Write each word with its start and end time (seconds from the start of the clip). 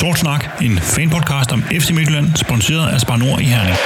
Sort 0.00 0.18
Snak, 0.18 0.44
en 0.62 0.78
fanpodcast 0.78 1.52
om 1.52 1.62
FC 1.62 1.90
Midtjylland, 1.90 2.36
sponsoreret 2.36 2.92
af 2.94 3.00
Spar 3.00 3.16
Nord 3.16 3.40
i 3.40 3.44
Herning. 3.44 3.76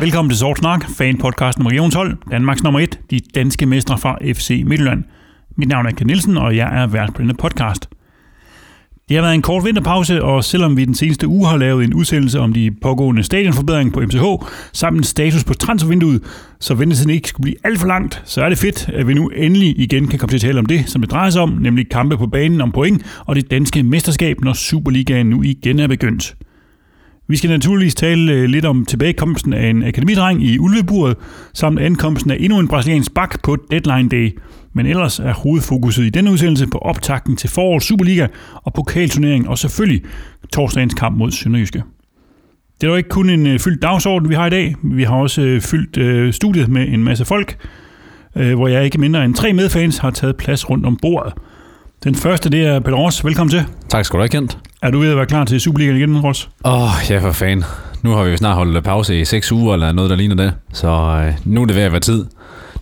Velkommen 0.00 0.30
til 0.30 0.38
Sort 0.38 0.58
Snak, 0.58 0.84
fanpodcasten 0.98 1.62
om 1.62 1.66
Regionshold, 1.66 2.16
Danmarks 2.30 2.62
nummer 2.62 2.80
1, 2.80 3.00
de 3.10 3.20
danske 3.34 3.66
mestre 3.66 3.98
fra 3.98 4.18
FC 4.34 4.62
Midtjylland. 4.66 5.04
Mit 5.56 5.68
navn 5.68 5.86
er 5.86 5.90
Ken 5.90 6.06
Nielsen, 6.06 6.36
og 6.36 6.56
jeg 6.56 6.82
er 6.82 6.86
vært 6.86 7.14
på 7.14 7.22
denne 7.22 7.34
podcast. 7.34 7.88
Det 9.10 9.16
har 9.16 9.22
været 9.22 9.34
en 9.34 9.42
kort 9.42 9.64
vinterpause, 9.64 10.22
og 10.22 10.44
selvom 10.44 10.76
vi 10.76 10.84
den 10.84 10.94
seneste 10.94 11.28
uge 11.28 11.48
har 11.48 11.56
lavet 11.56 11.84
en 11.84 11.94
udsendelse 11.94 12.40
om 12.40 12.52
de 12.52 12.70
pågående 12.70 13.22
stadionforbedringer 13.22 13.92
på 13.92 14.00
MCH, 14.00 14.46
samt 14.72 14.98
en 14.98 15.04
status 15.04 15.44
på 15.44 15.54
transfervinduet, 15.54 16.22
så 16.60 16.74
ventetiden 16.74 17.10
ikke 17.10 17.28
skulle 17.28 17.42
blive 17.42 17.56
alt 17.64 17.78
for 17.78 17.86
langt, 17.86 18.22
så 18.24 18.42
er 18.42 18.48
det 18.48 18.58
fedt, 18.58 18.88
at 18.88 19.08
vi 19.08 19.14
nu 19.14 19.28
endelig 19.28 19.80
igen 19.80 20.08
kan 20.08 20.18
komme 20.18 20.30
til 20.30 20.36
at 20.36 20.40
tale 20.40 20.58
om 20.58 20.66
det, 20.66 20.88
som 20.88 21.00
det 21.00 21.10
drejer 21.10 21.30
sig 21.30 21.42
om, 21.42 21.48
nemlig 21.48 21.88
kampe 21.88 22.16
på 22.16 22.26
banen 22.26 22.60
om 22.60 22.72
point 22.72 23.02
og 23.26 23.36
det 23.36 23.50
danske 23.50 23.82
mesterskab, 23.82 24.40
når 24.40 24.52
Superligaen 24.52 25.26
nu 25.26 25.42
igen 25.42 25.78
er 25.78 25.86
begyndt. 25.86 26.36
Vi 27.28 27.36
skal 27.36 27.50
naturligvis 27.50 27.94
tale 27.94 28.32
øh, 28.32 28.44
lidt 28.44 28.64
om 28.64 28.84
tilbagekomsten 28.84 29.52
af 29.52 29.66
en 29.66 29.82
akademidreng 29.82 30.44
i 30.44 30.58
Ulveburet, 30.58 31.16
samt 31.54 31.80
ankomsten 31.80 32.30
af 32.30 32.36
endnu 32.40 32.58
en 32.58 32.68
brasiliansk 32.68 33.14
bak 33.14 33.42
på 33.42 33.56
Deadline 33.70 34.08
Day. 34.08 34.38
Men 34.72 34.86
ellers 34.86 35.18
er 35.18 35.32
hovedfokuset 35.32 36.04
i 36.04 36.10
denne 36.10 36.30
udsendelse 36.32 36.66
på 36.66 36.78
optakten 36.78 37.36
til 37.36 37.50
forårets 37.50 37.86
Superliga 37.86 38.26
og 38.54 38.74
pokalturnering, 38.74 39.48
og 39.48 39.58
selvfølgelig 39.58 40.02
torsdagens 40.52 40.94
kamp 40.94 41.18
mod 41.18 41.30
Sønderjyske. 41.30 41.82
Det 42.80 42.86
er 42.86 42.90
jo 42.90 42.96
ikke 42.96 43.08
kun 43.08 43.30
en 43.30 43.46
øh, 43.46 43.58
fyldt 43.58 43.82
dagsorden, 43.82 44.28
vi 44.28 44.34
har 44.34 44.46
i 44.46 44.50
dag. 44.50 44.74
Vi 44.82 45.02
har 45.02 45.16
også 45.16 45.42
øh, 45.42 45.60
fyldt 45.60 46.34
studiet 46.34 46.68
med 46.68 46.88
en 46.88 47.04
masse 47.04 47.24
folk, 47.24 47.56
hvor 48.32 48.68
jeg 48.68 48.84
ikke 48.84 48.98
mindre 49.00 49.24
end 49.24 49.34
tre 49.34 49.52
medfans 49.52 49.98
har 49.98 50.10
taget 50.10 50.36
plads 50.36 50.70
rundt 50.70 50.86
om 50.86 50.98
bordet. 51.02 51.32
Den 52.04 52.14
første, 52.14 52.50
det 52.50 52.66
er 52.66 52.80
Peter 52.80 52.96
Ross. 52.96 53.24
Velkommen 53.24 53.50
til. 53.50 53.64
Tak 53.88 54.04
skal 54.04 54.16
du 54.16 54.22
have, 54.22 54.28
Kent. 54.28 54.58
Er 54.82 54.90
du 54.90 54.98
ved 54.98 55.10
at 55.10 55.16
være 55.16 55.26
klar 55.26 55.44
til 55.44 55.60
Superligaen 55.60 55.96
igen, 55.96 56.20
Ross? 56.20 56.50
Åh, 56.64 56.82
oh, 56.82 56.90
ja 57.10 57.18
for 57.18 57.32
fan. 57.32 57.64
Nu 58.02 58.10
har 58.10 58.24
vi 58.24 58.30
jo 58.30 58.36
snart 58.36 58.54
holdt 58.56 58.84
pause 58.84 59.20
i 59.20 59.24
seks 59.24 59.52
uger, 59.52 59.74
eller 59.74 59.92
noget, 59.92 60.10
der 60.10 60.16
ligner 60.16 60.34
det. 60.34 60.54
Så 60.72 60.88
øh, 60.88 61.34
nu 61.44 61.62
er 61.62 61.66
det 61.66 61.76
ved 61.76 61.82
at 61.82 61.92
være 61.92 62.00
tid. 62.00 62.26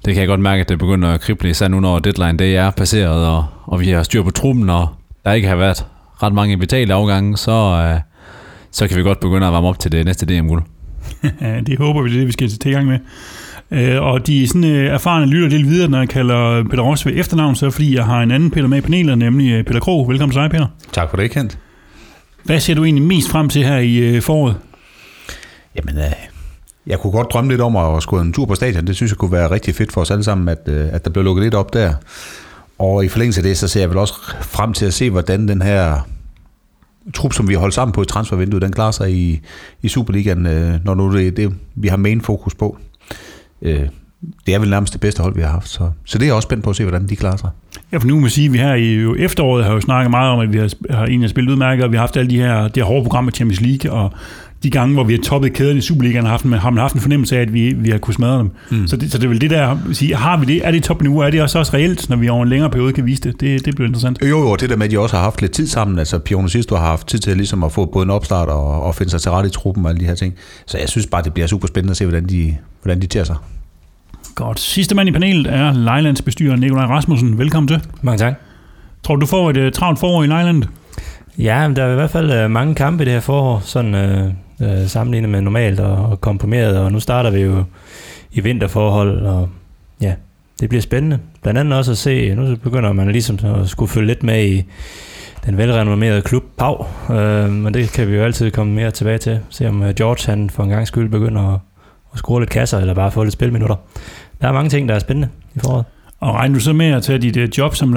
Det 0.09 0.15
kan 0.15 0.21
jeg 0.21 0.29
godt 0.29 0.41
mærke, 0.41 0.61
at 0.61 0.69
det 0.69 0.79
begynder 0.79 1.09
at 1.09 1.21
krible 1.21 1.51
især 1.51 1.69
nu, 1.69 1.81
når 1.81 1.99
deadline 1.99 2.39
day 2.39 2.55
er 2.55 2.71
passeret, 2.71 3.27
og, 3.27 3.45
og 3.65 3.81
vi 3.81 3.89
har 3.89 4.03
styr 4.03 4.23
på 4.23 4.31
truppen, 4.31 4.71
og 4.71 4.89
der 5.25 5.33
ikke 5.33 5.49
har 5.49 5.57
været 5.57 5.87
ret 6.23 6.33
mange 6.33 6.59
vitale 6.59 6.95
afgange, 6.95 7.37
så, 7.37 7.51
øh, 7.53 8.01
så 8.71 8.89
kan 8.89 8.97
vi 8.97 9.03
godt 9.03 9.21
begynde 9.21 9.47
at 9.47 9.53
varme 9.53 9.69
op 9.69 9.79
til 9.79 9.93
det 9.93 10.05
næste 10.05 10.27
DM-guld. 10.27 10.63
det 11.67 11.79
håber 11.79 12.03
vi, 12.03 12.09
det 12.09 12.15
er 12.15 12.19
det, 12.19 12.27
vi 12.27 12.33
skal 12.33 12.49
til 12.49 12.73
gang 12.73 12.87
med. 12.87 12.99
Øh, 13.71 14.03
og 14.03 14.27
de 14.27 14.49
sådan, 14.49 14.65
øh, 14.65 14.87
erfarne 14.87 15.27
lytter 15.27 15.49
lidt 15.49 15.67
videre, 15.67 15.91
når 15.91 15.99
jeg 15.99 16.09
kalder 16.09 16.65
Peter 16.71 16.83
Ross 16.83 17.07
ved 17.07 17.13
efternavn, 17.17 17.55
så 17.55 17.71
fordi 17.71 17.97
jeg 17.97 18.05
har 18.05 18.23
en 18.23 18.31
anden 18.31 18.51
Peter 18.51 18.67
med 18.67 18.79
i 18.79 18.81
panelet, 18.81 19.19
nemlig 19.19 19.53
øh, 19.53 19.65
Peter 19.65 19.81
Krog. 19.81 20.09
Velkommen 20.09 20.33
til 20.33 20.43
dig, 20.43 20.51
Peter. 20.51 20.67
Tak 20.93 21.11
for 21.11 21.17
det, 21.17 21.31
Kent. 21.31 21.59
Hvad 22.45 22.61
ser 22.61 22.75
du 22.75 22.85
egentlig 22.85 23.05
mest 23.05 23.31
frem 23.31 23.49
til 23.49 23.65
her 23.65 23.79
i 23.79 23.97
øh, 23.97 24.23
foråret? 24.23 24.57
Jamen, 25.77 25.99
øh, 25.99 26.38
jeg 26.89 26.99
kunne 26.99 27.13
godt 27.13 27.33
drømme 27.33 27.51
lidt 27.51 27.61
om 27.61 27.77
at 27.77 28.03
skulle 28.03 28.27
en 28.27 28.33
tur 28.33 28.47
på 28.47 28.55
stadion. 28.55 28.87
Det 28.87 28.97
synes 28.97 29.13
jeg 29.13 29.19
kunne 29.19 29.33
være 29.33 29.51
rigtig 29.51 29.75
fedt 29.75 29.93
for 29.93 30.01
os 30.01 30.11
alle 30.11 30.25
sammen, 30.25 30.49
at, 30.49 30.59
øh, 30.67 30.87
at 30.93 31.05
der 31.05 31.11
blev 31.11 31.25
lukket 31.25 31.43
lidt 31.43 31.55
op 31.55 31.73
der. 31.73 31.95
Og 32.79 33.05
i 33.05 33.09
forlængelse 33.09 33.41
af 33.41 33.43
det, 33.43 33.59
så 33.59 33.69
ser 33.69 33.81
jeg 33.81 33.91
vel 33.91 33.99
også 33.99 34.15
frem 34.41 34.73
til 34.73 34.87
at 34.87 34.95
se, 34.95 35.11
hvordan 35.11 35.49
den 35.49 35.63
her 35.63 36.07
trup, 37.15 37.33
som 37.33 37.49
vi 37.49 37.53
har 37.53 37.61
holdt 37.61 37.75
sammen 37.75 37.93
på 37.93 38.03
i 38.03 38.07
transfervinduet, 38.07 38.63
den 38.63 38.73
klarer 38.73 38.91
sig 38.91 39.13
i, 39.13 39.41
i 39.83 39.89
Superligaen, 39.89 40.47
øh, 40.47 40.85
når 40.85 40.95
nu 40.95 41.17
det 41.17 41.27
er 41.27 41.31
det, 41.31 41.55
vi 41.75 41.89
har 41.89 41.97
main 41.97 42.21
fokus 42.21 42.55
på. 42.55 42.79
Øh, 43.63 43.89
det 44.47 44.55
er 44.55 44.59
vel 44.59 44.71
nærmest 44.71 44.93
det 44.93 45.01
bedste 45.01 45.23
hold, 45.23 45.35
vi 45.35 45.41
har 45.41 45.49
haft. 45.49 45.69
Så, 45.69 45.91
så 46.05 46.19
det 46.19 46.25
er 46.25 46.29
jeg 46.29 46.35
også 46.35 46.47
spændt 46.47 46.65
på 46.65 46.71
at 46.71 46.77
se, 46.77 46.85
hvordan 46.85 47.09
de 47.09 47.17
klarer 47.17 47.37
sig. 47.37 47.51
Ja, 47.93 47.97
for 47.97 48.07
nu 48.07 48.15
må 48.15 48.21
man 48.21 48.31
sige, 48.31 48.47
at 48.47 48.53
vi 48.53 48.59
her 48.59 48.75
i 48.75 48.95
jo 48.95 49.15
efteråret 49.15 49.65
har 49.65 49.73
jo 49.73 49.81
snakket 49.81 50.11
meget 50.11 50.33
om, 50.33 50.41
at 50.41 50.53
vi 50.53 50.59
har, 50.59 50.71
har 50.91 51.07
egentlig 51.07 51.31
spillet 51.31 51.53
udmærket, 51.53 51.85
og 51.85 51.91
vi 51.91 51.97
har 51.97 52.03
haft 52.03 52.17
alle 52.17 52.31
de 52.31 52.37
her, 52.37 52.63
det 52.63 52.77
her 52.77 52.85
hårde 52.85 53.03
programmer 53.03 53.31
Champions 53.31 53.61
League, 53.61 53.93
og 53.93 54.13
de 54.63 54.71
gange, 54.71 54.95
hvor 54.95 55.05
vi 55.05 55.13
har 55.13 55.21
toppet 55.23 55.53
kæden 55.53 55.79
i 55.79 55.81
Superligaen, 55.81 56.25
har, 56.25 56.31
haft, 56.31 56.45
har 56.45 56.71
man 56.71 56.81
haft 56.81 56.95
en 56.95 57.01
fornemmelse 57.01 57.37
af, 57.37 57.41
at 57.41 57.53
vi, 57.53 57.73
vi 57.73 57.91
har 57.91 57.99
kunnet 57.99 58.15
smadre 58.15 58.39
dem. 58.39 58.51
Mm. 58.71 58.87
Så, 58.87 58.97
det, 58.97 59.13
så 59.13 59.19
det 59.19 59.25
er 59.25 59.29
vel 59.29 59.41
det 59.41 59.51
der, 59.51 59.77
sige, 59.93 60.17
har 60.17 60.37
vi 60.37 60.47
det, 60.47 60.67
er 60.67 60.71
det 60.71 60.83
top 60.83 61.03
nu, 61.03 61.19
er 61.19 61.31
det 61.31 61.43
også, 61.43 61.59
også 61.59 61.75
reelt, 61.75 62.09
når 62.09 62.17
vi 62.17 62.29
over 62.29 62.43
en 62.43 62.49
længere 62.49 62.71
periode 62.71 62.93
kan 62.93 63.07
vise 63.07 63.23
det? 63.23 63.41
Det, 63.41 63.65
det 63.65 63.75
bliver 63.75 63.89
interessant. 63.89 64.19
Jo, 64.23 64.27
jo, 64.27 64.57
det 64.57 64.71
der 64.71 64.77
med, 64.77 64.85
at 64.85 64.91
de 64.91 64.99
også 64.99 65.17
har 65.17 65.23
haft 65.23 65.41
lidt 65.41 65.53
tid 65.53 65.67
sammen, 65.67 65.99
altså 65.99 66.19
Pione 66.19 66.51
sidste 66.51 66.75
har 66.77 66.87
haft 66.87 67.07
tid 67.07 67.19
til 67.19 67.37
ligesom 67.37 67.65
at 67.65 67.73
få 67.73 67.85
både 67.85 68.03
en 68.03 68.11
opstart 68.11 68.49
og, 68.49 68.83
og 68.83 68.95
finde 68.95 69.11
sig 69.11 69.21
til 69.21 69.31
rette 69.31 69.49
i 69.49 69.53
truppen 69.53 69.85
og 69.85 69.91
alle 69.91 70.01
de 70.01 70.07
her 70.07 70.15
ting. 70.15 70.35
Så 70.67 70.79
jeg 70.79 70.89
synes 70.89 71.07
bare, 71.07 71.23
det 71.23 71.35
bliver 71.35 71.47
super 71.47 71.69
spændende 71.69 71.91
at 71.91 71.97
se, 71.97 72.05
hvordan 72.05 72.29
de, 72.29 72.57
hvordan 72.83 73.03
de 73.03 73.07
tager 73.07 73.25
sig. 73.25 73.37
Godt. 74.35 74.61
Sidste 74.61 74.95
mand 74.95 75.09
i 75.09 75.13
panelet 75.13 75.47
er 75.47 75.73
Lejlands 75.73 76.23
bestyrer 76.23 76.57
Nikolaj 76.57 76.85
Rasmussen. 76.85 77.39
Velkommen 77.39 77.69
til. 77.69 77.81
Mange 78.03 78.19
tak. 78.19 78.35
Tror 79.03 79.17
du, 79.17 79.21
du 79.21 79.27
får 79.27 79.51
et 79.51 79.57
uh, 79.57 79.73
travlt 79.73 79.99
forår 79.99 80.25
i 80.25 80.27
Lejland? 80.27 80.63
Ja, 81.39 81.69
men 81.69 81.77
der 81.77 81.85
er 81.85 81.93
i 81.93 81.95
hvert 81.95 82.11
fald 82.11 82.45
uh, 82.45 82.51
mange 82.51 82.75
kampe 82.75 83.03
i 83.03 83.05
det 83.05 83.13
her 83.13 83.21
forår, 83.21 83.63
sådan 83.65 83.95
uh, 83.95 84.33
øh, 84.63 84.87
sammenlignet 84.87 85.31
med 85.31 85.41
normalt 85.41 85.81
og, 85.81 85.97
og 85.97 86.21
komprimeret, 86.21 86.79
og 86.79 86.93
nu 86.93 87.01
starter 87.01 87.31
vi 87.31 87.41
jo 87.41 87.65
i 88.33 88.41
vinterforhold, 88.41 89.27
og 89.27 89.49
ja, 90.01 90.15
det 90.61 90.69
bliver 90.69 90.83
spændende. 90.83 91.19
Blandt 91.43 91.61
andet 91.61 91.79
også 91.79 91.91
at 91.91 91.99
se, 91.99 92.35
nu 92.35 92.57
begynder 92.57 92.93
man 92.93 93.13
ligesom 93.13 93.39
at 93.45 93.69
skulle 93.69 93.89
følge 93.89 94.07
lidt 94.07 94.23
med 94.23 94.45
i 94.45 94.65
den 95.47 95.57
velrenommerede 95.57 96.23
klub 96.23 96.45
Pau, 96.59 96.87
øh, 97.11 97.51
men 97.51 97.75
det 97.75 97.93
kan 97.93 98.09
vi 98.09 98.17
jo 98.17 98.23
altid 98.23 98.51
komme 98.51 98.75
mere 98.75 98.91
tilbage 98.91 99.19
til. 99.19 99.41
Se 99.49 99.69
om 99.69 99.83
øh, 99.83 99.95
George 99.95 100.31
han 100.31 100.51
for 100.51 100.63
en 100.63 100.71
gang 100.71 100.87
skyld 100.87 101.09
begynder 101.09 101.55
at, 101.55 101.61
at 102.13 102.19
score 102.19 102.41
lidt 102.41 102.51
kasser, 102.51 102.79
eller 102.79 102.95
bare 102.95 103.11
få 103.11 103.23
lidt 103.23 103.33
spilminutter 103.33 103.77
der 104.41 104.49
er 104.49 104.53
mange 104.53 104.71
ting, 104.71 104.89
der 104.89 104.95
er 104.95 104.99
spændende 104.99 105.29
i 105.55 105.59
foråret. 105.59 105.85
Og 106.21 106.35
regner 106.35 106.55
du 106.55 106.61
så 106.61 106.73
med 106.73 106.87
at 106.87 107.03
tage 107.03 107.19
dit 107.19 107.37
øh, 107.37 107.49
job 107.59 107.75
som 107.75 107.97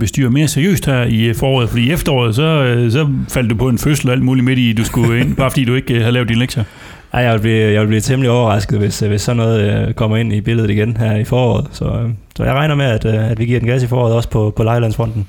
bestyrer 0.00 0.30
mere 0.30 0.48
seriøst 0.48 0.86
her 0.86 1.02
i 1.02 1.24
øh, 1.24 1.34
foråret? 1.34 1.68
Fordi 1.68 1.82
i 1.88 1.92
efteråret, 1.92 2.34
så, 2.34 2.42
øh, 2.42 2.92
så 2.92 3.08
faldt 3.28 3.50
du 3.50 3.54
på 3.54 3.68
en 3.68 3.78
fødsel 3.78 4.08
og 4.08 4.12
alt 4.12 4.22
muligt 4.22 4.44
midt 4.44 4.58
i, 4.58 4.72
du 4.72 4.84
skulle 4.84 5.20
ind, 5.20 5.36
bare 5.40 5.50
fordi 5.50 5.64
du 5.64 5.74
ikke 5.74 5.98
havde 6.00 6.12
lavet 6.12 6.28
dine 6.28 6.40
lektier. 6.40 6.64
Ej, 7.12 7.20
jeg 7.20 7.32
vil 7.32 7.40
blive, 7.40 7.72
jeg 7.72 7.80
vil 7.80 7.86
blive 7.86 8.00
temmelig 8.00 8.30
overrasket, 8.30 8.78
hvis, 8.78 9.00
hvis 9.00 9.22
sådan 9.22 9.36
noget 9.36 9.96
kommer 9.96 10.16
ind 10.16 10.32
i 10.32 10.40
billedet 10.40 10.70
igen 10.70 10.96
her 10.96 11.16
i 11.16 11.24
foråret. 11.24 11.66
Så, 11.72 12.10
så 12.36 12.44
jeg 12.44 12.54
regner 12.54 12.74
med, 12.74 12.84
at, 12.84 13.04
at 13.04 13.38
vi 13.38 13.44
giver 13.44 13.60
den 13.60 13.68
gas 13.68 13.82
i 13.82 13.86
foråret 13.86 14.14
også 14.14 14.28
på, 14.28 14.52
på 14.56 14.62
Lejlandsfronten. 14.62 15.28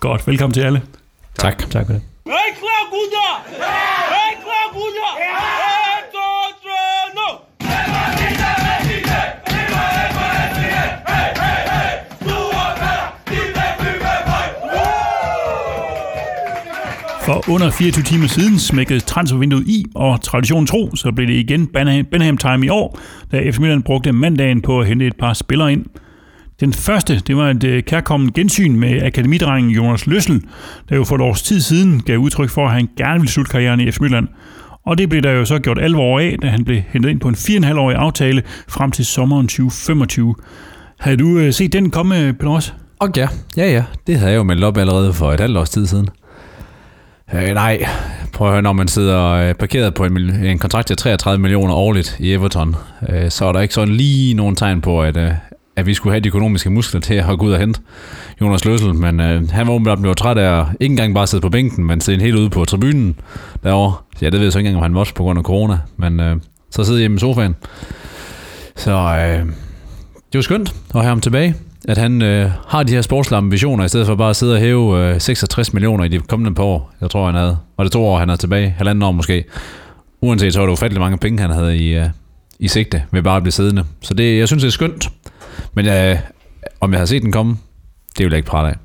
Godt, 0.00 0.28
velkommen 0.28 0.54
til 0.54 0.60
alle. 0.60 0.82
Tak. 1.38 1.58
Tak, 1.58 1.70
tak 1.70 1.86
for 1.86 1.92
det. 1.92 2.02
Hey, 2.26 2.32
klar, 2.58 2.90
gutter! 2.90 3.81
For 17.32 17.50
under 17.50 17.70
24 17.70 18.04
timer 18.04 18.26
siden 18.26 18.58
smækkede 18.58 19.00
transfervinduet 19.00 19.68
i, 19.68 19.84
og 19.94 20.22
traditionen 20.22 20.66
tro, 20.66 20.96
så 20.96 21.12
blev 21.12 21.26
det 21.26 21.34
igen 21.34 21.66
Benham 22.10 22.36
Time 22.36 22.66
i 22.66 22.68
år, 22.68 22.98
da 23.32 23.38
FC 23.38 23.58
Midtjylland 23.58 23.82
brugte 23.82 24.12
mandagen 24.12 24.62
på 24.62 24.80
at 24.80 24.86
hente 24.86 25.06
et 25.06 25.16
par 25.16 25.32
spillere 25.32 25.72
ind. 25.72 25.84
Den 26.60 26.72
første, 26.72 27.22
det 27.26 27.36
var 27.36 27.50
et 27.50 27.64
øh, 27.64 27.82
kærkommen 27.82 28.32
gensyn 28.32 28.76
med 28.76 29.02
akademidrengen 29.02 29.70
Jonas 29.70 30.06
Løssel, 30.06 30.42
der 30.88 30.96
jo 30.96 31.04
for 31.04 31.14
et 31.14 31.20
års 31.20 31.42
tid 31.42 31.60
siden 31.60 32.02
gav 32.02 32.18
udtryk 32.18 32.50
for, 32.50 32.66
at 32.66 32.72
han 32.72 32.88
gerne 32.96 33.20
ville 33.20 33.32
slutte 33.32 33.50
karrieren 33.50 33.80
i 33.80 33.90
FC 33.90 34.00
Midtjylland. 34.00 34.28
Og 34.86 34.98
det 34.98 35.08
blev 35.08 35.22
der 35.22 35.30
jo 35.30 35.44
så 35.44 35.58
gjort 35.58 35.78
alvor 35.78 36.20
af, 36.20 36.36
da 36.42 36.46
han 36.46 36.64
blev 36.64 36.82
hentet 36.88 37.10
ind 37.10 37.20
på 37.20 37.28
en 37.28 37.34
4,5-årig 37.34 37.96
aftale 37.96 38.42
frem 38.68 38.90
til 38.90 39.06
sommeren 39.06 39.48
2025. 39.48 40.34
Havde 41.00 41.16
du 41.16 41.38
øh, 41.38 41.52
set 41.52 41.72
den 41.72 41.90
komme, 41.90 42.32
Peter 42.32 42.72
Og 42.98 43.08
ja, 43.16 43.28
ja, 43.56 43.72
ja. 43.72 43.84
Det 44.06 44.18
havde 44.18 44.32
jeg 44.32 44.38
jo 44.38 44.42
meldt 44.42 44.64
op 44.64 44.76
allerede 44.76 45.12
for 45.12 45.32
et 45.32 45.40
halvt 45.40 45.58
års 45.58 45.70
tid 45.70 45.86
siden. 45.86 46.08
Øh, 47.34 47.54
nej, 47.54 47.86
prøv 48.32 48.46
at 48.48 48.52
høre, 48.52 48.62
når 48.62 48.72
man 48.72 48.88
sidder 48.88 49.30
øh, 49.30 49.54
parkeret 49.54 49.94
på 49.94 50.04
en, 50.04 50.16
en 50.44 50.58
kontrakt 50.58 50.86
til 50.86 50.96
33 50.96 51.42
millioner 51.42 51.74
årligt 51.74 52.16
i 52.20 52.32
Everton, 52.32 52.76
øh, 53.08 53.30
så 53.30 53.44
er 53.44 53.52
der 53.52 53.60
ikke 53.60 53.74
sådan 53.74 53.94
lige 53.94 54.34
nogen 54.34 54.56
tegn 54.56 54.80
på, 54.80 55.02
at, 55.02 55.16
øh, 55.16 55.30
at 55.76 55.86
vi 55.86 55.94
skulle 55.94 56.12
have 56.12 56.20
de 56.20 56.28
økonomiske 56.28 56.70
muskler 56.70 57.00
til 57.00 57.14
at 57.14 57.38
gå 57.38 57.46
ud 57.46 57.52
og 57.52 57.58
hente 57.58 57.80
Jonas 58.40 58.64
Løssel, 58.64 58.94
men 58.94 59.20
øh, 59.20 59.50
han 59.50 59.66
var 59.66 59.72
åbenbart 59.72 59.98
blevet 59.98 60.16
træt 60.18 60.38
af 60.38 60.60
at 60.60 60.66
ikke 60.80 60.92
engang 60.92 61.14
bare 61.14 61.26
sidde 61.26 61.40
på 61.42 61.48
bænken, 61.48 61.84
men 61.84 62.00
sidde 62.00 62.22
helt 62.22 62.36
ude 62.36 62.50
på 62.50 62.64
tribunen 62.64 63.16
derovre. 63.64 63.94
Ja, 64.22 64.26
det 64.26 64.32
ved 64.32 64.42
jeg 64.42 64.52
så 64.52 64.58
ikke 64.58 64.68
engang, 64.68 64.76
om 64.80 64.82
han 64.82 64.92
måtte 64.92 65.14
på 65.14 65.22
grund 65.22 65.38
af 65.38 65.44
corona, 65.44 65.78
men 65.96 66.20
øh, 66.20 66.36
så 66.70 66.84
sidder 66.84 67.00
hjemme 67.00 67.16
i 67.16 67.20
sofaen. 67.20 67.56
Så 68.76 68.92
øh, 68.92 69.46
det 70.32 70.38
var 70.38 70.42
skønt 70.42 70.74
at 70.94 71.00
have 71.00 71.08
ham 71.08 71.20
tilbage 71.20 71.54
at 71.88 71.98
han 71.98 72.22
øh, 72.22 72.50
har 72.68 72.82
de 72.82 72.92
her 72.92 73.02
sportslige 73.02 73.38
ambitioner, 73.38 73.84
i 73.84 73.88
stedet 73.88 74.06
for 74.06 74.14
bare 74.14 74.30
at 74.30 74.36
sidde 74.36 74.54
og 74.54 74.60
hæve 74.60 75.14
øh, 75.14 75.20
66 75.20 75.72
millioner 75.72 76.04
i 76.04 76.08
de 76.08 76.18
kommende 76.18 76.54
par 76.54 76.62
år. 76.62 76.92
Jeg 77.00 77.10
tror, 77.10 77.26
han 77.26 77.34
havde. 77.34 77.58
Og 77.76 77.84
det 77.84 77.92
to 77.92 78.04
år, 78.04 78.18
han 78.18 78.30
er 78.30 78.36
tilbage. 78.36 78.74
Halvanden 78.78 79.02
år 79.02 79.12
måske. 79.12 79.44
Uanset 80.20 80.52
så 80.52 80.58
var 80.58 80.66
det 80.66 80.72
ufattelig 80.72 81.00
mange 81.00 81.18
penge, 81.18 81.40
han 81.42 81.50
havde 81.50 81.76
i, 81.76 81.96
øh, 81.96 82.06
i 82.58 82.68
sigte 82.68 83.02
ved 83.10 83.22
bare 83.22 83.36
at 83.36 83.42
blive 83.42 83.52
siddende. 83.52 83.84
Så 84.00 84.14
det, 84.14 84.38
jeg 84.38 84.48
synes, 84.48 84.62
det 84.62 84.68
er 84.68 84.72
skønt. 84.72 85.08
Men 85.74 85.86
øh, 85.86 86.18
om 86.80 86.92
jeg 86.92 87.00
har 87.00 87.06
set 87.06 87.22
den 87.22 87.32
komme, 87.32 87.56
det 88.18 88.24
vil 88.24 88.30
jeg 88.30 88.36
ikke 88.36 88.48
prale 88.48 88.68
af. 88.68 88.76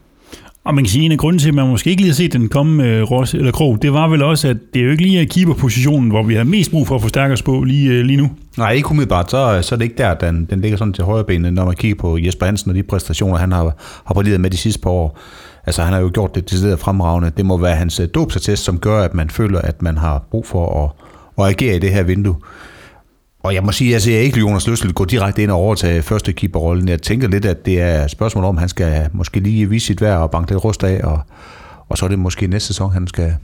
Og 0.67 0.75
man 0.75 0.83
kan 0.83 0.89
sige, 0.89 1.01
at 1.01 1.05
en 1.05 1.11
af 1.11 1.17
grunden 1.17 1.39
til, 1.39 1.47
at 1.47 1.55
man 1.55 1.67
måske 1.67 1.89
ikke 1.89 2.01
lige 2.01 2.09
har 2.09 2.15
set 2.15 2.33
den 2.33 2.49
komme 2.49 2.83
øh, 2.83 3.11
Ross 3.11 3.33
eller 3.33 3.51
Krog, 3.51 3.81
det 3.81 3.93
var 3.93 4.07
vel 4.07 4.23
også, 4.23 4.47
at 4.47 4.57
det 4.73 4.79
er 4.79 4.85
jo 4.85 4.91
ikke 4.91 5.03
lige 5.03 5.25
keeperpositionen, 5.25 6.09
hvor 6.09 6.23
vi 6.23 6.35
har 6.35 6.43
mest 6.43 6.71
brug 6.71 6.87
for 6.87 6.95
at 6.95 7.01
forstærke 7.01 7.33
os 7.33 7.41
på 7.41 7.63
lige, 7.63 7.91
øh, 7.91 8.05
lige 8.05 8.17
nu. 8.17 8.29
Nej, 8.57 8.71
ikke 8.71 8.91
umiddelbart, 8.91 9.31
så, 9.31 9.55
øh, 9.57 9.63
så 9.63 9.75
er 9.75 9.77
det 9.77 9.85
ikke 9.85 9.97
der, 9.97 10.13
den, 10.13 10.47
den 10.49 10.61
ligger 10.61 10.77
sådan 10.77 10.93
til 10.93 11.03
højre 11.03 11.23
benet, 11.23 11.53
når 11.53 11.65
man 11.65 11.75
kigger 11.75 11.95
på 11.95 12.17
Jesper 12.17 12.45
Hansen 12.45 12.69
og 12.69 12.75
de 12.75 12.83
præstationer, 12.83 13.37
han 13.37 13.51
har, 13.51 13.63
har 14.05 14.13
præderet 14.13 14.41
med 14.41 14.49
de 14.49 14.57
sidste 14.57 14.81
par 14.81 14.89
år. 14.89 15.19
Altså, 15.65 15.83
han 15.83 15.93
har 15.93 15.99
jo 15.99 16.11
gjort 16.13 16.35
det 16.35 16.49
decideret 16.49 16.79
fremragende. 16.79 17.31
Det 17.37 17.45
må 17.45 17.57
være 17.57 17.75
hans 17.75 17.99
øh, 17.99 18.07
dopsatest, 18.15 18.63
som 18.63 18.79
gør, 18.79 19.01
at 19.01 19.13
man 19.13 19.29
føler, 19.29 19.59
at 19.61 19.81
man 19.81 19.97
har 19.97 20.23
brug 20.31 20.45
for 20.45 20.83
at, 20.83 20.89
at 21.45 21.51
agere 21.51 21.75
i 21.75 21.79
det 21.79 21.91
her 21.91 22.03
vindue. 22.03 22.35
Og 23.47 23.53
jeg 23.53 23.63
må 23.63 23.71
sige, 23.71 23.95
at 23.95 24.07
jeg 24.07 24.21
ikke 24.21 24.39
Jonas 24.39 24.67
Løssel 24.67 24.93
gå 24.93 25.05
direkte 25.05 25.43
ind 25.43 25.51
og 25.51 25.57
overtage 25.57 26.01
første 26.01 26.33
keeperrollen. 26.33 26.89
Jeg 26.89 27.01
tænker 27.01 27.27
lidt, 27.27 27.45
at 27.45 27.65
det 27.65 27.81
er 27.81 28.03
et 28.03 28.11
spørgsmål 28.11 28.43
om, 28.43 28.57
han 28.57 28.69
skal 28.69 29.09
måske 29.13 29.39
lige 29.39 29.69
vise 29.69 29.85
sit 29.85 30.01
værd 30.01 30.17
og 30.17 30.31
banke 30.31 30.51
lidt 30.51 30.65
rust 30.65 30.83
af, 30.83 31.01
og, 31.03 31.19
og 31.89 31.97
så 31.97 32.05
er 32.05 32.09
det 32.09 32.19
måske 32.19 32.47
næste 32.47 32.67
sæson, 32.67 32.91
han 32.91 33.07
skal, 33.07 33.35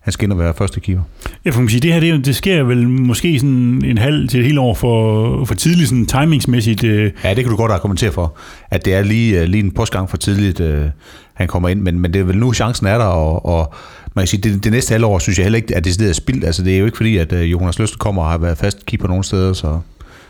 han 0.00 0.12
skal 0.12 0.24
ind 0.24 0.32
og 0.32 0.38
være 0.38 0.54
første 0.54 0.80
keeper. 0.80 1.02
Ja, 1.44 1.50
for 1.50 1.60
man 1.60 1.68
sige, 1.68 1.80
det 1.80 1.92
her 1.92 2.00
det, 2.00 2.26
det 2.26 2.36
sker 2.36 2.62
vel 2.62 2.88
måske 2.88 3.38
sådan 3.38 3.82
en 3.84 3.98
halv 3.98 4.28
til 4.28 4.40
et 4.40 4.46
helt 4.46 4.58
år 4.58 4.74
for, 4.74 5.44
for 5.44 5.54
tidligt, 5.54 5.88
sådan 5.88 6.06
timingsmæssigt. 6.06 6.84
Øh. 6.84 7.12
Ja, 7.24 7.34
det 7.34 7.44
kan 7.44 7.50
du 7.50 7.56
godt 7.56 7.72
argumentere 7.72 8.12
for, 8.12 8.36
at 8.70 8.84
det 8.84 8.94
er 8.94 9.02
lige, 9.02 9.46
lige 9.46 9.64
en 9.64 9.70
postgang 9.70 10.10
for 10.10 10.16
tidligt, 10.16 10.60
øh, 10.60 10.86
han 11.34 11.48
kommer 11.48 11.68
ind, 11.68 11.80
men, 11.80 12.00
men 12.00 12.12
det 12.12 12.20
er 12.20 12.24
vel 12.24 12.38
nu, 12.38 12.52
chancen 12.52 12.86
er 12.86 12.98
der, 12.98 13.04
og, 13.04 13.46
og 13.46 13.74
man 14.18 14.22
kan 14.22 14.28
sige, 14.28 14.40
det, 14.40 14.64
det 14.64 14.72
næste 14.72 14.92
halvår 14.92 15.18
synes 15.18 15.38
jeg 15.38 15.44
heller 15.44 15.56
ikke, 15.56 15.76
at 15.76 15.84
det 15.84 16.08
er 16.08 16.12
spildt. 16.12 16.44
Altså, 16.44 16.64
det 16.64 16.74
er 16.74 16.78
jo 16.78 16.84
ikke 16.84 16.96
fordi, 16.96 17.16
at 17.16 17.32
uh, 17.32 17.52
Jonas 17.52 17.78
Løst 17.78 17.98
kommer 17.98 18.22
og 18.22 18.30
har 18.30 18.38
været 18.38 18.58
fast 18.58 18.86
keeper 18.86 19.08
nogle 19.08 19.24
steder, 19.24 19.52
så, 19.52 19.80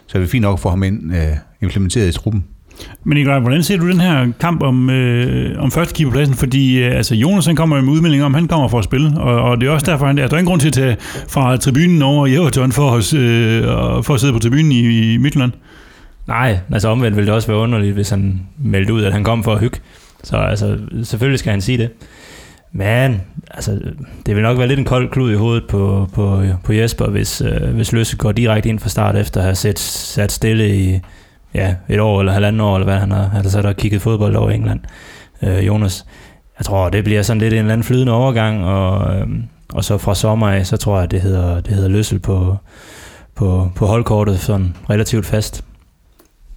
så 0.06 0.18
er 0.18 0.22
det 0.22 0.30
fint 0.30 0.42
nok 0.42 0.52
at 0.52 0.60
få 0.60 0.68
ham 0.70 0.82
ind 0.82 1.12
uh, 1.12 1.18
implementeret 1.62 2.08
i 2.08 2.12
truppen. 2.12 2.44
Men 3.04 3.16
Nikolaj, 3.16 3.38
hvordan 3.38 3.62
ser 3.62 3.76
du 3.76 3.88
den 3.88 4.00
her 4.00 4.32
kamp 4.40 4.62
om, 4.62 4.90
øh, 4.90 5.62
om 5.62 5.70
første 5.70 5.94
keeperpladsen? 5.94 6.34
Fordi 6.34 6.84
øh, 6.84 6.96
altså, 6.96 7.14
Jonas 7.14 7.46
han 7.46 7.56
kommer 7.56 7.80
med 7.80 7.92
udmelding 7.92 8.24
om, 8.24 8.34
at 8.34 8.40
han 8.40 8.48
kommer 8.48 8.68
for 8.68 8.78
at 8.78 8.84
spille, 8.84 9.20
og, 9.20 9.42
og 9.42 9.60
det 9.60 9.66
er 9.66 9.70
også 9.70 9.86
derfor, 9.86 10.06
han, 10.06 10.18
altså, 10.18 10.28
der 10.28 10.34
er 10.34 10.38
ingen 10.38 10.50
grund 10.50 10.60
til 10.60 10.68
at 10.68 10.74
tage 10.74 10.96
fra 11.28 11.56
tribunen 11.56 12.02
over 12.02 12.26
i 12.26 12.34
Everton 12.34 12.72
for, 12.72 12.90
at, 12.90 13.14
øh, 13.14 13.64
for 14.04 14.14
at 14.14 14.20
sidde 14.20 14.32
på 14.32 14.38
tribunen 14.38 14.72
i, 14.72 15.12
i 15.14 15.16
Midtjylland. 15.16 15.52
Nej, 16.26 16.58
altså 16.72 16.88
omvendt 16.88 17.16
ville 17.16 17.26
det 17.26 17.34
også 17.34 17.48
være 17.48 17.58
underligt, 17.58 17.94
hvis 17.94 18.10
han 18.10 18.40
meldte 18.58 18.92
ud, 18.92 19.04
at 19.04 19.12
han 19.12 19.24
kom 19.24 19.44
for 19.44 19.52
at 19.52 19.60
hygge. 19.60 19.78
Så 20.24 20.36
altså, 20.36 20.78
selvfølgelig 21.04 21.38
skal 21.38 21.50
han 21.50 21.60
sige 21.60 21.78
det. 21.78 21.90
Men 22.72 23.20
altså, 23.50 23.80
det 24.26 24.34
vil 24.34 24.42
nok 24.42 24.58
være 24.58 24.68
lidt 24.68 24.78
en 24.78 24.84
kold 24.84 25.10
klud 25.10 25.32
i 25.32 25.36
hovedet 25.36 25.64
på, 25.68 26.08
på, 26.12 26.42
på 26.64 26.72
Jesper, 26.72 27.06
hvis, 27.06 27.40
øh, 27.40 27.74
hvis 27.74 27.92
Løsse 27.92 28.16
går 28.16 28.32
direkte 28.32 28.68
ind 28.68 28.78
fra 28.78 28.88
start 28.88 29.16
efter 29.16 29.40
at 29.40 29.44
have 29.44 29.54
sat, 29.54 29.78
sat 29.78 30.32
stille 30.32 30.76
i 30.76 31.00
ja, 31.54 31.74
et 31.88 32.00
år 32.00 32.20
eller 32.20 32.32
halvanden 32.32 32.60
år, 32.60 32.76
eller 32.76 32.84
hvad 32.84 32.98
han 32.98 33.10
har, 33.10 33.22
han 33.22 33.42
har 33.42 33.48
sat 33.48 33.66
og 33.66 33.76
kigget 33.76 34.02
fodbold 34.02 34.36
over 34.36 34.50
England. 34.50 34.80
Øh, 35.42 35.66
Jonas, 35.66 36.06
jeg 36.58 36.66
tror, 36.66 36.88
det 36.88 37.04
bliver 37.04 37.22
sådan 37.22 37.40
lidt 37.40 37.52
en 37.52 37.58
eller 37.58 37.72
anden 37.72 37.84
flydende 37.84 38.12
overgang, 38.12 38.64
og, 38.64 39.16
øh, 39.16 39.26
og 39.72 39.84
så 39.84 39.98
fra 39.98 40.14
sommer 40.14 40.48
af, 40.48 40.66
så 40.66 40.76
tror 40.76 41.00
jeg, 41.00 41.10
det 41.10 41.20
hedder, 41.20 41.60
det 41.60 41.74
hedder 41.74 41.88
Løssel 41.88 42.18
på, 42.18 42.56
på, 43.34 43.70
på 43.76 43.86
holdkortet 43.86 44.38
sådan 44.38 44.76
relativt 44.90 45.26
fast. 45.26 45.64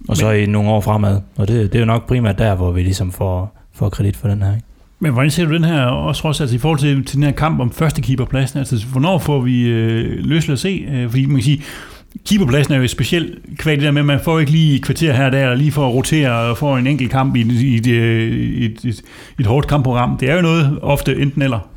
Og 0.08 0.16
så 0.16 0.30
i 0.30 0.46
nogle 0.46 0.70
år 0.70 0.80
fremad. 0.80 1.20
Og 1.36 1.48
det, 1.48 1.72
det 1.72 1.74
er 1.74 1.80
jo 1.80 1.86
nok 1.86 2.08
primært 2.08 2.38
der, 2.38 2.54
hvor 2.54 2.70
vi 2.70 2.82
ligesom 2.82 3.12
får, 3.12 3.58
får 3.72 3.88
kredit 3.88 4.16
for 4.16 4.28
den 4.28 4.42
her. 4.42 4.54
Ikke? 4.54 4.66
Men 5.02 5.12
hvordan 5.12 5.30
ser 5.30 5.44
du 5.44 5.54
den 5.54 5.64
her 5.64 5.84
også, 5.84 6.22
trods 6.22 6.40
altså, 6.40 6.56
i 6.56 6.58
forhold 6.58 6.78
til, 6.78 7.04
til 7.04 7.16
den 7.16 7.24
her 7.24 7.32
kamp 7.32 7.60
om 7.60 7.72
første 7.72 8.02
keeperpladsen? 8.02 8.58
Altså, 8.58 8.86
hvornår 8.92 9.18
får 9.18 9.40
vi 9.40 9.62
øh, 9.62 10.24
løslet 10.24 10.52
at 10.52 10.58
se? 10.58 10.86
Øh, 10.92 11.10
fordi 11.10 11.26
man 11.26 11.36
kan 11.36 11.42
sige, 11.42 11.62
keeperpladsen 12.26 12.74
er 12.74 12.78
jo 12.78 12.86
specielt 12.86 13.38
kvad 13.58 13.76
det 13.76 13.82
der 13.82 13.90
med, 13.90 14.00
at 14.00 14.06
man 14.06 14.20
får 14.24 14.40
ikke 14.40 14.52
lige 14.52 14.74
et 14.74 14.82
kvarter 14.82 15.12
her 15.12 15.26
og 15.26 15.32
der, 15.32 15.54
lige 15.54 15.72
for 15.72 15.88
at 15.88 15.94
rotere 15.94 16.32
og 16.32 16.58
få 16.58 16.76
en 16.76 16.86
enkelt 16.86 17.10
kamp 17.10 17.36
i, 17.36 17.40
i, 17.40 17.76
et, 17.76 17.86
i 17.86 18.64
et, 18.64 18.84
et, 18.84 19.02
et 19.40 19.46
hårdt 19.46 19.66
kampprogram. 19.66 20.16
Det 20.16 20.30
er 20.30 20.34
jo 20.34 20.42
noget 20.42 20.78
ofte 20.82 21.16
enten 21.16 21.42
eller. 21.42 21.68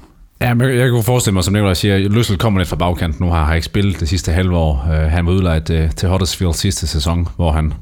Ja, 0.42 0.54
men 0.54 0.70
jeg 0.70 0.90
kunne 0.90 1.04
forestille 1.04 1.34
mig, 1.34 1.44
som 1.44 1.54
Nicolaj 1.54 1.74
siger, 1.74 1.98
Løssel 1.98 2.38
kommer 2.38 2.60
lidt 2.60 2.70
fra 2.70 2.76
bagkant 2.76 3.20
nu, 3.20 3.30
har, 3.30 3.46
har 3.46 3.56
ikke 3.56 3.66
spillet 3.66 4.00
det 4.00 4.10
sidste 4.10 4.32
halve 4.32 4.58
år. 4.58 4.86
Uh, 4.88 5.12
han 5.12 5.26
var 5.26 5.32
udlejet 5.32 5.70
uh, 5.70 5.90
til 5.96 6.10
Huddersfield 6.10 6.54
sidste 6.54 6.88
sæson, 6.88 7.28
hvor 7.36 7.52
han, 7.52 7.74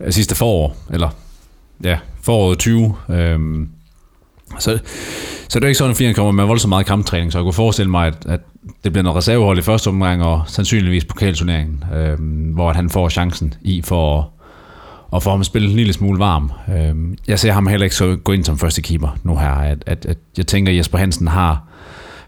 uh, 0.00 0.10
sidste 0.10 0.34
forår, 0.34 0.76
eller 0.90 1.08
ja, 1.84 1.98
foråret 2.22 2.58
20, 2.58 2.94
um, 3.08 3.14
øhm, 3.14 3.68
så, 4.58 4.78
så 5.48 5.58
det 5.58 5.64
er 5.64 5.68
ikke 5.68 5.78
sådan, 5.78 5.90
at 5.90 5.98
han 5.98 6.14
kommer 6.14 6.32
med 6.32 6.44
voldsomt 6.44 6.68
meget 6.68 6.86
kamptræning, 6.86 7.32
så 7.32 7.38
jeg 7.38 7.44
kunne 7.44 7.52
forestille 7.52 7.90
mig, 7.90 8.06
at, 8.06 8.26
at 8.28 8.40
det 8.84 8.92
bliver 8.92 9.02
noget 9.02 9.16
reservehold 9.16 9.58
i 9.58 9.62
første 9.62 9.88
omgang, 9.88 10.22
og 10.22 10.42
sandsynligvis 10.46 11.04
pokalturneringen, 11.04 11.84
øh, 11.94 12.16
hvor 12.54 12.72
han 12.72 12.90
får 12.90 13.08
chancen 13.08 13.54
i 13.62 13.82
for 13.82 14.18
at, 14.18 14.24
at 15.16 15.22
få 15.22 15.30
ham 15.30 15.44
spille 15.44 15.68
en 15.68 15.76
lille 15.76 15.92
smule 15.92 16.18
varm. 16.18 16.52
Øh, 16.76 17.16
jeg 17.28 17.38
ser 17.38 17.52
ham 17.52 17.66
heller 17.66 17.84
ikke 17.84 17.96
så 17.96 18.16
gå 18.24 18.32
ind 18.32 18.44
som 18.44 18.58
første 18.58 18.82
keeper 18.82 19.18
nu 19.22 19.36
her, 19.36 19.50
at, 19.52 19.78
at, 19.86 20.06
at 20.06 20.18
jeg 20.36 20.46
tænker, 20.46 20.72
at 20.72 20.78
Jesper 20.78 20.98
Hansen 20.98 21.28
har, 21.28 21.62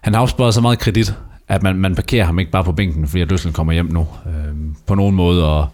han 0.01 0.13
har 0.13 0.21
opsparet 0.21 0.53
så 0.53 0.61
meget 0.61 0.79
kredit, 0.79 1.13
at 1.47 1.63
man, 1.63 1.75
man 1.75 1.95
parkerer 1.95 2.25
ham 2.25 2.39
ikke 2.39 2.51
bare 2.51 2.63
på 2.63 2.71
bænken, 2.71 3.07
fordi 3.07 3.23
Løsland 3.23 3.53
kommer 3.53 3.73
hjem 3.73 3.89
nu 3.91 4.07
øh, 4.25 4.55
på 4.87 4.95
nogen 4.95 5.15
måde, 5.15 5.47
og 5.49 5.67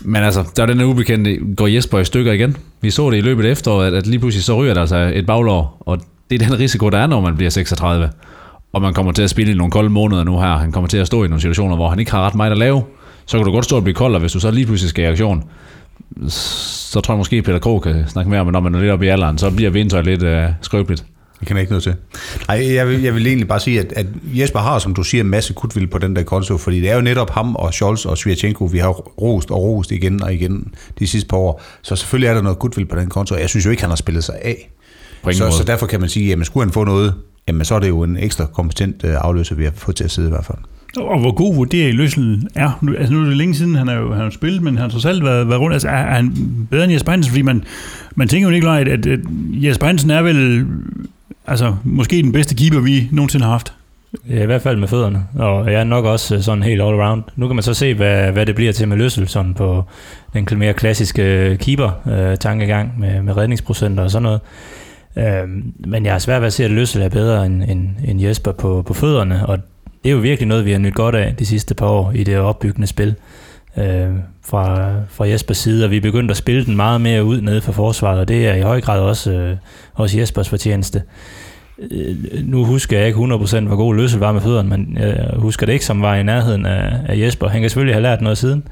men 0.00 0.22
altså, 0.22 0.44
der 0.56 0.62
er 0.62 0.66
den 0.66 0.80
ubekendte, 0.80 1.38
går 1.56 1.66
Jesper 1.66 1.98
i 1.98 2.04
stykker 2.04 2.32
igen. 2.32 2.56
Vi 2.80 2.90
så 2.90 3.10
det 3.10 3.16
i 3.16 3.20
løbet 3.20 3.44
af 3.44 3.50
efteråret, 3.50 3.86
at, 3.86 3.94
at 3.94 4.06
lige 4.06 4.18
pludselig 4.18 4.44
så 4.44 4.56
ryger 4.56 4.74
der 4.74 4.80
altså 4.80 5.12
et 5.14 5.26
baglår, 5.26 5.82
og 5.86 6.00
det 6.30 6.42
er 6.42 6.46
den 6.48 6.58
risiko, 6.58 6.88
der 6.88 6.98
er, 6.98 7.06
når 7.06 7.20
man 7.20 7.36
bliver 7.36 7.50
36. 7.50 8.10
Og 8.72 8.82
man 8.82 8.94
kommer 8.94 9.12
til 9.12 9.22
at 9.22 9.30
spille 9.30 9.52
i 9.52 9.56
nogle 9.56 9.70
kolde 9.70 9.90
måneder 9.90 10.24
nu 10.24 10.40
her. 10.40 10.56
Han 10.56 10.72
kommer 10.72 10.88
til 10.88 10.98
at 10.98 11.06
stå 11.06 11.24
i 11.24 11.28
nogle 11.28 11.40
situationer, 11.40 11.76
hvor 11.76 11.88
han 11.88 11.98
ikke 11.98 12.10
har 12.10 12.26
ret 12.26 12.34
meget 12.34 12.50
at 12.50 12.58
lave. 12.58 12.82
Så 13.26 13.38
kan 13.38 13.46
du 13.46 13.52
godt 13.52 13.64
stå 13.64 13.76
og 13.76 13.82
blive 13.82 13.94
kold, 13.94 14.14
og 14.14 14.20
hvis 14.20 14.32
du 14.32 14.40
så 14.40 14.50
lige 14.50 14.66
pludselig 14.66 14.90
skal 14.90 15.04
i 15.04 15.06
aktion, 15.06 15.44
så 16.28 17.00
tror 17.00 17.14
jeg 17.14 17.18
måske, 17.18 17.36
at 17.36 17.44
Peter 17.44 17.58
Krog 17.58 17.82
kan 17.82 18.08
snakke 18.08 18.30
mere 18.30 18.40
om, 18.40 18.48
at 18.48 18.52
når 18.52 18.60
man 18.60 18.74
er 18.74 18.80
lidt 18.80 18.90
oppe 18.90 19.06
i 19.06 19.08
alderen, 19.08 19.38
så 19.38 19.50
bliver 19.50 19.70
vinter 19.70 20.02
lidt 20.02 20.22
øh, 20.22 20.48
skrøbeligt. 20.60 21.04
Det 21.40 21.48
kan 21.48 21.56
jeg 21.56 21.60
ikke 21.60 21.72
noget 21.72 21.82
til. 21.82 21.94
Nej, 22.48 22.74
jeg 22.74 22.88
vil, 22.88 23.02
jeg 23.02 23.14
vil 23.14 23.26
egentlig 23.26 23.48
bare 23.48 23.60
sige, 23.60 23.80
at, 23.80 23.92
at 23.96 24.06
Jesper 24.24 24.58
har, 24.58 24.78
som 24.78 24.94
du 24.94 25.02
siger, 25.02 25.24
en 25.24 25.30
masse 25.30 25.52
kutvild 25.52 25.86
på 25.86 25.98
den 25.98 26.16
der 26.16 26.22
konto, 26.22 26.58
fordi 26.58 26.80
det 26.80 26.90
er 26.90 26.94
jo 26.94 27.00
netop 27.00 27.30
ham 27.30 27.56
og 27.56 27.72
Scholz 27.74 28.04
og 28.04 28.18
Svirchenko, 28.18 28.64
vi 28.64 28.78
har 28.78 28.88
rost 28.90 29.50
og 29.50 29.62
rost 29.62 29.90
igen 29.90 30.22
og 30.22 30.34
igen 30.34 30.74
de 30.98 31.06
sidste 31.06 31.28
par 31.28 31.36
år. 31.36 31.62
Så 31.82 31.96
selvfølgelig 31.96 32.28
er 32.28 32.34
der 32.34 32.42
noget 32.42 32.58
kutvild 32.58 32.86
på 32.86 32.96
den 32.96 33.08
konto, 33.08 33.34
og 33.34 33.40
jeg 33.40 33.48
synes 33.48 33.66
jo 33.66 33.70
ikke, 33.70 33.82
han 33.82 33.90
har 33.90 33.96
spillet 33.96 34.24
sig 34.24 34.34
af. 34.42 34.70
Så, 35.32 35.50
så 35.50 35.64
derfor 35.66 35.86
kan 35.86 36.00
man 36.00 36.08
sige, 36.08 36.32
at 36.32 36.46
skulle 36.46 36.66
han 36.66 36.72
få 36.72 36.84
noget, 36.84 37.14
jamen 37.48 37.64
så 37.64 37.74
er 37.74 37.78
det 37.78 37.88
jo 37.88 38.02
en 38.02 38.16
ekstra 38.16 38.46
kompetent 38.46 39.04
øh, 39.04 39.14
afløser, 39.14 39.54
vi 39.54 39.64
har 39.64 39.72
fået 39.76 39.96
til 39.96 40.04
at 40.04 40.10
sidde 40.10 40.28
i 40.28 40.30
hvert 40.30 40.44
fald. 40.44 40.58
Og 40.96 41.20
hvor 41.20 41.34
god 41.34 41.54
vurderer 41.54 41.88
I 41.88 41.92
Løssel 41.92 42.48
er? 42.54 42.78
Nu, 42.82 42.94
altså 42.94 43.12
nu 43.12 43.20
er 43.20 43.24
det 43.24 43.36
længe 43.36 43.54
siden, 43.54 43.74
han 43.74 43.88
har 43.88 43.94
jo, 43.94 44.12
han 44.12 44.22
har 44.22 44.30
spillet, 44.30 44.62
men 44.62 44.74
han 44.74 44.82
har 44.82 44.88
trods 44.88 45.04
alt 45.04 45.24
været, 45.24 45.48
været 45.48 45.60
rundt. 45.60 45.74
Altså 45.74 45.88
er, 45.88 45.92
er 45.92 46.14
han 46.14 46.34
bedre 46.70 46.84
end 46.84 46.92
Jesper 46.92 47.12
Hansen? 47.12 47.30
Fordi 47.30 47.42
man, 47.42 47.64
man 48.14 48.28
tænker 48.28 48.48
jo 48.48 48.54
ikke, 48.54 48.68
at, 48.68 48.88
at, 48.88 49.06
at 49.06 49.20
Jesper 49.52 49.86
Hansen 49.86 50.10
er 50.10 50.22
vel 50.22 50.66
altså, 51.50 51.74
måske 51.84 52.22
den 52.22 52.32
bedste 52.32 52.54
keeper, 52.54 52.80
vi 52.80 53.08
nogensinde 53.12 53.44
har 53.44 53.52
haft. 53.52 53.72
Ja, 54.28 54.42
i 54.42 54.46
hvert 54.46 54.62
fald 54.62 54.76
med 54.76 54.88
fødderne, 54.88 55.24
og 55.34 55.72
jeg 55.72 55.80
er 55.80 55.84
nok 55.84 56.04
også 56.04 56.34
øh, 56.34 56.42
sådan 56.42 56.62
helt 56.62 56.82
all 56.82 57.00
around. 57.00 57.22
Nu 57.36 57.46
kan 57.46 57.56
man 57.56 57.62
så 57.62 57.74
se, 57.74 57.94
hvad, 57.94 58.32
hvad 58.32 58.46
det 58.46 58.54
bliver 58.54 58.72
til 58.72 58.88
med 58.88 58.96
Løssel, 58.96 59.28
sådan 59.28 59.54
på 59.54 59.84
den 60.34 60.58
mere 60.58 60.74
klassiske 60.74 61.56
keeper-tankegang 61.60 62.88
øh, 62.88 63.08
øh 63.08 63.14
med, 63.14 63.22
med 63.22 63.36
redningsprocenter 63.36 64.04
og 64.04 64.10
sådan 64.10 64.22
noget. 64.22 64.40
Øh, 65.16 65.48
men 65.78 66.04
jeg 66.04 66.12
har 66.14 66.18
svært 66.18 66.40
ved 66.40 66.46
at 66.46 66.52
se, 66.52 66.64
at 66.64 66.70
Løssel 66.70 67.02
er 67.02 67.08
bedre 67.08 67.46
end, 67.46 67.62
end, 67.62 67.88
end 68.04 68.20
Jesper 68.20 68.52
på, 68.52 68.82
på 68.86 68.94
fødderne, 68.94 69.46
og 69.46 69.58
det 70.04 70.10
er 70.10 70.14
jo 70.14 70.20
virkelig 70.20 70.48
noget, 70.48 70.64
vi 70.64 70.72
har 70.72 70.78
nyt 70.78 70.94
godt 70.94 71.14
af 71.14 71.36
de 71.36 71.46
sidste 71.46 71.74
par 71.74 71.86
år 71.86 72.12
i 72.14 72.24
det 72.24 72.38
opbyggende 72.38 72.86
spil 72.86 73.14
øh, 73.76 74.08
fra, 74.46 74.92
fra 75.08 75.28
Jespers 75.28 75.58
side, 75.58 75.84
og 75.84 75.90
vi 75.90 75.96
er 75.96 76.00
begyndt 76.00 76.30
at 76.30 76.36
spille 76.36 76.64
den 76.64 76.76
meget 76.76 77.00
mere 77.00 77.24
ud 77.24 77.40
nede 77.40 77.60
for 77.60 77.72
forsvaret, 77.72 78.20
og 78.20 78.28
det 78.28 78.48
er 78.48 78.54
i 78.54 78.62
høj 78.62 78.80
grad 78.80 79.00
også, 79.00 79.32
øh, 79.32 79.56
også 79.94 80.18
Jespers 80.18 80.48
fortjeneste. 80.48 81.02
Øh, 81.90 82.16
nu 82.44 82.64
husker 82.64 82.98
jeg 82.98 83.06
ikke 83.06 83.18
100% 83.18 83.60
hvor 83.60 83.76
god 83.76 83.94
Løssel 83.94 84.20
var 84.20 84.32
med 84.32 84.40
fødderne, 84.40 84.68
men 84.68 84.96
jeg 85.00 85.30
husker 85.36 85.66
det 85.66 85.72
ikke, 85.72 85.84
som 85.84 86.02
var 86.02 86.14
i 86.14 86.22
nærheden 86.22 86.66
af, 86.66 86.96
af 87.08 87.18
Jesper. 87.18 87.48
Han 87.48 87.60
kan 87.60 87.70
selvfølgelig 87.70 87.94
have 87.94 88.02
lært 88.02 88.20
noget 88.20 88.38
siden, 88.38 88.62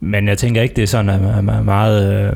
men 0.00 0.28
jeg 0.28 0.38
tænker 0.38 0.62
ikke, 0.62 0.74
det 0.74 0.82
er 0.82 0.86
sådan 0.86 1.08
at 1.10 1.64
meget... 1.64 2.24
Øh, 2.24 2.32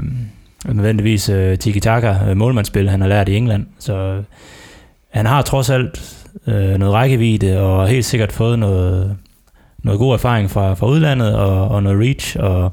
nødvendigvis 0.64 1.28
øh, 1.28 1.58
tiki-taka 1.58 2.14
øh, 2.28 2.36
målmandsspil, 2.36 2.88
han 2.88 3.00
har 3.00 3.08
lært 3.08 3.28
i 3.28 3.36
England. 3.36 3.66
Så 3.78 3.94
øh, 3.94 4.22
han 5.10 5.26
har 5.26 5.42
trods 5.42 5.70
alt 5.70 6.24
øh, 6.46 6.78
noget 6.78 6.94
rækkevidde, 6.94 7.60
og 7.60 7.88
helt 7.88 8.04
sikkert 8.04 8.32
fået 8.32 8.58
noget, 8.58 9.16
noget 9.82 9.98
god 9.98 10.14
erfaring 10.14 10.50
fra, 10.50 10.74
fra 10.74 10.86
udlandet, 10.86 11.36
og, 11.36 11.68
og 11.68 11.82
noget 11.82 12.00
reach, 12.00 12.36
og, 12.40 12.72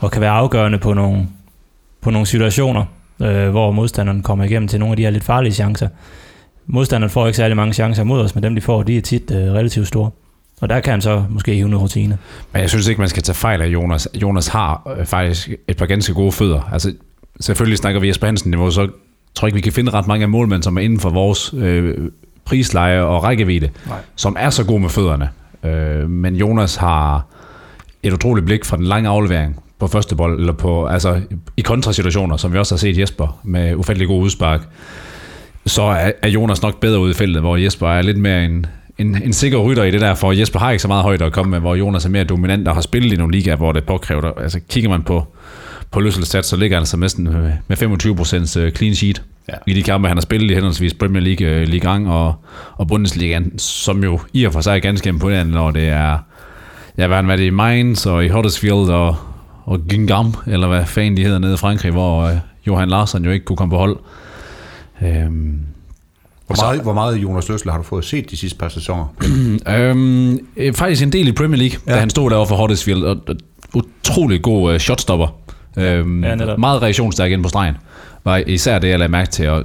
og 0.00 0.10
kan 0.10 0.20
være 0.20 0.30
afgørende 0.30 0.78
på 0.78 0.94
nogle, 0.94 1.26
på 2.00 2.10
nogle 2.10 2.26
situationer, 2.26 2.84
uh, 3.18 3.48
hvor 3.48 3.70
modstanderen 3.70 4.22
kommer 4.22 4.44
igennem 4.44 4.68
til 4.68 4.80
nogle 4.80 4.92
af 4.92 4.96
de 4.96 5.02
her 5.02 5.10
lidt 5.10 5.24
farlige 5.24 5.52
chancer. 5.52 5.88
Modstanderen 6.66 7.10
får 7.10 7.26
ikke 7.26 7.36
særlig 7.36 7.56
mange 7.56 7.72
chancer 7.72 8.04
mod 8.04 8.20
os, 8.20 8.34
men 8.34 8.44
dem 8.44 8.54
de 8.54 8.60
får, 8.60 8.82
de 8.82 8.96
er 8.96 9.00
tit 9.00 9.30
uh, 9.30 9.36
relativt 9.36 9.88
store. 9.88 10.10
Og 10.60 10.68
der 10.68 10.80
kan 10.80 10.90
han 10.90 11.00
så 11.00 11.24
måske 11.30 11.54
hive 11.54 11.68
noget 11.68 11.82
rutine. 11.82 12.18
Men 12.52 12.62
jeg 12.62 12.70
synes 12.70 12.86
ikke, 12.88 13.00
man 13.00 13.08
skal 13.08 13.22
tage 13.22 13.36
fejl 13.36 13.62
af 13.62 13.66
Jonas. 13.66 14.08
Jonas 14.14 14.46
har 14.46 14.96
øh, 14.98 15.06
faktisk 15.06 15.50
et 15.68 15.76
par 15.76 15.86
ganske 15.86 16.14
gode 16.14 16.32
fødder. 16.32 16.70
Altså, 16.72 16.92
selvfølgelig 17.40 17.78
snakker 17.78 18.00
vi 18.00 18.08
Jesper 18.08 18.26
Hansen 18.26 18.50
niveau, 18.50 18.70
så 18.70 18.88
tror 19.34 19.46
jeg 19.46 19.48
ikke, 19.48 19.54
vi 19.54 19.60
kan 19.60 19.72
finde 19.72 19.90
ret 19.90 20.06
mange 20.06 20.22
af 20.22 20.28
målmænd, 20.28 20.62
som 20.62 20.76
er 20.76 20.80
inden 20.80 21.00
for 21.00 21.10
vores 21.10 21.54
øh, 21.54 22.10
prisleje 22.44 23.00
og 23.00 23.22
rækkevidde, 23.22 23.70
Nej. 23.86 23.98
som 24.16 24.36
er 24.38 24.50
så 24.50 24.64
gode 24.64 24.80
med 24.80 24.88
fødderne. 24.88 25.28
Øh, 25.64 26.10
men 26.10 26.36
Jonas 26.36 26.76
har 26.76 27.26
et 28.02 28.12
utroligt 28.12 28.46
blik 28.46 28.64
fra 28.64 28.76
den 28.76 28.84
lange 28.84 29.08
aflevering 29.08 29.62
på 29.78 29.86
første 29.86 30.16
bold, 30.16 30.40
eller 30.40 30.52
på, 30.52 30.86
altså 30.86 31.20
i 31.56 31.60
kontrasituationer, 31.60 32.36
som 32.36 32.52
vi 32.52 32.58
også 32.58 32.74
har 32.74 32.78
set 32.78 32.98
Jesper 32.98 33.40
med 33.42 33.74
ufattelig 33.74 34.08
god 34.08 34.22
udspark. 34.22 34.60
så 35.66 35.82
er, 35.82 36.12
er 36.22 36.28
Jonas 36.28 36.62
nok 36.62 36.80
bedre 36.80 37.00
ude 37.00 37.10
i 37.10 37.14
feltet, 37.14 37.42
hvor 37.42 37.56
Jesper 37.56 37.88
er 37.88 38.02
lidt 38.02 38.18
mere 38.18 38.44
en, 38.44 38.66
en, 38.98 39.22
en 39.22 39.32
sikker 39.32 39.58
rytter 39.58 39.84
i 39.84 39.90
det 39.90 40.00
der, 40.00 40.14
for 40.14 40.32
Jesper 40.32 40.58
har 40.58 40.70
ikke 40.70 40.82
så 40.82 40.88
meget 40.88 41.02
højde 41.02 41.24
at 41.24 41.32
komme 41.32 41.50
med, 41.50 41.60
hvor 41.60 41.74
Jonas 41.74 42.04
er 42.04 42.10
mere 42.10 42.24
dominant 42.24 42.68
og 42.68 42.74
har 42.74 42.80
spillet 42.80 43.12
i 43.12 43.16
nogle 43.16 43.32
ligaer, 43.32 43.56
hvor 43.56 43.72
det 43.72 43.84
påkræver. 43.84 44.32
Altså 44.38 44.60
kigger 44.68 44.90
man 44.90 45.02
på, 45.02 45.26
på 45.90 46.00
løsselstat, 46.00 46.46
så 46.46 46.56
ligger 46.56 46.76
han 46.76 46.82
altså 46.82 46.96
næsten 46.96 47.24
med 47.68 47.82
25% 48.56 48.60
øh, 48.60 48.72
clean 48.72 48.94
sheet 48.94 49.22
ja. 49.48 49.54
i 49.66 49.74
de 49.74 49.82
kampe, 49.82 50.08
han 50.08 50.16
har 50.16 50.22
spillet 50.22 50.50
i 50.50 50.54
henholdsvis 50.54 50.94
Premier 50.94 51.22
League, 51.22 51.46
øh, 51.46 51.68
Ligue 51.68 51.96
1 51.96 52.06
og, 52.06 52.34
og 52.76 52.88
Bundesliga, 52.88 53.40
som 53.58 54.04
jo 54.04 54.20
i 54.32 54.44
og 54.44 54.52
for 54.52 54.60
sig 54.60 54.76
er 54.76 54.78
ganske 54.78 55.08
imponerende, 55.08 55.52
når 55.52 55.70
det 55.70 55.88
er, 55.88 56.18
ja, 56.98 57.06
hvad 57.06 57.16
han 57.16 57.28
været 57.28 57.40
i 57.40 57.50
Mainz 57.50 58.06
og 58.06 58.24
i 58.24 58.28
Huddersfield 58.28 58.90
og, 58.90 59.16
og 59.64 59.80
Gingam, 59.88 60.34
eller 60.46 60.68
hvad 60.68 60.86
fanden 60.86 61.16
de 61.16 61.24
hedder 61.24 61.38
nede 61.38 61.54
i 61.54 61.56
Frankrig, 61.56 61.92
hvor 61.92 62.24
uh, 62.24 62.30
Johan 62.66 62.88
Larsen 62.88 63.24
jo 63.24 63.30
ikke 63.30 63.44
kunne 63.44 63.56
komme 63.56 63.70
på 63.70 63.78
hold. 63.78 63.96
Øhm, 65.02 65.60
hvor 66.46 66.64
meget, 66.64 66.82
hvor 66.82 66.92
meget 66.92 67.16
Jonas 67.16 67.48
Løsler 67.48 67.72
har 67.72 67.78
du 67.78 67.84
fået 67.84 68.04
set 68.04 68.30
de 68.30 68.36
sidste 68.36 68.58
par 68.58 68.68
sæsoner? 68.68 69.14
øhm, 69.76 70.38
faktisk 70.74 71.02
en 71.02 71.12
del 71.12 71.28
i 71.28 71.32
Premier 71.32 71.58
League, 71.58 71.78
ja. 71.86 71.94
da 71.94 72.00
han 72.00 72.10
stod 72.10 72.30
derovre 72.30 72.48
for 72.48 72.56
Huddersfield, 72.56 73.04
og, 73.04 73.16
og 73.28 73.36
utrolig 73.74 74.42
god 74.42 74.72
uh, 74.72 74.78
shotstopper. 74.78 75.26
Øhm, 75.76 76.24
ja, 76.24 76.56
meget 76.56 76.82
reaktionsstærk 76.82 77.30
ind 77.30 77.42
på 77.42 77.48
stregen. 77.48 77.76
Var 78.26 78.36
især 78.46 78.78
det, 78.78 78.88
jeg 78.88 78.98
lagde 78.98 79.10
mærke 79.10 79.30
til. 79.30 79.48
Og 79.48 79.64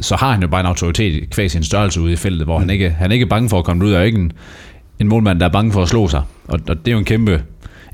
så 0.00 0.16
har 0.16 0.32
han 0.32 0.42
jo 0.42 0.48
bare 0.48 0.60
en 0.60 0.66
autoritet 0.66 1.30
kvæg 1.30 1.50
sin 1.50 1.62
størrelse 1.62 2.00
ude 2.00 2.12
i 2.12 2.16
feltet, 2.16 2.46
hvor 2.46 2.58
mm. 2.58 2.62
han, 2.62 2.70
ikke, 2.70 2.90
han 2.90 3.10
er 3.10 3.14
ikke 3.14 3.26
bange 3.26 3.48
for 3.48 3.58
at 3.58 3.64
komme 3.64 3.84
ud, 3.84 3.92
og 3.92 4.06
ikke 4.06 4.18
en, 4.18 4.32
en 4.98 5.08
målmand, 5.08 5.40
der 5.40 5.46
er 5.46 5.50
bange 5.50 5.72
for 5.72 5.82
at 5.82 5.88
slå 5.88 6.08
sig. 6.08 6.22
Og, 6.48 6.60
og 6.68 6.76
det 6.76 6.88
er 6.88 6.92
jo 6.92 6.98
en 6.98 7.04
kæmpe, 7.04 7.42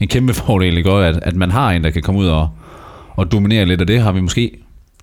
en 0.00 0.08
kæmpe 0.08 0.34
fordel, 0.44 0.78
ikke? 0.78 0.90
At, 0.90 1.18
at 1.22 1.36
man 1.36 1.50
har 1.50 1.72
en, 1.72 1.84
der 1.84 1.90
kan 1.90 2.02
komme 2.02 2.20
ud 2.20 2.26
og, 2.26 2.48
og 3.10 3.32
dominere 3.32 3.64
lidt, 3.64 3.80
og 3.80 3.88
det 3.88 4.00
har 4.00 4.12
vi 4.12 4.20
måske, 4.20 4.50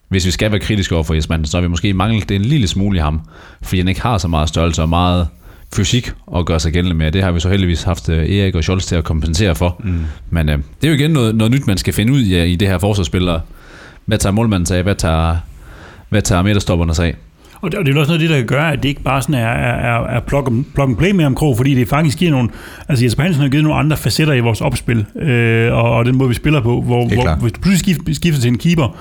hvis 0.09 0.25
vi 0.25 0.31
skal 0.31 0.51
være 0.51 0.59
kritiske 0.59 0.95
over 0.95 1.03
for 1.03 1.13
Jesper 1.13 1.43
så 1.43 1.57
har 1.57 1.61
vi 1.61 1.67
måske 1.67 1.93
manglet 1.93 2.29
det 2.29 2.35
en 2.35 2.41
lille 2.41 2.67
smule 2.67 2.97
i 2.97 3.01
ham, 3.01 3.21
fordi 3.61 3.77
han 3.77 3.87
ikke 3.87 4.01
har 4.01 4.17
så 4.17 4.27
meget 4.27 4.49
størrelse 4.49 4.81
og 4.81 4.89
meget 4.89 5.27
fysik 5.75 6.11
at 6.35 6.45
gøre 6.45 6.59
sig 6.59 6.73
gældende 6.73 6.97
med. 6.97 7.11
Det 7.11 7.23
har 7.23 7.31
vi 7.31 7.39
så 7.39 7.49
heldigvis 7.49 7.83
haft 7.83 8.09
øh, 8.09 8.29
Erik 8.29 8.55
og 8.55 8.63
Scholz 8.63 8.85
til 8.85 8.95
at 8.95 9.03
kompensere 9.03 9.55
for. 9.55 9.81
Mm. 9.83 9.99
Men 10.29 10.49
øh, 10.49 10.57
det 10.57 10.87
er 10.87 10.91
jo 10.91 10.93
igen 10.93 11.11
noget, 11.11 11.35
noget 11.35 11.51
nyt, 11.51 11.67
man 11.67 11.77
skal 11.77 11.93
finde 11.93 12.13
ud 12.13 12.21
af 12.21 12.47
i 12.47 12.55
det 12.55 12.67
her 12.67 12.77
forsvarsspil. 12.77 13.29
Hvad 14.05 14.17
tager 14.17 14.33
målmanden 14.33 14.65
sig 14.65 14.81
Hvad 14.81 14.95
tager, 14.95 15.37
hvad 16.09 16.21
tager 16.21 16.41
midterstopperne 16.41 16.95
sig 16.95 17.05
af? 17.05 17.15
Og 17.61 17.71
det, 17.71 17.79
og 17.79 17.85
det 17.85 17.95
er 17.95 17.99
også 17.99 18.09
noget 18.11 18.21
af 18.21 18.27
det, 18.27 18.29
der 18.29 18.37
kan 18.37 18.47
gøre, 18.47 18.71
at 18.71 18.83
det 18.83 18.89
ikke 18.89 19.01
bare 19.01 19.21
sådan 19.21 19.35
er, 19.35 19.47
er, 19.47 20.07
er 20.07 20.19
plug, 20.19 20.47
and, 20.47 20.65
plug 20.73 20.89
and 20.89 20.97
play 20.97 21.11
med 21.11 21.25
om 21.25 21.35
Krog, 21.35 21.57
fordi 21.57 21.75
det 21.75 21.87
faktisk 21.87 22.17
giver 22.17 22.31
nogle... 22.31 22.49
Altså 22.89 23.05
Jesper 23.05 23.23
Hansen 23.23 23.41
har 23.41 23.49
givet 23.49 23.63
nogle 23.63 23.79
andre 23.79 23.97
facetter 23.97 24.33
i 24.33 24.39
vores 24.39 24.61
opspil, 24.61 25.05
øh, 25.15 25.73
og, 25.73 25.91
og 25.91 26.05
den 26.05 26.17
måde, 26.17 26.29
vi 26.29 26.35
spiller 26.35 26.61
på, 26.61 26.81
hvor, 26.81 27.07
hvor 27.07 27.41
hvis 27.41 27.51
du 27.51 27.61
pludselig 27.61 27.95
skifter, 27.95 28.13
skifter 28.13 28.41
til 28.41 28.47
en 28.47 28.57
keeper, 28.57 28.97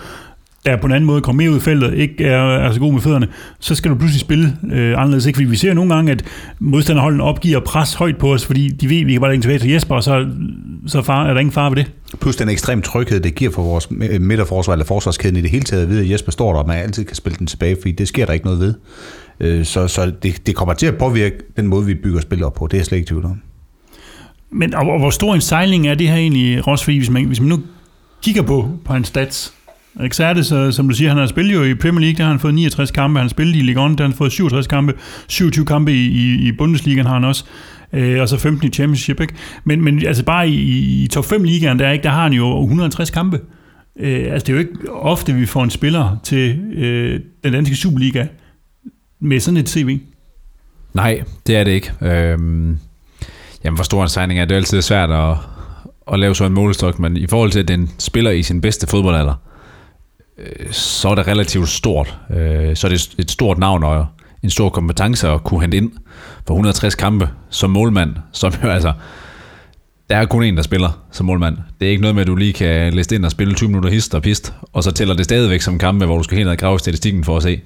der 0.64 0.76
på 0.76 0.86
en 0.86 0.92
anden 0.92 1.06
måde 1.06 1.20
kommer 1.20 1.42
mere 1.42 1.50
ud 1.50 1.56
i 1.56 1.60
feltet, 1.60 1.94
ikke 1.94 2.24
er, 2.24 2.42
er 2.42 2.72
så 2.72 2.80
god 2.80 2.92
med 2.92 3.00
fødderne, 3.00 3.28
så 3.60 3.74
skal 3.74 3.90
du 3.90 3.96
pludselig 3.96 4.20
spille 4.20 4.56
øh, 4.72 4.98
anderledes. 4.98 5.26
Ikke? 5.26 5.36
Fordi 5.36 5.48
vi 5.48 5.56
ser 5.56 5.74
nogle 5.74 5.94
gange, 5.94 6.12
at 6.12 6.24
modstanderholden 6.58 7.20
opgiver 7.20 7.60
pres 7.60 7.94
højt 7.94 8.16
på 8.16 8.32
os, 8.32 8.46
fordi 8.46 8.68
de 8.68 8.88
ved, 8.88 9.00
at 9.00 9.06
vi 9.06 9.12
kan 9.12 9.20
bare 9.20 9.30
lægge 9.30 9.42
tilbage 9.42 9.58
til 9.58 9.70
Jesper, 9.70 9.94
og 9.94 10.02
så, 10.02 10.26
så 10.86 11.02
far, 11.02 11.26
er 11.26 11.32
der 11.32 11.40
ingen 11.40 11.52
far 11.52 11.68
ved 11.68 11.76
det. 11.76 11.92
Plus 12.20 12.36
den 12.36 12.48
ekstrem 12.48 12.82
tryghed, 12.82 13.20
det 13.20 13.34
giver 13.34 13.52
for 13.52 13.62
vores 13.62 13.90
midterforsvar 14.20 14.72
eller 14.72 14.86
forsvarskæden 14.86 15.36
i 15.36 15.40
det 15.40 15.50
hele 15.50 15.64
taget, 15.64 15.88
vide, 15.88 16.00
at 16.00 16.10
Jesper 16.10 16.32
står 16.32 16.52
der, 16.52 16.60
og 16.60 16.66
man 16.66 16.78
altid 16.78 17.04
kan 17.04 17.16
spille 17.16 17.36
den 17.38 17.46
tilbage, 17.46 17.76
fordi 17.80 17.92
det 17.92 18.08
sker 18.08 18.26
der 18.26 18.32
ikke 18.32 18.46
noget 18.46 18.60
ved. 18.60 18.74
Øh, 19.40 19.64
så 19.64 19.88
så 19.88 20.12
det, 20.22 20.46
det 20.46 20.54
kommer 20.54 20.74
til 20.74 20.86
at 20.86 20.98
påvirke 20.98 21.36
den 21.56 21.66
måde, 21.66 21.86
vi 21.86 21.94
bygger 21.94 22.20
spil 22.20 22.44
op 22.44 22.54
på. 22.54 22.66
Det 22.66 22.74
er 22.74 22.78
jeg 22.78 22.86
slet 22.86 22.98
ikke 22.98 23.08
tvivl 23.08 23.24
om. 23.24 23.40
Men 24.50 24.74
og, 24.74 24.86
og 24.86 24.98
hvor 24.98 25.10
stor 25.10 25.34
en 25.34 25.40
sejling 25.40 25.88
er 25.88 25.94
det 25.94 26.08
her 26.08 26.16
egentlig, 26.16 26.66
Ross? 26.66 26.84
Fordi 26.84 26.98
hvis 26.98 27.10
man, 27.10 27.24
hvis 27.24 27.40
man 27.40 27.48
nu 27.48 27.60
kigger 28.22 28.42
på, 28.42 28.68
på 28.84 28.92
hans 28.92 29.08
stats, 29.08 29.54
Exertes, 30.00 30.46
Så 30.46 30.70
så, 30.70 30.76
som 30.76 30.88
du 30.88 30.94
siger, 30.94 31.08
han 31.08 31.18
har 31.18 31.26
spillet 31.26 31.54
jo 31.54 31.62
i 31.62 31.74
Premier 31.74 32.00
League, 32.00 32.16
der 32.16 32.22
har 32.22 32.30
han 32.30 32.40
fået 32.40 32.54
69 32.54 32.90
kampe, 32.90 33.18
han 33.18 33.24
har 33.24 33.28
spillet 33.28 33.56
i 33.56 33.60
Ligue 33.60 33.86
1, 33.86 33.98
der 33.98 34.04
har 34.04 34.08
han 34.08 34.16
fået 34.16 34.32
67 34.32 34.66
kampe, 34.66 34.94
27 35.28 35.64
kampe 35.66 35.92
i, 35.92 36.06
i, 36.06 36.48
i 36.48 36.52
Bundesligaen 36.52 37.06
har 37.06 37.14
han 37.14 37.24
også, 37.24 37.44
øh, 37.92 38.20
og 38.20 38.28
så 38.28 38.38
15 38.38 38.68
i 38.68 38.72
Championship. 38.72 39.20
Ikke? 39.20 39.34
Men, 39.64 39.84
men 39.84 40.06
altså 40.06 40.24
bare 40.24 40.48
i, 40.48 41.04
i 41.04 41.06
top 41.06 41.24
5 41.24 41.44
ligaen, 41.44 41.78
der, 41.78 41.90
ikke, 41.90 42.02
der 42.02 42.10
har 42.10 42.22
han 42.22 42.32
jo 42.32 42.62
150 42.62 43.10
kampe. 43.10 43.40
Øh, 44.00 44.32
altså 44.32 44.46
det 44.46 44.48
er 44.48 44.52
jo 44.52 44.58
ikke 44.58 44.92
ofte, 44.92 45.34
vi 45.34 45.46
får 45.46 45.64
en 45.64 45.70
spiller 45.70 46.16
til 46.22 46.58
øh, 46.74 47.20
den 47.44 47.52
danske 47.52 47.76
Superliga 47.76 48.26
med 49.20 49.40
sådan 49.40 49.56
et 49.56 49.68
CV. 49.68 50.00
Nej, 50.94 51.22
det 51.46 51.56
er 51.56 51.64
det 51.64 51.70
ikke. 51.70 51.92
Øhm, 52.00 52.78
jamen, 53.64 53.76
hvor 53.76 53.84
stor 53.84 54.02
en 54.02 54.08
signing 54.08 54.40
er, 54.40 54.44
det 54.44 54.52
er 54.52 54.56
altid 54.56 54.82
svært 54.82 55.10
at, 55.10 55.36
at 56.12 56.18
lave 56.18 56.34
sådan 56.34 56.50
en 56.50 56.54
målestok, 56.54 56.98
men 56.98 57.16
i 57.16 57.26
forhold 57.26 57.50
til, 57.50 57.60
at 57.60 57.68
den 57.68 57.90
spiller 57.98 58.30
i 58.30 58.42
sin 58.42 58.60
bedste 58.60 58.86
fodboldalder, 58.86 59.34
så 60.70 61.08
er 61.08 61.14
det 61.14 61.26
relativt 61.26 61.68
stort. 61.68 62.18
Øh, 62.30 62.76
så 62.76 62.86
er 62.86 62.88
det 62.88 63.14
et 63.18 63.30
stort 63.30 63.58
navn 63.58 63.84
og 63.84 64.06
en 64.42 64.50
stor 64.50 64.68
kompetence 64.68 65.28
at 65.28 65.44
kunne 65.44 65.60
hente 65.60 65.76
ind 65.76 65.92
for 66.46 66.54
160 66.54 66.94
kampe 66.94 67.28
som 67.50 67.70
målmand, 67.70 68.14
som 68.32 68.52
jo 68.62 68.68
altså, 68.68 68.92
der 70.10 70.16
er 70.16 70.24
kun 70.24 70.42
en, 70.42 70.56
der 70.56 70.62
spiller 70.62 71.04
som 71.10 71.26
målmand. 71.26 71.56
Det 71.80 71.86
er 71.86 71.90
ikke 71.90 72.02
noget 72.02 72.14
med, 72.14 72.22
at 72.22 72.26
du 72.26 72.36
lige 72.36 72.52
kan 72.52 72.94
liste 72.94 73.14
ind 73.14 73.24
og 73.24 73.30
spille 73.30 73.54
20 73.54 73.68
minutter 73.68 73.90
hist 73.90 74.14
og 74.14 74.22
pist, 74.22 74.54
og 74.72 74.84
så 74.84 74.90
tæller 74.90 75.14
det 75.14 75.24
stadigvæk 75.24 75.60
som 75.60 75.78
kampe, 75.78 76.06
hvor 76.06 76.16
du 76.16 76.22
skal 76.22 76.36
helt 76.36 76.46
ned 76.46 76.52
og 76.52 76.58
grave 76.58 76.78
statistikken 76.78 77.24
for 77.24 77.36
at 77.36 77.42
se. 77.42 77.60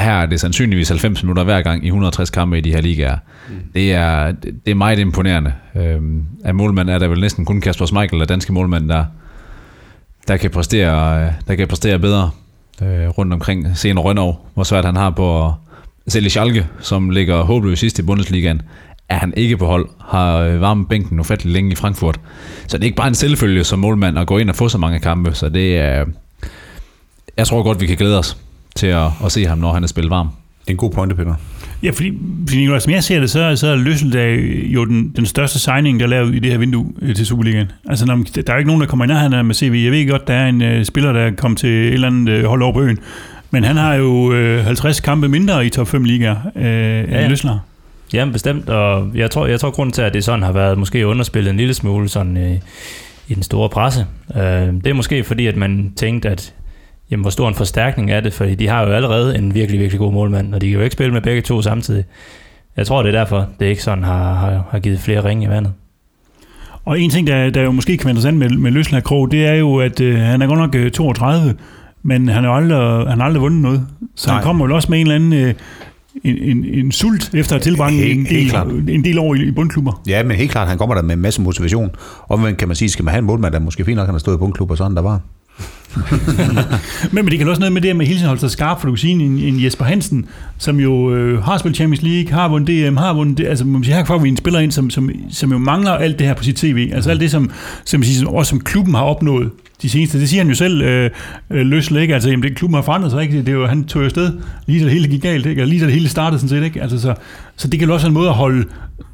Her 0.00 0.12
er 0.12 0.26
det 0.26 0.40
sandsynligvis 0.40 0.88
90 0.88 1.22
minutter 1.22 1.44
hver 1.44 1.62
gang 1.62 1.84
i 1.84 1.86
160 1.86 2.30
kampe 2.30 2.58
i 2.58 2.60
de 2.60 2.72
her 2.72 2.80
ligaer. 2.80 3.16
Mm. 3.48 3.54
Det, 3.74 3.92
er, 3.92 4.32
det 4.42 4.70
er 4.70 4.74
meget 4.74 4.98
imponerende. 4.98 5.52
Øhm, 5.76 6.24
af 6.44 6.54
målmand 6.54 6.90
er 6.90 6.98
der 6.98 7.08
vel 7.08 7.20
næsten 7.20 7.44
kun 7.44 7.60
Kasper 7.60 7.86
Schmeichel, 7.86 8.20
der 8.20 8.26
danske 8.26 8.52
målmand, 8.52 8.88
der, 8.88 9.04
der 10.30 10.36
kan 10.36 10.50
præstere, 10.50 11.32
der 11.48 11.54
kan 11.54 11.68
præstere 11.68 11.98
bedre 11.98 12.30
øh, 12.82 13.08
rundt 13.08 13.32
omkring. 13.32 13.76
Senere 13.76 14.04
Rønnov, 14.04 14.46
hvor 14.54 14.64
svært 14.64 14.84
han 14.84 14.96
har 14.96 15.10
på 15.10 15.46
at 15.46 15.52
sælge 16.08 16.30
Schalke, 16.30 16.66
som 16.80 17.10
ligger 17.10 17.42
håbløst 17.42 17.80
sidst 17.80 17.98
i 17.98 18.02
Bundesligaen, 18.02 18.62
er 19.08 19.18
han 19.18 19.34
ikke 19.36 19.56
på 19.56 19.66
hold, 19.66 19.88
har 20.00 20.36
øh, 20.36 20.60
varmet 20.60 20.88
bænken 20.88 21.20
ufattelig 21.20 21.52
længe 21.52 21.72
i 21.72 21.74
Frankfurt. 21.74 22.20
Så 22.66 22.76
det 22.76 22.84
er 22.84 22.86
ikke 22.86 22.96
bare 22.96 23.08
en 23.08 23.14
selvfølge 23.14 23.64
som 23.64 23.78
målmand 23.78 24.18
at 24.18 24.26
gå 24.26 24.38
ind 24.38 24.50
og 24.50 24.56
få 24.56 24.68
så 24.68 24.78
mange 24.78 25.00
kampe, 25.00 25.34
så 25.34 25.48
det 25.48 25.78
er... 25.78 26.00
Øh, 26.00 26.06
jeg 27.36 27.46
tror 27.46 27.62
godt, 27.62 27.80
vi 27.80 27.86
kan 27.86 27.96
glæde 27.96 28.18
os 28.18 28.36
til 28.76 28.86
at, 28.86 29.06
at 29.24 29.32
se 29.32 29.46
ham, 29.46 29.58
når 29.58 29.72
han 29.72 29.82
er 29.82 29.88
spillet 29.88 30.10
varm. 30.10 30.28
Det 30.60 30.66
er 30.66 30.70
en 30.70 30.76
god 30.76 30.90
pointe, 30.90 31.14
Peter. 31.14 31.34
Ja, 31.82 31.90
fordi, 31.90 32.18
fordi 32.48 32.80
som 32.80 32.92
jeg 32.92 33.04
ser 33.04 33.20
det, 33.20 33.30
så, 33.30 33.56
så 33.56 33.66
er 33.66 33.76
Løsseldal 33.76 34.40
jo 34.66 34.84
den, 34.84 35.12
den 35.16 35.26
største 35.26 35.58
signing, 35.58 36.00
der 36.00 36.06
er 36.06 36.10
lavet 36.10 36.34
i 36.34 36.38
det 36.38 36.50
her 36.50 36.58
vindue 36.58 36.92
øh, 37.02 37.14
til 37.14 37.26
Superligaen. 37.26 37.72
Altså, 37.88 38.06
når, 38.06 38.24
der 38.46 38.52
er 38.52 38.58
ikke 38.58 38.66
nogen, 38.66 38.80
der 38.80 38.88
kommer 38.88 39.04
i 39.04 39.08
nærheden 39.08 39.46
med 39.46 39.54
CV. 39.54 39.80
Jeg 39.84 39.92
ved 39.92 40.08
godt, 40.08 40.28
der 40.28 40.34
er 40.34 40.48
en 40.48 40.62
uh, 40.62 40.84
spiller, 40.84 41.12
der 41.12 41.20
er 41.20 41.30
kommet 41.30 41.58
til 41.58 41.70
et 41.70 41.92
eller 41.92 42.06
andet 42.06 42.38
uh, 42.38 42.44
hold 42.44 42.62
over 42.62 42.72
på 42.72 42.82
øen. 42.82 42.98
Men 43.50 43.64
han 43.64 43.76
har 43.76 43.94
jo 43.94 44.32
uh, 44.58 44.64
50 44.64 45.00
kampe 45.00 45.28
mindre 45.28 45.66
i 45.66 45.70
top 45.70 45.88
5 45.88 46.04
ligaer 46.04 46.36
uh, 46.54 46.62
ja, 46.62 47.00
end 47.00 47.28
Løsler. 47.28 47.58
Ja, 48.12 48.24
bestemt. 48.32 48.68
Og 48.68 49.10
jeg 49.14 49.30
tror, 49.30 49.46
jeg 49.46 49.60
tror 49.60 49.70
grunden 49.70 49.92
til, 49.92 50.02
at 50.02 50.14
det 50.14 50.24
sådan 50.24 50.42
har 50.42 50.52
været 50.52 50.78
måske 50.78 51.06
underspillet 51.06 51.50
en 51.50 51.56
lille 51.56 51.74
smule 51.74 52.08
sådan, 52.08 52.36
uh, 52.36 52.56
i 53.28 53.34
den 53.34 53.42
store 53.42 53.68
presse. 53.68 54.06
Uh, 54.28 54.40
det 54.40 54.86
er 54.86 54.94
måske 54.94 55.24
fordi, 55.24 55.46
at 55.46 55.56
man 55.56 55.92
tænkte, 55.96 56.28
at 56.28 56.54
jamen, 57.10 57.22
hvor 57.22 57.30
stor 57.30 57.48
en 57.48 57.54
forstærkning 57.54 58.10
er 58.10 58.20
det, 58.20 58.32
fordi 58.32 58.54
de 58.54 58.68
har 58.68 58.86
jo 58.86 58.92
allerede 58.92 59.38
en 59.38 59.54
virkelig, 59.54 59.80
virkelig 59.80 59.98
god 59.98 60.12
målmand, 60.12 60.54
og 60.54 60.60
de 60.60 60.66
kan 60.66 60.78
jo 60.78 60.84
ikke 60.84 60.92
spille 60.92 61.12
med 61.12 61.20
begge 61.20 61.42
to 61.42 61.62
samtidig. 61.62 62.04
Jeg 62.76 62.86
tror, 62.86 63.02
det 63.02 63.14
er 63.14 63.18
derfor, 63.18 63.46
det 63.60 63.66
ikke 63.66 63.82
sådan 63.82 64.04
har, 64.04 64.34
har, 64.34 64.64
har 64.70 64.78
givet 64.78 65.00
flere 65.00 65.24
ringe 65.24 65.46
i 65.46 65.48
vandet. 65.48 65.72
Og 66.84 67.00
en 67.00 67.10
ting, 67.10 67.26
der, 67.26 67.50
der 67.50 67.62
jo 67.62 67.70
måske 67.70 67.96
kan 67.96 68.04
være 68.04 68.10
interessant 68.10 68.36
med, 68.36 68.50
med 68.50 68.70
Løsland 68.70 69.04
Krog, 69.04 69.30
det 69.30 69.46
er 69.46 69.54
jo, 69.54 69.76
at 69.76 70.00
øh, 70.00 70.18
han 70.18 70.42
er 70.42 70.46
godt 70.46 70.58
nok 70.58 70.74
øh, 70.74 70.90
32, 70.90 71.54
men 72.02 72.28
han 72.28 72.44
har 72.44 72.50
aldrig, 72.50 73.08
han 73.08 73.18
har 73.18 73.26
aldrig 73.26 73.42
vundet 73.42 73.62
noget. 73.62 73.86
Så 74.14 74.28
Nej. 74.28 74.36
han 74.36 74.44
kommer 74.44 74.68
jo 74.68 74.74
også 74.74 74.88
med 74.90 75.00
en 75.00 75.06
eller 75.06 75.14
anden... 75.14 75.32
Øh, 75.32 75.54
en, 76.24 76.38
en, 76.38 76.64
en 76.64 76.92
sult 76.92 77.34
efter 77.34 77.56
at 77.56 77.62
tilbringe 77.62 78.10
en, 78.10 78.24
del, 78.24 78.54
en 78.88 79.04
del 79.04 79.18
år 79.18 79.34
i, 79.34 79.42
i 79.42 79.50
bundklubber. 79.50 80.02
Ja, 80.06 80.22
men 80.22 80.36
helt 80.36 80.50
klart, 80.50 80.68
han 80.68 80.78
kommer 80.78 80.94
der 80.94 81.02
med 81.02 81.14
en 81.14 81.20
masse 81.20 81.42
motivation. 81.42 81.90
Og 82.18 82.40
kan 82.58 82.68
man 82.68 82.74
sige, 82.74 82.88
skal 82.88 83.04
man 83.04 83.12
have 83.12 83.18
en 83.18 83.24
målmand, 83.24 83.52
der 83.52 83.58
måske 83.58 83.84
fint 83.84 83.96
nok 83.96 84.06
han 84.06 84.14
har 84.14 84.18
stået 84.18 84.36
i 84.36 84.38
bundklubber, 84.38 84.74
sådan 84.74 84.96
der 84.96 85.02
var. 85.02 85.20
men, 87.12 87.24
men 87.24 87.26
det 87.26 87.38
kan 87.38 87.48
også 87.48 87.60
noget 87.60 87.72
med 87.72 87.82
det 87.82 87.96
med 87.96 88.06
hele 88.06 88.18
tiden 88.18 88.28
holder 88.28 88.40
sig 88.40 88.50
skarp, 88.50 88.80
for 88.80 88.86
du 88.86 88.92
kan 88.92 88.98
sige, 88.98 89.12
en, 89.12 89.20
en 89.20 89.64
Jesper 89.64 89.84
Hansen, 89.84 90.26
som 90.58 90.80
jo 90.80 91.14
øh, 91.14 91.42
har 91.42 91.58
spillet 91.58 91.76
Champions 91.76 92.02
League, 92.02 92.32
har 92.32 92.48
vundet 92.48 92.88
DM, 92.88 92.96
har 92.96 93.12
vundet 93.12 93.38
det, 93.38 93.46
altså 93.46 93.64
man 93.64 93.84
siger, 93.84 93.96
her 93.96 94.04
får 94.04 94.18
vi 94.18 94.28
en 94.28 94.36
spiller 94.36 94.60
ind, 94.60 94.72
som, 94.72 94.90
som, 94.90 95.10
som 95.30 95.52
jo 95.52 95.58
mangler 95.58 95.92
alt 95.92 96.18
det 96.18 96.26
her 96.26 96.34
på 96.34 96.44
sit 96.44 96.56
tv, 96.56 96.90
altså 96.94 97.10
alt 97.10 97.20
det, 97.20 97.30
som, 97.30 97.50
som, 97.84 98.02
som, 98.02 98.28
også 98.28 98.50
som 98.50 98.60
klubben 98.60 98.94
har 98.94 99.02
opnået 99.02 99.50
de 99.82 99.88
seneste. 99.88 100.20
Det 100.20 100.28
siger 100.28 100.42
han 100.42 100.48
jo 100.48 100.54
selv 100.54 100.82
øh, 100.82 101.10
øh 101.50 101.66
løs 101.66 101.90
ikke? 101.90 102.14
Altså, 102.14 102.30
jamen, 102.30 102.42
det 102.42 102.56
klubben 102.56 102.74
har 102.74 102.82
forandret 102.82 103.10
sig, 103.10 103.22
ikke? 103.22 103.38
Det 103.38 103.46
det 103.46 103.58
var, 103.58 103.66
han 103.66 103.84
tog 103.84 104.00
jo 104.00 104.04
afsted, 104.04 104.32
lige 104.66 104.80
da 104.80 104.84
det 104.84 104.92
hele 104.92 105.08
gik 105.08 105.22
galt, 105.22 105.46
ikke? 105.46 105.60
Eller 105.60 105.70
lige 105.70 105.80
da 105.80 105.86
det 105.86 105.94
hele 105.94 106.08
startede, 106.08 106.40
sådan 106.40 106.48
set, 106.48 106.64
ikke? 106.64 106.82
Altså, 106.82 107.00
så, 107.00 107.14
så 107.56 107.68
det 107.68 107.80
kan 107.80 107.90
også 107.90 108.06
være 108.06 108.08
en 108.08 108.14
måde 108.14 108.28
at 108.28 108.34
holde, 108.34 108.64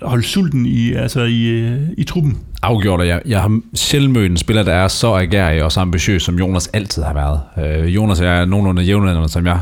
holde 0.03 0.23
sulten 0.23 0.67
i, 0.67 0.93
altså, 0.93 1.21
i, 1.21 1.45
øh, 1.47 1.81
i 1.99 2.05
truppen. 2.05 2.39
Afgjort, 2.63 3.07
jeg, 3.07 3.23
jeg 3.27 3.41
har 3.41 3.61
selv 3.75 4.11
mødt 4.11 4.31
en 4.31 4.37
spiller, 4.37 4.63
der 4.63 4.73
er 4.73 4.89
så 4.89 5.15
agerig 5.15 5.63
og 5.63 5.73
så 5.73 5.81
ambitiøs, 5.81 6.23
som 6.23 6.39
Jonas 6.39 6.69
altid 6.73 7.03
har 7.03 7.15
været. 7.15 7.41
Øh, 7.59 7.95
Jonas 7.95 8.21
er 8.21 8.45
nogenlunde 8.45 8.83
jævnaldrende, 8.83 9.29
som 9.29 9.47
jeg, 9.47 9.61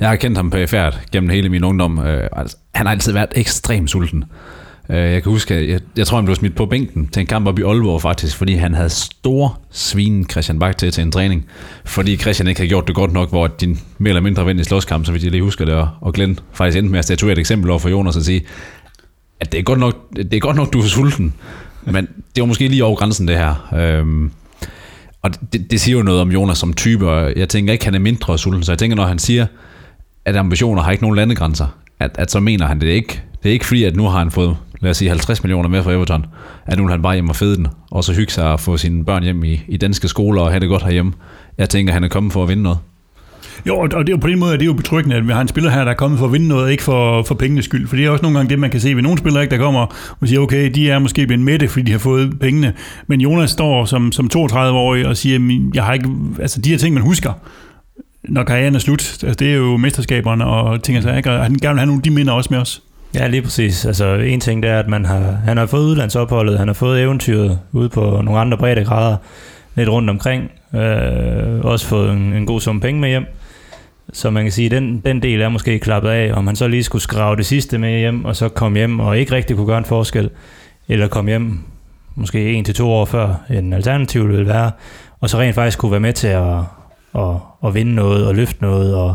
jeg 0.00 0.08
har 0.08 0.16
kendt 0.16 0.38
ham 0.38 0.50
på 0.50 0.58
færd 0.66 1.00
gennem 1.12 1.30
hele 1.30 1.48
min 1.48 1.64
ungdom. 1.64 1.98
Øh, 1.98 2.28
altså, 2.32 2.56
han 2.74 2.86
har 2.86 2.92
altid 2.92 3.12
været 3.12 3.32
ekstremt 3.36 3.90
sulten. 3.90 4.24
Øh, 4.90 4.96
Jeg 4.96 5.22
kan 5.22 5.32
huske, 5.32 5.54
at 5.54 5.68
jeg, 5.68 5.80
jeg 5.96 6.06
tror, 6.06 6.16
han 6.18 6.24
blev 6.24 6.36
smidt 6.36 6.56
på 6.56 6.66
bænken 6.66 7.08
til 7.08 7.20
en 7.20 7.26
kamp 7.26 7.46
op 7.46 7.58
i 7.58 7.62
Aalborg 7.62 8.02
faktisk, 8.02 8.36
fordi 8.36 8.54
han 8.54 8.74
havde 8.74 8.88
stor 8.90 9.60
svin 9.70 10.26
Christian 10.30 10.58
Bak 10.58 10.78
til 10.78 10.90
til 10.92 11.02
en 11.02 11.12
træning, 11.12 11.46
fordi 11.84 12.16
Christian 12.16 12.48
ikke 12.48 12.60
havde 12.60 12.68
gjort 12.68 12.86
det 12.86 12.94
godt 12.94 13.12
nok, 13.12 13.28
hvor 13.30 13.46
din 13.46 13.78
mere 13.98 14.10
eller 14.10 14.20
mindre 14.22 14.46
ven 14.46 14.58
i 14.58 14.64
slåskamp, 14.64 15.06
så 15.06 15.12
vidt 15.12 15.24
jeg 15.24 15.30
lige 15.32 15.42
husker 15.42 15.64
det, 15.64 15.74
og- 15.74 15.88
og 16.00 16.12
Glenn 16.12 16.38
faktisk 16.52 16.78
endte 16.78 16.90
med 16.90 16.98
at 16.98 17.04
statuere 17.04 17.32
et 17.32 17.38
eksempel 17.38 17.70
over 17.70 17.78
for 17.78 17.88
Jonas 17.88 18.16
og 18.16 18.22
sige, 18.22 18.42
at 19.40 19.52
det 19.52 19.58
er 19.58 19.62
godt 19.62 19.78
nok, 19.78 19.96
det 20.16 20.34
er 20.34 20.38
godt 20.40 20.56
nok 20.56 20.72
du 20.72 20.78
er 20.80 20.86
sulten, 20.86 21.34
men 21.84 22.06
det 22.34 22.40
var 22.40 22.44
måske 22.46 22.68
lige 22.68 22.84
over 22.84 22.96
grænsen 22.96 23.28
det 23.28 23.36
her. 23.36 23.68
Øhm, 23.78 24.30
og 25.22 25.30
det, 25.52 25.70
det 25.70 25.80
siger 25.80 25.96
jo 25.96 26.02
noget 26.02 26.20
om 26.20 26.32
Jonas 26.32 26.58
som 26.58 26.72
type, 26.74 27.10
og 27.10 27.32
jeg 27.36 27.48
tænker 27.48 27.72
ikke, 27.72 27.84
han 27.84 27.94
er 27.94 27.98
mindre 27.98 28.38
sulten, 28.38 28.62
så 28.62 28.72
jeg 28.72 28.78
tænker, 28.78 28.96
når 28.96 29.06
han 29.06 29.18
siger, 29.18 29.46
at 30.24 30.36
ambitioner 30.36 30.82
har 30.82 30.90
ikke 30.90 31.04
nogen 31.04 31.16
landegrænser, 31.16 31.66
at, 32.00 32.10
at 32.14 32.30
så 32.30 32.40
mener 32.40 32.66
han 32.66 32.80
det 32.80 32.86
ikke. 32.86 33.22
Det 33.42 33.48
er 33.48 33.52
ikke 33.52 33.66
fordi, 33.66 33.84
at 33.84 33.96
nu 33.96 34.04
har 34.08 34.18
han 34.18 34.30
fået, 34.30 34.56
lad 34.80 34.90
os 34.90 34.96
sige, 34.96 35.08
50 35.08 35.42
millioner 35.42 35.68
mere 35.68 35.82
fra 35.82 35.92
Everton, 35.92 36.26
at 36.66 36.78
nu 36.78 36.84
vil 36.84 36.90
han 36.90 37.02
bare 37.02 37.14
hjem 37.14 37.28
og 37.28 37.36
fede 37.36 37.56
den, 37.56 37.66
og 37.90 38.04
så 38.04 38.12
hygge 38.12 38.32
sig 38.32 38.52
og 38.52 38.60
få 38.60 38.76
sine 38.76 39.04
børn 39.04 39.22
hjem 39.22 39.44
i, 39.44 39.60
i 39.68 39.76
danske 39.76 40.08
skoler 40.08 40.42
og 40.42 40.50
have 40.50 40.60
det 40.60 40.68
godt 40.68 40.82
herhjemme. 40.82 41.12
Jeg 41.58 41.68
tænker, 41.68 41.92
han 41.92 42.04
er 42.04 42.08
kommet 42.08 42.32
for 42.32 42.42
at 42.42 42.48
vinde 42.48 42.62
noget. 42.62 42.78
Jo, 43.66 43.76
og 43.78 43.90
det 43.90 44.08
er 44.08 44.12
jo 44.12 44.16
på 44.16 44.28
den 44.28 44.38
måde, 44.38 44.52
at 44.52 44.60
det 44.60 44.64
er 44.64 44.70
jo 44.70 44.72
betryggende, 44.72 45.16
at 45.16 45.26
vi 45.26 45.32
har 45.32 45.40
en 45.40 45.48
spiller 45.48 45.70
her, 45.70 45.84
der 45.84 45.90
er 45.90 45.94
kommet 45.94 46.18
for 46.18 46.26
at 46.26 46.32
vinde 46.32 46.48
noget, 46.48 46.70
ikke 46.70 46.82
for, 46.82 47.22
for 47.22 47.34
pengenes 47.34 47.64
skyld. 47.64 47.88
For 47.88 47.96
det 47.96 48.04
er 48.04 48.10
også 48.10 48.22
nogle 48.22 48.38
gange 48.38 48.50
det, 48.50 48.58
man 48.58 48.70
kan 48.70 48.80
se 48.80 48.94
ved 48.94 49.02
nogle 49.02 49.18
spillere, 49.18 49.42
ikke, 49.42 49.56
der 49.56 49.62
kommer 49.62 50.16
og 50.20 50.28
siger, 50.28 50.40
okay, 50.40 50.70
de 50.70 50.90
er 50.90 50.98
måske 50.98 51.26
blevet 51.26 51.44
mætte, 51.44 51.68
fordi 51.68 51.84
de 51.84 51.92
har 51.92 51.98
fået 51.98 52.38
pengene. 52.40 52.72
Men 53.06 53.20
Jonas 53.20 53.50
står 53.50 53.84
som, 53.84 54.12
som 54.12 54.30
32-årig 54.36 55.06
og 55.06 55.16
siger, 55.16 55.60
jeg 55.74 55.84
har 55.84 55.92
ikke, 55.92 56.10
altså 56.40 56.60
de 56.60 56.70
her 56.70 56.78
ting, 56.78 56.94
man 56.94 57.02
husker, 57.02 57.32
når 58.28 58.44
karrieren 58.44 58.74
er 58.74 58.78
slut, 58.78 59.00
altså 59.00 59.36
det 59.38 59.50
er 59.50 59.56
jo 59.56 59.76
mesterskaberne 59.76 60.44
og 60.44 60.82
ting, 60.82 60.96
altså, 60.96 61.14
ikke? 61.14 61.30
og 61.30 61.42
han 61.42 61.54
gerne 61.54 61.74
vil 61.74 61.78
have 61.78 61.86
nogle 61.86 61.98
af 61.98 62.02
de 62.02 62.10
minder 62.10 62.32
også 62.32 62.48
med 62.50 62.58
os. 62.58 62.82
Ja, 63.14 63.26
lige 63.26 63.42
præcis. 63.42 63.86
Altså, 63.86 64.14
en 64.14 64.40
ting 64.40 64.62
det 64.62 64.70
er, 64.70 64.78
at 64.78 64.88
man 64.88 65.04
har, 65.04 65.38
han 65.44 65.56
har 65.56 65.66
fået 65.66 65.84
udlandsopholdet, 65.84 66.58
han 66.58 66.68
har 66.68 66.74
fået 66.74 67.02
eventyret 67.02 67.58
ude 67.72 67.88
på 67.88 68.00
nogle 68.00 68.40
andre 68.40 68.58
brede 68.58 68.84
grader, 68.84 69.16
lidt 69.74 69.88
rundt 69.88 70.10
omkring, 70.10 70.50
øh, 70.74 71.60
også 71.60 71.86
fået 71.86 72.12
en, 72.12 72.32
en 72.32 72.46
god 72.46 72.60
sum 72.60 72.80
penge 72.80 73.00
med 73.00 73.08
hjem. 73.08 73.26
Så 74.12 74.30
man 74.30 74.44
kan 74.44 74.52
sige, 74.52 74.66
at 74.66 74.70
den, 74.70 75.02
den 75.04 75.22
del 75.22 75.40
er 75.40 75.48
måske 75.48 75.78
klappet 75.78 76.08
af, 76.08 76.32
om 76.34 76.44
man 76.44 76.56
så 76.56 76.68
lige 76.68 76.82
skulle 76.82 77.02
skrave 77.02 77.36
det 77.36 77.46
sidste 77.46 77.78
med 77.78 77.98
hjem, 77.98 78.24
og 78.24 78.36
så 78.36 78.48
komme 78.48 78.78
hjem 78.78 79.00
og 79.00 79.18
ikke 79.18 79.32
rigtig 79.32 79.56
kunne 79.56 79.66
gøre 79.66 79.78
en 79.78 79.84
forskel, 79.84 80.30
eller 80.88 81.08
komme 81.08 81.30
hjem 81.30 81.58
måske 82.14 82.52
en 82.52 82.64
til 82.64 82.74
to 82.74 82.90
år 82.90 83.04
før 83.04 83.34
en 83.50 83.72
alternativ 83.72 84.28
ville 84.28 84.46
være, 84.46 84.70
og 85.20 85.30
så 85.30 85.38
rent 85.38 85.54
faktisk 85.54 85.78
kunne 85.78 85.92
være 85.92 86.00
med 86.00 86.12
til 86.12 86.28
at, 86.28 86.58
at, 87.14 87.34
at 87.64 87.74
vinde 87.74 87.94
noget 87.94 88.26
og 88.26 88.34
løfte 88.34 88.62
noget, 88.62 88.94
og 88.94 89.14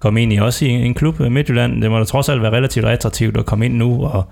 komme 0.00 0.22
ind 0.22 0.32
i 0.32 0.36
også 0.36 0.64
i 0.64 0.68
en 0.68 0.94
klub 0.94 1.20
øh, 1.20 1.32
Midtjylland. 1.32 1.82
Det 1.82 1.90
må 1.90 1.98
da 1.98 2.04
trods 2.04 2.28
alt 2.28 2.42
være 2.42 2.52
relativt 2.52 2.86
attraktivt 2.86 3.36
at 3.36 3.46
komme 3.46 3.64
ind 3.64 3.74
nu, 3.74 4.04
og 4.04 4.24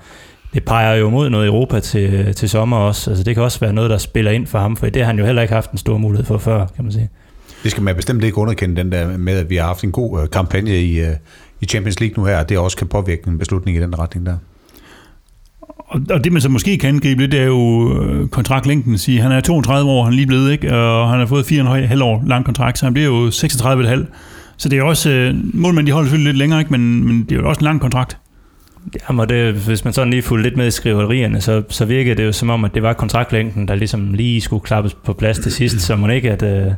det 0.55 0.65
peger 0.65 0.95
jo 0.95 1.11
mod 1.11 1.31
noget 1.31 1.47
Europa 1.47 1.81
til, 1.81 2.35
til 2.35 2.49
sommer 2.49 2.77
også. 2.77 3.11
Altså 3.11 3.25
det 3.25 3.35
kan 3.35 3.43
også 3.45 3.61
være 3.61 3.73
noget, 3.73 3.91
der 3.91 3.99
spiller 3.99 4.31
ind 4.31 4.47
for 4.47 4.59
ham, 4.59 4.77
for 4.77 4.87
det 4.87 5.03
har 5.03 5.07
han 5.07 5.19
jo 5.19 5.25
heller 5.25 5.43
ikke 5.43 5.55
haft 5.55 5.71
en 5.71 5.79
stor 5.79 5.99
mulighed 5.99 6.27
for 6.27 6.39
før, 6.39 6.67
kan 6.77 6.85
man 6.85 6.93
sige. 6.93 7.09
Det 7.63 7.71
skal 7.71 7.83
man 7.83 7.97
bestemt 7.97 8.25
ikke 8.25 8.39
underkende, 8.39 8.77
den 8.77 8.93
der 8.93 9.19
med, 9.19 9.39
at 9.39 9.51
vi 9.51 9.57
har 9.57 9.67
haft 9.67 9.85
en 9.85 9.93
god 9.93 10.23
øh, 10.23 10.31
kampagne 10.31 10.81
i, 10.81 11.01
øh, 11.01 11.15
i 11.61 11.67
Champions 11.67 12.01
League 12.01 12.23
nu 12.23 12.25
her, 12.29 12.39
og 12.39 12.49
det 12.49 12.59
også 12.59 12.77
kan 12.77 12.87
påvirke 12.87 13.29
en 13.29 13.39
beslutning 13.39 13.77
i 13.77 13.81
den 13.81 13.99
retning 13.99 14.27
der. 14.27 14.37
Og, 15.89 16.25
det 16.25 16.33
man 16.33 16.43
så 16.43 16.49
måske 16.49 16.79
kan 16.79 16.89
angribe 16.95 17.21
lidt, 17.21 17.33
det 17.33 17.41
er 17.41 17.45
jo 17.45 18.03
øh, 18.03 18.29
kontraktlængden. 18.29 18.99
Sige, 18.99 19.21
han 19.21 19.33
er 19.33 19.41
32 19.41 19.91
år, 19.91 20.05
han 20.05 20.13
er 20.13 20.17
lige 20.17 20.27
blevet, 20.27 20.53
ikke? 20.53 20.77
og 20.77 21.11
han 21.11 21.19
har 21.19 21.27
fået 21.27 21.53
4,5 21.53 22.03
år 22.03 22.23
lang 22.27 22.45
kontrakt, 22.45 22.79
så 22.79 22.87
han 22.87 22.93
bliver 22.93 23.09
jo 23.09 23.29
36,5. 23.29 24.07
Så 24.59 24.69
det 24.69 24.79
er 24.79 24.83
også, 24.83 25.11
øh, 25.11 25.35
målmænd 25.55 25.87
de 25.87 25.93
holder 25.93 26.07
selvfølgelig 26.07 26.33
lidt 26.33 26.39
længere, 26.39 26.61
ikke? 26.61 26.73
Men, 26.73 27.07
men 27.07 27.23
det 27.23 27.33
er 27.33 27.41
jo 27.41 27.49
også 27.49 27.59
en 27.59 27.65
lang 27.65 27.81
kontrakt. 27.81 28.19
Jamen, 29.09 29.21
og 29.21 29.29
det, 29.29 29.55
hvis 29.55 29.85
man 29.85 29.93
sådan 29.93 30.11
lige 30.11 30.23
fulgte 30.23 30.49
lidt 30.49 30.57
med 30.57 30.67
i 30.67 30.71
skriverierne, 30.71 31.41
så, 31.41 31.63
så 31.69 31.85
virkede 31.85 32.15
det 32.15 32.25
jo 32.25 32.33
som 32.33 32.51
om, 32.51 32.65
at 32.65 32.75
det 32.75 32.83
var 32.83 32.93
kontraktlængden, 32.93 33.69
der 33.69 33.75
ligesom 33.75 34.15
lige 34.15 34.41
skulle 34.41 34.61
klappes 34.61 34.95
på 34.95 35.13
plads 35.13 35.39
til 35.39 35.53
sidst, 35.53 35.81
så 35.81 35.97
man 35.97 36.11
ikke, 36.11 36.31
at, 36.31 36.43
øh, 36.43 36.73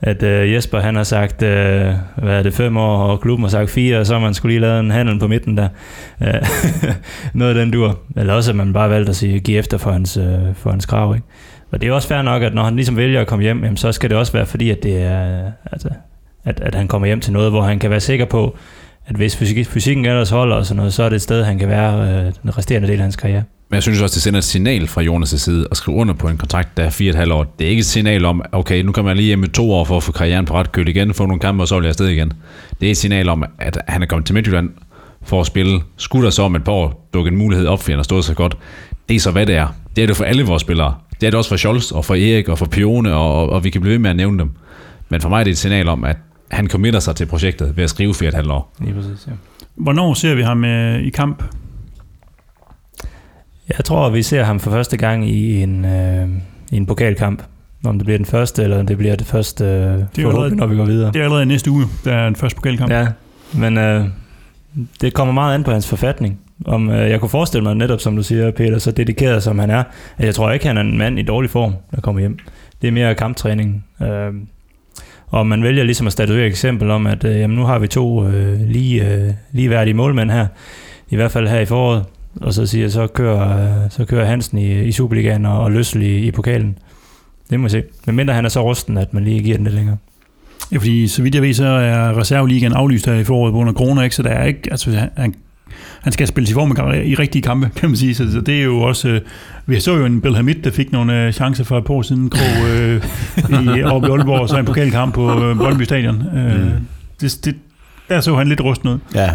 at 0.00 0.22
øh, 0.22 0.52
Jesper 0.52 0.80
han 0.80 0.96
har 0.96 1.02
sagt, 1.02 1.42
øh, 1.42 1.94
hvad 2.16 2.38
er 2.38 2.42
det, 2.42 2.54
fem 2.54 2.76
år, 2.76 2.96
og 2.98 3.20
klubben 3.20 3.44
har 3.44 3.50
sagt 3.50 3.70
fire, 3.70 3.98
og 3.98 4.06
så 4.06 4.12
har 4.14 4.20
man 4.20 4.34
skulle 4.34 4.52
lige 4.52 4.60
lavet 4.60 4.80
en 4.80 4.90
handel 4.90 5.18
på 5.18 5.28
midten 5.28 5.56
der. 5.56 5.68
Øh, 6.22 6.34
noget 7.34 7.56
af 7.56 7.64
den 7.64 7.72
dur. 7.72 7.98
Eller 8.16 8.32
også, 8.32 8.50
at 8.50 8.56
man 8.56 8.72
bare 8.72 8.90
valgte 8.90 9.10
at 9.10 9.16
sige, 9.16 9.40
give 9.40 9.58
efter 9.58 9.78
for 9.78 9.90
hans, 9.90 10.16
øh, 10.16 10.54
for 10.54 10.70
hans 10.70 10.86
krav. 10.86 11.14
Ikke? 11.14 11.26
Og 11.72 11.80
det 11.80 11.88
er 11.88 11.92
også 11.92 12.08
fair 12.08 12.22
nok, 12.22 12.42
at 12.42 12.54
når 12.54 12.64
han 12.64 12.76
ligesom 12.76 12.96
vælger 12.96 13.20
at 13.20 13.26
komme 13.26 13.42
hjem, 13.42 13.62
jamen, 13.64 13.76
så 13.76 13.92
skal 13.92 14.10
det 14.10 14.18
også 14.18 14.32
være 14.32 14.46
fordi, 14.46 14.70
at 14.70 14.82
det 14.82 15.02
er, 15.02 15.50
altså, 15.72 15.88
at, 16.46 16.60
at 16.60 16.74
han 16.74 16.88
kommer 16.88 17.06
hjem 17.06 17.20
til 17.20 17.32
noget, 17.32 17.50
hvor 17.50 17.62
han 17.62 17.78
kan 17.78 17.90
være 17.90 18.00
sikker 18.00 18.24
på, 18.24 18.56
at 19.06 19.16
hvis 19.16 19.36
fysik, 19.36 19.66
fysikken 19.66 20.04
ellers 20.04 20.30
holder 20.30 20.56
og 20.56 20.66
sådan 20.66 20.76
noget, 20.76 20.92
så 20.94 21.02
er 21.02 21.08
det 21.08 21.16
et 21.16 21.22
sted, 21.22 21.44
han 21.44 21.58
kan 21.58 21.68
være 21.68 22.00
øh, 22.00 22.32
den 22.42 22.58
resterende 22.58 22.88
del 22.88 22.96
af 22.96 23.02
hans 23.02 23.16
karriere. 23.16 23.42
Men 23.70 23.74
jeg 23.74 23.82
synes 23.82 24.00
også, 24.00 24.14
det 24.14 24.22
sender 24.22 24.38
et 24.38 24.44
signal 24.44 24.86
fra 24.86 25.02
Jonas' 25.02 25.38
side 25.38 25.68
at 25.70 25.76
skrive 25.76 25.96
under 25.96 26.14
på 26.14 26.28
en 26.28 26.36
kontrakt, 26.36 26.76
der 26.76 26.84
er 26.84 26.90
fire 26.90 27.10
og 27.10 27.14
et 27.14 27.18
halvt 27.18 27.32
år. 27.32 27.54
Det 27.58 27.64
er 27.64 27.70
ikke 27.70 27.80
et 27.80 27.86
signal 27.86 28.24
om, 28.24 28.42
okay, 28.52 28.82
nu 28.82 28.92
kommer 28.92 29.10
jeg 29.10 29.16
lige 29.16 29.26
hjem 29.26 29.44
i 29.44 29.48
to 29.48 29.72
år 29.72 29.84
for 29.84 29.96
at 29.96 30.02
få 30.02 30.12
karrieren 30.12 30.44
på 30.44 30.54
ret 30.54 30.72
køl 30.72 30.88
igen, 30.88 31.14
få 31.14 31.26
nogle 31.26 31.40
kampe, 31.40 31.62
og 31.62 31.68
så 31.68 31.74
vil 31.74 31.82
jeg 31.82 31.88
afsted 31.88 32.08
igen. 32.08 32.32
Det 32.80 32.86
er 32.86 32.90
et 32.90 32.96
signal 32.96 33.28
om, 33.28 33.44
at 33.58 33.78
han 33.88 34.02
er 34.02 34.06
kommet 34.06 34.26
til 34.26 34.34
Midtjylland 34.34 34.70
for 35.22 35.40
at 35.40 35.46
spille. 35.46 35.80
Skulle 35.96 36.24
der 36.24 36.30
så 36.30 36.42
om 36.42 36.56
et 36.56 36.64
par 36.64 36.72
år 36.72 37.08
dukke 37.14 37.28
en 37.28 37.36
mulighed 37.36 37.66
op, 37.66 37.80
fordi 37.80 37.92
han 37.92 37.98
har 37.98 38.04
stået 38.04 38.24
så 38.24 38.34
godt. 38.34 38.56
Det 39.08 39.14
er 39.14 39.20
så, 39.20 39.30
hvad 39.30 39.46
det 39.46 39.56
er. 39.56 39.66
Det 39.96 40.02
er 40.02 40.06
det 40.06 40.16
for 40.16 40.24
alle 40.24 40.42
vores 40.42 40.60
spillere. 40.62 40.94
Det 41.20 41.26
er 41.26 41.30
det 41.30 41.38
også 41.38 41.50
for 41.50 41.56
Scholz, 41.56 41.92
og 41.92 42.04
for 42.04 42.14
Erik, 42.14 42.48
og 42.48 42.58
for 42.58 42.66
Pione, 42.66 43.14
og, 43.14 43.34
og, 43.34 43.48
og 43.50 43.64
vi 43.64 43.70
kan 43.70 43.80
blive 43.80 43.92
ved 43.92 43.98
med 43.98 44.10
at 44.10 44.16
nævne 44.16 44.38
dem. 44.38 44.50
Men 45.08 45.20
for 45.20 45.28
mig 45.28 45.40
er 45.40 45.44
det 45.44 45.50
et 45.50 45.58
signal 45.58 45.88
om, 45.88 46.04
at 46.04 46.16
han 46.50 46.68
committer 46.68 47.00
sig 47.00 47.16
til 47.16 47.26
projektet 47.26 47.76
ved 47.76 47.84
at 47.84 47.90
skrive 47.90 48.14
fire 48.14 48.26
og 48.26 48.28
et 48.28 48.34
halvt 48.34 48.50
år. 48.50 48.72
Lige 48.80 48.94
præcis, 48.94 49.26
ja. 49.26 49.32
Hvornår 49.74 50.14
ser 50.14 50.34
vi 50.34 50.42
ham 50.42 50.64
øh, 50.64 51.00
i 51.02 51.10
kamp? 51.10 51.42
Jeg 53.76 53.84
tror, 53.84 54.10
vi 54.10 54.22
ser 54.22 54.44
ham 54.44 54.60
for 54.60 54.70
første 54.70 54.96
gang 54.96 55.28
i 55.30 55.62
en, 55.62 55.84
øh, 55.84 56.28
i 56.72 56.76
en 56.76 56.86
pokalkamp. 56.86 57.42
Om 57.84 57.98
det 57.98 58.04
bliver 58.04 58.18
den 58.18 58.26
første, 58.26 58.62
eller 58.62 58.78
om 58.80 58.86
det 58.86 58.98
bliver 58.98 59.16
det 59.16 59.26
første, 59.26 59.64
øh, 59.64 59.70
jo 59.72 59.76
forhåbentlig, 59.82 60.22
allerede- 60.22 60.56
når 60.56 60.66
vi 60.66 60.76
går 60.76 60.84
videre. 60.84 61.12
Det 61.12 61.20
er 61.20 61.24
allerede 61.24 61.46
næste 61.46 61.70
uge, 61.70 61.84
der 62.04 62.12
er 62.14 62.28
en 62.28 62.36
første 62.36 62.56
pokalkamp. 62.56 62.90
Ja, 62.92 63.06
men 63.54 63.78
øh, 63.78 64.04
det 65.00 65.14
kommer 65.14 65.34
meget 65.34 65.54
an 65.54 65.64
på 65.64 65.70
hans 65.70 65.88
forfatning. 65.88 66.40
Om 66.64 66.90
øh, 66.90 67.10
jeg 67.10 67.20
kunne 67.20 67.28
forestille 67.28 67.62
mig 67.62 67.74
netop, 67.74 68.00
som 68.00 68.16
du 68.16 68.22
siger, 68.22 68.50
Peter, 68.50 68.78
så 68.78 68.90
dedikeret 68.90 69.42
som 69.42 69.58
han 69.58 69.70
er, 69.70 69.82
at 70.18 70.24
jeg 70.26 70.34
tror 70.34 70.50
ikke, 70.52 70.66
han 70.66 70.76
er 70.76 70.80
en 70.80 70.98
mand 70.98 71.18
i 71.18 71.22
dårlig 71.22 71.50
form, 71.50 71.74
der 71.94 72.00
kommer 72.00 72.20
hjem. 72.20 72.38
Det 72.82 72.88
er 72.88 72.92
mere 72.92 73.14
kamptræning. 73.14 73.84
Øh, 74.02 74.32
og 75.26 75.46
man 75.46 75.62
vælger 75.62 75.84
ligesom 75.84 76.06
at 76.06 76.12
statuere 76.12 76.40
et 76.40 76.46
eksempel 76.46 76.90
om, 76.90 77.06
at 77.06 77.24
øh, 77.24 77.40
jamen, 77.40 77.56
nu 77.56 77.64
har 77.64 77.78
vi 77.78 77.86
to 77.86 78.26
øh, 78.26 78.60
lige, 78.60 79.12
øh, 79.12 79.32
ligeværdige 79.52 79.94
målmænd 79.94 80.30
her, 80.30 80.46
i 81.10 81.16
hvert 81.16 81.30
fald 81.30 81.48
her 81.48 81.60
i 81.60 81.66
foråret, 81.66 82.04
og 82.40 82.54
så 82.54 82.66
siger 82.66 82.88
så 82.88 83.06
kører, 83.06 83.84
øh, 83.84 83.90
så 83.90 84.04
kører 84.04 84.24
Hansen 84.24 84.58
i, 84.58 84.84
i 84.84 84.92
Superligaen 84.92 85.46
og, 85.46 85.60
og 85.60 85.72
Løssel 85.72 86.02
i, 86.02 86.18
i 86.18 86.30
pokalen. 86.30 86.78
Det 87.50 87.60
må 87.60 87.64
vi 87.64 87.70
se. 87.70 87.82
Men 88.06 88.16
mindre 88.16 88.34
han 88.34 88.44
er 88.44 88.48
så 88.48 88.62
rusten, 88.62 88.98
at 88.98 89.14
man 89.14 89.24
lige 89.24 89.42
giver 89.42 89.56
den 89.56 89.64
lidt 89.64 89.76
længere. 89.76 89.96
Ja, 90.72 90.76
fordi 90.76 91.08
så 91.08 91.22
vidt 91.22 91.34
jeg 91.34 91.42
ved, 91.42 91.54
så 91.54 91.66
er 91.66 92.18
reserveligaen 92.18 92.72
aflyst 92.72 93.06
her 93.06 93.14
i 93.14 93.24
foråret 93.24 93.52
på 93.52 93.56
grund 93.56 93.68
af 93.68 93.74
corona, 93.74 94.02
ikke? 94.02 94.16
så 94.16 94.22
der 94.22 94.30
er 94.30 94.44
ikke, 94.44 94.68
altså 94.70 95.08
han, 95.16 95.34
han 96.06 96.12
skal 96.12 96.26
spille 96.26 96.50
i 96.50 96.52
form 96.52 96.70
i 97.04 97.14
rigtige 97.14 97.42
kampe, 97.42 97.70
kan 97.76 97.88
man 97.88 97.96
sige. 97.96 98.14
Så, 98.14 98.32
så 98.32 98.40
det 98.40 98.58
er 98.58 98.62
jo 98.62 98.80
også, 98.80 99.08
øh, 99.08 99.20
vi 99.66 99.80
så 99.80 99.96
jo 99.96 100.04
en 100.04 100.20
Belhamid, 100.20 100.54
der 100.54 100.70
fik 100.70 100.92
nogle 100.92 101.26
øh, 101.26 101.32
chancer 101.32 101.64
for 101.64 101.78
et 101.78 101.84
par 101.84 101.94
år 101.94 102.02
siden, 102.02 102.30
Krog, 102.30 102.68
øh, 102.70 103.04
i, 103.48 103.82
oppe 103.82 104.08
i 104.08 104.10
Aalborg, 104.10 104.40
og 104.40 104.48
så 104.48 104.56
en 104.58 104.64
pokalkamp 104.64 105.14
på 105.14 105.44
øh, 105.44 105.56
Boldby 105.58 105.82
Stadion. 105.82 106.22
Øh, 106.36 106.60
Mm. 106.60 106.70
det, 107.20 107.38
det, 107.44 107.54
der 108.08 108.20
så 108.20 108.36
han 108.36 108.48
lidt 108.48 108.60
rusten 108.60 108.88
ud. 108.88 108.98
Ja, 109.14 109.30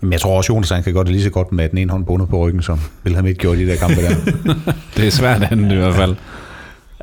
men 0.00 0.12
jeg 0.12 0.20
tror 0.20 0.36
også, 0.36 0.52
Jonas 0.52 0.70
han 0.70 0.82
kan 0.82 0.92
gøre 0.94 1.04
det 1.04 1.12
lige 1.12 1.22
så 1.22 1.30
godt 1.30 1.52
med 1.52 1.68
den 1.68 1.78
ene 1.78 1.90
hånd 1.90 2.04
bundet 2.06 2.28
på 2.28 2.46
ryggen, 2.46 2.62
som 2.62 2.78
Wilhelm 3.04 3.26
ikke 3.26 3.38
gjorde 3.40 3.62
i 3.62 3.64
de 3.66 3.70
der 3.70 3.76
kampe 3.76 3.96
der. 4.02 4.14
Det 4.96 5.06
er 5.06 5.10
svært 5.10 5.42
andet 5.50 5.72
i 5.72 5.76
hvert 5.76 5.94
fald. 5.94 6.14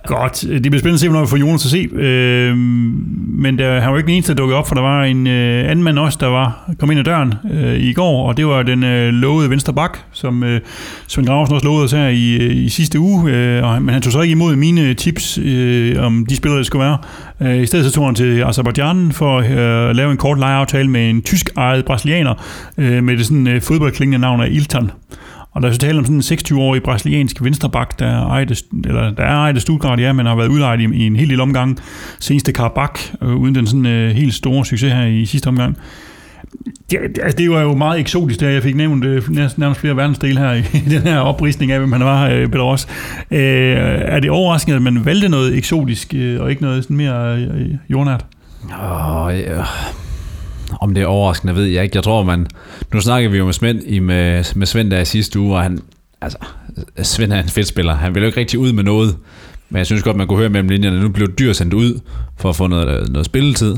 Godt. 0.08 0.42
Det 0.42 0.62
bliver 0.62 0.80
spændende 0.80 0.94
at 0.94 1.00
se, 1.00 1.10
hvornår 1.10 1.26
vi 1.26 1.30
får 1.30 1.38
Jonas 1.38 1.66
at 1.66 1.72
se. 1.72 1.90
Øh, 1.94 2.58
men 2.58 3.60
der, 3.60 3.80
han 3.80 3.92
var 3.92 3.98
ikke 3.98 4.08
den 4.08 4.16
eneste, 4.16 4.34
der 4.34 4.38
dukkede 4.38 4.58
op, 4.58 4.68
for 4.68 4.76
der 4.76 4.82
var 4.82 5.04
en 5.04 5.28
øh, 5.28 5.70
anden 5.70 5.84
mand 5.84 6.00
også, 6.00 6.18
der 6.22 6.28
var 6.28 6.70
kom 6.80 6.92
ind 6.92 7.00
ad 7.00 7.04
døren 7.04 7.34
øh, 7.52 7.80
i 7.80 7.94
går, 7.94 8.28
og 8.28 8.38
det 8.38 8.48
var 8.48 8.64
den 8.64 8.84
øh, 8.84 9.14
lovede 9.14 9.50
venstre 9.50 9.74
bak, 9.74 9.98
som 10.12 10.44
øh, 10.44 10.62
Svend 11.08 11.28
Graversen 11.28 11.56
også 11.56 11.66
lovede 11.66 11.84
os 11.84 11.92
her 11.92 12.08
i, 12.08 12.36
øh, 12.36 12.56
i 12.56 12.70
sidste 12.70 13.00
uge. 13.00 13.32
Øh, 13.32 13.64
og, 13.64 13.82
men 13.82 13.94
han 13.94 14.02
tog 14.02 14.12
så 14.12 14.22
ikke 14.22 14.32
imod 14.32 14.56
mine 14.56 14.94
tips 14.94 15.38
øh, 15.38 16.06
om 16.06 16.26
de 16.26 16.36
spillere, 16.36 16.58
der 16.58 16.64
skulle 16.64 16.86
være. 16.86 16.98
Øh, 17.42 17.64
I 17.64 17.66
stedet 17.66 17.86
så 17.86 17.92
tog 17.92 18.06
han 18.06 18.16
til 18.16 18.44
Azerbaijan 18.44 19.12
for 19.12 19.38
øh, 19.38 19.90
at 19.90 19.96
lave 19.96 20.12
en 20.12 20.18
kort 20.18 20.40
lejeaftale 20.40 20.90
med 20.90 21.10
en 21.10 21.22
tysk 21.22 21.50
ejet 21.58 21.86
brasilianer 21.86 22.34
øh, 22.78 23.04
med 23.04 23.18
det 23.18 23.26
sådan 23.26 23.48
øh, 23.48 23.62
fodboldklingende 23.62 24.18
navn 24.18 24.42
af 24.42 24.48
Ilton. 24.52 24.92
Og 25.58 25.64
der 25.64 25.70
er 25.70 25.74
så 25.74 25.80
tale 25.80 25.98
om 26.00 26.06
sådan 26.06 26.16
en 26.16 26.22
26-årig 26.22 26.84
brasiliansk 26.84 27.44
venstreback, 27.44 28.00
der 28.00 28.06
er 28.08 28.38
eller 28.86 29.12
der 29.12 29.24
er 29.24 29.36
ejet 29.36 29.56
af 29.56 29.62
Stuttgart, 29.62 30.00
ja, 30.00 30.14
men 30.14 30.26
har 30.26 30.36
været 30.36 30.48
udlejet 30.48 30.80
i, 30.80 30.84
i 30.84 31.08
en 31.08 31.16
helt 31.16 31.28
lille 31.28 31.44
omgang. 31.44 31.78
Seneste 32.20 32.52
Karabak, 32.54 33.00
øh, 33.22 33.36
uden 33.36 33.56
den 33.56 33.68
sådan 33.68 33.86
øh, 33.86 34.12
helt 34.16 34.34
store 34.34 34.66
succes 34.66 34.94
her 34.94 35.06
i 35.06 35.26
sidste 35.26 35.48
omgang. 35.48 35.78
Det, 36.92 37.00
det- 37.16 37.20
altså, 37.24 37.38
det 37.38 37.50
var 37.52 37.62
jo 37.62 37.76
meget 37.76 38.00
eksotisk, 38.00 38.40
der 38.40 38.50
jeg 38.50 38.64
fik 38.64 38.76
nævnt 38.76 39.06
øh, 39.06 39.24
nærmest, 39.58 39.80
flere 39.80 39.98
verdensdele 39.98 40.40
her 40.40 40.52
i, 40.54 40.62
den 40.96 41.02
her 41.02 41.20
oprisning 41.20 41.72
af, 41.72 41.80
hvem 41.80 41.92
han 41.92 42.02
var, 42.06 42.30
øh, 42.30 42.48
Peter 42.48 42.64
Ross. 42.64 42.88
Øh, 43.32 43.40
er 44.02 44.20
det 44.20 44.30
overraskende, 44.32 44.76
at 44.76 44.82
man 44.82 45.06
valgte 45.06 45.30
noget 45.30 45.58
eksotisk, 45.58 46.14
øh, 46.16 46.42
og 46.42 46.50
ikke 46.50 46.62
noget 46.62 46.84
sådan 46.84 46.98
mere 46.98 47.38
øh, 47.38 47.70
jordnært? 47.90 48.26
Åh, 48.66 49.32
ja. 49.40 49.64
Om 50.82 50.94
det 50.94 51.04
er 51.04 51.08
overraskende, 51.08 51.56
ved 51.56 51.66
jeg 51.66 51.84
ikke. 51.84 51.96
Jeg 51.96 52.04
tror, 52.04 52.24
man... 52.24 52.48
Nu 52.94 53.02
snakkede 53.02 53.32
vi 53.32 53.38
jo 53.38 53.46
med 53.46 53.54
Svend, 53.54 53.84
i, 53.84 54.00
med, 54.00 54.44
med 54.56 54.68
Svend 54.68 54.92
der 54.92 55.00
i 55.00 55.06
sidste 55.06 55.40
uge, 55.40 55.56
og 55.56 55.64
han, 55.64 55.80
altså, 56.22 56.38
Svend 57.04 57.34
er 57.34 57.44
en 57.44 57.50
fedt 57.50 57.68
spiller. 57.68 57.94
Han 57.94 58.16
vil 58.16 58.22
jo 58.22 58.28
ikke 58.28 58.40
rigtig 58.40 58.60
ud 58.60 58.74
med 58.74 58.84
noget. 58.84 59.18
Men 59.70 59.78
jeg 59.78 59.86
synes 59.86 60.04
godt, 60.04 60.18
man 60.18 60.28
kunne 60.28 60.40
høre 60.40 60.50
mellem 60.50 60.70
linjerne, 60.70 60.96
at 60.96 61.04
nu 61.04 61.10
blev 61.10 61.28
dyr 61.40 61.54
sendt 61.54 61.74
ud 61.74 62.00
for 62.38 62.50
at 62.50 62.56
få 62.56 62.68
noget, 62.68 63.10
noget 63.10 63.26
spilletid. 63.26 63.76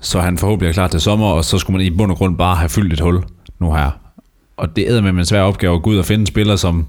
Så 0.00 0.20
han 0.20 0.38
forhåbentlig 0.38 0.68
er 0.68 0.72
klar 0.72 0.88
til 0.88 1.00
sommer, 1.00 1.26
og 1.26 1.44
så 1.44 1.58
skulle 1.58 1.76
man 1.76 1.86
i 1.86 1.90
bund 1.90 2.10
og 2.10 2.16
grund 2.16 2.36
bare 2.36 2.56
have 2.56 2.68
fyldt 2.68 2.92
et 2.92 3.00
hul 3.00 3.24
nu 3.58 3.74
her. 3.74 3.90
Og 4.56 4.76
det 4.76 4.90
er 4.90 5.00
med 5.00 5.10
en 5.10 5.26
svær 5.26 5.42
opgave 5.42 5.76
at 5.76 5.82
gå 5.82 5.90
ud 5.90 5.96
og 5.98 6.04
finde 6.04 6.20
en 6.20 6.26
spiller, 6.26 6.56
som 6.56 6.86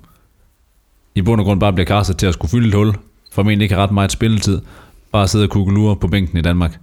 i 1.16 1.22
bund 1.22 1.42
og 1.42 1.46
grund 1.46 1.60
bare 1.60 1.74
bliver 1.74 1.86
kastet 1.86 2.18
til 2.18 2.28
at 2.28 2.34
skulle 2.34 2.52
fylde 2.52 2.68
et 2.68 2.74
hul. 2.74 2.94
Formentlig 3.32 3.66
ikke 3.66 3.76
har 3.76 3.84
ret 3.84 3.92
meget 3.92 4.12
spilletid. 4.12 4.62
Bare 5.12 5.28
sidde 5.28 5.46
og 5.46 5.50
kugle 5.50 5.96
på 5.96 6.08
bænken 6.08 6.38
i 6.38 6.42
Danmark. 6.42 6.80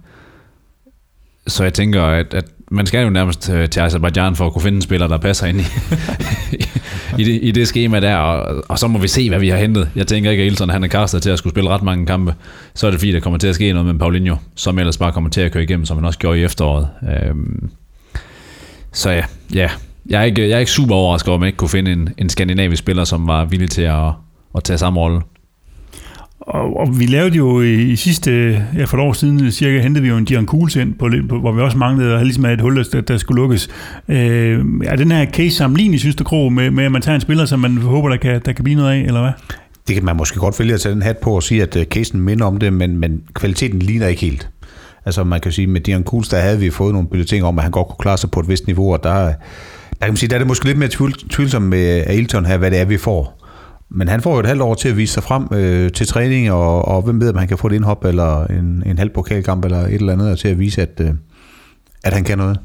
Så 1.47 1.63
jeg 1.63 1.73
tænker, 1.73 2.03
at, 2.03 2.33
at 2.33 2.45
man 2.71 2.85
skal 2.85 3.03
jo 3.03 3.09
nærmest 3.09 3.49
øh, 3.49 3.69
til 3.69 3.79
Azerbaijan 3.79 4.35
for 4.35 4.45
at 4.45 4.53
kunne 4.53 4.61
finde 4.61 4.75
en 4.75 4.81
spiller, 4.81 5.07
der 5.07 5.17
passer 5.17 5.47
ind 5.47 5.61
i, 5.61 5.63
i, 7.21 7.23
det, 7.23 7.39
i 7.41 7.51
det 7.51 7.67
schema 7.67 7.99
der, 7.99 8.15
og, 8.15 8.63
og 8.69 8.79
så 8.79 8.87
må 8.87 8.99
vi 8.99 9.07
se, 9.07 9.29
hvad 9.29 9.39
vi 9.39 9.49
har 9.49 9.57
hentet. 9.57 9.89
Jeg 9.95 10.07
tænker 10.07 10.31
ikke, 10.31 10.43
at 10.43 10.47
Ilson 10.47 10.69
han 10.69 10.83
er 10.83 10.87
kastet 10.87 11.23
til 11.23 11.29
at 11.29 11.37
skulle 11.37 11.53
spille 11.53 11.69
ret 11.69 11.83
mange 11.83 12.05
kampe. 12.05 12.35
Så 12.75 12.87
er 12.87 12.91
det 12.91 12.99
fint, 12.99 13.13
der 13.13 13.19
kommer 13.19 13.39
til 13.39 13.47
at 13.47 13.55
ske 13.55 13.73
noget 13.73 13.85
med 13.85 13.99
Paulinho, 13.99 14.35
som 14.55 14.79
ellers 14.79 14.97
bare 14.97 15.11
kommer 15.11 15.29
til 15.29 15.41
at 15.41 15.51
køre 15.51 15.63
igennem, 15.63 15.85
som 15.85 15.97
han 15.97 16.05
også 16.05 16.19
gjorde 16.19 16.39
i 16.39 16.43
efteråret. 16.43 16.87
Øhm, 17.03 17.69
så 18.91 19.11
ja, 19.11 19.23
ja. 19.53 19.69
Jeg, 20.09 20.19
er 20.21 20.23
ikke, 20.23 20.41
jeg 20.41 20.55
er 20.55 20.59
ikke 20.59 20.71
super 20.71 20.95
overrasket 20.95 21.29
over, 21.29 21.35
at 21.37 21.39
man 21.39 21.47
ikke 21.47 21.57
kunne 21.57 21.69
finde 21.69 21.91
en, 21.91 22.09
en 22.17 22.29
skandinavisk 22.29 22.79
spiller, 22.79 23.03
som 23.03 23.27
var 23.27 23.45
villig 23.45 23.69
til 23.69 23.81
at, 23.81 24.11
at 24.55 24.63
tage 24.63 24.77
samme 24.77 24.99
rolle. 24.99 25.21
Og, 26.47 26.77
og 26.79 26.99
vi 26.99 27.05
lavede 27.05 27.35
jo 27.35 27.61
i, 27.61 27.73
i 27.73 27.95
sidste, 27.95 28.31
ja 28.77 28.83
for 28.83 28.97
et 28.97 29.03
år 29.03 29.13
siden 29.13 29.51
cirka, 29.51 29.79
hentede 29.79 30.03
vi 30.03 30.09
jo 30.09 30.17
en 30.17 30.25
Dion 30.25 30.45
Kuhls 30.45 30.75
ind, 30.75 30.93
på, 30.93 31.09
på, 31.29 31.39
hvor 31.39 31.51
vi 31.51 31.61
også 31.61 31.77
manglede 31.77 32.15
at 32.15 32.23
ligesom 32.25 32.45
et 32.45 32.61
hul, 32.61 32.85
der, 32.91 33.01
der 33.01 33.17
skulle 33.17 33.41
lukkes. 33.41 33.69
Øh, 34.09 34.65
er 34.85 34.95
den 34.95 35.11
her 35.11 35.25
case 35.25 35.55
sammenlignelig, 35.55 35.99
synes 35.99 36.15
du, 36.15 36.23
Kro, 36.23 36.49
med, 36.49 36.71
med, 36.71 36.85
at 36.85 36.91
man 36.91 37.01
tager 37.01 37.15
en 37.15 37.21
spiller, 37.21 37.45
som 37.45 37.59
man 37.59 37.77
håber, 37.77 38.09
der 38.09 38.17
kan, 38.17 38.41
der 38.45 38.53
kan 38.53 38.63
blive 38.63 38.77
noget 38.77 38.91
af, 38.91 38.99
eller 38.99 39.21
hvad? 39.21 39.31
Det 39.87 39.95
kan 39.95 40.05
man 40.05 40.15
måske 40.15 40.39
godt 40.39 40.59
vælge 40.59 40.73
at 40.73 40.81
tage 40.81 40.95
den 40.95 41.01
hat 41.01 41.17
på 41.17 41.35
og 41.35 41.43
sige, 41.43 41.61
at 41.61 41.75
øh, 41.75 41.85
casen 41.85 42.21
minder 42.21 42.45
om 42.45 42.57
det, 42.57 42.73
men, 42.73 42.97
men 42.97 43.21
kvaliteten 43.33 43.79
ligner 43.79 44.07
ikke 44.07 44.21
helt. 44.21 44.49
Altså 45.05 45.23
man 45.23 45.41
kan 45.41 45.51
sige, 45.51 45.67
med 45.67 45.81
Dion 45.81 46.03
Kuhls, 46.03 46.29
der 46.29 46.39
havde 46.39 46.59
vi 46.59 46.69
fået 46.69 46.93
nogle 46.93 47.07
bulletin 47.07 47.43
om, 47.43 47.57
at 47.59 47.63
han 47.63 47.71
godt 47.71 47.87
kunne 47.87 47.97
klare 47.99 48.17
sig 48.17 48.31
på 48.31 48.39
et 48.39 48.49
vist 48.49 48.67
niveau, 48.67 48.93
og 48.93 49.03
der, 49.03 49.13
der 49.19 49.33
kan 50.01 50.09
man 50.09 50.17
sige, 50.17 50.29
der 50.29 50.35
er 50.35 50.39
det 50.39 50.47
måske 50.47 50.65
lidt 50.65 50.77
mere 50.77 50.89
tvivl, 50.89 51.13
tvivlsomt 51.13 51.65
med 51.65 52.03
Ailton 52.07 52.45
her, 52.45 52.57
hvad 52.57 52.71
det 52.71 52.79
er, 52.79 52.85
vi 52.85 52.97
får. 52.97 53.46
Men 53.89 54.07
han 54.07 54.21
får 54.21 54.33
jo 54.33 54.39
et 54.39 54.45
halvt 54.45 54.61
år 54.61 54.75
til 54.75 54.89
at 54.89 54.97
vise 54.97 55.13
sig 55.13 55.23
frem 55.23 55.47
øh, 55.51 55.91
til 55.91 56.07
træning, 56.07 56.51
og, 56.51 56.87
og 56.87 57.01
hvem 57.01 57.21
ved, 57.21 57.29
om 57.29 57.37
han 57.37 57.47
kan 57.47 57.57
få 57.57 57.67
et 57.67 57.73
indhop 57.73 58.05
eller 58.05 58.45
en, 58.45 58.83
en 58.85 58.97
halv 58.97 59.09
pokalkamp 59.09 59.65
eller 59.65 59.77
et 59.77 59.93
eller 59.93 60.13
andet 60.13 60.39
til 60.39 60.47
at 60.47 60.59
vise, 60.59 60.81
at, 60.81 61.01
øh, 61.01 61.09
at 62.03 62.13
han 62.13 62.23
kan 62.23 62.37
noget. 62.37 62.59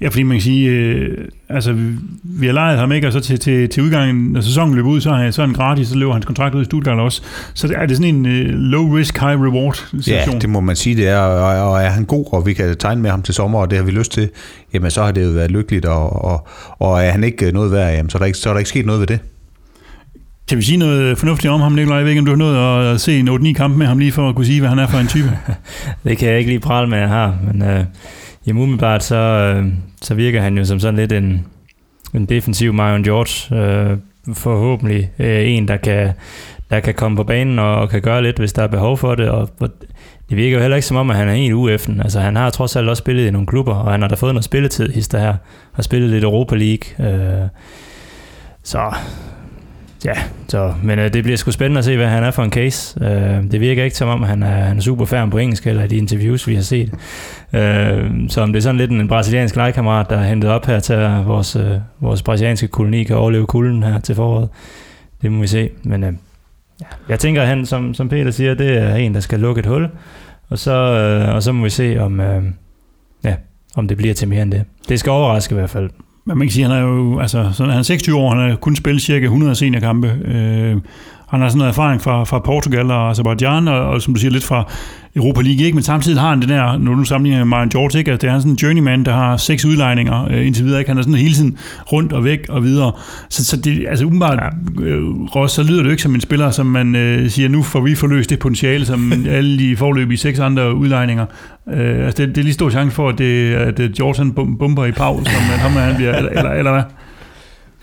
Ja, 0.00 0.08
fordi 0.08 0.22
man 0.22 0.36
kan 0.36 0.42
sige, 0.42 0.70
øh, 0.70 1.28
altså 1.48 1.72
vi, 1.72 1.82
vi 2.22 2.46
har 2.46 2.52
lejet 2.52 2.78
ham 2.78 2.92
ikke, 2.92 3.06
og 3.06 3.12
så 3.12 3.20
til, 3.20 3.38
til, 3.38 3.68
til 3.68 3.82
udgangen, 3.82 4.32
når 4.32 4.40
sæsonen 4.40 4.74
løber 4.74 4.88
ud, 4.88 5.00
så 5.00 5.10
er, 5.10 5.14
han, 5.14 5.32
så 5.32 5.42
han 5.42 5.52
gratis, 5.52 5.88
så 5.88 5.96
løber 5.96 6.12
hans 6.12 6.24
kontrakt 6.24 6.54
ud 6.54 6.62
i 6.62 6.64
Stuttgart 6.64 6.98
også. 6.98 7.22
Så 7.54 7.74
er 7.76 7.86
det 7.86 7.96
sådan 7.96 8.14
en 8.14 8.26
øh, 8.26 8.48
low 8.48 8.96
risk, 8.96 9.18
high 9.18 9.42
reward 9.42 9.74
situation. 9.74 10.34
Ja, 10.34 10.38
det 10.38 10.48
må 10.48 10.60
man 10.60 10.76
sige, 10.76 10.96
det 10.96 11.08
er, 11.08 11.18
og, 11.18 11.70
og 11.70 11.82
er 11.82 11.88
han 11.88 12.04
god, 12.04 12.26
og 12.32 12.46
vi 12.46 12.52
kan 12.52 12.76
tegne 12.76 13.02
med 13.02 13.10
ham 13.10 13.22
til 13.22 13.34
sommer, 13.34 13.58
og 13.58 13.70
det 13.70 13.78
har 13.78 13.84
vi 13.84 13.90
lyst 13.90 14.12
til, 14.12 14.28
jamen 14.74 14.90
så 14.90 15.02
har 15.02 15.12
det 15.12 15.24
jo 15.24 15.30
været 15.30 15.50
lykkeligt, 15.50 15.84
og, 15.84 16.24
og, 16.24 16.46
og 16.78 17.04
er 17.04 17.10
han 17.10 17.24
ikke 17.24 17.52
noget 17.52 17.72
værd, 17.72 17.94
jamen, 17.94 18.10
så, 18.10 18.18
er 18.18 18.20
der 18.20 18.26
ikke, 18.26 18.38
så 18.38 18.48
er 18.48 18.52
der 18.52 18.58
ikke 18.58 18.70
sket 18.70 18.86
noget 18.86 19.00
ved 19.00 19.06
det. 19.06 19.20
Kan 20.48 20.58
vi 20.58 20.62
sige 20.62 20.76
noget 20.76 21.18
fornuftigt 21.18 21.52
om 21.52 21.60
ham, 21.60 21.72
Nikolaj? 21.72 21.96
Jeg 21.96 22.04
ved 22.04 22.10
ikke, 22.10 22.20
om 22.20 22.26
du 22.26 22.32
har 22.32 22.36
nået 22.36 22.94
at 22.94 23.00
se 23.00 23.18
en 23.18 23.28
8-9 23.28 23.52
kamp 23.52 23.76
med 23.76 23.86
ham 23.86 23.98
lige 23.98 24.12
for 24.12 24.28
at 24.28 24.34
kunne 24.34 24.46
sige, 24.46 24.60
hvad 24.60 24.68
han 24.68 24.78
er 24.78 24.86
for 24.86 24.98
en 24.98 25.06
type. 25.06 25.38
det 26.04 26.18
kan 26.18 26.28
jeg 26.28 26.38
ikke 26.38 26.50
lige 26.50 26.60
prale 26.60 26.88
med, 26.88 26.98
at 26.98 27.02
jeg 27.02 27.10
har, 27.10 27.38
men 27.46 27.62
øh, 27.62 27.84
jamen, 28.46 28.62
umiddelbart 28.62 29.04
så, 29.04 29.16
øh, 29.16 29.66
så 30.02 30.14
virker 30.14 30.40
han 30.40 30.58
jo 30.58 30.64
som 30.64 30.80
sådan 30.80 30.96
lidt 30.96 31.12
en, 31.12 31.46
en 32.14 32.26
defensiv 32.26 32.72
Marion 32.72 33.02
George. 33.02 33.56
Øh, 33.56 33.98
forhåbentlig 34.34 35.10
øh, 35.18 35.50
en, 35.50 35.68
der 35.68 35.76
kan, 35.76 36.12
der 36.70 36.80
kan 36.80 36.94
komme 36.94 37.16
på 37.16 37.24
banen 37.24 37.58
og, 37.58 37.76
og 37.76 37.88
kan 37.88 38.02
gøre 38.02 38.22
lidt, 38.22 38.38
hvis 38.38 38.52
der 38.52 38.62
er 38.62 38.66
behov 38.66 38.98
for 38.98 39.14
det. 39.14 39.28
Og, 39.28 39.50
og 39.60 39.68
det 40.28 40.36
virker 40.36 40.56
jo 40.56 40.60
heller 40.60 40.76
ikke 40.76 40.86
som 40.86 40.96
om, 40.96 41.10
at 41.10 41.16
han 41.16 41.28
er 41.28 41.32
en 41.32 41.52
UF'en. 41.52 42.02
Altså, 42.02 42.20
han 42.20 42.36
har 42.36 42.50
trods 42.50 42.76
alt 42.76 42.88
også 42.88 43.00
spillet 43.00 43.26
i 43.26 43.30
nogle 43.30 43.46
klubber, 43.46 43.74
og 43.74 43.90
han 43.90 44.02
har 44.02 44.08
da 44.08 44.14
fået 44.14 44.34
noget 44.34 44.44
spilletid, 44.44 44.92
hister 44.92 45.18
her. 45.18 45.34
Har 45.72 45.82
spillet 45.82 46.10
lidt 46.10 46.24
Europa 46.24 46.56
League. 46.56 47.12
Øh, 47.12 47.48
så 48.62 48.94
Ja, 50.04 50.14
så, 50.48 50.74
men 50.82 50.98
øh, 50.98 51.12
det 51.12 51.24
bliver 51.24 51.36
sgu 51.36 51.50
spændende 51.50 51.78
at 51.78 51.84
se, 51.84 51.96
hvad 51.96 52.06
han 52.06 52.24
er 52.24 52.30
for 52.30 52.42
en 52.42 52.50
case. 52.50 53.04
Øh, 53.04 53.50
det 53.50 53.60
virker 53.60 53.84
ikke 53.84 53.96
som 53.96 54.08
om, 54.08 54.22
han 54.22 54.42
er, 54.42 54.46
han 54.46 54.76
er 54.76 54.80
super 54.80 55.04
færdig 55.04 55.30
på 55.30 55.38
engelsk, 55.38 55.66
eller 55.66 55.84
i 55.84 55.86
de 55.86 55.96
interviews, 55.96 56.48
vi 56.48 56.54
har 56.54 56.62
set. 56.62 56.94
Øh, 57.52 58.10
så 58.28 58.40
om 58.40 58.52
det 58.52 58.58
er 58.58 58.62
sådan 58.62 58.76
lidt 58.76 58.90
en 58.90 59.08
brasiliansk 59.08 59.56
legekammerat, 59.56 60.10
der 60.10 60.16
er 60.18 60.24
hentet 60.24 60.50
op 60.50 60.66
her 60.66 60.80
til, 60.80 60.92
at 60.92 61.26
vores, 61.26 61.56
øh, 61.56 61.70
vores 62.00 62.22
brasilianske 62.22 62.68
koloni 62.68 63.04
kan 63.04 63.16
overleve 63.16 63.46
kulden 63.46 63.82
her 63.82 63.98
til 64.00 64.14
foråret. 64.14 64.48
Det 65.22 65.32
må 65.32 65.40
vi 65.40 65.46
se. 65.46 65.70
Men 65.82 66.04
øh, 66.04 66.12
ja, 66.80 66.86
jeg 67.08 67.18
tænker, 67.20 67.42
at 67.42 67.48
han, 67.48 67.66
som, 67.66 67.94
som 67.94 68.08
Peter 68.08 68.30
siger, 68.30 68.54
det 68.54 68.78
er 68.78 68.94
en, 68.94 69.14
der 69.14 69.20
skal 69.20 69.40
lukke 69.40 69.58
et 69.58 69.66
hul. 69.66 69.88
Og 70.48 70.58
så, 70.58 70.72
øh, 70.72 71.34
og 71.34 71.42
så 71.42 71.52
må 71.52 71.64
vi 71.64 71.70
se, 71.70 71.96
om, 72.00 72.20
øh, 72.20 72.42
ja, 73.24 73.34
om 73.76 73.88
det 73.88 73.96
bliver 73.96 74.14
til 74.14 74.28
mere 74.28 74.42
end 74.42 74.52
det. 74.52 74.64
Det 74.88 75.00
skal 75.00 75.10
overraske 75.10 75.52
i 75.52 75.58
hvert 75.58 75.70
fald. 75.70 75.90
Men 76.28 76.38
man 76.38 76.46
kan 76.46 76.52
sige, 76.52 76.68
han 76.68 76.76
er 76.76 76.80
jo, 76.80 77.18
altså, 77.18 77.50
sådan, 77.52 77.70
han 77.70 77.78
er 77.78 77.82
26 77.82 78.16
år, 78.16 78.34
han 78.34 78.50
har 78.50 78.56
kun 78.56 78.76
spillet 78.76 79.02
cirka 79.02 79.24
100 79.24 79.54
seniorkampe. 79.54 80.08
Øh, 80.24 80.76
han 81.28 81.40
har 81.40 81.48
sådan 81.48 81.58
noget 81.58 81.70
erfaring 81.70 82.02
fra, 82.02 82.24
fra 82.24 82.38
Portugal 82.38 82.90
og 82.90 83.10
Azerbaijan, 83.10 83.68
og, 83.68 83.80
og 83.80 84.02
som 84.02 84.14
du 84.14 84.20
siger, 84.20 84.30
lidt 84.30 84.44
fra 84.44 84.68
Europa 85.16 85.40
League, 85.40 85.64
ikke? 85.64 85.74
men 85.74 85.82
samtidig 85.82 86.20
har 86.20 86.28
han 86.28 86.40
det 86.40 86.48
der, 86.48 86.78
når 86.78 86.94
du 86.94 87.04
sammenligner 87.04 87.44
med 87.44 87.50
Marian 87.50 87.68
George, 87.68 87.98
ikke? 87.98 88.12
at 88.12 88.22
det 88.22 88.30
er 88.30 88.38
sådan 88.38 88.52
en 88.52 88.56
journeyman, 88.56 89.04
der 89.04 89.12
har 89.12 89.36
seks 89.36 89.64
udlejninger 89.64 90.28
øh, 90.30 90.46
indtil 90.46 90.64
videre. 90.64 90.78
Ikke? 90.78 90.90
Han 90.90 90.98
er 90.98 91.02
sådan 91.02 91.14
hele 91.14 91.34
tiden 91.34 91.58
rundt 91.92 92.12
og 92.12 92.24
væk 92.24 92.46
og 92.48 92.62
videre. 92.62 92.92
Så, 93.28 93.44
så 93.44 93.56
det, 93.56 93.86
altså 93.88 94.04
umiddelbart, 94.04 94.54
øh, 94.82 95.04
Ross, 95.06 95.54
så 95.54 95.62
lyder 95.62 95.78
det 95.78 95.84
jo 95.84 95.90
ikke 95.90 96.02
som 96.02 96.14
en 96.14 96.20
spiller, 96.20 96.50
som 96.50 96.66
man 96.66 96.96
øh, 96.96 97.30
siger, 97.30 97.48
nu 97.48 97.62
får 97.62 97.80
vi 97.80 97.94
forløst 97.94 98.30
det 98.30 98.38
potentiale, 98.38 98.86
som 98.86 99.12
alle 99.28 99.58
de 99.58 99.76
forløbige 99.76 100.18
seks 100.18 100.38
andre 100.38 100.74
udlejninger. 100.74 101.26
Øh, 101.68 102.06
altså 102.06 102.26
det, 102.26 102.34
det 102.34 102.38
er 102.38 102.44
lige 102.44 102.54
stor 102.54 102.70
chance 102.70 102.94
for, 102.94 103.08
at, 103.08 103.18
det, 103.18 103.54
at 103.54 103.92
George 103.96 104.16
han 104.18 104.32
bomber 104.58 104.84
i 104.84 104.92
pau, 104.92 105.24
som 105.24 105.52
at 105.52 105.58
ham, 105.58 105.72
han 105.72 105.96
bliver, 105.96 106.14
eller, 106.14 106.30
eller, 106.30 106.50
eller 106.50 106.72
hvad? 106.72 106.82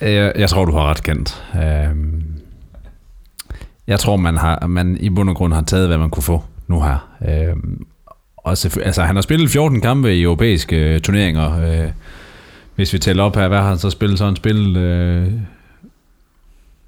Jeg, 0.01 0.31
jeg 0.35 0.49
tror, 0.49 0.65
du 0.65 0.71
har 0.71 0.89
ret 0.89 1.03
kendt. 1.03 1.43
Øh, 1.55 2.12
jeg 3.87 3.99
tror, 3.99 4.17
man, 4.17 4.37
har, 4.37 4.67
man 4.67 4.97
i 4.99 5.09
bund 5.09 5.29
og 5.29 5.35
grund 5.35 5.53
har 5.53 5.61
taget, 5.61 5.87
hvad 5.87 5.97
man 5.97 6.09
kunne 6.09 6.23
få 6.23 6.43
nu 6.67 6.81
her. 6.81 7.07
Øh, 7.27 7.55
og 8.37 8.49
altså, 8.85 9.03
han 9.03 9.15
har 9.15 9.21
spillet 9.21 9.49
14 9.49 9.81
kampe 9.81 10.15
i 10.15 10.21
europæiske 10.21 10.75
øh, 10.75 11.01
turneringer. 11.01 11.83
Øh, 11.83 11.91
hvis 12.75 12.93
vi 12.93 12.99
tæller 12.99 13.23
op 13.23 13.35
her, 13.35 13.47
hvad 13.47 13.57
har 13.57 13.69
han 13.69 13.77
så 13.77 13.89
spillet? 13.89 14.17
Så 14.17 14.25
han 14.25 14.35
spillet 14.35 14.77
øh, 14.77 15.27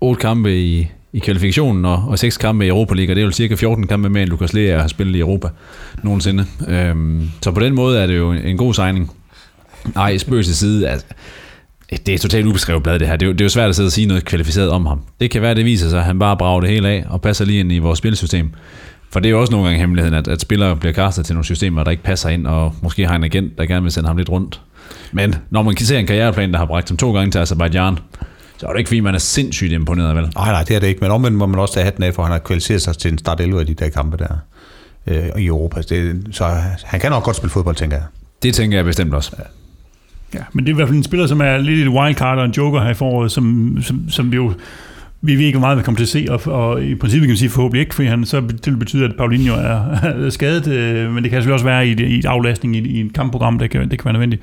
8 0.02 0.22
kampe 0.22 0.60
i, 0.60 0.88
i 1.14 1.20
kvalifikationen 1.20 1.86
og, 1.86 2.04
og 2.08 2.20
6 2.20 2.38
kampe 2.38 2.66
i 2.66 2.70
Europa 2.70 2.94
League, 2.94 3.12
og 3.12 3.16
det 3.16 3.22
er 3.22 3.26
jo 3.26 3.32
cirka 3.32 3.56
14 3.56 3.88
kampe 3.88 4.10
mere, 4.10 4.24
end 4.24 4.30
Lukas 4.30 4.54
Lea 4.54 4.80
har 4.80 4.88
spillet 4.88 5.16
i 5.16 5.20
Europa 5.20 5.50
nogensinde. 6.04 6.46
Øh, 6.68 6.96
så 7.42 7.52
på 7.52 7.60
den 7.60 7.76
måde 7.76 8.00
er 8.00 8.08
det 8.08 8.18
jo 8.18 8.32
en 8.32 8.58
god 8.58 8.74
signing. 8.74 9.12
Nej, 9.96 10.18
spøg 10.18 10.46
til 10.46 10.56
side, 10.56 10.90
altså, 10.90 11.08
det 11.90 12.10
er 12.10 12.18
totalt 12.18 12.46
ubeskrevet 12.46 12.84
blad, 12.84 13.00
det 13.00 13.08
her. 13.08 13.16
Det 13.16 13.26
er, 13.26 13.28
jo, 13.28 13.34
det 13.34 13.42
er 13.42 13.46
jo 13.46 13.50
svært 13.50 13.70
at 13.70 13.76
sidde 13.76 13.88
og 13.88 13.92
sige 13.92 14.08
noget 14.08 14.26
kvalificeret 14.26 14.70
om 14.70 14.86
ham. 14.86 15.02
Det 15.20 15.32
kan 15.32 15.42
være, 15.42 15.56
det 15.56 15.66
viser 15.66 15.90
sig, 15.90 16.00
at 16.00 16.06
han 16.06 16.20
bare 16.20 16.38
brager 16.38 16.62
det 16.62 16.70
hele 16.70 16.90
af 16.90 17.06
og 17.10 17.22
passer 17.22 17.46
lige 17.46 17.60
ind 17.60 17.72
i 17.72 17.78
vores 17.78 17.98
spilsystem. 17.98 18.54
For 19.10 19.20
det 19.20 19.30
er 19.30 19.32
jo 19.32 19.42
også 19.42 19.52
nogle 19.52 19.66
gange 19.68 19.80
hemmeligheden, 19.80 20.18
at, 20.18 20.28
at 20.28 20.42
spillere 20.42 20.76
bliver 20.76 20.94
kastet 20.94 21.26
til 21.26 21.36
nogle 21.36 21.46
systemer, 21.46 21.84
der 21.84 21.92
ikke 21.92 22.04
passer 22.04 22.30
ind, 22.30 22.48
og 22.48 22.76
måske 22.82 23.08
har 23.08 23.16
en 23.16 23.24
agent, 23.24 23.58
der 23.58 23.66
gerne 23.66 23.84
vil 23.84 23.92
sende 23.92 24.08
ham 24.08 24.18
lidt 24.18 24.30
rundt. 24.30 24.62
Men 25.12 25.36
når 25.50 25.62
man 25.62 25.76
kan 25.76 25.86
se 25.86 26.00
en 26.00 26.08
karriereplan, 26.08 26.52
der 26.52 26.58
har 26.58 26.66
bragt 26.66 26.90
ham 26.90 26.98
to 26.98 27.14
gange 27.14 27.32
til 27.32 27.40
Azerbaijan, 27.40 27.98
så 28.58 28.68
er 28.68 28.72
det 28.72 28.80
ikke 28.80 28.88
fordi, 28.88 29.00
man 29.00 29.16
er 29.16 29.20
sindssygt 29.20 29.72
imponeret, 29.72 30.16
vel? 30.16 30.32
Nej, 30.36 30.52
nej, 30.52 30.64
det 30.64 30.76
er 30.76 30.80
det 30.80 30.88
ikke. 30.88 31.02
Men 31.02 31.12
omvendt 31.12 31.38
må 31.38 31.46
man 31.46 31.60
også 31.60 31.76
have 31.76 31.84
hatten 31.84 32.04
af, 32.04 32.14
for 32.14 32.24
han 32.24 32.32
har 32.32 32.40
kvalificeret 32.40 32.82
sig 32.82 32.98
til 32.98 33.12
en 33.12 33.18
start 33.18 33.42
11 33.42 33.60
af 33.60 33.66
de 33.66 33.74
der 33.74 33.90
kampe 33.90 34.18
der 34.18 34.38
øh, 35.08 35.42
i 35.42 35.46
Europa. 35.46 35.82
Det, 35.82 36.28
så 36.32 36.46
han 36.84 37.00
kan 37.00 37.12
nok 37.12 37.24
godt 37.24 37.36
spille 37.36 37.52
fodbold, 37.52 37.76
tænker 37.76 37.98
jeg. 37.98 38.06
Det 38.44 38.54
tænker 38.54 38.78
jeg 38.78 38.86
bestemt 38.86 39.14
også. 39.14 39.32
Ja. 39.40 39.44
Ja, 40.36 40.44
men 40.54 40.66
det 40.66 40.72
er 40.72 40.74
i 40.74 40.76
hvert 40.76 40.88
fald 40.88 40.98
en 40.98 41.04
spiller, 41.04 41.28
som 41.28 41.42
er 41.42 41.58
lidt 41.58 41.88
et 41.88 41.94
wildcard 41.94 42.38
og 42.38 42.46
en 42.46 42.52
joker 42.58 42.82
her 42.82 42.90
i 42.90 42.94
foråret, 42.94 43.32
som, 43.32 43.78
som, 43.82 44.10
som 44.10 44.32
vi 44.32 44.36
jo 44.36 44.54
vi 45.26 45.36
ved 45.36 45.46
ikke, 45.46 45.60
hvor 45.60 45.68
meget 45.68 45.78
vi 45.78 45.84
kommer 45.84 45.98
til 45.98 46.04
at 46.04 46.10
se, 46.10 46.26
og, 46.30 46.54
og 46.54 46.84
i 46.84 46.96
princippet 46.96 47.28
kan 47.28 47.32
vi 47.32 47.38
sige 47.38 47.50
forhåbentlig 47.50 47.82
ikke, 47.82 47.96
fordi 47.96 48.08
han, 48.08 48.26
så 48.26 48.42
det 48.42 48.66
vil 48.66 48.78
betyde, 48.78 49.06
at 49.06 49.16
Paulinho 49.18 49.56
er, 49.56 49.80
er 50.26 50.30
skadet, 50.30 50.68
øh, 50.68 51.14
men 51.14 51.24
det 51.24 51.32
kan 51.32 51.38
selvfølgelig 51.38 51.54
også 51.54 51.66
være 51.66 51.88
i 51.88 51.92
et, 51.92 52.00
i 52.00 52.20
et 52.20 52.26
aflastning 52.26 52.76
i, 52.76 52.80
i 52.80 53.02
et 53.02 53.14
kampprogram, 53.14 53.60
det 53.60 53.70
kan, 53.70 53.90
det 53.90 54.00
kan 54.00 54.06
være 54.06 54.14
nødvendigt. 54.14 54.42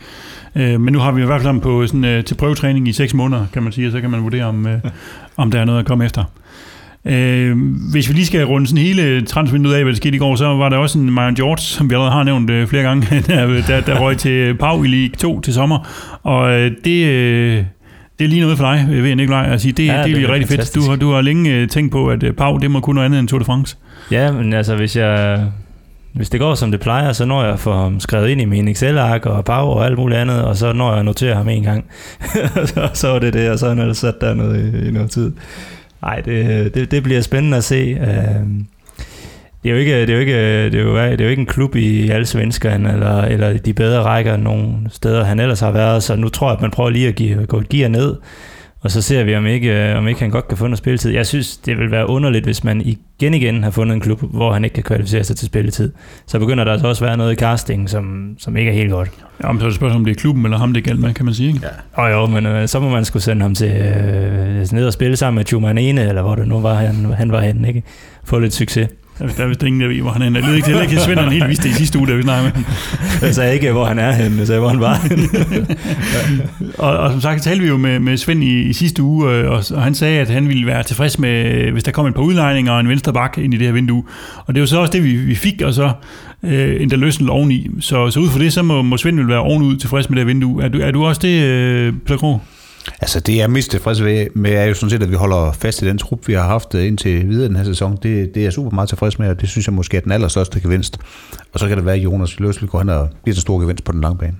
Øh, 0.56 0.80
men 0.80 0.92
nu 0.92 0.98
har 0.98 1.12
vi 1.12 1.22
i 1.22 1.26
hvert 1.26 1.42
fald 1.42 1.60
på 1.60 1.86
sådan, 1.86 2.04
øh, 2.04 2.24
til 2.24 2.34
prøvetræning 2.34 2.88
i 2.88 2.92
seks 2.92 3.14
måneder, 3.14 3.46
kan 3.52 3.62
man 3.62 3.72
sige, 3.72 3.88
og 3.88 3.92
så 3.92 4.00
kan 4.00 4.10
man 4.10 4.22
vurdere, 4.22 4.44
om, 4.44 4.66
øh, 4.66 4.78
om 5.36 5.50
der 5.50 5.60
er 5.60 5.64
noget 5.64 5.78
at 5.78 5.86
komme 5.86 6.04
efter. 6.04 6.24
Øh, 7.04 7.56
hvis 7.92 8.08
vi 8.08 8.14
lige 8.14 8.26
skal 8.26 8.44
runde 8.44 8.66
sådan 8.66 8.82
hele 8.82 9.26
transfervinduet 9.26 9.74
af, 9.74 9.82
hvad 9.82 9.92
der 9.92 9.96
skete 9.96 10.16
i 10.16 10.18
går, 10.18 10.36
så 10.36 10.46
var 10.46 10.68
der 10.68 10.76
også 10.76 10.98
en 10.98 11.10
Marian 11.10 11.34
George, 11.34 11.58
som 11.58 11.90
vi 11.90 11.94
allerede 11.94 12.12
har 12.12 12.22
nævnt 12.22 12.50
øh, 12.50 12.66
flere 12.66 12.82
gange, 12.82 13.06
der, 13.26 13.62
der, 13.66 13.80
der 13.80 14.00
røg 14.00 14.18
til 14.18 14.54
Pau 14.54 14.82
i 14.82 14.88
League 14.88 15.16
2 15.16 15.40
til 15.40 15.54
sommer. 15.54 15.88
Og 16.22 16.52
øh, 16.52 16.70
det, 16.84 17.06
øh, 17.06 17.64
det 18.18 18.24
er 18.24 18.28
lige 18.28 18.40
noget 18.40 18.58
for 18.58 18.72
dig, 18.72 18.86
ved 18.88 19.06
jeg, 19.06 19.16
Nikolaj, 19.16 19.56
sige. 19.56 19.72
Det, 19.72 19.86
ja, 19.86 20.02
det, 20.02 20.16
det 20.16 20.24
er 20.24 20.32
rigtig 20.32 20.48
fedt. 20.48 20.74
Du 20.74 20.90
har, 20.90 20.96
du 20.96 21.12
har 21.12 21.20
længe 21.20 21.50
øh, 21.50 21.68
tænkt 21.68 21.92
på, 21.92 22.06
at 22.06 22.22
øh, 22.22 22.32
Pau, 22.32 22.56
det 22.56 22.70
må 22.70 22.80
kun 22.80 22.94
noget 22.94 23.06
andet 23.06 23.18
end 23.18 23.28
Tour 23.28 23.38
de 23.38 23.44
France. 23.44 23.76
Ja, 24.10 24.32
men 24.32 24.52
altså, 24.52 24.76
hvis 24.76 24.96
jeg 24.96 25.46
hvis 26.12 26.30
det 26.30 26.40
går 26.40 26.54
som 26.54 26.70
det 26.70 26.80
plejer, 26.80 27.12
så 27.12 27.24
når 27.24 27.44
jeg 27.44 27.58
får 27.58 27.82
ham 27.82 28.00
skrevet 28.00 28.28
ind 28.28 28.40
i 28.40 28.44
min 28.44 28.68
Excel-ark 28.68 29.26
og 29.26 29.44
Power 29.44 29.74
og 29.74 29.86
alt 29.86 29.98
muligt 29.98 30.20
andet, 30.20 30.44
og 30.44 30.56
så 30.56 30.72
når 30.72 30.94
jeg 30.94 31.04
noterer 31.04 31.34
ham 31.34 31.48
en 31.48 31.62
gang. 31.62 31.84
så, 32.74 32.90
så 32.94 33.08
var 33.08 33.18
det 33.18 33.32
det, 33.32 33.50
og 33.50 33.58
så 33.58 33.66
er 33.66 33.74
han 33.74 33.94
sat 33.94 34.20
der 34.20 34.34
noget 34.34 34.74
i, 34.74 34.88
i 34.88 34.90
noget 34.90 35.10
tid. 35.10 35.32
Nej, 36.02 36.20
det, 36.20 36.74
det, 36.74 36.90
det 36.90 37.02
bliver 37.02 37.20
spændende 37.20 37.56
at 37.56 37.64
se. 37.64 37.98
Øhm, 38.00 38.66
det 39.62 39.68
er 39.68 39.72
jo 39.72 39.76
ikke, 39.80 40.00
det 40.00 40.10
er 40.10 40.14
jo 40.14 40.20
ikke, 40.20 40.64
det 40.64 40.74
er 40.74 40.82
jo, 40.82 40.96
det 40.96 41.20
er 41.20 41.24
jo 41.24 41.30
ikke 41.30 41.40
en 41.40 41.46
klub 41.46 41.76
i 41.76 42.08
alle 42.10 42.26
svenskerne, 42.26 42.92
eller, 42.92 43.22
eller 43.22 43.58
de 43.58 43.72
bedre 43.72 44.02
rækker 44.02 44.36
nogle 44.36 44.74
steder, 44.88 45.24
han 45.24 45.40
ellers 45.40 45.60
har 45.60 45.70
været, 45.70 46.02
så 46.02 46.16
nu 46.16 46.28
tror 46.28 46.48
jeg, 46.48 46.56
at 46.56 46.62
man 46.62 46.70
prøver 46.70 46.90
lige 46.90 47.08
at 47.08 47.14
give, 47.14 47.46
gå 47.46 47.58
et 47.58 47.68
gear 47.68 47.88
ned, 47.88 48.16
og 48.82 48.90
så 48.90 49.02
ser 49.02 49.24
vi, 49.24 49.36
om 49.36 49.46
ikke, 49.46 49.94
om 49.96 50.08
ikke 50.08 50.20
han 50.20 50.30
godt 50.30 50.48
kan 50.48 50.56
få 50.56 50.66
noget 50.66 50.78
spilletid. 50.78 51.10
Jeg 51.10 51.26
synes, 51.26 51.56
det 51.56 51.78
vil 51.78 51.90
være 51.90 52.08
underligt, 52.08 52.44
hvis 52.44 52.64
man 52.64 52.80
igen 52.80 53.34
igen 53.34 53.62
har 53.62 53.70
fundet 53.70 53.94
en 53.94 54.00
klub, 54.00 54.22
hvor 54.22 54.52
han 54.52 54.64
ikke 54.64 54.74
kan 54.74 54.82
kvalificere 54.82 55.24
sig 55.24 55.36
til 55.36 55.46
spilletid. 55.46 55.92
Så 56.26 56.38
begynder 56.38 56.64
der 56.64 56.72
altså 56.72 56.88
også 56.88 57.04
at 57.04 57.08
være 57.08 57.16
noget 57.16 57.32
i 57.32 57.36
casting, 57.36 57.90
som, 57.90 58.34
som 58.38 58.56
ikke 58.56 58.70
er 58.70 58.74
helt 58.74 58.90
godt. 58.90 59.10
Ja, 59.42 59.52
men 59.52 59.60
så 59.60 59.64
er 59.66 59.68
det 59.68 59.76
spørgsmål, 59.76 59.98
om 59.98 60.04
det 60.04 60.16
er 60.16 60.20
klubben 60.20 60.44
eller 60.44 60.58
ham, 60.58 60.72
det 60.72 60.84
galt 60.84 61.00
med, 61.00 61.14
kan 61.14 61.24
man 61.24 61.34
sige. 61.34 61.48
Ikke? 61.48 61.60
Ja. 61.62 62.02
Og 62.02 62.12
jo, 62.12 62.26
men 62.26 62.46
øh, 62.46 62.68
så 62.68 62.80
må 62.80 62.88
man 62.88 63.04
skulle 63.04 63.22
sende 63.22 63.42
ham 63.42 63.54
til 63.54 63.70
øh, 63.70 64.72
ned 64.72 64.86
og 64.86 64.92
spille 64.92 65.16
sammen 65.16 65.36
med 65.36 65.44
Chumanene, 65.44 66.08
eller 66.08 66.22
hvor 66.22 66.34
det 66.34 66.48
nu 66.48 66.60
var, 66.60 66.74
han, 66.74 66.94
han 67.04 67.32
var 67.32 67.40
henne, 67.40 67.68
ikke? 67.68 67.82
Få 68.24 68.38
lidt 68.38 68.54
succes. 68.54 68.88
Der 69.22 69.28
er, 69.28 69.32
der 69.36 69.44
er 69.44 69.48
vist 69.48 69.62
ingen, 69.62 69.80
der 69.80 69.88
ved, 69.88 70.00
hvor 70.00 70.10
han 70.10 70.22
er. 70.22 70.40
Jeg 70.40 70.48
ved 70.48 70.54
ikke, 70.54 70.70
er 70.70 70.82
ikke 70.82 71.00
Svend, 71.00 71.20
helt 71.20 71.48
vidste 71.48 71.68
det 71.68 71.74
i 71.74 71.74
sidste 71.74 71.98
uge, 71.98 72.08
da 72.08 72.14
vi 72.14 72.22
snakkede 72.22 72.52
med. 72.56 72.64
Jeg 73.22 73.34
sagde 73.34 73.54
ikke, 73.54 73.72
hvor 73.72 73.84
han 73.84 73.98
er 73.98 74.12
henne, 74.12 74.38
jeg 74.38 74.46
sagde, 74.46 74.60
hvor 74.60 74.68
han 74.68 74.80
var 74.80 75.00
og, 76.78 76.98
og 76.98 77.10
som 77.10 77.20
sagt, 77.20 77.42
talte 77.42 77.62
vi 77.62 77.68
jo 77.68 77.76
med, 77.76 77.98
med 77.98 78.16
Svend 78.16 78.44
i, 78.44 78.62
i 78.62 78.72
sidste 78.72 79.02
uge, 79.02 79.30
øh, 79.30 79.50
og, 79.50 79.64
og 79.74 79.82
han 79.82 79.94
sagde, 79.94 80.20
at 80.20 80.30
han 80.30 80.48
ville 80.48 80.66
være 80.66 80.82
tilfreds 80.82 81.18
med, 81.18 81.70
hvis 81.72 81.84
der 81.84 81.92
kom 81.92 82.06
et 82.06 82.14
par 82.14 82.22
udlejninger 82.22 82.72
og 82.72 82.80
en 82.80 82.88
venstre 82.88 83.12
bak 83.12 83.38
ind 83.38 83.54
i 83.54 83.56
det 83.56 83.66
her 83.66 83.72
vindue. 83.72 84.04
Og 84.46 84.54
det 84.54 84.60
var 84.60 84.66
så 84.66 84.80
også 84.80 84.92
det, 84.92 85.04
vi, 85.04 85.16
vi 85.16 85.34
fik, 85.34 85.62
og 85.62 85.74
så 85.74 85.92
øh, 86.42 86.82
en 86.82 86.90
der 86.90 86.96
løsning 86.96 87.30
oveni. 87.30 87.70
Så, 87.80 88.10
så 88.10 88.20
ud 88.20 88.28
fra 88.28 88.38
det, 88.38 88.52
så 88.52 88.62
må, 88.62 88.82
må 88.82 88.96
Svend 88.96 89.16
vel 89.16 89.28
være 89.28 89.40
ovenud 89.40 89.76
tilfreds 89.76 90.10
med 90.10 90.16
det 90.16 90.24
her 90.24 90.26
vindue. 90.26 90.62
Er 90.64 90.68
du, 90.68 90.78
er 90.78 90.90
du 90.90 91.04
også 91.04 91.20
det, 91.20 91.42
øh, 91.42 91.92
Peter 92.06 92.18
Krog? 92.18 92.42
Altså 93.00 93.20
det, 93.20 93.36
jeg 93.36 93.42
er 93.42 93.48
mest 93.48 93.70
tilfreds 93.70 94.00
med, 94.34 94.52
er 94.52 94.64
jo 94.64 94.74
sådan 94.74 94.90
set, 94.90 95.02
at 95.02 95.10
vi 95.10 95.14
holder 95.14 95.52
fast 95.52 95.82
i 95.82 95.86
den 95.86 95.98
trup, 95.98 96.28
vi 96.28 96.32
har 96.32 96.42
haft 96.42 96.74
øh, 96.74 96.86
indtil 96.86 97.28
videre 97.28 97.48
den 97.48 97.56
her 97.56 97.64
sæson. 97.64 97.92
Det, 98.02 98.34
det 98.34 98.36
er 98.36 98.42
jeg 98.42 98.52
super 98.52 98.70
meget 98.70 98.88
tilfreds 98.88 99.18
med, 99.18 99.28
og 99.28 99.40
det 99.40 99.48
synes 99.48 99.66
jeg 99.66 99.74
måske 99.74 99.96
er 99.96 100.00
den 100.00 100.12
allerstørste 100.12 100.60
gevinst. 100.60 100.98
Og 101.52 101.60
så 101.60 101.68
kan 101.68 101.76
det 101.76 101.86
være, 101.86 101.94
at 101.94 102.04
Jonas 102.04 102.40
Løsel 102.40 102.68
går 102.68 102.78
hen 102.78 102.88
og 102.88 103.08
bliver 103.22 103.34
den 103.34 103.40
stor 103.40 103.60
gevinst 103.60 103.84
på 103.84 103.92
den 103.92 104.00
lange 104.00 104.18
bane. 104.18 104.34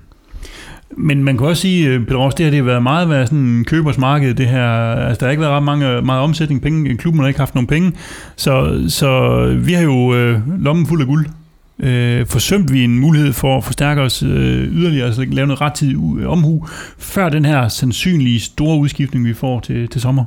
Men 0.97 1.23
man 1.23 1.37
kan 1.37 1.47
også 1.47 1.61
sige, 1.61 1.87
øh, 1.87 2.05
Peter 2.05 2.15
Ross, 2.15 2.35
det 2.35 2.45
har 2.45 2.51
det 2.51 2.65
været 2.65 2.83
meget 2.83 3.09
været 3.09 3.27
sådan 3.27 3.65
købersmarked, 3.67 4.33
det 4.33 4.47
her. 4.47 4.67
Altså, 4.93 5.19
der 5.19 5.25
har 5.25 5.31
ikke 5.31 5.41
været 5.41 5.53
ret 5.53 5.63
mange, 5.63 6.01
meget 6.01 6.21
omsætning. 6.21 6.61
Penge. 6.61 6.97
Klubben 6.97 7.21
har 7.21 7.27
ikke 7.27 7.39
haft 7.39 7.55
nogen 7.55 7.67
penge. 7.67 7.91
Så, 8.35 8.83
så 8.87 9.45
vi 9.61 9.73
har 9.73 9.83
jo 9.83 10.15
øh, 10.15 10.61
lommen 10.63 10.87
fuld 10.87 11.01
af 11.01 11.07
guld 11.07 11.25
øh, 11.79 12.25
forsømte 12.27 12.73
vi 12.73 12.83
en 12.83 12.99
mulighed 12.99 13.33
for 13.33 13.57
at 13.57 13.63
forstærke 13.63 14.01
os 14.01 14.23
øh, 14.23 14.73
yderligere, 14.73 15.05
altså 15.05 15.25
lave 15.31 15.47
noget 15.47 15.61
rettidig 15.61 15.95
øh, 16.19 16.29
omhu, 16.29 16.67
før 16.97 17.29
den 17.29 17.45
her 17.45 17.67
sandsynlige 17.67 18.39
store 18.39 18.77
udskiftning, 18.77 19.25
vi 19.25 19.33
får 19.33 19.59
til, 19.59 19.87
til 19.87 20.01
sommer? 20.01 20.25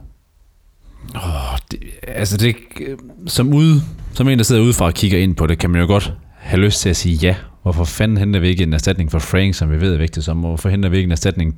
Oh, 1.15 1.59
det, 1.71 1.79
altså 2.09 2.37
det, 2.37 2.57
øh, 2.81 2.99
som, 3.27 3.55
ude, 3.55 3.83
som 4.13 4.29
en, 4.29 4.39
der 4.39 4.45
sidder 4.45 4.63
udefra 4.63 4.85
og 4.85 4.95
kigger 4.95 5.19
ind 5.19 5.35
på 5.35 5.47
det, 5.47 5.59
kan 5.59 5.71
man 5.71 5.81
jo 5.81 5.87
godt 5.87 6.13
have 6.37 6.61
lyst 6.61 6.81
til 6.81 6.89
at 6.89 6.97
sige 6.97 7.17
ja. 7.17 7.35
Hvorfor 7.63 7.85
fanden 7.85 8.17
henter 8.17 8.41
vi 8.41 8.49
ikke 8.49 8.63
en 8.63 8.73
erstatning 8.73 9.11
for 9.11 9.19
Frank, 9.19 9.55
som 9.55 9.71
vi 9.71 9.81
ved 9.81 9.95
er 9.95 9.99
vigtig 9.99 10.23
sommer? 10.23 10.49
Hvorfor 10.49 10.69
henter 10.69 10.89
vi 10.89 10.97
ikke 10.97 11.07
en 11.07 11.13
erstatning 11.13 11.57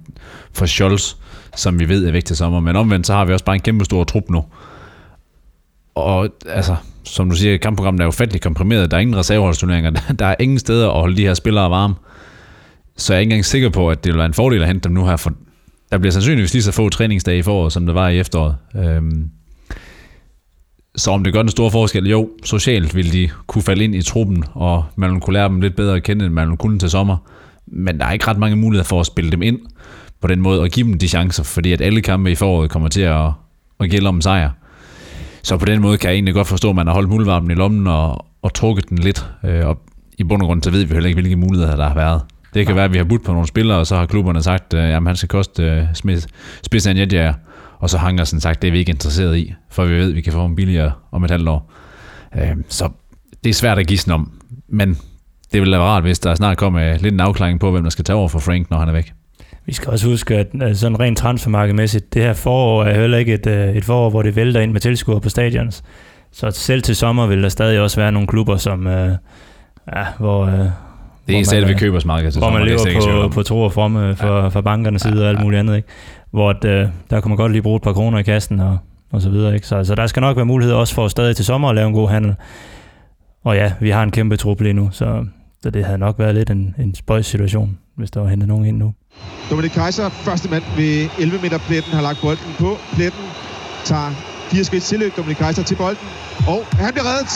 for 0.53 0.67
Scholz, 0.67 1.15
som 1.57 1.79
vi 1.79 1.89
ved 1.89 2.07
er 2.07 2.13
vigtig 2.13 2.37
sommer? 2.37 2.61
Men 2.61 2.77
omvendt, 2.77 3.07
så 3.07 3.15
har 3.15 3.25
vi 3.25 3.33
også 3.33 3.45
bare 3.45 3.57
en 3.57 3.63
kæmpe 3.63 3.85
stor 3.85 4.05
trup 4.05 4.31
nu. 4.31 4.45
Og 5.99 6.29
altså, 6.47 6.77
som 7.05 7.31
du 7.31 7.37
siger, 7.37 7.57
kampprogrammet 7.57 8.01
er 8.01 8.05
jo 8.05 8.11
fattigt 8.11 8.43
komprimeret. 8.43 8.91
Der 8.91 8.97
er 8.97 9.01
ingen 9.01 9.17
reserveholdsturneringer. 9.17 9.91
Der 10.19 10.27
er 10.27 10.35
ingen 10.41 10.59
steder 10.59 10.89
at 10.91 11.01
holde 11.01 11.17
de 11.17 11.23
her 11.23 11.35
spillere 11.35 11.71
varme. 11.71 11.95
Så 12.97 13.13
jeg 13.13 13.17
er 13.17 13.21
ikke 13.21 13.31
engang 13.31 13.45
sikker 13.45 13.69
på, 13.69 13.91
at 13.91 14.05
det 14.05 14.13
vil 14.13 14.19
være 14.19 14.27
en 14.27 14.35
fordel 14.35 14.61
at 14.61 14.67
hente 14.67 14.89
dem 14.89 14.93
nu 14.93 15.07
her. 15.07 15.17
For 15.17 15.33
der 15.93 15.99
bliver 15.99 16.13
sandsynligvis 16.13 16.53
lige 16.53 16.63
så 16.63 16.73
få 16.73 16.89
træningsdage 16.89 17.39
i 17.39 17.43
foråret, 17.43 17.73
som 17.73 17.87
der 17.87 17.93
var 17.93 18.09
i 18.09 18.19
efteråret. 18.19 18.57
Øhm, 18.77 19.31
så 20.97 21.11
om 21.11 21.25
det 21.25 21.33
gør 21.33 21.43
den 21.43 21.51
store 21.51 21.71
forskel, 21.71 22.09
jo, 22.09 22.31
socialt 22.45 22.95
vil 22.95 23.13
de 23.13 23.31
kunne 23.47 23.63
falde 23.63 23.85
ind 23.85 23.95
i 23.95 24.03
truppen, 24.03 24.45
og 24.55 24.85
man 24.97 25.21
kunne 25.21 25.35
lære 25.35 25.49
dem 25.49 25.61
lidt 25.61 25.77
bedre 25.77 25.97
at 25.97 26.03
kende, 26.03 26.25
end 26.25 26.35
man 26.35 26.57
kunne 26.57 26.79
til 26.79 26.91
sommer. 26.91 27.17
Men 27.67 27.99
der 27.99 28.07
er 28.07 28.13
ikke 28.13 28.27
ret 28.27 28.39
mange 28.39 28.57
muligheder 28.57 28.85
for 28.85 29.01
at 29.01 29.07
spille 29.07 29.31
dem 29.31 29.43
ind 29.43 29.59
på 30.21 30.29
den 30.29 30.41
måde, 30.41 30.61
og 30.61 30.69
give 30.69 30.87
dem 30.87 30.99
de 30.99 31.09
chancer, 31.09 31.43
fordi 31.43 31.73
at 31.73 31.81
alle 31.81 32.03
kampe 32.03 32.31
i 32.31 32.35
foråret 32.35 32.71
kommer 32.71 32.89
til 32.89 33.01
at, 33.01 33.31
at 33.81 33.91
gælde 33.91 34.09
om 34.09 34.21
sejr. 34.21 34.51
Så 35.43 35.57
på 35.57 35.65
den 35.65 35.81
måde 35.81 35.99
kan 35.99 36.09
jeg 36.09 36.15
egentlig 36.15 36.35
godt 36.35 36.47
forstå, 36.47 36.71
at 36.71 36.77
man 36.77 36.87
har 36.87 36.95
holdt 36.95 37.09
muldvarpen 37.09 37.51
i 37.51 37.55
lommen 37.55 37.87
og, 37.87 38.27
og 38.43 38.55
trukket 38.55 38.89
den 38.89 38.99
lidt. 38.99 39.27
Øh, 39.45 39.67
og 39.67 39.79
i 40.19 40.25
bund 40.25 40.43
og 40.43 40.47
grund, 40.47 40.63
så 40.63 40.71
ved 40.71 40.85
vi 40.85 40.95
heller 40.95 41.09
ikke, 41.09 41.21
hvilke 41.21 41.37
muligheder 41.37 41.77
der 41.77 41.89
har 41.89 41.95
været. 41.95 42.23
Det 42.55 42.67
kan 42.67 42.75
ja. 42.75 42.75
være, 42.75 42.85
at 42.85 42.93
vi 42.93 42.99
har 42.99 43.05
budt 43.05 43.25
på 43.25 43.33
nogle 43.33 43.49
spillere, 43.49 43.79
og 43.79 43.87
så 43.87 43.97
har 43.97 44.07
klubberne 44.07 44.43
sagt, 44.43 44.75
at 44.75 44.97
øh, 44.97 45.07
han 45.07 45.17
skal 45.17 45.29
koste 45.29 45.63
øh, 45.63 45.85
spids 46.63 46.87
af 46.87 46.91
en 46.91 47.35
og 47.79 47.91
så 47.91 47.99
har 47.99 48.25
sådan 48.25 48.41
sagt, 48.41 48.63
det 48.63 48.69
er 48.69 48.73
vi 48.73 48.79
ikke 48.79 48.91
interesseret 48.91 49.37
i, 49.37 49.55
for 49.71 49.85
vi 49.85 49.95
ved, 49.95 50.11
at 50.11 50.17
vi 50.17 50.21
kan 50.21 50.33
få 50.33 50.43
dem 50.43 50.57
billigere 50.57 50.93
om 51.13 51.25
et 51.25 51.31
halvt 51.31 51.49
år. 51.49 51.73
Øh, 52.37 52.57
så 52.69 52.89
det 53.45 53.51
er 53.51 53.55
svært 53.55 53.79
at 53.79 53.87
gisne 53.87 54.15
om, 54.15 54.33
men 54.69 54.99
det 55.53 55.61
vil 55.61 55.71
være 55.71 55.81
rart, 55.81 56.03
hvis 56.03 56.19
der 56.19 56.35
snart 56.35 56.57
kommer 56.57 56.97
lidt 56.97 57.15
en 57.15 57.21
afklaring 57.21 57.61
på, 57.61 57.71
hvem 57.71 57.83
der 57.83 57.91
skal 57.91 58.05
tage 58.05 58.17
over 58.17 58.29
for 58.29 58.39
Frank, 58.39 58.71
når 58.71 58.79
han 58.79 58.89
er 58.89 58.93
væk. 58.93 59.13
Vi 59.69 59.73
skal 59.75 59.91
også 59.91 60.09
huske, 60.09 60.35
at 60.35 60.77
sådan 60.79 61.01
rent 61.01 61.19
transfermarkedmæssigt, 61.19 62.15
det 62.15 62.23
her 62.23 62.33
forår 62.33 62.85
er 62.85 63.01
heller 63.01 63.19
ikke 63.19 63.35
et, 63.35 63.47
øh, 63.47 63.77
et 63.77 63.85
forår, 63.85 64.11
hvor 64.11 64.23
det 64.23 64.37
vælter 64.37 64.61
ind 64.61 64.73
med 64.73 64.81
tilskuere 64.81 65.21
på 65.21 65.29
stadions. 65.29 65.83
Så 66.33 66.51
selv 66.51 66.83
til 66.83 66.97
sommer 66.97 67.27
vil 67.27 67.43
der 67.43 67.49
stadig 67.49 67.81
også 67.81 68.01
være 68.01 68.13
nogle 68.13 68.29
klubber, 68.29 68.57
som, 68.57 68.87
øh, 68.87 69.13
ja, 69.97 70.05
hvor, 70.19 70.47
øh, 70.47 70.59
det 71.27 71.39
er 71.39 71.45
stadig 71.45 71.69
ved 71.69 71.75
købersmarkedet. 71.75 72.37
Hvor 72.37 72.51
man 72.51 72.65
lever 72.65 73.23
på, 73.23 73.29
på 73.29 73.43
tro 73.43 73.63
og 73.63 73.73
fromme 73.73 74.17
for, 74.17 74.43
ja. 74.43 74.49
for 74.49 74.61
bankernes 74.61 75.03
side 75.03 75.17
ja, 75.17 75.23
og 75.23 75.29
alt 75.29 75.41
muligt 75.43 75.61
andet. 75.61 75.77
Ikke? 75.77 75.89
Hvor 76.31 76.51
at, 76.51 76.65
øh, 76.65 76.89
der 77.11 77.21
kunne 77.21 77.31
man 77.31 77.37
godt 77.37 77.53
lige 77.53 77.63
bruge 77.63 77.77
et 77.77 77.83
par 77.83 77.93
kroner 77.93 78.19
i 78.19 78.23
kassen 78.23 78.61
og, 78.61 78.79
og 79.13 79.23
så 79.23 79.31
videre. 79.31 79.55
Ikke? 79.55 79.67
Så, 79.67 79.85
så 79.85 79.95
der 79.95 80.07
skal 80.07 80.21
nok 80.21 80.37
være 80.37 80.47
mulighed 80.47 80.75
også 80.75 80.95
for 80.95 81.09
stadig 81.09 81.37
til 81.37 81.45
sommer 81.45 81.69
at 81.69 81.75
lave 81.75 81.89
en 81.89 81.95
god 81.95 82.09
handel. 82.09 82.35
Og 83.45 83.57
ja, 83.57 83.73
vi 83.81 83.91
har 83.91 84.03
en 84.03 84.11
kæmpe 84.11 84.37
trup 84.37 84.61
lige 84.61 84.73
nu, 84.73 84.89
så, 84.93 85.25
så 85.63 85.71
det 85.71 85.85
havde 85.85 85.99
nok 85.99 86.19
været 86.19 86.35
lidt 86.35 86.51
en, 86.51 86.75
en 86.79 86.95
spøjs 86.95 87.27
situation, 87.27 87.79
hvis 87.97 88.11
der 88.11 88.21
var 88.21 88.29
hentet 88.29 88.49
nogen 88.49 88.65
ind 88.65 88.77
nu. 88.77 88.95
Dominik 89.51 89.71
Kaiser, 89.73 90.09
første 90.09 90.49
mand 90.49 90.63
ved 90.77 91.09
11 91.19 91.39
meter 91.39 91.59
pletten, 91.59 91.93
har 91.93 92.03
lagt 92.03 92.21
bolden 92.21 92.55
på. 92.59 92.79
Pletten 92.93 93.25
tager 93.85 94.13
fire 94.51 94.65
skridt 94.65 94.85
tilløb. 94.85 95.17
Dominik 95.17 95.37
Kaiser 95.37 95.63
til 95.63 95.75
bolden. 95.75 96.07
Og 96.47 96.61
han 96.85 96.93
bliver 96.93 97.09
reddet. 97.13 97.33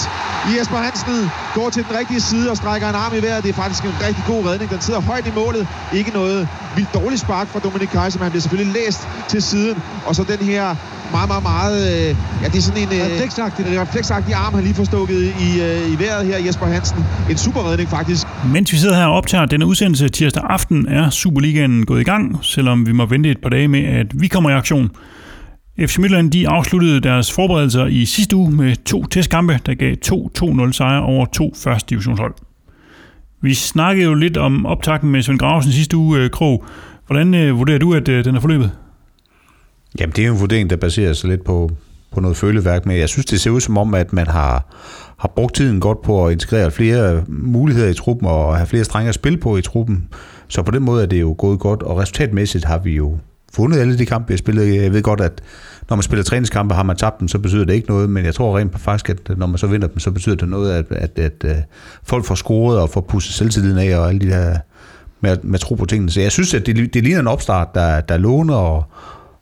Jesper 0.59 0.77
Hansen 0.77 1.31
går 1.55 1.71
til 1.71 1.83
den 1.89 1.99
rigtige 1.99 2.21
side 2.21 2.51
og 2.51 2.57
strækker 2.57 2.89
en 2.89 2.95
arm 2.95 3.13
i 3.19 3.23
vejret. 3.23 3.43
Det 3.45 3.51
er 3.51 3.59
faktisk 3.65 3.85
en 3.85 3.95
rigtig 4.07 4.25
god 4.27 4.47
redning. 4.49 4.71
Den 4.71 4.81
sidder 4.81 5.01
højt 5.01 5.27
i 5.27 5.33
målet. 5.35 5.67
Ikke 5.95 6.11
noget 6.11 6.49
vildt 6.77 6.95
dårligt 6.95 7.21
spark 7.21 7.49
fra 7.49 7.59
Dominik 7.59 7.89
Kaiser, 7.89 8.19
men 8.19 8.23
han 8.23 8.31
bliver 8.33 8.43
selvfølgelig 8.43 8.75
læst 8.75 9.09
til 9.29 9.43
siden. 9.43 9.77
Og 10.07 10.15
så 10.17 10.23
den 10.33 10.47
her 10.47 10.77
meget, 11.13 11.29
meget, 11.29 11.43
meget... 11.43 11.79
Øh, 11.93 12.17
ja, 12.43 12.47
det 12.53 12.59
er 12.59 12.63
sådan 12.63 12.83
en... 12.83 12.89
Øh, 12.93 13.07
refleksagtig. 13.07 13.67
En 13.67 13.81
refleksagtig 13.81 14.35
arm, 14.35 14.55
han 14.55 14.63
lige 14.65 14.75
får 14.75 14.85
stukket 14.85 15.21
i, 15.47 15.61
øh, 15.61 15.93
i 15.93 15.99
vejret 15.99 16.27
her, 16.27 16.39
Jesper 16.47 16.67
Hansen. 16.67 17.05
En 17.31 17.37
super 17.37 17.71
redning, 17.71 17.89
faktisk. 17.89 18.27
Mens 18.55 18.73
vi 18.73 18.77
sidder 18.77 18.97
her 18.97 19.07
og 19.07 19.15
optager 19.15 19.47
denne 19.47 19.67
udsendelse 19.67 20.09
tirsdag 20.09 20.43
aften, 20.49 20.89
er 20.89 21.11
Superligaen 21.11 21.87
gået 21.87 22.01
i 22.01 22.05
gang, 22.05 22.39
selvom 22.43 22.87
vi 22.87 22.93
må 22.93 23.07
vente 23.07 23.31
et 23.31 23.39
par 23.43 23.49
dage 23.49 23.69
med, 23.69 23.85
at 23.85 24.07
vi 24.15 24.29
kommer 24.29 24.51
i 24.51 24.53
aktion. 24.53 24.91
FC 25.81 25.99
Midtland 25.99 26.31
de 26.31 26.49
afsluttede 26.49 27.01
deres 27.01 27.33
forberedelser 27.33 27.87
i 27.87 28.05
sidste 28.05 28.37
uge 28.37 28.51
med 28.51 28.77
to 28.85 29.05
testkampe, 29.05 29.59
der 29.67 29.75
gav 29.75 29.97
to 29.97 30.31
2-0 30.39 30.73
sejre 30.73 31.03
over 31.03 31.27
to 31.27 31.53
første 31.57 31.91
divisionshold. 31.91 32.35
Vi 33.41 33.55
snakkede 33.55 34.07
jo 34.07 34.15
lidt 34.15 34.37
om 34.37 34.67
optakten 34.67 35.11
med 35.11 35.23
Svend 35.23 35.39
Gravesen 35.39 35.73
sidste 35.73 35.97
uge, 35.97 36.19
øh, 36.19 36.31
Krog. 36.31 36.65
Hvordan 37.07 37.35
øh, 37.35 37.59
vurderer 37.59 37.79
du, 37.79 37.95
at 37.95 38.09
øh, 38.09 38.25
den 38.25 38.37
er 38.37 38.41
forløbet? 38.41 38.71
Jamen, 40.01 40.13
det 40.17 40.27
er 40.27 40.33
en 40.33 40.41
vurdering, 40.41 40.71
der 40.71 40.77
baserer 40.77 41.13
sig 41.13 41.31
lidt 41.31 41.45
på, 41.45 41.71
på 42.11 42.21
noget 42.21 42.37
føleværk, 42.37 42.87
men 42.87 42.99
jeg 42.99 43.09
synes, 43.09 43.27
det 43.27 43.41
ser 43.41 43.51
ud 43.51 43.61
som 43.61 43.79
om, 43.79 43.95
at 43.95 44.13
man 44.13 44.27
har, 44.27 44.77
har 45.19 45.33
brugt 45.37 45.55
tiden 45.55 45.81
godt 45.81 46.03
på 46.03 46.27
at 46.27 46.33
integrere 46.33 46.71
flere 46.71 47.25
muligheder 47.29 47.89
i 47.89 47.95
truppen 47.95 48.29
og 48.29 48.57
have 48.57 48.67
flere 48.67 48.85
strenge 48.85 49.09
at 49.09 49.15
spille 49.15 49.39
på 49.39 49.57
i 49.57 49.63
truppen. 49.63 50.09
Så 50.49 50.63
på 50.63 50.71
den 50.71 50.83
måde 50.83 51.03
er 51.03 51.07
det 51.07 51.21
jo 51.21 51.35
gået 51.39 51.61
godt, 51.61 51.83
og 51.83 51.99
resultatmæssigt 51.99 52.65
har 52.65 52.79
vi 52.79 52.97
jo 52.97 53.19
fundet 53.55 53.79
alle 53.79 53.99
de 53.99 54.07
kampe, 54.07 54.31
jeg 54.31 54.39
spillede. 54.39 54.83
Jeg 54.83 54.93
ved 54.93 55.03
godt, 55.03 55.21
at 55.21 55.43
når 55.89 55.97
man 55.97 56.03
spiller 56.03 56.25
træningskampe, 56.25 56.75
har 56.75 56.83
man 56.83 56.97
tabt 56.97 57.21
dem, 57.21 57.29
så 57.29 57.39
betyder 57.39 57.65
det 57.65 57.75
ikke 57.75 57.89
noget, 57.89 58.11
men 58.11 58.25
jeg 58.25 58.35
tror 58.35 58.59
rent 58.59 58.81
faktisk, 58.81 59.09
at 59.11 59.39
når 59.39 59.47
man 59.47 59.59
så 59.59 59.67
vinder 59.67 59.89
dem, 59.89 59.99
så 59.99 60.11
betyder 60.11 60.35
det 60.35 60.49
noget, 60.49 60.73
at, 60.73 60.85
at, 60.91 61.19
at, 61.19 61.45
at 61.45 61.65
folk 62.03 62.25
får 62.25 62.35
scoret 62.35 62.79
og 62.79 62.91
får 62.91 63.01
pusset 63.01 63.35
selvtilliden 63.35 63.79
af 63.79 63.99
og 63.99 64.09
alle 64.09 64.21
de 64.21 64.31
der 64.31 64.59
med, 65.21 65.37
med 65.43 65.59
tro 65.59 65.75
på 65.75 65.87
tingene. 65.87 66.11
Så 66.11 66.21
jeg 66.21 66.33
synes, 66.33 66.55
at 66.55 66.67
det, 66.67 66.95
det 66.95 67.05
ligner 67.05 67.21
en 67.21 67.29
opstart, 67.29 67.75
der, 67.75 68.01
der 68.01 68.17
låner 68.17 68.55
og, 68.55 68.85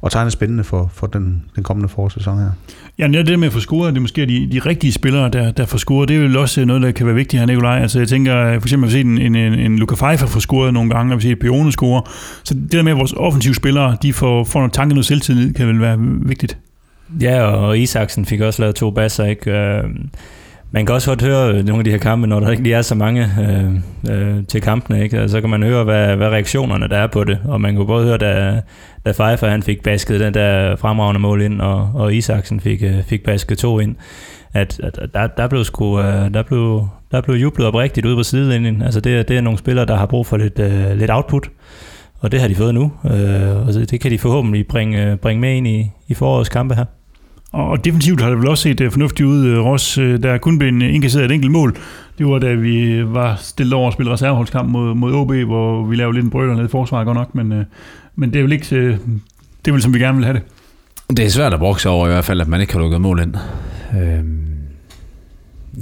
og 0.01 0.13
tegner 0.13 0.31
spændende 0.31 0.65
for, 0.65 0.91
for 0.95 1.07
den, 1.07 1.43
den 1.57 1.63
kommende 1.63 1.89
forårssæson 1.89 2.39
her. 2.39 2.51
Ja, 2.99 3.07
det 3.23 3.39
med 3.39 3.47
at 3.47 3.53
få 3.53 3.61
scoret, 3.61 3.93
det 3.95 3.97
er 3.97 4.01
måske 4.01 4.27
de, 4.27 4.49
de 4.53 4.59
rigtige 4.59 4.93
spillere, 4.93 5.29
der, 5.29 5.51
der 5.51 5.67
får 5.67 5.79
scoret. 5.79 6.09
Det 6.09 6.17
er 6.17 6.29
jo 6.29 6.41
også 6.41 6.65
noget, 6.65 6.83
der 6.83 6.91
kan 6.91 7.07
være 7.07 7.15
vigtigt 7.15 7.41
her, 7.41 7.47
Nikolaj. 7.47 7.79
Altså, 7.79 7.99
jeg 7.99 8.09
tænker, 8.09 8.61
for 8.61 8.67
eksempel, 8.67 8.89
at 8.89 8.95
vi 8.95 8.99
set 8.99 9.07
en, 9.07 9.37
en, 9.37 9.37
en 9.37 9.79
Luka 9.79 9.95
Pfeiffer 9.95 10.27
få 10.27 10.41
scoret 10.41 10.75
nogle 10.75 10.91
gange, 10.91 11.15
og 11.15 11.19
vi 11.19 11.23
ser 11.23 11.35
Pione 11.35 11.73
score. 11.73 12.03
Så 12.45 12.55
det 12.55 12.73
der 12.73 12.83
med, 12.83 12.93
at 12.93 12.99
vores 12.99 13.13
offensive 13.13 13.55
spillere, 13.55 13.97
de 14.03 14.13
får, 14.13 14.45
får 14.45 14.61
noget 14.61 14.73
tanke, 14.73 14.95
noget 14.95 15.07
selvtillid, 15.07 15.55
kan 15.55 15.67
vel 15.67 15.81
være 15.81 15.99
vigtigt. 16.23 16.59
Ja, 17.21 17.43
og 17.43 17.79
Isaksen 17.79 18.25
fik 18.25 18.41
også 18.41 18.63
lavet 18.63 18.75
to 18.75 18.91
basser, 18.91 19.25
ikke? 19.25 19.83
Man 20.73 20.87
kan 20.87 20.95
også 20.95 21.11
godt 21.11 21.23
høre 21.23 21.55
øh, 21.55 21.65
nogle 21.65 21.81
af 21.81 21.85
de 21.85 21.91
her 21.91 21.99
kampe, 21.99 22.27
når 22.27 22.41
der 22.41 22.51
ikke 22.51 22.63
lige 22.63 22.75
er 22.75 22.83
så 22.83 22.95
mange 22.95 23.29
øh, 23.41 23.75
øh, 24.11 24.47
til 24.47 24.61
kampene, 24.61 25.03
ikke? 25.03 25.19
Altså, 25.19 25.37
så 25.37 25.41
kan 25.41 25.51
man 25.51 25.63
høre, 25.63 25.85
hvad, 25.85 26.17
hvad 26.17 26.29
reaktionerne 26.29 26.89
der 26.89 26.97
er 26.97 27.07
på 27.07 27.25
det. 27.25 27.39
Og 27.45 27.61
man 27.61 27.77
kunne 27.77 27.87
både 27.87 28.05
høre, 28.07 28.19
da, 28.19 28.63
da 29.07 29.13
Pfeiffer 29.13 29.49
han 29.49 29.63
fik 29.63 29.83
basket 29.83 30.21
den 30.21 30.35
der 30.35 30.77
fremragende 30.77 31.21
mål 31.21 31.43
ind, 31.43 31.61
og, 31.61 31.91
og 31.95 32.15
Isaksen 32.15 32.61
fik, 32.61 32.83
øh, 32.83 33.03
fik 33.03 33.25
basket 33.25 33.59
to 33.59 33.79
ind, 33.79 33.97
at, 34.53 34.81
at 34.85 34.99
der, 35.15 35.27
der, 35.27 35.49
blev 35.49 35.65
sgu, 35.65 36.01
øh, 36.01 36.35
der, 36.35 36.43
blev, 36.43 36.89
der 37.11 37.21
blev 37.21 37.37
jublet 37.37 37.67
oprigtigt 37.67 38.07
ude 38.07 38.17
på 38.17 38.23
sidelinjen. 38.23 38.83
Altså 38.83 39.01
det, 39.01 39.29
det 39.29 39.37
er 39.37 39.41
nogle 39.41 39.59
spillere, 39.59 39.87
der 39.87 39.97
har 39.97 40.07
brug 40.07 40.27
for 40.27 40.37
lidt, 40.37 40.59
øh, 40.59 40.97
lidt 40.97 41.11
output, 41.11 41.51
og 42.21 42.33
det 42.33 42.41
har 42.41 42.49
de 42.49 42.55
fået 42.55 42.75
nu. 42.75 42.93
Øh, 43.05 43.67
og 43.67 43.75
det 43.91 44.01
kan 44.01 44.11
de 44.11 44.19
forhåbentlig 44.19 44.67
bringe, 44.67 45.05
øh, 45.07 45.17
bringe 45.17 45.41
med 45.41 45.57
ind 45.57 45.67
i, 45.67 45.91
i 46.09 46.15
forårets 46.15 46.49
kampe 46.49 46.75
her. 46.75 46.85
Og 47.53 47.85
definitivt 47.85 48.21
har 48.21 48.29
det 48.29 48.39
vel 48.39 48.49
også 48.49 48.63
set 48.63 48.81
øh, 48.81 48.91
fornuftigt 48.91 49.27
ud, 49.27 49.47
øh, 49.47 49.65
Ross. 49.65 49.99
Øh, 49.99 50.11
der 50.11 50.19
der 50.19 50.39
kun 50.39 50.59
blevet 50.59 50.83
indkasseret 50.83 51.25
et 51.25 51.33
enkelt 51.33 51.53
mål. 51.53 51.77
Det 52.19 52.27
var 52.27 52.39
da 52.39 52.55
vi 52.55 53.05
var 53.07 53.37
stillet 53.37 53.75
over 53.75 53.89
at 53.89 53.93
spille 53.93 54.13
reserveholdskamp 54.13 54.71
mod, 54.71 54.95
mod 54.95 55.13
OB, 55.15 55.33
hvor 55.33 55.85
vi 55.85 55.97
lavede 55.97 56.15
lidt 56.15 56.25
en 56.25 56.31
brøler 56.31 56.55
ned 56.55 56.65
i 56.65 56.69
forsvaret 56.69 57.07
godt 57.07 57.17
nok, 57.17 57.35
men, 57.35 57.65
men 58.17 58.33
det 58.33 58.39
er 58.39 58.43
vel 58.43 58.53
ikke 58.53 58.99
det 59.65 59.69
er 59.69 59.73
vel, 59.73 59.83
som 59.83 59.95
vi 59.95 59.99
gerne 59.99 60.17
vil 60.17 60.25
have 60.25 60.35
det. 60.35 60.43
Det 61.17 61.25
er 61.25 61.29
svært 61.29 61.53
at 61.53 61.59
brokse 61.59 61.89
over 61.89 62.07
i 62.07 62.11
hvert 62.11 62.25
fald, 62.25 62.41
at 62.41 62.49
man 62.49 62.61
ikke 62.61 62.73
har 62.73 62.81
lukket 62.81 63.01
mål 63.01 63.21
ind. 63.21 63.35
Øhm, 64.03 64.47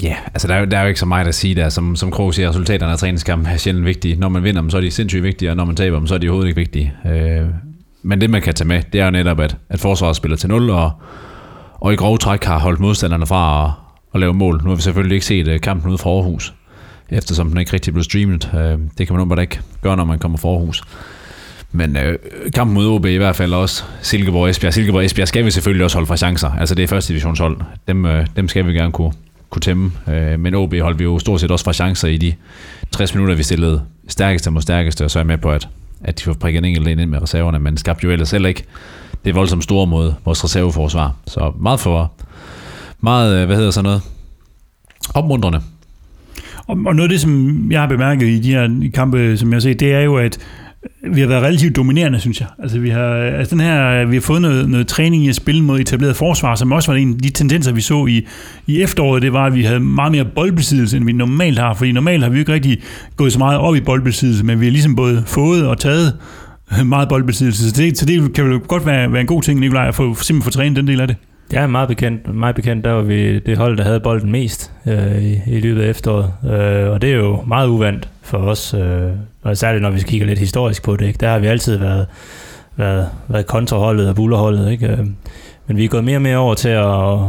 ja, 0.02 0.16
altså 0.26 0.48
der 0.48 0.54
er, 0.54 0.64
der 0.64 0.78
er 0.78 0.82
jo 0.82 0.88
ikke 0.88 1.00
så 1.00 1.06
meget 1.06 1.26
at 1.26 1.34
sige 1.34 1.54
der. 1.54 1.68
Som, 1.68 1.96
som 1.96 2.10
Krog 2.10 2.34
siger, 2.34 2.48
resultaterne 2.48 2.92
af 2.92 2.98
træningskampen 2.98 3.52
er 3.52 3.56
sjældent 3.56 3.86
vigtige. 3.86 4.16
Når 4.16 4.28
man 4.28 4.42
vinder 4.42 4.60
dem, 4.60 4.70
så 4.70 4.76
er 4.76 4.80
de 4.80 4.90
sindssygt 4.90 5.22
vigtige, 5.22 5.50
og 5.50 5.56
når 5.56 5.64
man 5.64 5.76
taber 5.76 5.98
dem, 5.98 6.06
så 6.06 6.14
er 6.14 6.18
de 6.18 6.28
overhovedet 6.28 6.48
ikke 6.48 6.60
vigtige. 6.60 6.92
Øh, 7.06 7.48
men 8.02 8.20
det 8.20 8.30
man 8.30 8.42
kan 8.42 8.54
tage 8.54 8.68
med, 8.68 8.82
det 8.92 9.00
er 9.00 9.04
jo 9.04 9.10
netop, 9.10 9.40
at, 9.40 9.56
at 9.68 9.80
forsvaret 9.80 10.16
spiller 10.16 10.36
til 10.36 10.48
0, 10.48 10.70
og 10.70 10.90
og 11.80 11.92
i 11.92 11.96
grove 11.96 12.18
træk 12.18 12.44
har 12.44 12.58
holdt 12.58 12.80
modstanderne 12.80 13.26
fra 13.26 13.64
at, 13.64 13.70
at 14.14 14.20
lave 14.20 14.34
mål. 14.34 14.60
Nu 14.62 14.68
har 14.68 14.76
vi 14.76 14.82
selvfølgelig 14.82 15.14
ikke 15.14 15.26
set 15.26 15.48
øh, 15.48 15.60
kampen 15.60 15.90
ude 15.90 15.98
fra 15.98 16.10
Aarhus, 16.10 16.54
eftersom 17.10 17.48
den 17.48 17.58
ikke 17.58 17.72
rigtig 17.72 17.92
blev 17.92 18.04
streamet. 18.04 18.50
Øh, 18.54 18.78
det 18.98 19.06
kan 19.06 19.14
man 19.14 19.20
åbenbart 19.20 19.38
ikke 19.38 19.60
gøre, 19.82 19.96
når 19.96 20.04
man 20.04 20.18
kommer 20.18 20.38
fra 20.38 20.48
Aarhus. 20.48 20.82
Men 21.72 21.96
øh, 21.96 22.18
kampen 22.54 22.74
mod 22.74 22.86
OB 22.86 23.06
i 23.06 23.16
hvert 23.16 23.36
fald 23.36 23.52
også 23.52 23.84
Silkeborg 24.02 24.50
Esbjerg. 24.50 24.74
Silkeborg 24.74 25.04
Esbjerg 25.04 25.28
skal 25.28 25.44
vi 25.44 25.50
selvfølgelig 25.50 25.84
også 25.84 25.96
holde 25.96 26.06
fra 26.06 26.16
chancer. 26.16 26.50
Altså 26.50 26.74
det 26.74 26.82
er 26.82 26.86
første 26.86 27.08
divisionshold. 27.08 27.60
Dem, 27.88 28.06
øh, 28.06 28.26
dem 28.36 28.48
skal 28.48 28.66
vi 28.66 28.72
gerne 28.72 28.92
kunne, 28.92 29.12
kunne 29.50 29.60
tæmme. 29.60 29.92
Øh, 30.08 30.40
men 30.40 30.54
OB 30.54 30.74
holdt 30.80 30.98
vi 30.98 31.04
jo 31.04 31.18
stort 31.18 31.40
set 31.40 31.50
også 31.50 31.64
fra 31.64 31.72
chancer 31.72 32.08
i 32.08 32.16
de 32.16 32.34
60 32.90 33.14
minutter, 33.14 33.34
vi 33.34 33.42
stillede 33.42 33.82
stærkeste 34.08 34.50
mod 34.50 34.62
stærkeste, 34.62 35.04
og 35.04 35.10
så 35.10 35.18
er 35.18 35.20
jeg 35.20 35.26
med 35.26 35.38
på, 35.38 35.50
at, 35.50 35.68
at 36.04 36.18
de 36.18 36.24
får 36.24 36.32
prikket 36.32 36.58
en 36.58 36.64
enkelt 36.64 36.88
ind 36.88 37.10
med 37.10 37.22
reserverne, 37.22 37.58
men 37.58 37.76
skabte 37.76 38.04
jo 38.04 38.10
ellers 38.10 38.30
heller 38.30 38.48
ikke 38.48 38.64
det 39.24 39.34
voldsomt 39.34 39.64
store 39.64 39.86
mod 39.86 40.12
vores 40.24 40.44
reserveforsvar. 40.44 41.14
Så 41.26 41.52
meget 41.60 41.80
for, 41.80 42.12
meget, 43.00 43.40
øh, 43.40 43.46
hvad 43.46 43.56
hedder 43.56 43.70
sådan 43.70 43.84
noget, 43.84 44.02
opmuntrende. 45.14 45.60
Og, 46.66 46.78
og 46.86 46.96
noget 46.96 47.02
af 47.02 47.08
det, 47.08 47.20
som 47.20 47.66
jeg 47.72 47.80
har 47.80 47.88
bemærket 47.88 48.26
i 48.26 48.40
de 48.40 48.52
her 48.52 48.90
kampe, 48.94 49.36
som 49.36 49.48
jeg 49.48 49.56
har 49.56 49.60
set, 49.60 49.80
det 49.80 49.92
er 49.92 50.00
jo, 50.00 50.16
at 50.16 50.38
vi 51.12 51.20
har 51.20 51.28
været 51.28 51.42
relativt 51.42 51.76
dominerende, 51.76 52.20
synes 52.20 52.40
jeg. 52.40 52.48
Altså, 52.58 52.78
vi 52.78 52.90
har, 52.90 53.14
altså 53.14 53.54
den 53.54 53.64
her, 53.64 54.04
vi 54.04 54.16
har 54.16 54.20
fået 54.20 54.42
noget, 54.42 54.68
noget 54.68 54.86
træning 54.86 55.24
i 55.24 55.28
at 55.28 55.34
spille 55.34 55.64
mod 55.64 55.80
etableret 55.80 56.16
forsvar, 56.16 56.54
som 56.54 56.72
også 56.72 56.92
var 56.92 56.98
en 56.98 57.14
af 57.14 57.18
de 57.18 57.30
tendenser, 57.30 57.72
vi 57.72 57.80
så 57.80 58.06
i, 58.06 58.26
i 58.66 58.82
efteråret. 58.82 59.22
Det 59.22 59.32
var, 59.32 59.46
at 59.46 59.54
vi 59.54 59.62
havde 59.62 59.80
meget 59.80 60.12
mere 60.12 60.24
boldbesiddelse, 60.24 60.96
end 60.96 61.04
vi 61.04 61.12
normalt 61.12 61.58
har. 61.58 61.74
Fordi 61.74 61.92
normalt 61.92 62.22
har 62.22 62.30
vi 62.30 62.36
jo 62.36 62.40
ikke 62.40 62.52
rigtig 62.52 62.78
gået 63.16 63.32
så 63.32 63.38
meget 63.38 63.58
op 63.58 63.76
i 63.76 63.80
boldbesiddelse, 63.80 64.44
men 64.44 64.60
vi 64.60 64.66
har 64.66 64.70
ligesom 64.72 64.96
både 64.96 65.22
fået 65.26 65.66
og 65.66 65.78
taget 65.78 66.16
meget 66.84 67.08
boldbesiddelse. 67.08 67.70
Så 67.70 67.82
det, 67.82 67.98
så 67.98 68.06
det 68.06 68.34
kan 68.34 68.52
jo 68.52 68.60
godt 68.68 68.86
være, 68.86 69.12
være 69.12 69.20
en 69.20 69.26
god 69.26 69.42
ting, 69.42 69.60
Nikolaj, 69.60 69.88
at 69.88 69.94
få, 69.94 70.14
simpelthen 70.14 70.42
få 70.42 70.50
trænet 70.50 70.76
den 70.76 70.88
del 70.88 71.00
af 71.00 71.06
det. 71.06 71.16
Ja, 71.52 71.66
meget 71.66 71.88
bekendt, 71.88 72.34
meget 72.34 72.54
bekendt, 72.54 72.84
der 72.84 72.92
var 72.92 73.02
vi 73.02 73.38
det 73.38 73.58
hold, 73.58 73.76
der 73.76 73.84
havde 73.84 74.00
bolden 74.00 74.30
mest 74.32 74.72
øh, 74.86 75.24
i, 75.24 75.40
i 75.46 75.60
løbet 75.60 75.82
af 75.82 75.90
efteråret. 75.90 76.32
Øh, 76.44 76.90
og 76.92 77.02
det 77.02 77.12
er 77.12 77.16
jo 77.16 77.42
meget 77.46 77.68
uvandt 77.68 78.08
for 78.28 78.38
os, 78.38 78.74
øh, 78.74 79.10
og 79.42 79.56
særligt 79.56 79.82
når 79.82 79.90
vi 79.90 80.00
kigger 80.00 80.26
lidt 80.26 80.38
historisk 80.38 80.82
på 80.82 80.96
det. 80.96 81.06
Ikke? 81.06 81.18
Der 81.18 81.28
har 81.28 81.38
vi 81.38 81.46
altid 81.46 81.76
været, 81.76 82.06
været, 82.76 83.08
været 83.28 83.46
kontraholdet 83.46 84.08
og 84.08 84.14
bullerholdet. 84.14 84.70
Ikke? 84.70 84.86
Øh, 84.86 85.06
men 85.66 85.76
vi 85.76 85.84
er 85.84 85.88
gået 85.88 86.04
mere 86.04 86.16
og 86.16 86.22
mere 86.22 86.36
over 86.36 86.54
til 86.54 86.68
at, 86.68 86.86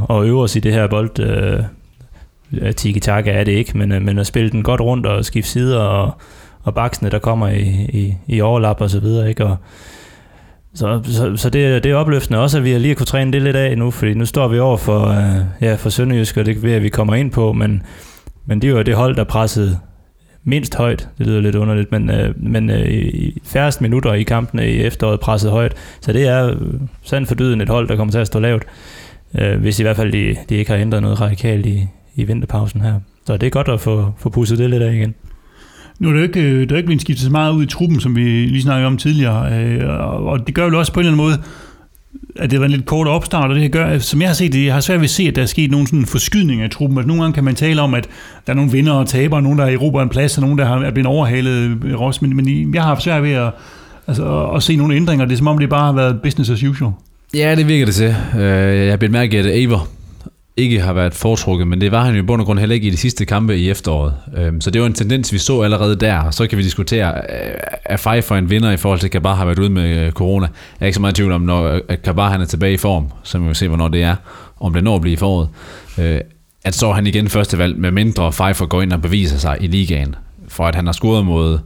at 0.09 0.23
øve 0.23 0.41
os 0.41 0.55
i 0.55 0.59
det 0.59 0.73
her 0.73 0.87
bold. 0.87 1.19
Øh, 1.19 1.63
tiki-taka 2.73 3.31
er 3.31 3.43
det 3.43 3.51
ikke, 3.51 3.77
men, 3.77 3.91
øh, 3.91 4.01
men 4.01 4.19
at 4.19 4.27
spille 4.27 4.49
den 4.49 4.63
godt 4.63 4.81
rundt 4.81 5.05
og 5.05 5.25
skifte 5.25 5.49
sider 5.49 5.79
og, 5.79 6.11
og 6.63 6.73
baksene, 6.73 7.09
der 7.09 7.19
kommer 7.19 7.47
i, 7.47 7.89
i, 7.93 8.17
i 8.27 8.41
overlap 8.41 8.81
og 8.81 8.89
så 8.89 8.99
videre, 8.99 9.29
ikke? 9.29 9.45
Og, 9.45 9.57
så, 10.73 11.01
så, 11.03 11.37
så 11.37 11.49
det, 11.49 11.83
det 11.83 11.91
er 11.91 11.95
opløftende 11.95 12.39
også, 12.39 12.57
at 12.57 12.63
vi 12.63 12.71
har 12.71 12.79
lige 12.79 12.95
kunne 12.95 13.05
træne 13.05 13.31
det 13.31 13.41
lidt 13.41 13.55
af 13.55 13.77
nu, 13.77 13.91
fordi 13.91 14.13
nu 14.13 14.25
står 14.25 14.47
vi 14.47 14.59
over 14.59 14.77
for, 14.77 15.07
øh, 15.07 15.45
ja, 15.61 15.75
for 15.75 15.89
Sønderjysk, 15.89 16.37
og 16.37 16.45
det 16.45 16.63
ved 16.63 16.73
at 16.73 16.83
vi 16.83 16.89
kommer 16.89 17.15
ind 17.15 17.31
på, 17.31 17.53
men, 17.53 17.83
men 18.45 18.61
det 18.61 18.75
var 18.75 18.83
det 18.83 18.95
hold, 18.95 19.15
der 19.15 19.23
pressede 19.23 19.79
mindst 20.43 20.75
højt. 20.75 21.09
Det 21.17 21.27
lyder 21.27 21.41
lidt 21.41 21.55
underligt, 21.55 21.91
men, 21.91 22.09
øh, 22.09 22.43
men 22.43 22.69
øh, 22.69 22.87
i 22.87 23.41
færrest 23.43 23.81
minutter 23.81 24.13
i 24.13 24.23
kampene 24.23 24.71
i 24.71 24.81
efteråret 24.81 25.19
presset 25.19 25.51
højt. 25.51 25.73
Så 26.01 26.13
det 26.13 26.27
er 26.27 26.47
øh, 26.47 26.57
sandt 27.03 27.27
for 27.27 27.35
dyden 27.35 27.61
et 27.61 27.69
hold, 27.69 27.87
der 27.87 27.95
kommer 27.95 28.11
til 28.11 28.19
at 28.19 28.27
stå 28.27 28.39
lavt, 28.39 28.63
øh, 29.39 29.59
hvis 29.59 29.79
i 29.79 29.83
hvert 29.83 29.95
fald 29.95 30.11
de, 30.11 30.35
de 30.49 30.55
ikke 30.55 30.71
har 30.71 30.77
ændret 30.77 31.01
noget 31.01 31.21
radikalt 31.21 31.65
i, 31.65 31.87
i 32.15 32.23
vinterpausen 32.23 32.81
her. 32.81 32.99
Så 33.25 33.37
det 33.37 33.47
er 33.47 33.51
godt 33.51 33.67
at 33.67 33.81
få, 33.81 34.13
få 34.17 34.29
pusset 34.29 34.57
det 34.57 34.69
lidt 34.69 34.83
af 34.83 34.93
igen. 34.93 35.15
Nu 35.99 36.09
er 36.09 36.13
det 36.13 36.23
ikke, 36.23 36.41
øh, 36.41 36.69
der 36.69 36.75
er 36.75 36.77
ikke 36.77 36.87
blevet 36.87 37.01
skiftet 37.01 37.25
så 37.25 37.31
meget 37.31 37.53
ud 37.53 37.63
i 37.63 37.67
truppen, 37.67 37.99
som 37.99 38.15
vi 38.15 38.21
lige 38.21 38.61
snakkede 38.61 38.87
om 38.87 38.97
tidligere, 38.97 39.63
øh, 39.63 39.89
og 40.25 40.47
det 40.47 40.55
gør 40.55 40.69
jo 40.69 40.79
også 40.79 40.93
på 40.93 40.99
en 40.99 41.05
eller 41.05 41.23
anden 41.23 41.25
måde, 41.25 41.43
at 42.35 42.51
det 42.51 42.59
var 42.59 42.65
en 42.65 42.71
lidt 42.71 42.85
kort 42.85 43.07
opstart, 43.07 43.49
og 43.49 43.55
det 43.55 43.71
gør, 43.71 43.97
som 43.97 44.21
jeg 44.21 44.29
har 44.29 44.33
set 44.33 44.53
det, 44.53 44.65
jeg 44.65 44.73
har 44.73 44.81
svært 44.81 44.99
ved 44.99 45.05
at 45.05 45.09
se, 45.09 45.23
at 45.23 45.35
der 45.35 45.41
er 45.41 45.45
sket 45.45 45.71
nogen 45.71 45.87
sådan 45.87 46.05
forskydning 46.05 46.61
af 46.61 46.69
truppen. 46.69 46.97
Altså, 46.97 47.07
nogle 47.07 47.21
gange 47.21 47.33
kan 47.33 47.43
man 47.43 47.55
tale 47.55 47.81
om, 47.81 47.93
at 47.93 48.07
der 48.47 48.53
er 48.53 48.55
nogle 48.55 48.71
vinder 48.71 48.93
og 48.93 49.07
tabere, 49.07 49.41
nogen 49.41 49.57
der 49.59 49.65
er 49.65 49.69
i 49.69 50.03
en 50.03 50.09
plads, 50.09 50.37
og 50.37 50.41
nogen 50.41 50.57
der 50.57 50.65
har, 50.65 50.79
er 50.79 50.91
blevet 50.91 51.07
overhalet 51.07 51.77
øh, 51.85 52.01
også, 52.01 52.19
men, 52.25 52.35
men 52.35 52.73
jeg 52.73 52.81
har 52.81 52.87
haft 52.87 53.03
svært 53.03 53.23
ved 53.23 53.31
at, 53.31 53.51
altså, 54.07 54.45
at 54.55 54.63
se 54.63 54.75
nogle 54.75 54.95
ændringer. 54.95 55.25
Det 55.25 55.33
er 55.33 55.37
som 55.37 55.47
om, 55.47 55.57
det 55.57 55.69
bare 55.69 55.85
har 55.85 55.93
været 55.93 56.21
business 56.21 56.49
as 56.49 56.63
usual. 56.63 56.91
Ja, 57.33 57.55
det 57.55 57.67
virker 57.67 57.85
det 57.85 57.95
til. 57.95 58.15
Øh, 58.37 58.77
jeg 58.77 58.89
har 58.91 58.97
blevet 58.97 59.11
mærke, 59.11 59.39
at 59.39 59.45
Aver 59.45 59.87
ikke 60.59 60.79
har 60.79 60.93
været 60.93 61.13
foretrukket, 61.13 61.67
men 61.67 61.81
det 61.81 61.91
var 61.91 62.03
han 62.03 62.15
jo 62.15 62.19
i 62.19 62.25
bund 62.25 62.41
og 62.41 62.45
grund 62.45 62.59
heller 62.59 62.75
ikke 62.75 62.87
i 62.87 62.89
de 62.89 62.97
sidste 62.97 63.25
kampe 63.25 63.57
i 63.57 63.69
efteråret. 63.69 64.13
Øhm, 64.37 64.61
så 64.61 64.71
det 64.71 64.81
var 64.81 64.87
en 64.87 64.93
tendens, 64.93 65.33
vi 65.33 65.37
så 65.37 65.61
allerede 65.61 65.95
der. 65.95 66.31
Så 66.31 66.47
kan 66.47 66.57
vi 66.57 66.63
diskutere, 66.63 67.13
øh, 67.13 67.53
er 67.85 67.97
Pfeiffer 67.97 68.35
en 68.35 68.49
vinder 68.49 68.71
i 68.71 68.77
forhold 68.77 68.99
til, 68.99 69.07
at 69.07 69.11
Kabar 69.11 69.35
har 69.35 69.45
været 69.45 69.59
ude 69.59 69.69
med 69.69 69.97
øh, 69.97 70.11
corona. 70.11 70.45
Jeg 70.45 70.85
er 70.85 70.85
ikke 70.85 70.95
så 70.95 71.01
meget 71.01 71.13
i 71.13 71.15
tvivl 71.15 71.31
om, 71.31 71.41
når 71.41 71.63
øh, 71.63 71.81
Kabar 72.03 72.29
han 72.29 72.41
er 72.41 72.45
tilbage 72.45 72.73
i 72.73 72.77
form, 72.77 73.11
så 73.23 73.39
vi 73.39 73.45
vil 73.45 73.55
se, 73.55 73.67
hvornår 73.67 73.87
det 73.87 74.03
er, 74.03 74.15
om 74.59 74.73
det 74.73 74.83
når 74.83 74.95
at 74.95 75.01
blive 75.01 75.13
i 75.13 75.17
foråret. 75.17 75.49
At 76.63 76.75
så 76.75 76.91
han 76.91 77.07
igen 77.07 77.29
første 77.29 77.57
valg, 77.57 77.77
med 77.77 77.91
mindre 77.91 78.31
Pfeiffer 78.31 78.65
går 78.65 78.81
ind 78.81 78.93
og 78.93 79.01
beviser 79.01 79.37
sig 79.37 79.57
i 79.61 79.67
ligaen, 79.67 80.15
for 80.47 80.63
at 80.63 80.75
han 80.75 80.85
har 80.85 80.93
scoret 80.93 81.25
mod, 81.25 81.59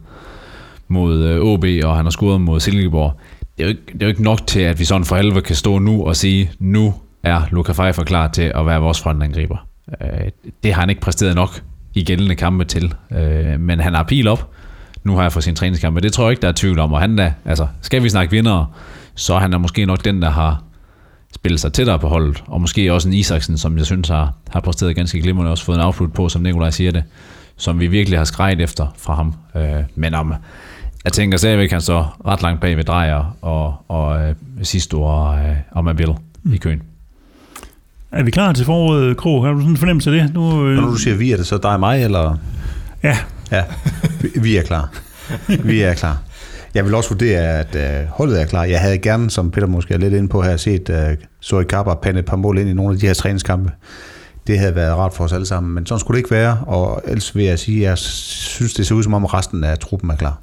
mod 0.87 1.39
OB, 1.39 1.65
og 1.83 1.95
han 1.95 2.05
har 2.05 2.09
scoret 2.09 2.41
mod 2.41 2.59
Silkeborg. 2.59 3.13
Det 3.57 3.63
er, 3.63 3.67
jo 3.67 3.69
ikke, 3.69 3.81
det 3.93 4.01
er 4.01 4.05
jo 4.05 4.09
ikke 4.09 4.23
nok 4.23 4.47
til, 4.47 4.59
at 4.59 4.79
vi 4.79 4.85
sådan 4.85 5.05
for 5.05 5.15
alvor 5.15 5.41
kan 5.41 5.55
stå 5.55 5.79
nu 5.79 6.05
og 6.05 6.15
sige, 6.15 6.51
nu 6.59 6.93
er 7.23 7.41
Luka 7.51 7.73
Pfeiffer 7.73 8.03
klar 8.03 8.27
til 8.27 8.51
at 8.55 8.65
være 8.65 8.79
vores 8.79 9.01
frontangriber. 9.01 9.67
Øh, 10.01 10.29
det 10.63 10.73
har 10.73 10.81
han 10.81 10.89
ikke 10.89 11.01
præsteret 11.01 11.35
nok 11.35 11.61
i 11.93 12.03
gældende 12.03 12.35
kampe 12.35 12.65
til, 12.65 12.93
øh, 13.11 13.59
men 13.59 13.79
han 13.79 13.93
har 13.93 14.03
pil 14.03 14.27
op 14.27 14.53
nu 15.03 15.15
har 15.15 15.21
jeg 15.21 15.31
fået 15.31 15.43
sin 15.43 15.55
træningskampe. 15.55 16.01
Det 16.01 16.13
tror 16.13 16.23
jeg 16.23 16.31
ikke, 16.31 16.41
der 16.41 16.47
er 16.47 16.51
tvivl 16.55 16.79
om. 16.79 16.93
Og 16.93 16.99
han 16.99 17.15
da, 17.15 17.33
altså, 17.45 17.67
skal 17.81 18.03
vi 18.03 18.09
snakke 18.09 18.31
vindere, 18.31 18.67
så 19.15 19.33
er 19.33 19.39
han 19.39 19.51
da 19.51 19.57
måske 19.57 19.85
nok 19.85 20.05
den, 20.05 20.21
der 20.21 20.29
har 20.29 20.63
spillet 21.35 21.59
sig 21.59 21.73
tættere 21.73 21.99
på 21.99 22.07
holdet. 22.07 22.43
Og 22.47 22.61
måske 22.61 22.93
også 22.93 23.07
en 23.07 23.13
Isaksen, 23.13 23.57
som 23.57 23.77
jeg 23.77 23.85
synes 23.85 24.09
har, 24.09 24.33
har 24.49 24.59
præsteret 24.59 24.95
ganske 24.95 25.21
glimrende, 25.21 25.51
også 25.51 25.65
fået 25.65 25.75
en 25.75 25.81
afslut 25.81 26.13
på, 26.13 26.29
som 26.29 26.41
Nikolaj 26.41 26.69
siger 26.69 26.91
det, 26.91 27.03
som 27.57 27.79
vi 27.79 27.87
virkelig 27.87 28.19
har 28.19 28.25
skrejet 28.25 28.61
efter 28.61 28.87
fra 28.97 29.15
ham. 29.15 29.33
Øh, 29.55 29.83
men 29.95 30.13
om, 30.13 30.33
jeg 31.03 31.13
tænker 31.13 31.37
stadigvæk, 31.37 31.71
han 31.71 31.81
står 31.81 32.17
ret 32.25 32.41
langt 32.41 32.61
bag 32.61 32.77
ved 32.77 32.83
Drejer 32.83 33.37
og, 33.41 33.75
og 33.87 34.21
øh, 34.21 34.35
sidste 34.61 34.97
år, 34.97 35.31
øh, 35.31 35.55
om 35.71 35.85
man 35.85 35.97
vil, 35.97 36.09
i 36.53 36.57
køen. 36.57 36.81
Er 38.13 38.23
vi 38.23 38.31
klar 38.31 38.53
til 38.53 38.65
foråret, 38.65 39.17
Krog? 39.17 39.45
Har 39.45 39.51
du 39.51 39.59
sådan 39.59 39.71
en 39.71 39.77
fornemmelse 39.77 40.11
af 40.11 40.21
det? 40.21 40.33
Nu, 40.33 40.67
øh... 40.67 40.75
Når 40.75 40.87
du 40.87 40.95
siger 40.95 41.15
vi, 41.15 41.31
er 41.31 41.37
det 41.37 41.47
så 41.47 41.57
dig 41.57 41.71
og 41.71 41.79
mig, 41.79 42.03
eller? 42.03 42.37
Ja. 43.03 43.17
Ja, 43.51 43.63
vi, 44.21 44.29
vi 44.35 44.57
er 44.57 44.63
klar. 44.63 44.91
Vi 45.63 45.81
er 45.81 45.93
klar. 45.93 46.21
Jeg 46.73 46.85
vil 46.85 46.95
også 46.95 47.09
vurdere, 47.09 47.41
at 47.41 47.75
uh, 47.75 48.09
holdet 48.09 48.41
er 48.41 48.45
klar. 48.45 48.63
Jeg 48.63 48.79
havde 48.81 48.97
gerne, 48.97 49.29
som 49.29 49.51
Peter 49.51 49.67
måske 49.67 49.93
er 49.93 49.97
lidt 49.97 50.13
inde 50.13 50.29
på 50.29 50.41
her, 50.41 50.57
set 50.57 50.89
uh, 50.89 51.25
Zoe 51.43 51.63
Kappa 51.63 51.93
pande 51.93 52.19
et 52.19 52.25
par 52.25 52.35
mål 52.35 52.57
ind 52.57 52.69
i 52.69 52.73
nogle 52.73 52.93
af 52.93 52.99
de 52.99 53.07
her 53.07 53.13
træningskampe. 53.13 53.71
Det 54.47 54.59
havde 54.59 54.75
været 54.75 54.97
rart 54.97 55.13
for 55.13 55.23
os 55.23 55.33
alle 55.33 55.45
sammen, 55.45 55.73
men 55.73 55.85
sådan 55.85 55.99
skulle 55.99 56.15
det 56.15 56.19
ikke 56.19 56.31
være, 56.31 56.57
og 56.67 57.01
ellers 57.07 57.35
vil 57.35 57.45
jeg 57.45 57.59
sige, 57.59 57.77
at 57.77 57.89
jeg 57.89 57.97
synes, 57.97 58.73
det 58.73 58.87
ser 58.87 58.95
ud 58.95 59.03
som 59.03 59.13
om 59.13 59.25
resten 59.25 59.63
af 59.63 59.79
truppen 59.79 60.09
er 60.09 60.15
klar. 60.15 60.41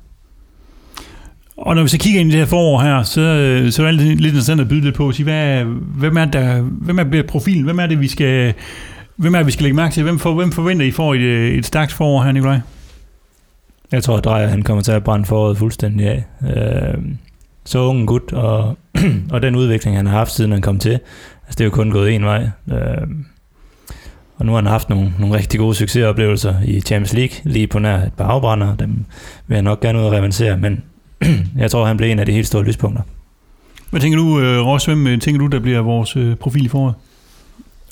Og 1.61 1.75
når 1.75 1.83
vi 1.83 1.89
så 1.89 1.99
kigger 1.99 2.21
ind 2.21 2.29
i 2.29 2.33
det 2.33 2.41
her 2.41 2.47
forår 2.47 2.81
her, 2.81 3.03
så, 3.03 3.21
øh, 3.21 3.73
så 3.73 3.85
er 3.85 3.91
det 3.91 4.01
lidt 4.01 4.27
interessant 4.27 4.61
at 4.61 4.69
byde 4.69 4.81
lidt 4.81 4.95
på 4.95 5.09
at 5.09 5.15
sige, 5.15 5.25
hvad, 5.25 5.65
hvem, 5.99 6.17
er 6.17 6.25
der, 6.25 6.61
hvem 6.61 6.99
er 6.99 7.23
profilen? 7.29 7.65
Hvem 7.65 7.79
er 7.79 7.87
det, 7.87 8.01
vi 8.01 8.09
skal, 8.09 8.55
hvem 9.17 9.35
er 9.35 9.39
det, 9.39 9.47
vi 9.47 9.53
skal 9.53 9.63
lægge 9.63 9.77
mærke 9.77 9.95
til? 9.95 10.03
Hvem, 10.03 10.19
for, 10.19 10.35
hvem 10.35 10.53
forventer 10.53 10.87
I 10.87 10.91
får 10.91 11.15
et, 11.15 11.21
øh, 11.21 11.55
et 11.55 11.67
stærkt 11.67 11.93
forår 11.93 12.23
her, 12.23 12.33
Nikolaj? 12.33 12.61
Jeg 13.93 14.03
tror, 14.03 14.17
at 14.17 14.25
Drejer 14.25 14.47
han 14.47 14.63
kommer 14.63 14.83
til 14.83 14.93
at 14.93 15.05
brænde 15.05 15.25
foråret 15.27 15.59
fuldstændig 15.59 16.07
af. 16.07 16.25
Øh, 16.43 16.99
så 17.65 17.79
ung 17.79 18.07
gut, 18.07 18.33
og, 18.33 18.79
og 19.33 19.43
den 19.43 19.57
udvikling, 19.57 19.97
han 19.97 20.07
har 20.07 20.19
haft, 20.19 20.33
siden 20.33 20.53
han 20.53 20.63
kom 20.63 20.79
til, 20.79 20.91
altså 20.91 21.59
det 21.59 21.61
er 21.61 21.65
jo 21.65 21.71
kun 21.71 21.91
gået 21.91 22.15
en 22.15 22.25
vej. 22.25 22.49
Øh, 22.73 23.07
Og 24.39 24.47
nu 24.47 24.53
har 24.53 24.57
han 24.57 24.67
haft 24.67 24.89
nogle, 24.91 25.13
nogle 25.19 25.37
rigtig 25.37 25.61
gode 25.61 25.75
succesoplevelser 25.75 26.55
i 26.65 26.81
Champions 26.81 27.13
League, 27.13 27.37
lige 27.45 27.67
på 27.67 27.79
nær 27.79 27.97
et 27.97 28.13
par 28.17 28.25
afbrænder. 28.25 28.77
Dem 28.77 29.05
vil 29.47 29.55
jeg 29.55 29.63
nok 29.63 29.81
gerne 29.81 29.99
ud 29.99 30.05
og 30.05 30.13
revancere, 30.13 30.57
men 30.57 30.83
jeg 31.63 31.71
tror, 31.71 31.87
han 31.87 31.97
bliver 31.97 32.13
en 32.13 32.19
af 32.19 32.27
de 32.27 32.33
helt 32.33 32.47
store 32.47 32.65
lyspunkter. 32.65 33.03
Hvad 33.91 34.01
tænker 34.01 34.19
du, 34.19 34.41
øh, 34.41 34.67
Ross? 34.67 34.85
Hvem 34.85 35.07
øh, 35.07 35.21
tænker 35.21 35.39
du, 35.39 35.47
der 35.47 35.61
bliver 35.61 35.81
vores 35.81 36.17
øh, 36.17 36.37
profil 36.37 36.65
i 36.65 36.69
foråret? 36.69 36.95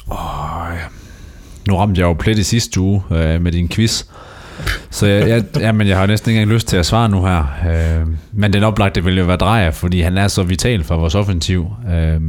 Oh, 0.06 0.74
ja. 0.74 0.84
Nu 1.68 1.76
ramte 1.76 2.00
jeg 2.00 2.06
jo 2.06 2.12
plet 2.12 2.38
i 2.38 2.42
sidste 2.42 2.80
uge 2.80 3.02
øh, 3.10 3.42
med 3.42 3.52
din 3.52 3.68
quiz. 3.68 4.04
Så 4.90 5.06
jeg, 5.06 5.28
jeg, 5.28 5.44
jamen, 5.56 5.88
jeg 5.88 5.98
har 5.98 6.06
næsten 6.06 6.30
ikke 6.30 6.40
engang 6.40 6.54
lyst 6.54 6.68
til 6.68 6.76
at 6.76 6.86
svare 6.86 7.08
nu 7.08 7.24
her. 7.24 7.44
Øh, 7.68 8.06
men 8.32 8.52
den 8.52 8.62
oplagte 8.62 9.04
vil 9.04 9.18
jo 9.18 9.24
være 9.24 9.36
Drejer, 9.36 9.70
fordi 9.70 10.00
han 10.00 10.18
er 10.18 10.28
så 10.28 10.42
vital 10.42 10.84
for 10.84 10.96
vores 10.96 11.14
offensiv. 11.14 11.66
Øh, 11.92 12.20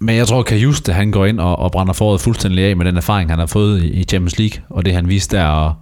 men 0.00 0.16
jeg 0.16 0.26
tror, 0.26 0.38
at 0.38 0.46
Kajuste, 0.46 0.92
han 0.92 1.10
går 1.10 1.26
ind 1.26 1.40
og, 1.40 1.58
og 1.58 1.72
brænder 1.72 1.92
foråret 1.92 2.20
fuldstændig 2.20 2.64
af 2.64 2.76
med 2.76 2.86
den 2.86 2.96
erfaring, 2.96 3.30
han 3.30 3.38
har 3.38 3.46
fået 3.46 3.82
i, 3.82 3.88
i 3.88 4.04
Champions 4.04 4.38
League, 4.38 4.62
og 4.70 4.84
det 4.84 4.94
han 4.94 5.08
viste 5.08 5.36
der, 5.36 5.44
og 5.44 5.74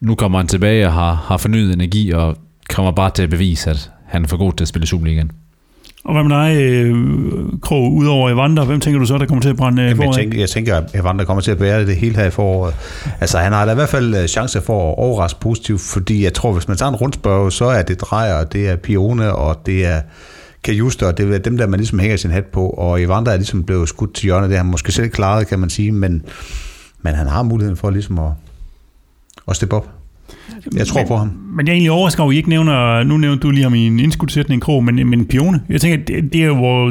nu 0.00 0.14
kommer 0.14 0.38
han 0.38 0.48
tilbage 0.48 0.86
og 0.86 0.92
har, 0.92 1.14
har 1.14 1.36
fornyet 1.36 1.72
energi, 1.72 2.10
og 2.10 2.36
kommer 2.74 2.92
bare 2.92 3.10
til 3.10 3.22
at 3.22 3.30
bevise, 3.30 3.70
at 3.70 3.90
han 4.06 4.24
er 4.24 4.28
for 4.28 4.36
god 4.36 4.52
til 4.52 4.64
at 4.64 4.68
spille 4.68 4.86
Superligaen. 4.86 5.30
Og 6.04 6.12
hvad 6.12 6.24
med 6.24 6.36
dig, 6.36 6.62
øh, 6.62 6.94
Krog, 7.62 7.92
udover 7.92 8.30
Evander, 8.30 8.64
hvem 8.64 8.80
tænker 8.80 9.00
du 9.00 9.06
så, 9.06 9.18
der 9.18 9.26
kommer 9.26 9.42
til 9.42 9.48
at 9.48 9.56
brænde 9.56 9.82
øh, 9.82 9.88
Jamen, 9.88 10.00
jeg, 10.00 10.04
foråret? 10.04 10.16
tænker, 10.16 10.38
jeg 10.38 10.50
tænker, 10.50 10.76
at 10.76 10.94
Evander 10.94 11.24
kommer 11.24 11.40
til 11.40 11.50
at 11.50 11.58
bære 11.58 11.86
det 11.86 11.96
hele 11.96 12.16
her 12.16 12.24
i 12.24 12.30
foråret. 12.30 12.74
Altså, 13.20 13.38
han 13.38 13.52
har 13.52 13.64
da 13.64 13.72
i 13.72 13.74
hvert 13.74 13.88
fald 13.88 14.14
øh, 14.14 14.26
chance 14.26 14.60
for 14.60 14.92
at 14.92 14.98
overraske 14.98 15.40
positivt, 15.40 15.80
fordi 15.80 16.24
jeg 16.24 16.34
tror, 16.34 16.52
hvis 16.52 16.68
man 16.68 16.76
tager 16.76 16.90
en 16.90 16.96
rundspørg, 16.96 17.52
så 17.52 17.64
er 17.64 17.82
det 17.82 18.00
Drejer, 18.00 18.34
og 18.34 18.52
det 18.52 18.68
er 18.68 18.76
Pione, 18.76 19.34
og 19.34 19.66
det 19.66 19.86
er 19.86 20.00
Kajuste, 20.64 21.06
og 21.06 21.18
det 21.18 21.34
er 21.34 21.38
dem 21.38 21.56
der, 21.56 21.66
man 21.66 21.80
ligesom 21.80 21.98
hænger 21.98 22.16
sin 22.16 22.30
hat 22.30 22.44
på, 22.44 22.66
og 22.66 23.02
Evander 23.02 23.32
er 23.32 23.36
ligesom 23.36 23.62
blevet 23.64 23.88
skudt 23.88 24.14
til 24.14 24.24
hjørnet, 24.24 24.50
det 24.50 24.56
har 24.56 24.64
han 24.64 24.70
måske 24.70 24.92
selv 24.92 25.08
klaret, 25.08 25.46
kan 25.46 25.58
man 25.58 25.70
sige, 25.70 25.92
men, 25.92 26.22
men 27.02 27.14
han 27.14 27.26
har 27.26 27.42
muligheden 27.42 27.76
for 27.76 27.90
ligesom 27.90 28.18
at, 28.18 28.30
at 29.48 29.56
steppe 29.56 29.76
op. 29.76 29.99
Jeg 30.76 30.86
tror 30.86 31.00
men, 31.00 31.08
på 31.08 31.16
ham. 31.16 31.32
Men 31.56 31.66
jeg 31.66 31.72
er 31.72 31.74
egentlig 31.74 31.90
overrasket 31.90 32.20
over, 32.20 32.30
at 32.30 32.34
I 32.34 32.36
ikke 32.36 32.48
nævner, 32.48 33.02
nu 33.02 33.16
nævnte 33.16 33.42
du 33.42 33.50
lige 33.50 33.62
ham 33.62 33.74
i 33.74 33.86
en 33.86 34.00
indskudsætning, 34.00 34.62
Krog, 34.62 34.84
men, 34.84 35.10
men 35.10 35.26
Pione. 35.26 35.60
Jeg 35.68 35.80
tænker, 35.80 36.04
det, 36.04 36.32
det, 36.32 36.42
er 36.42 36.46
jo 36.46 36.90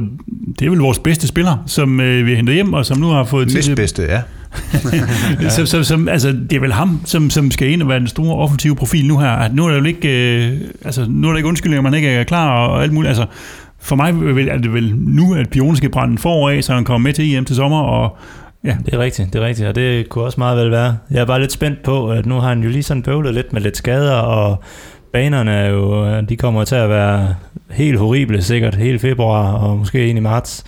det 0.59 0.65
er 0.65 0.69
vel 0.69 0.79
vores 0.79 0.99
bedste 0.99 1.27
spiller, 1.27 1.63
som 1.65 1.99
øh, 1.99 2.25
vi 2.25 2.31
har 2.31 2.35
hentet 2.35 2.55
hjem, 2.55 2.73
og 2.73 2.85
som 2.85 2.97
nu 2.97 3.07
har 3.07 3.23
fået 3.23 3.49
til... 3.49 3.75
bedste, 3.75 4.03
ja. 4.03 4.21
ja. 5.41 5.49
som, 5.49 5.65
som, 5.65 5.83
som, 5.83 6.07
altså, 6.07 6.31
det 6.31 6.53
er 6.53 6.59
vel 6.59 6.73
ham, 6.73 7.01
som, 7.05 7.29
som 7.29 7.51
skal 7.51 7.71
ind 7.71 7.81
og 7.81 7.89
være 7.89 7.99
den 7.99 8.07
store 8.07 8.35
offensive 8.35 8.75
profil 8.75 9.05
nu 9.05 9.17
her. 9.17 9.53
Nu 9.53 9.65
er 9.65 9.69
der 9.69 9.77
jo 9.77 9.83
ikke, 9.83 10.37
øh, 10.47 10.61
altså, 10.85 11.05
nu 11.09 11.27
er 11.27 11.31
der 11.31 11.37
ikke 11.37 11.49
undskyldning, 11.49 11.77
at 11.77 11.83
man 11.83 11.93
ikke 11.93 12.09
er 12.09 12.23
klar 12.23 12.49
og, 12.49 12.73
og 12.73 12.83
alt 12.83 12.93
muligt. 12.93 13.09
Altså, 13.09 13.25
for 13.79 13.95
mig 13.95 14.09
er 14.49 14.57
det 14.57 14.73
vel 14.73 14.95
nu, 14.95 15.35
at 15.35 15.49
Pione 15.49 15.77
skal 15.77 15.89
brænde 15.89 16.17
forår 16.17 16.49
af, 16.49 16.63
så 16.63 16.73
han 16.73 16.83
kommer 16.83 17.07
med 17.07 17.13
til 17.13 17.35
EM 17.35 17.45
til 17.45 17.55
sommer, 17.55 17.79
og 17.81 18.17
Ja. 18.63 18.77
Det 18.85 18.93
er 18.93 18.99
rigtigt, 18.99 19.33
det 19.33 19.41
er 19.41 19.45
rigtigt, 19.45 19.67
og 19.67 19.75
det 19.75 20.09
kunne 20.09 20.23
også 20.23 20.39
meget 20.39 20.57
vel 20.57 20.71
være. 20.71 20.97
Jeg 21.11 21.21
er 21.21 21.25
bare 21.25 21.39
lidt 21.39 21.51
spændt 21.51 21.83
på, 21.83 22.11
at 22.11 22.25
nu 22.25 22.35
har 22.35 22.49
han 22.49 22.63
jo 22.63 22.69
lige 22.69 22.83
sådan 22.83 23.03
bøvlet 23.03 23.33
lidt 23.33 23.53
med 23.53 23.61
lidt 23.61 23.77
skader, 23.77 24.15
og 24.15 24.63
banerne 25.13 25.51
er 25.51 25.69
jo, 25.69 26.21
de 26.21 26.37
kommer 26.37 26.63
til 26.63 26.75
at 26.75 26.89
være 26.89 27.35
helt 27.69 27.99
horrible 27.99 28.41
sikkert, 28.41 28.75
hele 28.75 28.99
februar 28.99 29.53
og 29.53 29.77
måske 29.77 30.07
ind 30.07 30.17
i 30.17 30.21
marts. 30.21 30.63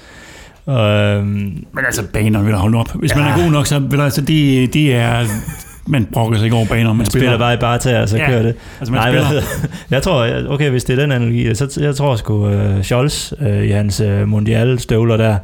Øhm, 0.69 1.25
men 1.73 1.85
altså, 1.85 2.03
banerne 2.13 2.45
vil 2.45 2.55
holde 2.55 2.77
op. 2.77 2.91
Hvis 2.95 3.11
ja. 3.11 3.17
man 3.17 3.27
er 3.27 3.43
god 3.43 3.51
nok, 3.51 3.67
så 3.67 3.79
vil 3.79 4.01
altså, 4.01 4.21
det, 4.21 4.73
det 4.73 4.95
er... 4.95 5.25
Man 5.85 6.07
brokker 6.11 6.37
sig 6.37 6.45
ikke 6.45 6.55
over 6.55 6.65
baner, 6.65 6.87
man, 6.87 6.97
man 6.97 7.05
spiller, 7.05 7.27
spiller 7.27 7.37
bare 7.37 7.53
i 7.53 7.57
barter, 7.57 8.05
så 8.05 8.17
ja. 8.17 8.27
kører 8.27 8.41
det. 8.41 8.55
Altså, 8.79 8.93
man 8.93 9.01
Nej, 9.01 9.23
spiller. 9.23 9.41
jeg 9.95 10.03
tror, 10.03 10.27
okay, 10.49 10.69
hvis 10.69 10.83
det 10.83 10.97
er 10.97 11.01
den 11.01 11.11
analogi, 11.11 11.55
så 11.55 11.79
jeg 11.81 11.95
tror 11.95 12.15
sgu 12.15 12.33
uh, 12.33 12.81
Scholz 12.81 13.33
uh, 13.41 13.63
i 13.63 13.69
hans 13.69 14.01
uh, 14.01 14.27
mondial 14.27 14.79
støvler 14.79 15.17
der, 15.17 15.37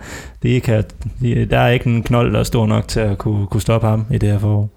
de 0.44 0.60
kan, 0.60 0.84
de, 1.22 1.46
der 1.46 1.60
er 1.60 1.70
ikke 1.70 1.88
en 1.88 2.04
knold, 2.04 2.34
der 2.34 2.40
er 2.40 2.44
stor 2.44 2.66
nok 2.66 2.88
til 2.88 3.00
at 3.00 3.18
kunne, 3.18 3.48
kunne 3.48 3.62
stoppe 3.62 3.88
ham 3.88 4.06
i 4.12 4.18
det 4.18 4.32
her 4.32 4.40
forår. 4.40 4.77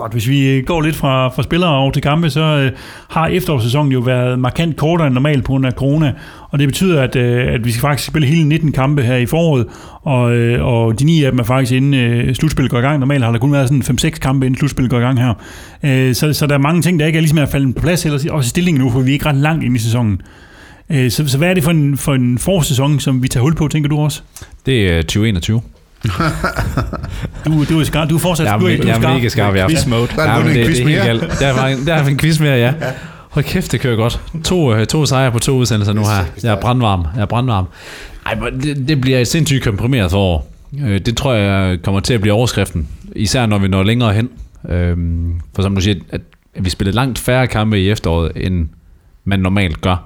Godt, 0.00 0.12
hvis 0.12 0.28
vi 0.28 0.62
går 0.66 0.80
lidt 0.80 0.96
fra, 0.96 1.28
fra 1.28 1.42
spillere 1.42 1.70
over 1.70 1.90
til 1.90 2.02
kampe, 2.02 2.30
så 2.30 2.40
øh, 2.40 2.72
har 3.08 3.26
efterårssæsonen 3.26 3.92
jo 3.92 4.00
været 4.00 4.38
markant 4.38 4.76
kortere 4.76 5.06
end 5.06 5.14
normalt 5.14 5.44
på 5.44 5.52
grund 5.52 5.66
af 5.66 5.72
corona, 5.72 6.12
og 6.50 6.58
det 6.58 6.68
betyder, 6.68 7.02
at, 7.02 7.16
øh, 7.16 7.54
at 7.54 7.64
vi 7.64 7.70
skal 7.70 7.80
faktisk 7.80 8.06
spille 8.06 8.28
hele 8.28 8.48
19 8.48 8.72
kampe 8.72 9.02
her 9.02 9.16
i 9.16 9.26
foråret, 9.26 9.66
og, 10.02 10.32
øh, 10.32 10.66
og 10.66 11.00
de 11.00 11.04
ni 11.04 11.24
af 11.24 11.32
dem 11.32 11.38
er 11.38 11.44
faktisk 11.44 11.72
inden 11.72 11.94
øh, 11.94 12.34
slutspillet 12.34 12.70
går 12.70 12.78
i 12.78 12.80
gang. 12.80 12.98
Normalt 13.00 13.24
har 13.24 13.32
der 13.32 13.38
kun 13.38 13.52
været 13.52 13.68
sådan 13.68 13.82
5-6 13.82 14.18
kampe 14.18 14.46
inden 14.46 14.58
slutspillet 14.58 14.90
går 14.90 14.98
i 14.98 15.02
gang 15.02 15.20
her. 15.20 15.34
Øh, 15.82 16.14
så, 16.14 16.32
så 16.32 16.46
der 16.46 16.54
er 16.54 16.58
mange 16.58 16.82
ting, 16.82 17.00
der 17.00 17.06
ikke 17.06 17.16
er 17.16 17.20
ligesom 17.20 17.38
er 17.38 17.46
faldet 17.46 17.74
på 17.74 17.80
plads, 17.80 18.04
eller 18.04 18.32
også 18.32 18.46
i 18.46 18.50
stillingen 18.50 18.84
nu, 18.84 18.90
for 18.90 19.00
vi 19.00 19.10
er 19.10 19.12
ikke 19.12 19.26
ret 19.26 19.36
langt 19.36 19.64
ind 19.64 19.76
i 19.76 19.78
sæsonen. 19.78 20.22
Øh, 20.90 21.10
så, 21.10 21.28
så 21.28 21.38
hvad 21.38 21.50
er 21.50 21.54
det 21.54 21.64
for 21.64 21.70
en, 21.70 21.96
for 21.96 22.14
en 22.14 22.38
forårssæson, 22.38 23.00
som 23.00 23.22
vi 23.22 23.28
tager 23.28 23.42
hul 23.42 23.54
på, 23.54 23.68
tænker 23.68 23.88
du 23.88 23.98
også? 23.98 24.22
Det 24.66 24.92
er 24.92 25.02
2021. 25.02 25.60
du, 27.46 27.64
du, 27.64 27.80
er 27.80 27.84
skarp. 27.84 28.10
Du 28.10 28.14
er 28.14 28.18
fortsat 28.18 28.46
jeg 28.46 28.54
er, 28.54 28.58
du 28.58 28.66
er, 28.66 28.76
du 28.76 28.82
er 28.82 28.86
jeg 28.86 29.02
er 29.02 29.14
mega 29.14 29.28
skarp. 29.28 29.54
Jeg 29.54 29.68
quiz 29.68 29.86
mode. 29.86 30.08
Der 30.16 30.22
er 30.22 30.38
ja, 30.38 30.48
det, 30.48 30.56
en 30.60 30.66
quiz 30.66 30.76
det, 30.76 30.86
mere. 30.86 31.08
Er 31.08 31.18
Der 31.18 31.46
er, 31.46 31.76
der 31.86 31.94
er 31.94 32.06
en 32.06 32.18
quiz 32.18 32.40
mere, 32.40 32.56
ja. 32.56 32.72
Hold 33.30 33.44
kæft, 33.44 33.72
det 33.72 33.80
kører 33.80 33.96
godt. 33.96 34.20
To, 34.44 34.74
øh, 34.74 34.86
to 34.86 35.06
sejre 35.06 35.32
på 35.32 35.38
to 35.38 35.52
udsendelser 35.52 35.92
nu 35.92 36.00
her. 36.00 36.24
Jeg 36.42 36.52
er 36.52 36.60
brandvarm. 36.60 37.06
Jeg 37.14 37.22
er 37.22 37.26
brandvarm. 37.26 37.66
Ej, 38.26 38.34
det, 38.62 38.88
det 38.88 39.00
bliver 39.00 39.18
et 39.18 39.28
sindssygt 39.28 39.64
komprimeret 39.64 40.10
forår. 40.10 40.52
Øh, 40.84 41.00
det 41.00 41.16
tror 41.16 41.34
jeg 41.34 41.82
kommer 41.82 42.00
til 42.00 42.14
at 42.14 42.20
blive 42.20 42.34
overskriften. 42.34 42.88
Især 43.16 43.46
når 43.46 43.58
vi 43.58 43.68
når 43.68 43.82
længere 43.82 44.12
hen. 44.12 44.28
Øhm, 44.68 45.40
for 45.54 45.62
som 45.62 45.74
du 45.74 45.80
siger, 45.80 46.00
at 46.10 46.20
vi 46.60 46.70
spiller 46.70 46.92
langt 46.92 47.18
færre 47.18 47.46
kampe 47.46 47.80
i 47.80 47.90
efteråret, 47.90 48.32
end 48.36 48.68
man 49.24 49.40
normalt 49.40 49.80
gør. 49.80 49.96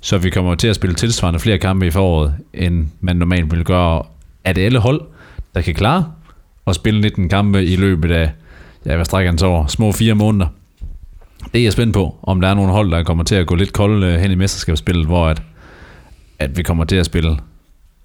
Så 0.00 0.18
vi 0.18 0.30
kommer 0.30 0.54
til 0.54 0.68
at 0.68 0.76
spille 0.76 0.96
tilsvarende 0.96 1.40
flere 1.40 1.58
kampe 1.58 1.86
i 1.86 1.90
foråret, 1.90 2.34
end 2.54 2.86
man 3.00 3.16
normalt 3.16 3.52
vil 3.52 3.64
gøre. 3.64 4.02
Er 4.44 4.52
det 4.52 4.62
alle 4.62 4.78
hold, 4.78 5.00
der 5.54 5.60
kan 5.60 5.74
klare 5.74 6.12
at 6.66 6.74
spille 6.74 7.00
19 7.00 7.28
kampe 7.28 7.64
i 7.64 7.76
løbet 7.76 8.10
af, 8.10 8.32
ja, 8.86 8.94
hvad 8.94 9.04
strækker 9.04 9.30
han 9.30 9.38
så 9.38 9.46
over, 9.46 9.66
små 9.66 9.92
fire 9.92 10.14
måneder. 10.14 10.46
Det 11.52 11.58
er 11.58 11.62
jeg 11.62 11.72
spændt 11.72 11.94
på, 11.94 12.18
om 12.22 12.40
der 12.40 12.48
er 12.48 12.54
nogle 12.54 12.72
hold, 12.72 12.90
der 12.90 13.02
kommer 13.02 13.24
til 13.24 13.34
at 13.34 13.46
gå 13.46 13.54
lidt 13.54 13.72
kolde 13.72 14.06
øh, 14.06 14.20
hen 14.20 14.30
i 14.30 14.34
mesterskabsspillet, 14.34 15.06
hvor 15.06 15.26
at, 15.26 15.42
at 16.38 16.56
vi 16.56 16.62
kommer 16.62 16.84
til 16.84 16.96
at 16.96 17.06
spille 17.06 17.38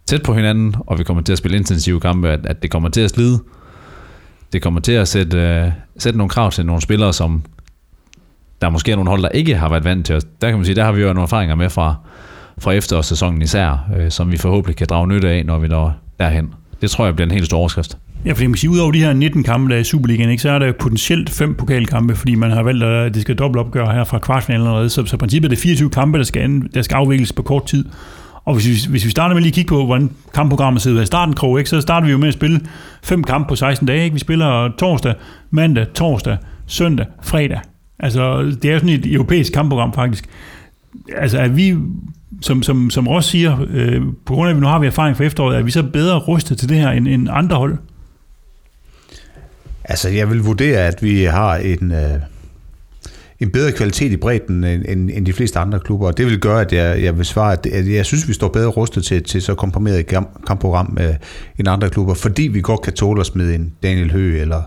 tæt 0.05 0.23
på 0.23 0.33
hinanden, 0.33 0.75
og 0.87 0.99
vi 0.99 1.03
kommer 1.03 1.23
til 1.23 1.31
at 1.31 1.37
spille 1.37 1.57
intensive 1.57 1.99
kampe, 1.99 2.29
at, 2.29 2.45
at 2.45 2.61
det 2.61 2.71
kommer 2.71 2.89
til 2.89 3.01
at 3.01 3.09
slide. 3.09 3.39
Det 4.53 4.61
kommer 4.61 4.79
til 4.79 4.91
at 4.91 5.07
sætte, 5.07 5.63
uh, 5.65 5.71
sætte 5.97 6.17
nogle 6.17 6.29
krav 6.29 6.51
til 6.51 6.65
nogle 6.65 6.81
spillere, 6.81 7.13
som 7.13 7.43
der 8.61 8.69
måske 8.69 8.91
er 8.91 8.95
nogle 8.95 9.09
hold, 9.09 9.21
der 9.21 9.29
ikke 9.29 9.55
har 9.55 9.69
været 9.69 9.83
vant 9.83 10.05
til 10.05 10.15
os. 10.15 10.23
Der 10.41 10.49
kan 10.49 10.57
man 10.57 10.65
sige, 10.65 10.75
der 10.75 10.83
har 10.83 10.91
vi 10.91 11.01
jo 11.01 11.07
nogle 11.07 11.21
erfaringer 11.21 11.55
med 11.55 11.69
fra, 11.69 11.95
fra 12.57 12.71
efterårssæsonen 12.71 13.41
især, 13.41 13.89
øh, 13.97 14.11
som 14.11 14.31
vi 14.31 14.37
forhåbentlig 14.37 14.75
kan 14.75 14.87
drage 14.89 15.07
nytte 15.07 15.29
af, 15.29 15.45
når 15.45 15.59
vi 15.59 15.67
når 15.67 15.93
derhen. 16.19 16.53
Det 16.81 16.91
tror 16.91 17.05
jeg 17.05 17.15
bliver 17.15 17.25
en 17.25 17.31
helt 17.31 17.45
stor 17.45 17.57
overskrift. 17.57 17.97
Ja, 18.25 18.31
fordi 18.31 18.45
man 18.47 18.53
kan 18.53 18.57
sige, 18.57 18.69
udover 18.69 18.91
de 18.91 18.99
her 18.99 19.13
19 19.13 19.43
kampe, 19.43 19.69
der 19.69 19.75
er 19.75 19.79
i 19.79 19.83
Superligaen, 19.83 20.29
ikke, 20.29 20.43
så 20.43 20.49
er 20.49 20.59
der 20.59 20.71
potentielt 20.71 21.29
fem 21.29 21.55
pokalkampe, 21.55 22.15
fordi 22.15 22.35
man 22.35 22.51
har 22.51 22.63
valgt, 22.63 22.83
at 22.83 23.13
det 23.13 23.21
skal 23.21 23.35
dobbelt 23.35 23.59
opgøre 23.65 23.93
her 23.93 24.03
fra 24.03 24.19
kvartfinalen 24.19 24.67
allerede. 24.67 24.89
Så, 24.89 25.05
så 25.05 25.17
princippet 25.17 25.47
er 25.47 25.49
det 25.49 25.59
24 25.59 25.89
kampe, 25.89 26.17
der 26.17 26.23
skal, 26.23 26.61
der 26.73 26.81
skal 26.81 26.95
afvikles 26.95 27.33
på 27.33 27.41
kort 27.41 27.65
tid. 27.65 27.85
Og 28.45 28.53
hvis 28.53 28.67
vi, 28.67 28.91
hvis 28.91 29.05
vi 29.05 29.09
starter 29.11 29.35
med 29.35 29.41
lige 29.41 29.49
at 29.49 29.55
kigge 29.55 29.69
på, 29.69 29.85
hvordan 29.85 30.09
kampprogrammet 30.33 30.81
sidder 30.81 31.01
i 31.01 31.05
starten, 31.05 31.35
Krog, 31.35 31.59
ikke, 31.59 31.69
så 31.69 31.81
starter 31.81 32.05
vi 32.05 32.11
jo 32.11 32.17
med 32.17 32.27
at 32.27 32.33
spille 32.33 32.61
fem 33.03 33.23
kampe 33.23 33.47
på 33.49 33.55
16 33.55 33.87
dage. 33.87 34.03
Ikke? 34.03 34.13
Vi 34.13 34.19
spiller 34.19 34.71
torsdag, 34.77 35.13
mandag, 35.49 35.87
torsdag, 35.93 36.37
søndag, 36.67 37.05
fredag. 37.23 37.59
Altså, 37.99 38.41
det 38.61 38.65
er 38.65 38.73
jo 38.73 38.79
sådan 38.79 38.95
et 38.95 39.13
europæisk 39.13 39.53
kampprogram 39.53 39.93
faktisk. 39.93 40.29
Altså, 41.15 41.39
er 41.39 41.47
vi 41.47 41.75
som, 42.41 42.63
som, 42.63 42.89
som 42.89 43.07
Ross 43.07 43.27
siger, 43.27 43.65
øh, 43.69 44.01
på 44.25 44.33
grund 44.33 44.47
af, 44.47 44.51
at 44.51 44.55
vi 44.55 44.61
nu 44.61 44.67
har 44.67 44.79
vi 44.79 44.87
erfaring 44.87 45.17
fra 45.17 45.23
efteråret, 45.23 45.57
er 45.57 45.61
vi 45.61 45.71
så 45.71 45.83
bedre 45.83 46.19
rustet 46.19 46.57
til 46.57 46.69
det 46.69 46.77
her 46.77 46.89
end, 46.89 47.07
end 47.07 47.27
andre 47.31 47.57
hold? 47.57 47.77
Altså, 49.83 50.09
jeg 50.09 50.29
vil 50.29 50.39
vurdere, 50.39 50.87
at 50.87 51.03
vi 51.03 51.23
har 51.23 51.55
en, 51.55 51.91
øh, 51.91 52.19
en 53.39 53.49
bedre 53.49 53.71
kvalitet 53.71 54.11
i 54.11 54.17
bredden 54.17 54.63
end, 54.63 54.85
end, 54.87 55.09
end 55.13 55.25
de 55.25 55.33
fleste 55.33 55.59
andre 55.59 55.79
klubber, 55.79 56.07
og 56.07 56.17
det 56.17 56.25
vil 56.25 56.39
gøre, 56.39 56.61
at 56.61 56.73
jeg, 56.73 57.03
jeg 57.03 57.17
vil 57.17 57.25
svare, 57.25 57.53
at, 57.53 57.65
at 57.65 57.93
jeg 57.93 58.05
synes, 58.05 58.27
vi 58.27 58.33
står 58.33 58.47
bedre 58.47 58.67
rustet 58.67 59.03
til, 59.03 59.23
til 59.23 59.41
så 59.41 59.55
komprimeret 59.55 60.07
kampprogram 60.47 60.97
øh, 61.01 61.15
end 61.59 61.67
andre 61.67 61.89
klubber, 61.89 62.13
fordi 62.13 62.43
vi 62.43 62.61
godt 62.61 62.81
kan 62.81 62.93
tåle 62.93 63.21
os 63.21 63.35
med 63.35 63.55
en 63.55 63.73
Daniel 63.83 64.11
Høgh 64.11 64.41
eller 64.41 64.61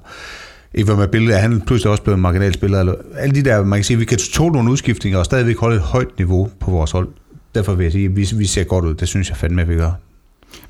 Eva 0.74 0.96
Mabille, 0.96 1.32
er 1.32 1.38
han 1.38 1.60
pludselig 1.60 1.90
også 1.90 2.02
blevet 2.02 2.16
en 2.16 2.22
marginalspiller. 2.22 2.80
Eller, 2.80 2.94
alle 3.16 3.34
de 3.34 3.42
der, 3.42 3.64
man 3.64 3.78
kan 3.78 3.84
sige, 3.84 3.98
vi 3.98 4.04
kan 4.04 4.18
tåle 4.18 4.52
nogle 4.52 4.70
udskiftninger 4.70 5.18
og 5.18 5.24
stadigvæk 5.24 5.58
holde 5.58 5.76
et 5.76 5.82
højt 5.82 6.18
niveau 6.18 6.50
på 6.60 6.70
vores 6.70 6.90
hold 6.90 7.08
derfor 7.54 7.74
vil 7.74 7.84
jeg 7.84 7.92
sige, 7.92 8.04
at 8.04 8.16
vi, 8.16 8.28
vi 8.36 8.46
ser 8.46 8.64
godt 8.64 8.84
ud. 8.84 8.94
Det 8.94 9.08
synes 9.08 9.28
jeg 9.28 9.36
fandme, 9.36 9.62
at 9.62 9.68
vi 9.68 9.74
gør. 9.74 9.90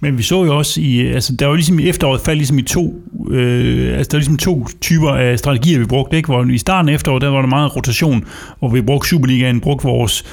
Men 0.01 0.19
vi 0.19 0.23
så 0.23 0.45
jo 0.45 0.57
også 0.57 0.81
i, 0.81 1.07
altså 1.07 1.37
der 1.37 1.47
var 1.47 1.55
ligesom 1.55 1.79
i 1.79 1.89
efteråret 1.89 2.21
faldt 2.21 2.39
ligesom 2.39 2.59
i 2.59 2.63
to, 2.63 3.03
øh, 3.31 3.99
altså 3.99 4.09
der 4.11 4.17
var 4.17 4.21
ligesom 4.21 4.37
to 4.37 4.67
typer 4.81 5.11
af 5.11 5.39
strategier, 5.39 5.79
vi 5.79 5.85
brugte, 5.85 6.17
ikke? 6.17 6.27
Hvor 6.27 6.45
i 6.45 6.59
starten 6.59 6.89
af 6.89 6.95
efteråret, 6.95 7.23
der 7.23 7.29
var 7.29 7.41
der 7.41 7.49
meget 7.49 7.77
rotation, 7.77 8.25
hvor 8.59 8.69
vi 8.69 8.83
brugte 8.83 9.09
Superligaen, 9.09 9.61
brugte 9.61 9.85
vores, 9.85 10.25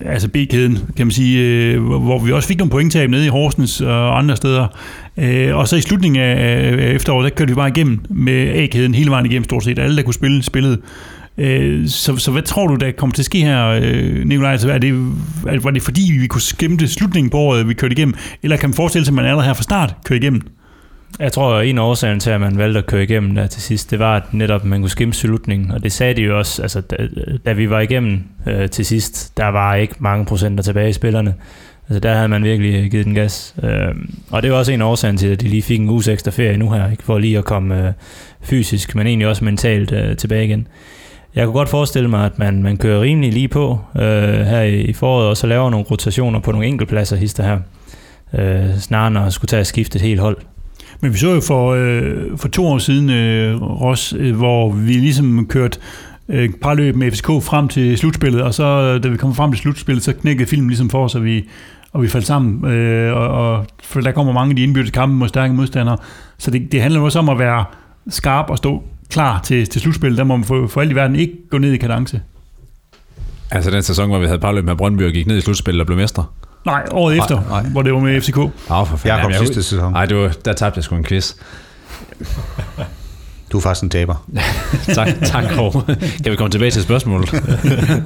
altså 0.00 0.28
B-kæden, 0.28 0.78
kan 0.96 1.06
man 1.06 1.10
sige, 1.10 1.40
øh, 1.42 1.82
hvor 1.82 2.18
vi 2.18 2.32
også 2.32 2.48
fik 2.48 2.58
nogle 2.58 2.70
pointtab 2.70 3.10
nede 3.10 3.26
i 3.26 3.28
Horsens 3.28 3.80
og 3.80 4.18
andre 4.18 4.36
steder. 4.36 4.66
Øh, 5.16 5.56
og 5.56 5.68
så 5.68 5.76
i 5.76 5.80
slutningen 5.80 6.22
af, 6.22 6.34
af 6.78 6.92
efteråret, 6.92 7.24
der 7.24 7.30
kørte 7.36 7.48
vi 7.48 7.54
bare 7.54 7.68
igennem 7.68 8.00
med 8.10 8.48
A-kæden 8.48 8.94
hele 8.94 9.10
vejen 9.10 9.26
igennem 9.26 9.44
stort 9.44 9.64
set. 9.64 9.78
Alle, 9.78 9.96
der 9.96 10.02
kunne 10.02 10.14
spille, 10.14 10.42
spillede. 10.42 10.78
Øh, 11.38 11.88
så, 11.88 12.16
så 12.16 12.30
hvad 12.30 12.42
tror 12.42 12.66
du, 12.66 12.74
der 12.74 12.92
kommer 12.92 13.14
til 13.14 13.22
at 13.22 13.26
ske 13.26 13.40
her, 13.40 13.66
øh, 13.82 14.24
Nikolaj? 14.24 14.52
Altså, 14.52 14.70
er 14.70 14.78
det, 14.78 15.12
var 15.42 15.70
det 15.70 15.82
fordi, 15.82 16.12
vi 16.20 16.26
kunne 16.26 16.40
skimte 16.40 16.88
slutningen 16.88 17.30
på 17.30 17.38
året, 17.38 17.68
vi 17.68 17.74
kørte 17.74 17.92
igennem, 17.92 18.14
eller 18.42 18.56
kan 18.56 18.68
man 18.68 18.74
forestille 18.74 19.04
sig, 19.04 19.12
at 19.12 19.16
man 19.16 19.24
allerede 19.24 19.46
her 19.46 19.54
fra 19.54 19.62
start 19.62 19.94
kører 20.04 20.20
igennem? 20.20 20.42
Jeg 21.18 21.32
tror, 21.32 21.54
at 21.54 21.68
en 21.68 21.78
af 21.78 21.82
årsagen 21.82 22.20
til, 22.20 22.30
at 22.30 22.40
man 22.40 22.58
valgte 22.58 22.78
at 22.78 22.86
køre 22.86 23.02
igennem 23.02 23.34
der 23.34 23.46
til 23.46 23.62
sidst, 23.62 23.90
det 23.90 23.98
var, 23.98 24.16
at 24.16 24.34
netop 24.34 24.64
man 24.64 24.80
kunne 24.80 24.90
skimme 24.90 25.14
slutningen. 25.14 25.70
Og 25.70 25.82
det 25.82 25.92
sagde 25.92 26.14
de 26.14 26.22
jo 26.22 26.38
også, 26.38 26.62
altså, 26.62 26.80
da, 26.80 26.96
da 27.46 27.52
vi 27.52 27.70
var 27.70 27.80
igennem 27.80 28.24
øh, 28.46 28.70
til 28.70 28.86
sidst, 28.86 29.36
der 29.36 29.46
var 29.46 29.74
ikke 29.74 29.94
mange 29.98 30.24
procenter 30.24 30.64
tilbage 30.64 30.88
i 30.88 30.92
spillerne. 30.92 31.34
Altså, 31.88 32.00
der 32.00 32.14
havde 32.14 32.28
man 32.28 32.44
virkelig 32.44 32.84
øh, 32.84 32.90
givet 32.90 33.06
den 33.06 33.14
gas. 33.14 33.54
Øh, 33.62 33.94
og 34.30 34.42
det 34.42 34.50
var 34.50 34.56
også 34.56 34.72
en 34.72 34.82
årsag 34.82 35.16
til, 35.16 35.28
at 35.28 35.40
de 35.40 35.48
lige 35.48 35.62
fik 35.62 35.80
en 35.80 35.88
uges 35.88 36.08
ekstra 36.08 36.30
ferie 36.30 36.56
nu 36.56 36.70
her, 36.70 36.90
ikke? 36.90 37.02
for 37.02 37.18
lige 37.18 37.38
at 37.38 37.44
komme 37.44 37.86
øh, 37.86 37.92
fysisk, 38.42 38.94
men 38.94 39.06
egentlig 39.06 39.28
også 39.28 39.44
mentalt 39.44 39.92
øh, 39.92 40.16
tilbage 40.16 40.44
igen. 40.44 40.68
Jeg 41.34 41.44
kunne 41.44 41.54
godt 41.54 41.68
forestille 41.68 42.08
mig, 42.08 42.26
at 42.26 42.38
man, 42.38 42.62
man 42.62 42.76
kører 42.76 43.00
rimelig 43.00 43.32
lige 43.32 43.48
på 43.48 43.80
øh, 43.96 44.40
her 44.46 44.60
i, 44.60 44.80
i 44.80 44.92
foråret, 44.92 45.28
og 45.28 45.36
så 45.36 45.46
laver 45.46 45.70
nogle 45.70 45.86
rotationer 45.90 46.40
på 46.40 46.52
nogle 46.52 46.66
enkeltpladser 46.66 47.16
hister 47.16 47.42
her, 47.42 47.58
øh, 48.34 48.78
snarere 48.78 49.08
end 49.08 49.18
at 49.18 49.32
skulle 49.32 49.48
tage 49.48 49.60
at 49.60 49.66
skifte 49.66 49.96
et 49.96 50.02
helt 50.02 50.20
hold. 50.20 50.36
Men 51.00 51.12
vi 51.12 51.18
så 51.18 51.34
jo 51.34 51.40
for, 51.40 51.72
øh, 51.72 52.38
for 52.38 52.48
to 52.48 52.66
år 52.66 52.78
siden, 52.78 53.10
øh, 53.10 53.62
Ross, 53.62 54.14
øh, 54.18 54.36
hvor 54.36 54.72
vi 54.72 54.92
ligesom 54.92 55.46
kørte 55.46 55.78
øh, 56.28 56.44
et 56.44 56.54
par 56.62 56.74
løb 56.74 56.96
med 56.96 57.10
FCK 57.10 57.26
frem 57.26 57.68
til 57.68 57.98
slutspillet, 57.98 58.42
og 58.42 58.54
så 58.54 58.64
øh, 58.64 59.02
da 59.02 59.08
vi 59.08 59.16
kom 59.16 59.34
frem 59.34 59.52
til 59.52 59.60
slutspillet, 59.60 60.04
så 60.04 60.12
knækkede 60.12 60.48
filmen 60.48 60.68
ligesom 60.68 60.90
for 60.90 61.04
os, 61.04 61.14
og 61.14 61.24
vi, 61.24 61.48
og 61.92 62.02
vi 62.02 62.08
faldt 62.08 62.26
sammen. 62.26 62.72
Øh, 62.72 63.16
og, 63.16 63.28
og, 63.28 63.66
for 63.82 64.00
der 64.00 64.12
kommer 64.12 64.32
mange 64.32 64.50
af 64.50 64.56
de 64.56 64.62
indbyrdes 64.62 64.90
kampe 64.90 65.16
mod 65.16 65.28
stærke 65.28 65.54
modstandere. 65.54 65.96
Så 66.38 66.50
det, 66.50 66.72
det 66.72 66.82
handler 66.82 67.00
også 67.00 67.18
om 67.18 67.28
at 67.28 67.38
være 67.38 67.64
skarp 68.08 68.50
og 68.50 68.58
stå 68.58 68.82
klar 69.10 69.40
til, 69.44 69.66
til 69.66 69.80
slutspillet. 69.80 70.18
Der 70.18 70.24
må 70.24 70.36
man 70.36 70.44
for, 70.44 70.66
for 70.66 70.80
alt 70.80 70.92
i 70.92 70.94
verden 70.94 71.16
ikke 71.16 71.34
gå 71.50 71.58
ned 71.58 71.72
i 71.72 71.76
kadence. 71.76 72.20
Altså 73.50 73.70
den 73.70 73.82
sæson, 73.82 74.08
hvor 74.08 74.18
vi 74.18 74.26
havde 74.26 74.38
parløb 74.38 74.64
med 74.64 74.76
Brøndby 74.76 75.02
og 75.02 75.12
gik 75.12 75.26
ned 75.26 75.36
i 75.36 75.40
slutspillet 75.40 75.80
og 75.80 75.86
blev 75.86 75.98
mester. 75.98 76.34
Nej, 76.66 76.82
året 76.92 77.18
efter, 77.18 77.42
nej. 77.48 77.62
hvor 77.62 77.82
det 77.82 77.92
var 77.92 78.00
med 78.00 78.20
FCK. 78.20 78.38
Oh, 78.38 78.50
for 78.68 78.84
fanden. 78.84 79.08
Jeg 79.08 79.22
kom 79.22 79.32
Jamen, 79.32 79.46
sidste 79.46 79.62
sæson. 79.62 79.92
Nej, 79.92 80.06
det 80.06 80.16
var, 80.16 80.32
der 80.44 80.52
tabte 80.52 80.78
jeg 80.78 80.84
sgu 80.84 80.96
en 80.96 81.04
quiz. 81.04 81.34
Du 83.52 83.56
er 83.56 83.62
faktisk 83.62 83.82
en 83.82 83.90
taber. 83.90 84.26
tak, 84.94 85.08
tak, 85.24 85.44
Kåre. 85.50 85.84
Kan 86.22 86.32
vi 86.32 86.36
komme 86.36 86.50
tilbage 86.50 86.70
til 86.70 86.82
spørgsmålet? 86.82 87.32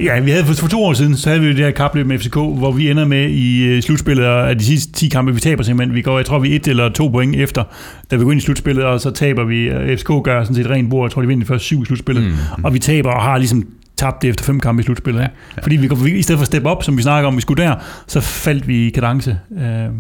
Ja, 0.00 0.20
vi 0.20 0.30
havde 0.30 0.44
for, 0.44 0.54
for 0.54 0.68
to 0.68 0.84
år 0.84 0.92
siden, 0.92 1.16
så 1.16 1.28
havde 1.28 1.40
vi 1.40 1.46
jo 1.46 1.52
det 1.52 1.64
her 1.64 1.70
kapløb 1.70 2.06
med 2.06 2.18
FCK, 2.18 2.34
hvor 2.34 2.72
vi 2.72 2.90
ender 2.90 3.04
med 3.04 3.30
i 3.30 3.62
øh, 3.62 3.82
slutspillet 3.82 4.24
af 4.24 4.58
de 4.58 4.64
sidste 4.64 4.92
10 4.92 5.08
kampe, 5.08 5.34
vi 5.34 5.40
taber 5.40 5.62
simpelthen. 5.62 5.94
Vi 5.94 6.02
går, 6.02 6.18
jeg 6.18 6.26
tror, 6.26 6.38
vi 6.38 6.52
er 6.52 6.56
et 6.56 6.66
eller 6.66 6.88
to 6.88 7.08
point 7.08 7.36
efter, 7.36 7.64
da 8.10 8.16
vi 8.16 8.24
går 8.24 8.30
ind 8.32 8.40
i 8.40 8.44
slutspillet, 8.44 8.84
og 8.84 9.00
så 9.00 9.10
taber 9.10 9.44
vi. 9.44 9.70
FCK 9.96 10.10
gør 10.24 10.42
sådan 10.42 10.56
set 10.56 10.70
rent 10.70 10.90
bord, 10.90 11.08
jeg 11.08 11.12
tror, 11.12 11.22
de 11.22 11.28
vinder 11.28 11.44
de 11.44 11.48
første 11.48 11.64
syv 11.64 11.82
i 11.82 11.84
slutspillet. 11.84 12.24
Mm. 12.24 12.64
Og 12.64 12.74
vi 12.74 12.78
taber 12.78 13.10
og 13.10 13.22
har 13.22 13.38
ligesom 13.38 13.66
tabt 14.00 14.22
det 14.22 14.28
efter 14.28 14.44
fem 14.44 14.60
kampe 14.60 14.80
i 14.80 14.84
slutspillet. 14.84 15.20
Ja. 15.20 15.28
Fordi 15.62 15.76
vi, 15.76 15.88
vi, 16.04 16.18
i 16.18 16.22
stedet 16.22 16.38
for 16.38 16.42
at 16.42 16.46
steppe 16.46 16.68
op, 16.68 16.82
som 16.84 16.96
vi 16.96 17.02
snakker 17.02 17.28
om, 17.28 17.36
vi 17.36 17.40
skulle 17.40 17.64
der, 17.64 17.74
så 18.06 18.20
faldt 18.20 18.68
vi 18.68 18.86
i 18.86 18.90
kadence. 18.90 19.38
Øh, 19.56 19.60
Jeg, 19.60 19.90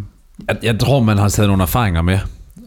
jeg 0.62 0.78
tror, 0.78 1.00
man 1.02 1.18
har 1.18 1.28
taget 1.28 1.48
nogle 1.48 1.62
erfaringer 1.62 2.02
med 2.02 2.18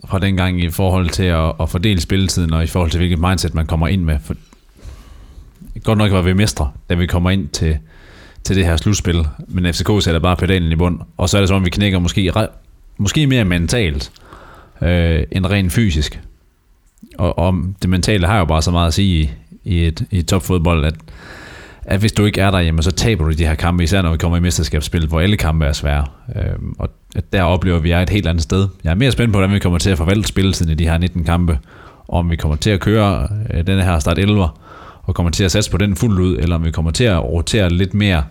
fra 0.08 0.20
dengang 0.20 0.62
i 0.62 0.70
forhold 0.70 1.10
til 1.10 1.24
at, 1.24 1.54
at 1.62 1.70
fordele 1.70 2.02
spilletiden, 2.02 2.54
og 2.54 2.64
i 2.64 2.68
forhold 2.68 2.92
til 2.92 2.98
hvilket 2.98 3.20
mindset 3.20 3.54
man 3.54 3.66
kommer 3.66 3.88
ind 3.88 4.04
med. 4.04 4.18
For, 4.24 4.36
godt 5.84 5.98
nok 5.98 6.12
var 6.12 6.22
vi 6.22 6.34
mestre, 6.34 6.72
da 6.90 6.94
vi 6.96 7.06
kommer 7.06 7.30
ind 7.30 7.48
til, 7.48 7.78
til 8.44 8.56
det 8.56 8.66
her 8.66 8.78
slutspil, 8.78 9.28
men 9.48 9.74
FCK 9.74 9.90
sætter 10.00 10.20
bare 10.20 10.36
pedalen 10.36 10.72
i 10.72 10.76
bund, 10.76 11.00
og 11.18 11.30
så 11.30 11.38
er 11.38 11.42
det 11.42 11.48
som 11.48 11.56
om, 11.56 11.66
vi 11.66 11.70
knækker 11.70 12.00
måske, 12.00 12.32
måske 12.98 13.28
mere 13.28 13.46
mentalt 13.46 14.12
øh, 14.82 15.24
end 15.32 15.46
rent 15.46 15.72
fysisk. 15.72 16.22
Og, 17.18 17.40
og 17.40 17.56
det 17.82 17.90
mentale 17.90 18.28
har 18.28 18.38
jo 18.38 18.46
bare 18.46 18.62
så 18.62 18.72
meget 18.72 18.88
at 18.88 18.94
sige 18.94 19.32
i, 19.64 19.76
i, 19.76 19.88
et, 19.88 20.06
i 20.12 20.22
topfodbold, 20.22 20.86
at, 20.86 20.96
at 21.84 22.00
hvis 22.00 22.12
du 22.12 22.26
ikke 22.26 22.42
er 22.42 22.52
der, 22.52 22.60
jamen, 22.60 22.84
så 22.84 22.92
taber 22.92 23.26
du 23.26 23.32
de 23.32 23.46
her 23.46 23.56
kampe, 23.56 23.84
især 23.84 24.02
når 24.02 24.12
vi 24.12 24.18
kommer 24.18 24.38
i 24.38 24.42
mesterskabsspillet, 24.42 25.10
hvor 25.10 25.20
alle 25.20 25.38
kampe 25.38 25.66
er 25.66 25.74
svære. 25.74 26.06
Øhm, 26.36 26.76
og 26.80 26.90
at 27.16 27.34
der 27.34 27.44
oplever 27.44 27.80
vi, 27.80 27.90
at 27.90 27.92
jeg 27.92 28.00
er 28.00 28.04
et 28.04 28.10
helt 28.10 28.28
andet 28.28 28.44
sted. 28.44 28.68
Jeg 28.84 28.92
er 28.92 28.96
mere 28.96 29.12
spændt 29.12 29.34
på, 29.34 29.40
hvordan 29.40 29.54
vi 29.56 29.60
kommer 29.60 29.80
til 29.80 29.90
at 29.90 29.98
forvalte 29.98 30.28
spilletiden 30.28 30.72
i 30.72 30.76
de 30.76 30.88
her 30.88 30.98
19 30.98 31.24
kampe, 31.24 31.60
og 32.08 32.20
om 32.20 32.30
vi 32.30 32.36
kommer 32.36 32.56
til 32.56 32.70
at 32.70 32.80
køre 32.80 33.28
øh, 33.54 33.68
den 33.68 33.80
her 33.82 34.00
start 34.00 34.18
11 34.18 34.48
og 35.04 35.16
kommer 35.16 35.30
til 35.30 35.44
at 35.44 35.52
satse 35.52 35.72
på 35.72 35.78
den 35.78 35.96
fuldt 35.96 36.20
ud, 36.20 36.38
eller 36.38 36.56
om 36.56 36.66
vi 36.66 36.72
kommer 36.72 36.92
til 36.92 37.04
at 37.04 37.24
rotere 37.24 37.70
lidt 37.70 37.94
mere. 37.94 38.24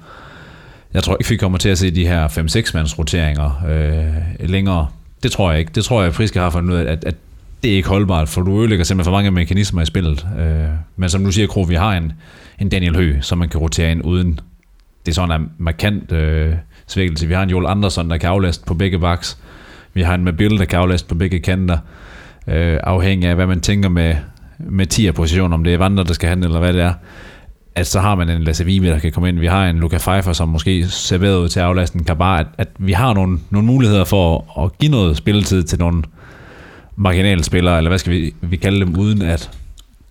Jeg 0.94 1.02
tror 1.02 1.16
ikke, 1.20 1.30
vi 1.30 1.36
kommer 1.36 1.58
til 1.58 1.68
at 1.68 1.78
se 1.78 1.90
de 1.90 2.06
her 2.06 2.28
5-6 2.28 2.70
mands 2.74 2.98
roteringer 2.98 3.64
øh, 3.68 4.48
længere. 4.48 4.86
Det 5.22 5.32
tror 5.32 5.50
jeg 5.50 5.60
ikke. 5.60 5.72
Det 5.74 5.84
tror 5.84 6.00
jeg, 6.00 6.08
at 6.08 6.14
Friske 6.14 6.40
har 6.40 6.50
fundet 6.50 6.74
ud 6.74 6.78
af, 6.78 6.92
at, 6.92 7.04
at 7.04 7.14
det 7.62 7.72
er 7.72 7.76
ikke 7.76 7.88
holdbart, 7.88 8.28
for 8.28 8.42
du 8.42 8.60
ødelægger 8.60 8.84
simpelthen 8.84 9.10
for 9.10 9.16
mange 9.16 9.30
mekanismer 9.30 9.82
i 9.82 9.86
spillet. 9.86 10.26
Øh, 10.38 10.68
men 10.96 11.08
som 11.08 11.24
du 11.24 11.32
siger, 11.32 11.46
Kro, 11.46 11.60
vi 11.60 11.74
har 11.74 11.96
en, 11.96 12.12
en 12.58 12.68
Daniel 12.68 12.96
Høgh, 12.96 13.22
som 13.22 13.38
man 13.38 13.48
kan 13.48 13.60
rotere 13.60 13.90
ind 13.90 14.04
uden 14.04 14.40
det 15.06 15.12
er 15.12 15.14
sådan 15.14 15.40
en 15.40 15.50
markant 15.58 16.12
øh, 16.12 16.54
svækkelse. 16.86 17.26
Vi 17.26 17.34
har 17.34 17.42
en 17.42 17.50
Joel 17.50 17.66
Andersson, 17.66 18.10
der 18.10 18.16
kan 18.16 18.30
aflaste 18.30 18.64
på 18.66 18.74
begge 18.74 18.98
baks. 18.98 19.38
Vi 19.94 20.02
har 20.02 20.14
en 20.14 20.24
Mabil, 20.24 20.58
der 20.58 20.64
kan 20.64 20.78
aflaste 20.78 21.08
på 21.08 21.14
begge 21.14 21.38
kanter. 21.38 21.78
Øh, 22.46 22.78
afhængig 22.82 23.28
af, 23.28 23.34
hvad 23.34 23.46
man 23.46 23.60
tænker 23.60 23.88
med, 23.88 24.14
med 24.58 24.86
10 24.86 25.12
position, 25.12 25.52
om 25.52 25.64
det 25.64 25.74
er 25.74 25.78
Vandre, 25.78 26.04
der 26.04 26.12
skal 26.12 26.28
handle, 26.28 26.46
eller 26.46 26.58
hvad 26.58 26.72
det 26.72 26.82
er. 26.82 26.92
At 27.74 27.86
så 27.86 28.00
har 28.00 28.14
man 28.14 28.28
en 28.28 28.42
Lasse 28.42 28.64
Vibe, 28.64 28.86
der 28.86 28.98
kan 28.98 29.12
komme 29.12 29.28
ind. 29.28 29.38
Vi 29.38 29.46
har 29.46 29.66
en 29.66 29.78
Luca 29.78 29.98
Pfeiffer, 29.98 30.32
som 30.32 30.48
måske 30.48 30.86
serveret 30.88 31.38
ud 31.38 31.48
til 31.48 31.60
at 31.60 31.66
aflaste 31.66 31.98
en 31.98 32.04
Kabar. 32.04 32.38
At, 32.38 32.46
at 32.58 32.68
vi 32.78 32.92
har 32.92 33.14
nogle, 33.14 33.38
nogle 33.50 33.66
muligheder 33.66 34.04
for 34.04 34.44
at, 34.58 34.64
at 34.64 34.78
give 34.78 34.90
noget 34.90 35.16
spilletid 35.16 35.62
til 35.62 35.78
nogle 35.78 35.98
øh, 35.98 36.21
spillere, 37.42 37.78
eller 37.78 37.90
hvad 37.90 37.98
skal 37.98 38.12
vi, 38.12 38.34
vi 38.40 38.56
kalde 38.56 38.80
dem, 38.80 38.98
uden 38.98 39.22
at 39.22 39.50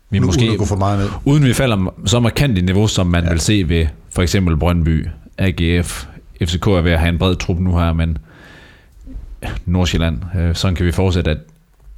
vi 0.09 0.19
Nu, 0.19 0.25
måske 0.25 0.49
uden 0.49 0.67
for 0.67 0.75
meget 0.75 0.99
ned. 0.99 1.09
uden 1.25 1.45
vi 1.45 1.53
falder 1.53 1.93
så 2.05 2.19
markant 2.19 2.57
i 2.57 2.61
niveau, 2.61 2.87
som 2.87 3.07
man 3.07 3.23
ja. 3.23 3.29
vil 3.29 3.39
se 3.39 3.69
ved 3.69 3.85
for 4.09 4.21
eksempel 4.21 4.57
Brøndby, 4.57 5.07
AGF, 5.37 6.05
FCK 6.45 6.67
er 6.67 6.81
ved 6.81 6.91
at 6.91 6.99
have 6.99 7.09
en 7.09 7.17
bred 7.17 7.35
trup 7.35 7.59
nu 7.59 7.77
her, 7.77 7.93
men 7.93 8.17
Nordsjælland, 9.65 10.17
øh, 10.37 10.55
sådan 10.55 10.75
kan 10.75 10.85
vi 10.85 10.91
fortsætte, 10.91 11.31
at 11.31 11.37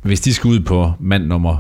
hvis 0.02 0.22
de 0.22 0.34
skal 0.34 0.48
ud 0.48 0.60
på 0.60 0.92
mand 1.00 1.26
nummer 1.26 1.58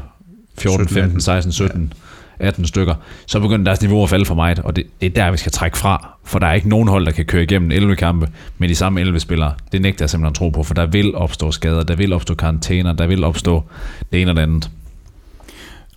14, 0.57 0.88
17, 0.88 1.01
15, 1.03 1.21
16, 1.21 1.51
17, 1.51 1.93
18 2.39 2.65
stykker, 2.65 2.95
så 3.25 3.39
begynder 3.39 3.63
deres 3.63 3.81
niveau 3.81 4.03
at 4.03 4.09
falde 4.09 4.25
for 4.25 4.36
meget, 4.36 4.59
og 4.59 4.75
det, 4.75 4.86
det 5.01 5.07
er 5.07 5.23
der, 5.23 5.31
vi 5.31 5.38
skal 5.38 5.51
trække 5.51 5.77
fra, 5.77 6.12
for 6.26 6.39
der 6.39 6.47
er 6.47 6.53
ikke 6.53 6.69
nogen 6.69 6.88
hold, 6.88 7.05
der 7.05 7.11
kan 7.11 7.26
køre 7.26 7.43
igennem 7.43 7.71
11 7.71 7.95
kampe 7.95 8.28
med 8.57 8.69
de 8.69 8.76
samme 8.76 9.01
11 9.01 9.19
spillere. 9.19 9.53
Det 9.71 9.82
nægter 9.82 10.05
jeg 10.05 10.09
simpelthen 10.09 10.34
tro 10.34 10.49
på, 10.49 10.63
for 10.63 10.74
der 10.74 10.86
vil 10.86 11.15
opstå 11.15 11.51
skader, 11.51 11.84
der 11.84 11.95
vil 11.95 12.13
opstå 12.13 12.34
karantæner, 12.34 12.93
der 12.93 13.07
vil 13.07 13.24
opstå 13.24 13.63
det 14.11 14.21
ene 14.21 14.32
og 14.32 14.36
det 14.36 14.41
andet. 14.41 14.69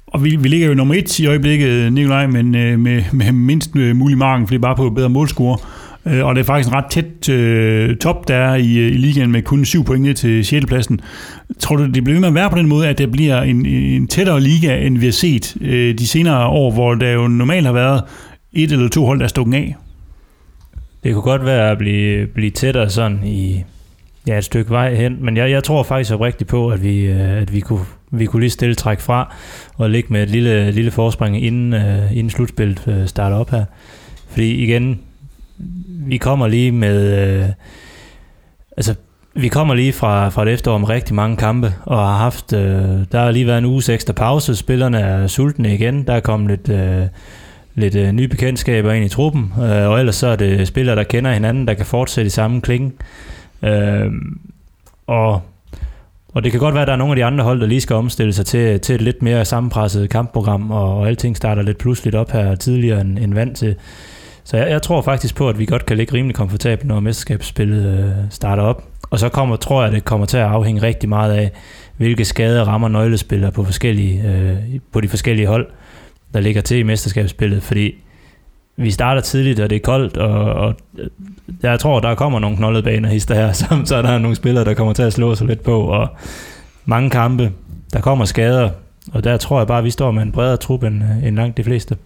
Og 0.06 0.24
vi, 0.24 0.36
vi 0.36 0.48
ligger 0.48 0.68
jo 0.68 0.74
nummer 0.74 0.94
et 0.94 1.18
i 1.18 1.26
øjeblikket, 1.26 1.92
Nikolaj, 1.92 2.26
men 2.26 2.54
øh, 2.54 2.78
med, 2.78 3.02
med 3.12 3.32
mindst 3.32 3.76
øh, 3.76 3.96
mulig 3.96 4.18
marken, 4.18 4.46
fordi 4.46 4.58
bare 4.58 4.76
på 4.76 4.90
bedre 4.90 5.08
målscore. 5.08 5.58
Øh, 6.06 6.26
og 6.26 6.34
det 6.34 6.40
er 6.40 6.44
faktisk 6.44 6.68
en 6.68 6.74
ret 6.74 6.84
tæt 6.90 7.28
øh, 7.28 7.96
top, 7.96 8.28
der 8.28 8.34
er 8.34 8.54
i, 8.54 8.78
øh, 8.78 8.92
i 8.92 8.96
ligaen 8.96 9.32
med 9.32 9.42
kun 9.42 9.64
syv 9.64 9.84
point 9.84 10.02
ned 10.02 10.14
til 10.14 10.44
6. 10.44 10.66
pladsen. 10.66 11.00
Tror 11.58 11.76
du, 11.76 11.86
det 11.86 12.04
bliver 12.04 12.14
ved 12.14 12.20
med 12.20 12.28
at 12.28 12.34
være 12.34 12.50
på 12.50 12.58
den 12.58 12.68
måde, 12.68 12.88
at 12.88 12.98
det 12.98 13.12
bliver 13.12 13.42
en, 13.42 13.66
en 13.66 14.08
tættere 14.08 14.40
liga, 14.40 14.86
end 14.86 14.98
vi 14.98 15.04
har 15.04 15.12
set 15.12 15.56
øh, 15.60 15.98
de 15.98 16.06
senere 16.06 16.46
år, 16.46 16.72
hvor 16.72 16.94
der 16.94 17.10
jo 17.10 17.28
normalt 17.28 17.66
har 17.66 17.72
været 17.72 18.02
et 18.52 18.72
eller 18.72 18.88
to 18.88 19.06
hold, 19.06 19.18
der 19.18 19.24
er 19.24 19.28
stukket 19.28 19.54
af? 19.54 19.76
Det 21.06 21.14
kunne 21.14 21.22
godt 21.22 21.44
være 21.44 21.70
at 21.70 21.78
blive, 21.78 22.26
blive 22.26 22.50
tættere 22.50 22.90
sådan 22.90 23.20
i 23.24 23.64
ja, 24.26 24.38
et 24.38 24.44
stykke 24.44 24.70
vej 24.70 24.94
hen, 24.94 25.16
men 25.20 25.36
jeg, 25.36 25.50
jeg 25.50 25.64
tror 25.64 25.82
faktisk 25.82 26.12
oprigtigt 26.12 26.50
på, 26.50 26.68
at 26.68 26.82
vi, 26.82 27.00
øh, 27.00 27.42
at 27.42 27.52
vi 27.52 27.60
kunne, 27.60 27.84
vi 28.10 28.26
kunne 28.26 28.40
lige 28.40 28.50
stille 28.50 28.74
træk 28.74 29.00
fra 29.00 29.34
og 29.76 29.90
ligge 29.90 30.12
med 30.12 30.22
et 30.22 30.30
lille, 30.30 30.70
lille 30.70 30.90
forspring, 30.90 31.44
inden, 31.44 31.72
uh, 31.72 32.16
inden 32.16 32.30
slutspillet 32.30 32.82
uh, 32.86 33.06
starter 33.06 33.36
op 33.36 33.50
her. 33.50 33.64
Fordi 34.28 34.54
igen, 34.54 35.00
vi 35.88 36.16
kommer 36.16 36.48
lige 36.48 36.72
med... 36.72 37.48
Altså, 38.76 38.94
vi 39.34 39.48
kommer 39.48 39.74
lige 39.74 39.92
fra, 39.92 40.28
fra 40.28 40.42
et 40.42 40.52
efterår 40.52 40.78
med 40.78 40.88
rigtig 40.88 41.14
mange 41.14 41.36
kampe, 41.36 41.74
og 41.84 41.98
har 41.98 42.16
haft... 42.16 42.52
Øh, 42.52 42.60
der 43.12 43.18
har 43.18 43.30
lige 43.30 43.46
været 43.46 43.58
en 43.58 43.64
uges 43.64 43.88
ekstra 43.88 44.12
pause, 44.12 44.56
spillerne 44.56 44.98
er 44.98 45.26
sultne 45.26 45.74
igen, 45.74 46.02
der 46.02 46.12
er 46.12 46.20
kommet 46.20 46.50
lidt... 46.50 46.68
Øh, 46.68 47.06
lidt 47.76 47.94
øh, 47.94 48.12
nye 48.12 48.28
bekendtskaber 48.28 48.92
ind 48.92 49.04
i 49.04 49.08
truppen, 49.08 49.52
øh, 49.58 49.88
og 49.88 49.98
ellers 49.98 50.16
så 50.16 50.26
er 50.26 50.36
det 50.36 50.68
spillere, 50.68 50.96
der 50.96 51.02
kender 51.02 51.32
hinanden, 51.32 51.68
der 51.68 51.74
kan 51.74 51.86
fortsætte 51.86 52.26
i 52.26 52.30
samme 52.30 52.60
klinge. 52.60 52.92
Øh, 53.62 54.10
og, 55.06 55.42
og 56.34 56.44
det 56.44 56.52
kan 56.52 56.60
godt 56.60 56.74
være, 56.74 56.82
at 56.82 56.86
der 56.86 56.92
er 56.92 56.98
nogle 56.98 57.12
af 57.12 57.16
de 57.16 57.24
andre 57.24 57.44
hold, 57.44 57.60
der 57.60 57.66
lige 57.66 57.80
skal 57.80 57.96
omstille 57.96 58.32
sig 58.32 58.46
til, 58.46 58.80
til 58.80 58.94
et 58.94 59.02
lidt 59.02 59.22
mere 59.22 59.44
sammenpresset 59.44 60.10
kampprogram, 60.10 60.70
og, 60.70 60.98
og 60.98 61.08
alting 61.08 61.36
starter 61.36 61.62
lidt 61.62 61.78
pludseligt 61.78 62.16
op 62.16 62.30
her 62.30 62.54
tidligere 62.54 63.00
end, 63.00 63.18
end 63.18 63.34
vant 63.34 63.56
til. 63.56 63.74
Så 64.44 64.56
jeg, 64.56 64.70
jeg 64.70 64.82
tror 64.82 65.02
faktisk 65.02 65.34
på, 65.36 65.48
at 65.48 65.58
vi 65.58 65.66
godt 65.66 65.86
kan 65.86 65.96
ligge 65.96 66.14
rimelig 66.14 66.36
komfortabelt, 66.36 66.88
når 66.88 67.00
mesterskabsspillet 67.00 67.98
øh, 67.98 68.10
starter 68.30 68.62
op. 68.62 68.84
Og 69.10 69.18
så 69.18 69.28
kommer, 69.28 69.56
tror 69.56 69.82
jeg, 69.82 69.88
at 69.88 69.94
det 69.94 70.04
kommer 70.04 70.26
til 70.26 70.36
at 70.36 70.44
afhænge 70.44 70.82
rigtig 70.82 71.08
meget 71.08 71.32
af, 71.32 71.50
hvilke 71.96 72.24
skader 72.24 72.64
rammer 72.64 72.88
nøglespillere 72.88 73.52
på, 73.52 73.64
forskellige, 73.64 74.22
øh, 74.28 74.80
på 74.92 75.00
de 75.00 75.08
forskellige 75.08 75.46
hold, 75.46 75.66
der 76.34 76.40
ligger 76.40 76.62
til 76.62 76.76
i 76.76 76.82
mesterskabsspillet. 76.82 77.62
Fordi 77.62 77.94
vi 78.76 78.90
starter 78.90 79.20
tidligt, 79.20 79.60
og 79.60 79.70
det 79.70 79.76
er 79.76 79.80
koldt, 79.80 80.16
og, 80.16 80.52
og 80.52 80.74
jeg 81.62 81.80
tror, 81.80 82.00
der 82.00 82.14
kommer 82.14 82.38
nogle 82.38 82.56
knoldede 82.56 82.82
baner 82.82 83.08
hister 83.08 83.34
her, 83.34 83.52
så, 83.60 83.82
så 83.84 83.96
er 83.96 84.18
nogle 84.18 84.36
spillere, 84.36 84.64
der 84.64 84.74
kommer 84.74 84.92
til 84.92 85.02
at 85.02 85.12
slå 85.12 85.34
sig 85.34 85.46
lidt 85.46 85.62
på, 85.62 85.80
og 85.80 86.08
mange 86.84 87.10
kampe, 87.10 87.52
der 87.92 88.00
kommer 88.00 88.24
skader, 88.24 88.70
og 89.12 89.24
der 89.24 89.36
tror 89.36 89.60
jeg 89.60 89.66
bare, 89.66 89.78
at 89.78 89.84
vi 89.84 89.90
står 89.90 90.10
med 90.10 90.22
en 90.22 90.32
bredere 90.32 90.56
trup 90.56 90.82
end, 90.82 91.02
end 91.24 91.36
langt 91.36 91.56
de 91.56 91.64
fleste. 91.64 91.96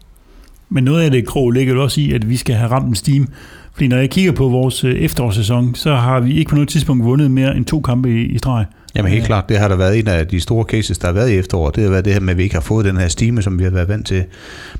Men 0.68 0.84
noget 0.84 1.02
af 1.02 1.10
det 1.10 1.26
krog 1.26 1.50
ligger 1.50 1.74
jo 1.74 1.82
også 1.82 2.00
i, 2.00 2.12
at 2.12 2.28
vi 2.28 2.36
skal 2.36 2.54
have 2.54 2.70
ramt 2.70 2.88
en 2.88 2.94
steam. 2.94 3.28
Fordi 3.72 3.88
når 3.88 3.96
jeg 3.96 4.10
kigger 4.10 4.32
på 4.32 4.48
vores 4.48 4.84
øh, 4.84 4.94
efterårssæson, 4.94 5.74
så 5.74 5.94
har 5.94 6.20
vi 6.20 6.38
ikke 6.38 6.48
på 6.48 6.54
noget 6.54 6.68
tidspunkt 6.68 7.04
vundet 7.04 7.30
mere 7.30 7.56
end 7.56 7.64
to 7.64 7.80
kampe 7.80 8.10
i, 8.10 8.26
i 8.26 8.38
streg. 8.38 8.64
Jamen 8.94 9.12
helt 9.12 9.26
klart, 9.26 9.48
det 9.48 9.58
har 9.58 9.68
der 9.68 9.76
været 9.76 9.98
en 9.98 10.08
af 10.08 10.26
de 10.26 10.40
store 10.40 10.64
cases, 10.64 10.98
der 10.98 11.06
har 11.06 11.12
været 11.12 11.30
i 11.30 11.34
efteråret. 11.34 11.76
Det 11.76 11.84
har 11.84 11.90
været 11.90 12.04
det 12.04 12.12
her 12.12 12.20
med, 12.20 12.30
at 12.30 12.38
vi 12.38 12.42
ikke 12.42 12.54
har 12.54 12.62
fået 12.62 12.84
den 12.84 12.96
her 12.96 13.08
stime, 13.08 13.42
som 13.42 13.58
vi 13.58 13.64
har 13.64 13.70
været 13.70 13.88
vant 13.88 14.06
til. 14.06 14.24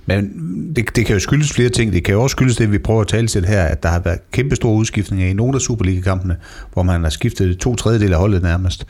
Men 0.07 0.31
det, 0.77 0.97
det 0.97 1.07
kan 1.07 1.15
jo 1.15 1.21
skyldes 1.21 1.53
flere 1.53 1.69
ting. 1.69 1.93
Det 1.93 2.05
kan 2.05 2.15
jo 2.15 2.23
også 2.23 2.35
skyldes 2.35 2.57
det, 2.57 2.73
vi 2.73 2.79
prøver 2.79 3.01
at 3.01 3.09
tale 3.09 3.27
til 3.27 3.45
her, 3.45 3.63
at 3.63 3.83
der 3.83 3.89
har 3.89 4.01
været 4.01 4.19
kæmpe 4.33 4.57
store 4.57 4.75
udskiftninger 4.75 5.27
i 5.27 5.33
nogle 5.33 5.55
af 5.55 5.61
Superliga-kampene, 5.61 6.37
hvor 6.73 6.83
man 6.83 7.03
har 7.03 7.11
skiftet 7.11 7.59
to 7.59 7.75
tredjedel 7.75 8.13
af 8.13 8.19
holdet 8.19 8.43
nærmest. 8.43 8.87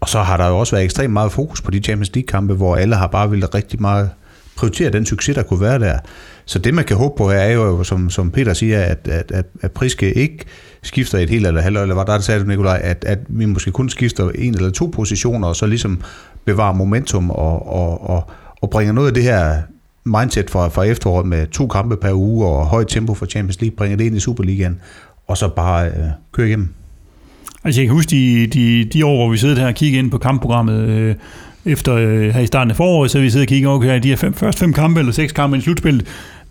Og 0.00 0.08
så 0.08 0.22
har 0.22 0.36
der 0.36 0.48
jo 0.48 0.58
også 0.58 0.76
været 0.76 0.84
ekstremt 0.84 1.12
meget 1.12 1.32
fokus 1.32 1.60
på 1.60 1.70
de 1.70 1.78
Champions 1.78 2.14
League-kampe, 2.14 2.54
hvor 2.54 2.76
alle 2.76 2.96
har 2.96 3.06
bare 3.06 3.30
ville 3.30 3.46
rigtig 3.46 3.80
meget 3.80 4.10
prioritere 4.56 4.90
den 4.90 5.06
succes, 5.06 5.34
der 5.34 5.42
kunne 5.42 5.60
være 5.60 5.78
der. 5.78 5.98
Så 6.44 6.58
det, 6.58 6.74
man 6.74 6.84
kan 6.84 6.96
håbe 6.96 7.14
på 7.18 7.30
her, 7.30 7.38
er 7.38 7.52
jo, 7.52 7.84
som, 7.84 8.10
som 8.10 8.30
Peter 8.30 8.54
siger, 8.54 8.82
at, 8.82 9.08
at, 9.08 9.32
at, 9.32 9.46
at 9.62 9.72
Priske 9.72 10.12
ikke 10.12 10.44
skifter 10.82 11.18
et 11.18 11.30
helt 11.30 11.46
eller 11.46 11.60
halvt, 11.60 11.78
eller 11.78 11.94
hvad 11.94 12.04
der 12.04 12.18
sagde 12.18 12.40
du, 12.40 12.46
Nikolaj, 12.46 12.80
at, 12.84 13.04
at 13.04 13.18
vi 13.28 13.44
måske 13.44 13.70
kun 13.70 13.88
skifter 13.88 14.30
en 14.30 14.54
eller 14.54 14.70
to 14.70 14.86
positioner, 14.86 15.48
og 15.48 15.56
så 15.56 15.66
ligesom 15.66 16.00
bevarer 16.44 16.74
momentum 16.74 17.30
og, 17.30 17.72
og, 17.72 18.10
og, 18.10 18.30
og 18.62 18.70
bringer 18.70 18.92
noget 18.92 19.08
af 19.08 19.14
det 19.14 19.22
her 19.22 19.56
mindset 20.04 20.50
fra, 20.50 20.68
fra 20.68 20.82
efteråret 20.84 21.26
med 21.26 21.46
to 21.46 21.66
kampe 21.66 21.96
per 21.96 22.12
uge 22.12 22.46
og 22.46 22.66
højt 22.66 22.88
tempo 22.88 23.14
for 23.14 23.26
Champions 23.26 23.60
League, 23.60 23.76
bringer 23.76 23.96
det 23.96 24.04
ind 24.04 24.16
i 24.16 24.20
Superligaen, 24.20 24.80
og 25.26 25.36
så 25.36 25.48
bare 25.48 25.86
øh, 25.86 26.04
køre 26.32 26.46
igennem. 26.46 26.68
Altså 27.64 27.80
jeg 27.80 27.88
kan 27.88 27.94
huske 27.94 28.10
de, 28.10 28.46
de, 28.46 28.84
de 28.84 29.06
år, 29.06 29.16
hvor 29.16 29.30
vi 29.30 29.36
sidder 29.36 29.60
her 29.60 29.66
og 29.66 29.74
kigger 29.74 29.98
ind 29.98 30.10
på 30.10 30.18
kampprogrammet, 30.18 30.88
øh, 30.88 31.14
efter 31.64 31.94
øh, 31.94 32.34
her 32.34 32.40
i 32.40 32.46
starten 32.46 32.70
af 32.70 32.76
foråret, 32.76 33.10
så 33.10 33.20
vi 33.20 33.30
sidder 33.30 33.44
og 33.44 33.48
kigger, 33.48 33.70
okay, 33.70 34.02
de 34.02 34.08
her 34.08 34.16
fem, 34.16 34.34
første 34.34 34.58
fem 34.58 34.72
kampe 34.72 35.00
eller 35.00 35.12
seks 35.12 35.32
kampe 35.32 35.56
i 35.56 35.60
slutspillet, 35.60 36.06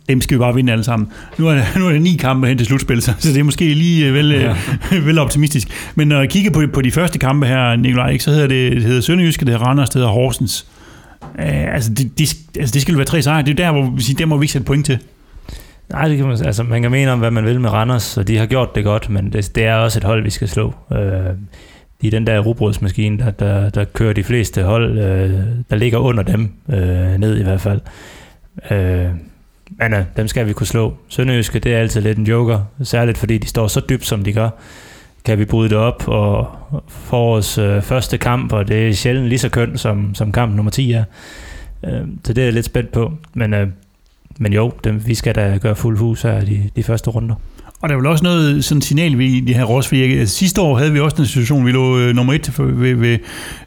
dem 0.09 0.21
skal 0.21 0.37
vi 0.37 0.39
bare 0.39 0.55
vinde 0.55 0.71
alle 0.71 0.83
sammen. 0.83 1.09
Nu 1.37 1.47
er, 1.47 1.61
nu 1.79 1.87
er 1.87 1.91
det 1.91 2.01
ni 2.01 2.15
kampe 2.15 2.47
hen 2.47 2.57
til 2.57 2.67
slutspil, 2.67 3.01
så, 3.01 3.13
så 3.19 3.29
det 3.29 3.37
er 3.37 3.43
måske 3.43 3.73
lige 3.73 4.07
øh, 4.07 4.13
vel, 4.13 4.29
ja. 4.31 4.55
vel 5.07 5.19
optimistisk. 5.19 5.67
Men 5.95 6.07
når 6.07 6.19
jeg 6.19 6.29
kigger 6.29 6.51
på, 6.51 6.63
på 6.73 6.81
de 6.81 6.91
første 6.91 7.19
kampe 7.19 7.47
her, 7.47 7.75
Nikolaj, 7.75 8.09
ikke, 8.09 8.23
så 8.23 8.31
hedder 8.31 8.47
det, 8.47 8.71
det 8.71 8.83
hedder 8.83 9.01
Sønderjyske, 9.01 9.45
det 9.45 9.53
hedder 9.53 9.65
Randers, 9.65 9.89
det 9.89 9.95
hedder 9.95 10.09
Horsens. 10.09 10.67
Uh, 11.21 11.73
altså, 11.73 11.93
det, 11.93 12.19
det, 12.19 12.35
altså, 12.59 12.73
det 12.73 12.81
skal 12.81 12.97
være 12.97 13.05
tre 13.05 13.21
sejre. 13.21 13.41
Det 13.41 13.51
er 13.51 13.55
der, 13.55 13.71
hvor 13.71 13.89
vi 13.89 14.01
siger, 14.01 14.17
der 14.17 14.25
må 14.25 14.37
vi 14.37 14.43
ikke 14.43 14.53
sætte 14.53 14.65
point 14.65 14.85
til. 14.85 14.99
Nej, 15.89 16.07
det 16.07 16.17
kan 16.17 16.27
man, 16.27 16.45
altså, 16.45 16.63
man 16.63 16.81
kan 16.81 16.91
mene 16.91 17.11
om, 17.11 17.19
hvad 17.19 17.31
man 17.31 17.45
vil 17.45 17.61
med 17.61 17.69
Randers, 17.69 18.17
og 18.17 18.27
de 18.27 18.37
har 18.37 18.45
gjort 18.45 18.75
det 18.75 18.83
godt, 18.83 19.09
men 19.09 19.33
det, 19.33 19.55
det 19.55 19.65
er 19.65 19.75
også 19.75 19.99
et 19.99 20.03
hold, 20.03 20.23
vi 20.23 20.29
skal 20.29 20.47
slå. 20.49 20.73
Uh, 20.89 20.97
de 22.01 22.07
er 22.07 22.11
den 22.11 22.27
der 22.27 22.39
rugbrødsmaskine, 22.39 23.17
der, 23.17 23.31
der, 23.31 23.69
der 23.69 23.83
kører 23.83 24.13
de 24.13 24.23
fleste 24.23 24.63
hold, 24.63 24.99
øh, 24.99 25.39
der 25.69 25.75
ligger 25.75 25.97
under 25.97 26.23
dem, 26.23 26.51
øh, 26.69 27.17
ned 27.17 27.39
i 27.39 27.43
hvert 27.43 27.61
fald. 27.61 27.81
Øh, 28.71 29.05
men 29.69 29.93
øh, 29.93 30.03
dem 30.17 30.27
skal 30.27 30.47
vi 30.47 30.53
kunne 30.53 30.67
slå. 30.67 30.93
Sønderjyske, 31.07 31.59
det 31.59 31.73
er 31.73 31.79
altid 31.79 32.01
lidt 32.01 32.17
en 32.17 32.27
joker, 32.27 32.59
særligt 32.83 33.17
fordi 33.17 33.37
de 33.37 33.47
står 33.47 33.67
så 33.67 33.81
dybt, 33.89 34.05
som 34.05 34.23
de 34.23 34.33
gør. 34.33 34.49
Kan 35.25 35.39
vi 35.39 35.45
bryde 35.45 35.69
det 35.69 35.77
op, 35.77 36.03
og 36.07 36.47
få 36.87 37.17
vores 37.17 37.57
øh, 37.57 37.81
første 37.81 38.17
kamp, 38.17 38.53
og 38.53 38.67
det 38.67 38.87
er 38.89 38.93
sjældent 38.93 39.27
lige 39.27 39.39
så 39.39 39.49
kønt, 39.49 39.79
som, 39.79 40.15
som 40.15 40.31
kamp 40.31 40.55
nummer 40.55 40.71
10 40.71 40.91
er. 40.91 41.03
Øh, 41.85 42.01
så 42.23 42.33
det 42.33 42.41
er 42.41 42.45
jeg 42.45 42.53
lidt 42.53 42.65
spændt 42.65 42.91
på. 42.91 43.13
Men, 43.33 43.53
øh, 43.53 43.67
men 44.37 44.53
jo, 44.53 44.73
dem, 44.83 45.07
vi 45.07 45.15
skal 45.15 45.35
da 45.35 45.57
gøre 45.61 45.75
fuld 45.75 45.97
hus 45.97 46.21
her 46.21 46.39
de, 46.39 46.69
de 46.75 46.83
første 46.83 47.09
runder. 47.09 47.35
Og 47.81 47.89
der 47.89 47.95
er 47.95 47.99
vel 47.99 48.07
også 48.07 48.23
noget 48.23 48.65
sådan 48.65 48.81
signal 48.81 49.17
ved 49.17 49.47
de 49.47 49.53
her 49.53 49.63
Rosvirke. 49.63 50.19
altså, 50.19 50.35
sidste 50.35 50.61
år 50.61 50.77
havde 50.77 50.93
vi 50.93 50.99
også 50.99 51.17
den 51.17 51.25
situation, 51.25 51.65
vi 51.65 51.71
lå 51.71 51.99
øh, 51.99 52.15
nummer 52.15 52.33
et 52.33 52.59
ved, 52.59 52.73
ved, 52.73 52.89
øh, 52.89 53.01
ved 53.01 53.19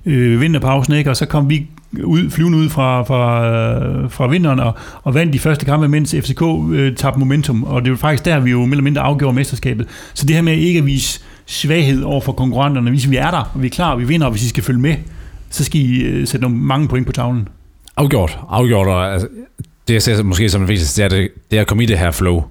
øh, 0.06 0.40
vinterpausen, 0.40 0.94
ikke? 0.94 1.10
og 1.10 1.16
så 1.16 1.26
kom 1.26 1.50
vi 1.50 1.66
ud, 2.04 2.30
flyvende 2.30 2.58
ud 2.58 2.68
fra, 2.68 3.02
fra, 3.02 4.06
fra 4.06 4.26
vinteren 4.26 4.60
og, 4.60 4.74
og 5.02 5.14
vandt 5.14 5.32
de 5.32 5.38
første 5.38 5.64
kampe, 5.64 5.88
mens 5.88 6.14
FCK 6.20 6.42
øh, 6.72 6.96
tabte 6.96 7.18
momentum, 7.18 7.64
og 7.64 7.84
det 7.84 7.90
var 7.90 7.96
faktisk 7.96 8.24
der, 8.24 8.40
vi 8.40 8.50
jo 8.50 8.58
mere 8.58 8.70
eller 8.70 8.82
mindre 8.82 9.02
afgjorde 9.02 9.34
mesterskabet. 9.34 9.88
Så 10.14 10.26
det 10.26 10.36
her 10.36 10.42
med 10.42 10.56
ikke 10.56 10.78
at 10.78 10.86
vise 10.86 11.20
svaghed 11.46 12.02
over 12.02 12.20
for 12.20 12.32
konkurrenterne, 12.32 12.90
hvis 12.90 13.10
vi 13.10 13.16
er 13.16 13.30
der, 13.30 13.50
og 13.54 13.62
vi 13.62 13.66
er 13.66 13.70
klar, 13.70 13.92
og 13.92 14.00
vi 14.00 14.04
vinder, 14.04 14.26
og 14.26 14.30
hvis 14.30 14.44
I 14.44 14.48
skal 14.48 14.62
følge 14.62 14.80
med, 14.80 14.96
så 15.50 15.64
skal 15.64 15.80
I 15.80 16.02
øh, 16.02 16.26
sætte 16.26 16.42
nogle 16.42 16.56
mange 16.56 16.88
point 16.88 17.06
på 17.06 17.12
tavlen. 17.12 17.48
Afgjort, 17.96 18.38
afgjort, 18.48 18.86
og 18.86 19.12
altså, 19.12 19.28
det 19.88 19.94
jeg 19.94 20.02
ser 20.02 20.22
måske 20.22 20.48
som 20.48 20.60
det 20.60 20.68
vigtigste, 20.68 21.02
det 21.02 21.12
er, 21.12 21.18
det, 21.18 21.30
det 21.50 21.56
er 21.56 21.60
at 21.60 21.66
komme 21.66 21.82
i 21.82 21.86
det 21.86 21.98
her 21.98 22.10
flow 22.10 22.42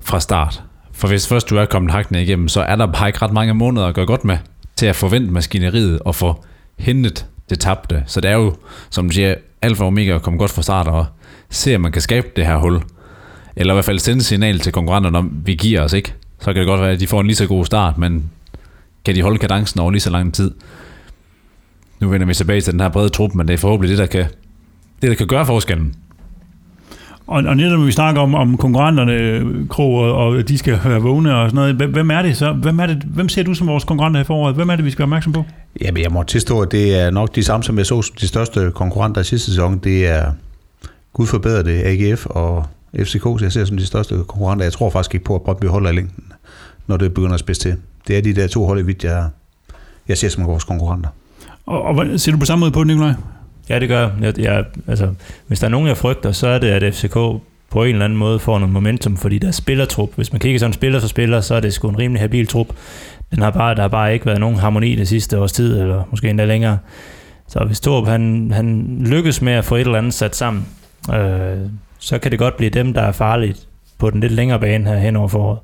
fra 0.00 0.20
start. 0.20 0.62
For 0.92 1.08
hvis 1.08 1.28
først 1.28 1.50
du 1.50 1.56
er 1.56 1.64
kommet 1.64 1.92
hakkende 1.92 2.22
igennem, 2.22 2.48
så 2.48 2.60
er 2.60 2.76
der 2.76 2.86
bare 2.86 3.08
ikke 3.08 3.22
ret 3.22 3.32
mange 3.32 3.54
måneder 3.54 3.86
at 3.86 3.94
gøre 3.94 4.06
godt 4.06 4.24
med 4.24 4.38
til 4.76 4.86
at 4.86 4.96
forvente 4.96 5.32
maskineriet 5.32 5.98
og 5.98 6.14
få 6.14 6.44
hentet 6.78 7.26
det 7.52 7.60
tabte. 7.60 8.02
Så 8.06 8.20
det 8.20 8.30
er 8.30 8.34
jo, 8.34 8.54
som 8.90 9.08
du 9.08 9.14
siger, 9.14 9.34
alfa 9.62 9.82
og 9.82 9.86
omega 9.86 10.14
at 10.14 10.22
komme 10.22 10.38
godt 10.38 10.50
fra 10.50 10.62
start 10.62 10.88
og 10.88 11.06
se, 11.50 11.74
om 11.74 11.80
man 11.80 11.92
kan 11.92 12.02
skabe 12.02 12.26
det 12.36 12.46
her 12.46 12.56
hul. 12.56 12.82
Eller 13.56 13.74
i 13.74 13.76
hvert 13.76 13.84
fald 13.84 13.98
sende 13.98 14.22
signal 14.22 14.58
til 14.58 14.72
konkurrenterne 14.72 15.18
om, 15.18 15.42
vi 15.44 15.54
giver 15.54 15.80
os 15.80 15.92
ikke. 15.92 16.14
Så 16.40 16.52
kan 16.52 16.56
det 16.56 16.66
godt 16.66 16.80
være, 16.80 16.90
at 16.90 17.00
de 17.00 17.06
får 17.06 17.20
en 17.20 17.26
lige 17.26 17.36
så 17.36 17.46
god 17.46 17.64
start, 17.64 17.98
men 17.98 18.30
kan 19.04 19.14
de 19.14 19.22
holde 19.22 19.38
kadencen 19.38 19.80
over 19.80 19.90
lige 19.90 20.00
så 20.00 20.10
lang 20.10 20.34
tid? 20.34 20.50
Nu 22.00 22.08
vender 22.08 22.26
vi 22.26 22.34
tilbage 22.34 22.60
til 22.60 22.72
den 22.72 22.80
her 22.80 22.88
brede 22.88 23.08
trup, 23.08 23.34
men 23.34 23.48
det 23.48 23.54
er 23.54 23.58
forhåbentlig 23.58 23.90
det, 23.90 23.98
der 23.98 24.06
kan, 24.06 24.24
det, 25.02 25.10
der 25.10 25.14
kan 25.14 25.26
gøre 25.26 25.46
forskellen. 25.46 25.94
Og, 27.26 27.42
og 27.46 27.56
netop 27.56 27.78
når 27.78 27.86
vi 27.86 27.92
snakker 27.92 28.20
om, 28.20 28.34
om 28.34 28.56
konkurrenterne, 28.56 29.66
Krog, 29.68 29.94
og, 29.94 30.14
og 30.14 30.48
de 30.48 30.58
skal 30.58 30.80
være 30.84 31.00
vågne 31.00 31.36
og 31.36 31.50
sådan 31.50 31.74
noget, 31.74 31.90
hvem 31.90 32.10
er 32.10 32.22
det 32.22 32.36
så? 32.36 32.52
Hvem, 32.52 32.78
er 32.78 32.86
det, 32.86 33.02
hvem 33.06 33.28
ser 33.28 33.42
du 33.42 33.54
som 33.54 33.66
vores 33.66 33.84
konkurrenter 33.84 34.20
her 34.20 34.24
foråret? 34.24 34.54
Hvem 34.54 34.70
er 34.70 34.76
det, 34.76 34.84
vi 34.84 34.90
skal 34.90 34.98
være 34.98 35.06
opmærksom 35.06 35.32
på? 35.32 35.44
Jamen, 35.80 36.02
jeg 36.02 36.12
må 36.12 36.22
tilstå, 36.22 36.60
at 36.60 36.72
det 36.72 37.00
er 37.00 37.10
nok 37.10 37.34
de 37.34 37.42
samme, 37.42 37.64
som 37.64 37.78
jeg 37.78 37.86
så 37.86 38.12
de 38.20 38.28
største 38.28 38.70
konkurrenter 38.74 39.20
i 39.20 39.24
sidste 39.24 39.50
sæson. 39.50 39.78
Det 39.78 40.06
er, 40.06 40.32
Gud 41.12 41.26
forbedre 41.26 41.62
det, 41.62 41.82
AGF 41.84 42.26
og 42.26 42.66
FCK, 42.96 43.22
så 43.22 43.38
jeg 43.42 43.52
ser 43.52 43.64
som 43.64 43.76
de 43.76 43.86
største 43.86 44.14
konkurrenter. 44.14 44.64
Jeg 44.64 44.72
tror 44.72 44.90
faktisk 44.90 45.14
ikke 45.14 45.24
på, 45.24 45.34
at 45.34 45.42
Brøndby 45.42 45.64
holder 45.64 45.90
i 45.90 45.94
længden, 45.94 46.24
når 46.86 46.96
det 46.96 47.14
begynder 47.14 47.34
at 47.34 47.40
spidse 47.40 47.60
til. 47.60 47.76
Det 48.08 48.18
er 48.18 48.22
de 48.22 48.34
der 48.34 48.46
to 48.46 48.66
hold 48.66 48.80
i 48.80 48.82
vidt, 48.82 49.04
jeg, 49.04 49.28
jeg 50.08 50.18
ser 50.18 50.28
som 50.28 50.46
vores 50.46 50.64
konkurrenter. 50.64 51.08
Og, 51.66 51.82
og 51.82 52.06
ser 52.16 52.32
du 52.32 52.38
på 52.38 52.44
samme 52.46 52.60
måde 52.60 52.72
på 52.72 52.80
det, 52.80 52.86
Nikolaj? 52.86 53.12
Ja, 53.68 53.78
det 53.78 53.88
gør 53.88 54.10
jeg. 54.20 54.38
jeg. 54.38 54.64
Altså, 54.86 55.14
hvis 55.46 55.60
der 55.60 55.66
er 55.66 55.70
nogen, 55.70 55.88
jeg 55.88 55.96
frygter, 55.96 56.32
så 56.32 56.46
er 56.46 56.58
det, 56.58 56.68
at 56.68 56.94
FCK 56.94 57.14
på 57.72 57.84
en 57.84 57.92
eller 57.92 58.04
anden 58.04 58.18
måde 58.18 58.38
får 58.38 58.58
noget 58.58 58.72
momentum, 58.72 59.16
fordi 59.16 59.38
der 59.38 59.48
er 59.48 59.52
spillertrup. 59.52 60.10
Hvis 60.16 60.32
man 60.32 60.40
kigger 60.40 60.58
sådan 60.58 60.72
spiller 60.72 61.00
for 61.00 61.08
spiller, 61.08 61.40
så 61.40 61.54
er 61.54 61.60
det 61.60 61.74
sgu 61.74 61.88
en 61.88 61.98
rimelig 61.98 62.20
habil 62.20 62.46
trup. 62.46 62.66
Den 63.34 63.42
har 63.42 63.50
bare, 63.50 63.74
der 63.74 63.80
har 63.80 63.88
bare 63.88 64.14
ikke 64.14 64.26
været 64.26 64.40
nogen 64.40 64.56
harmoni 64.56 64.94
det 64.94 65.08
sidste 65.08 65.38
års 65.38 65.52
tid, 65.52 65.80
eller 65.80 66.02
måske 66.10 66.30
endda 66.30 66.44
længere. 66.44 66.78
Så 67.48 67.64
hvis 67.64 67.80
Torp 67.80 68.08
han, 68.08 68.50
han 68.54 68.98
lykkes 69.06 69.42
med 69.42 69.52
at 69.52 69.64
få 69.64 69.74
et 69.74 69.80
eller 69.80 69.98
andet 69.98 70.14
sat 70.14 70.36
sammen, 70.36 70.66
øh, 71.14 71.56
så 71.98 72.18
kan 72.18 72.30
det 72.30 72.38
godt 72.38 72.56
blive 72.56 72.70
dem, 72.70 72.92
der 72.92 73.02
er 73.02 73.12
farligt 73.12 73.68
på 73.98 74.10
den 74.10 74.20
lidt 74.20 74.32
længere 74.32 74.60
bane 74.60 74.84
her 74.88 74.96
hen 74.96 75.16
over 75.16 75.28
foråret. 75.28 75.58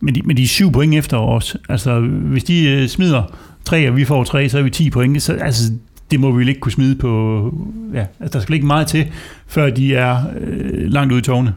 Men 0.00 0.14
de, 0.14 0.22
men 0.22 0.36
de 0.36 0.42
er 0.42 0.46
syv 0.46 0.72
point 0.72 0.94
efter 0.94 1.16
os. 1.16 1.56
Altså, 1.68 2.00
hvis 2.00 2.44
de 2.44 2.68
øh, 2.68 2.88
smider 2.88 3.22
tre, 3.64 3.88
og 3.88 3.96
vi 3.96 4.04
får 4.04 4.24
tre, 4.24 4.48
så 4.48 4.58
er 4.58 4.62
vi 4.62 4.70
10 4.70 4.90
point. 4.90 5.22
Så, 5.22 5.32
altså, 5.32 5.72
det 6.10 6.20
må 6.20 6.32
vi 6.32 6.38
vel 6.38 6.48
ikke 6.48 6.60
kunne 6.60 6.72
smide 6.72 6.94
på... 6.96 7.54
Ja, 7.94 8.06
altså, 8.20 8.38
der 8.38 8.42
skal 8.42 8.54
ikke 8.54 8.66
meget 8.66 8.86
til, 8.86 9.12
før 9.46 9.70
de 9.70 9.94
er 9.94 10.24
øh, 10.40 10.90
langt 10.90 11.12
ude 11.12 11.18
i 11.18 11.22
tårne. 11.22 11.54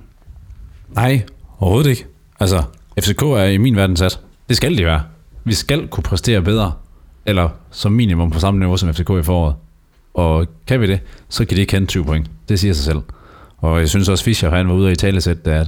Nej, 0.96 1.22
overhovedet 1.60 1.90
ikke. 1.90 2.06
Altså, 2.40 2.64
FCK 3.00 3.22
er 3.22 3.44
i 3.44 3.58
min 3.58 3.76
verden 3.76 3.98
sat. 3.98 4.20
Det 4.50 4.58
skal 4.58 4.78
de 4.78 4.86
være. 4.86 5.02
Vi 5.44 5.54
skal 5.54 5.88
kunne 5.88 6.04
præstere 6.04 6.42
bedre, 6.42 6.72
eller 7.26 7.50
som 7.72 7.92
minimum 7.92 8.32
på 8.32 8.40
samme 8.40 8.60
niveau 8.60 8.78
som 8.78 8.94
FCK 8.94 9.10
i 9.10 9.24
foråret. 9.24 9.56
Og 10.14 10.48
kan 10.68 10.82
vi 10.82 10.88
det, 10.88 11.00
så 11.30 11.46
kan 11.46 11.56
de 11.58 11.62
ikke 11.62 11.74
hente 11.74 11.88
20 11.88 12.06
point. 12.06 12.32
Det 12.50 12.60
siger 12.60 12.74
sig 12.74 12.84
selv. 12.84 13.02
Og 13.58 13.80
jeg 13.80 13.90
synes 13.90 14.10
også, 14.10 14.24
Fischer 14.24 14.50
han 14.50 14.68
var 14.68 14.74
ude 14.74 14.92
i 14.92 14.96
talesæt, 14.96 15.48
at 15.48 15.68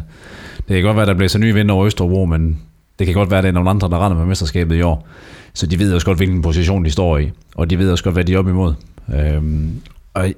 det 0.68 0.76
kan 0.76 0.84
godt 0.84 0.96
være, 0.96 1.02
at 1.02 1.08
der 1.08 1.14
bliver 1.14 1.30
så 1.30 1.38
ny 1.38 1.54
vind 1.54 1.72
over 1.72 1.86
Østerbro, 1.86 2.26
men 2.26 2.62
det 3.00 3.08
kan 3.08 3.14
godt 3.14 3.30
være, 3.32 3.38
at 3.38 3.44
det 3.44 3.50
er 3.50 3.54
nogle 3.54 3.70
andre, 3.70 3.90
der 3.90 4.06
render 4.06 4.18
med 4.18 4.26
mesterskabet 4.26 4.76
i 4.76 4.82
år. 4.82 5.08
Så 5.54 5.68
de 5.68 5.80
ved 5.80 5.94
også 5.94 6.06
godt, 6.06 6.18
hvilken 6.18 6.42
position 6.42 6.86
de 6.86 6.92
står 6.92 7.18
i, 7.18 7.32
og 7.56 7.70
de 7.70 7.80
ved 7.80 7.92
også 7.92 8.04
godt, 8.04 8.16
hvad 8.16 8.24
de 8.24 8.34
er 8.34 8.40
op 8.40 8.48
imod. 8.48 8.74
Øhm, 9.16 9.82
og 10.14 10.34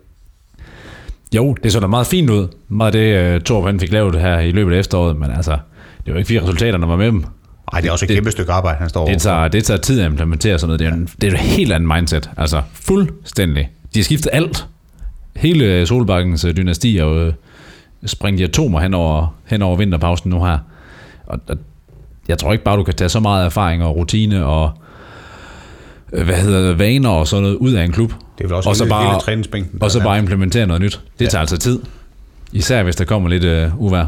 jo, 1.36 1.54
det 1.64 1.72
så 1.72 1.80
da 1.80 1.88
meget 1.88 2.08
fint 2.08 2.30
ud. 2.30 2.48
Meget 2.68 2.96
af 2.96 3.02
det, 3.02 3.32
øh, 3.32 3.36
uh, 3.36 3.42
Torp 3.42 3.66
han 3.66 3.80
fik 3.80 3.92
lavet 3.92 4.22
her 4.22 4.40
i 4.40 4.52
løbet 4.52 4.74
af 4.74 4.80
efteråret, 4.80 5.18
men 5.18 5.32
altså, 5.32 5.58
det 6.06 6.14
var 6.14 6.18
ikke 6.20 6.28
fire 6.28 6.42
resultater, 6.42 6.78
der 6.78 6.88
var 6.88 6.96
med 6.96 7.06
dem. 7.06 7.26
Nej, 7.72 7.82
det 7.82 7.88
er 7.88 7.92
også 7.92 8.06
et 8.06 8.10
det, 8.10 8.16
kæmpe 8.16 8.32
stykke 8.32 8.52
arbejde, 8.52 8.78
han 8.80 8.90
står 8.90 9.08
det 9.08 9.22
tager, 9.22 9.48
det 9.48 9.64
tager 9.64 9.78
tid 9.78 10.02
at 10.02 10.06
implementere 10.06 10.60
sådan 10.60 10.68
noget. 10.68 10.80
Det 10.80 10.88
er, 10.88 10.94
en, 10.94 11.10
det 11.22 11.28
er 11.28 11.32
et 11.34 11.40
helt 11.40 11.74
andet 11.74 11.96
mindset. 11.96 12.30
Altså, 12.38 12.62
fuldstændig. 12.74 13.70
De 13.94 14.00
har 14.00 14.04
skiftet 14.04 14.30
alt. 14.34 14.66
Hele 15.36 15.86
Solbakkens 15.86 16.46
øh, 16.46 16.58
dynasti 16.58 16.98
er 16.98 17.04
jo 17.04 17.20
øh, 17.20 17.34
springet 18.06 18.40
i 18.40 18.44
atomer 18.44 18.80
hen 18.80 18.94
over, 18.94 19.36
hen 19.46 19.62
over 19.62 19.78
vinterpausen 19.78 20.30
nu 20.30 20.46
her. 20.46 20.58
Og, 21.28 21.40
og 21.48 21.58
jeg 22.28 22.38
tror 22.38 22.52
ikke 22.52 22.64
bare, 22.64 22.78
du 22.78 22.84
kan 22.84 22.94
tage 22.94 23.10
så 23.10 23.20
meget 23.20 23.46
erfaring 23.46 23.84
og 23.84 23.96
rutine 23.96 24.46
og 24.46 24.72
øh, 26.14 26.26
hvad 26.26 26.36
hedder 26.36 26.68
det, 26.68 26.80
vaner 26.80 27.10
og 27.10 27.28
sådan 27.28 27.44
noget 27.44 27.56
ud 27.56 27.74
af 27.74 27.84
en 27.84 27.92
klub. 27.92 28.14
Det 28.38 28.44
er 28.44 28.48
vel 28.48 28.56
også 28.56 28.70
og 28.70 28.76
så 28.76 28.84
hele, 28.84 28.90
bare, 28.90 29.22
hele. 29.54 29.68
Og 29.82 29.92
så 29.92 30.00
bare 30.00 30.20
implementere 30.20 30.68
noget 30.68 30.82
nyt. 30.82 31.02
Det 31.20 31.26
ja. 31.26 31.30
tager 31.30 31.40
altså 31.40 31.58
tid. 31.58 31.80
Især 32.52 32.84
hvis 32.84 32.96
der 32.96 33.06
kommer 33.06 33.30
lidt 33.30 33.74
uh, 33.74 33.82
uvær. 33.82 34.06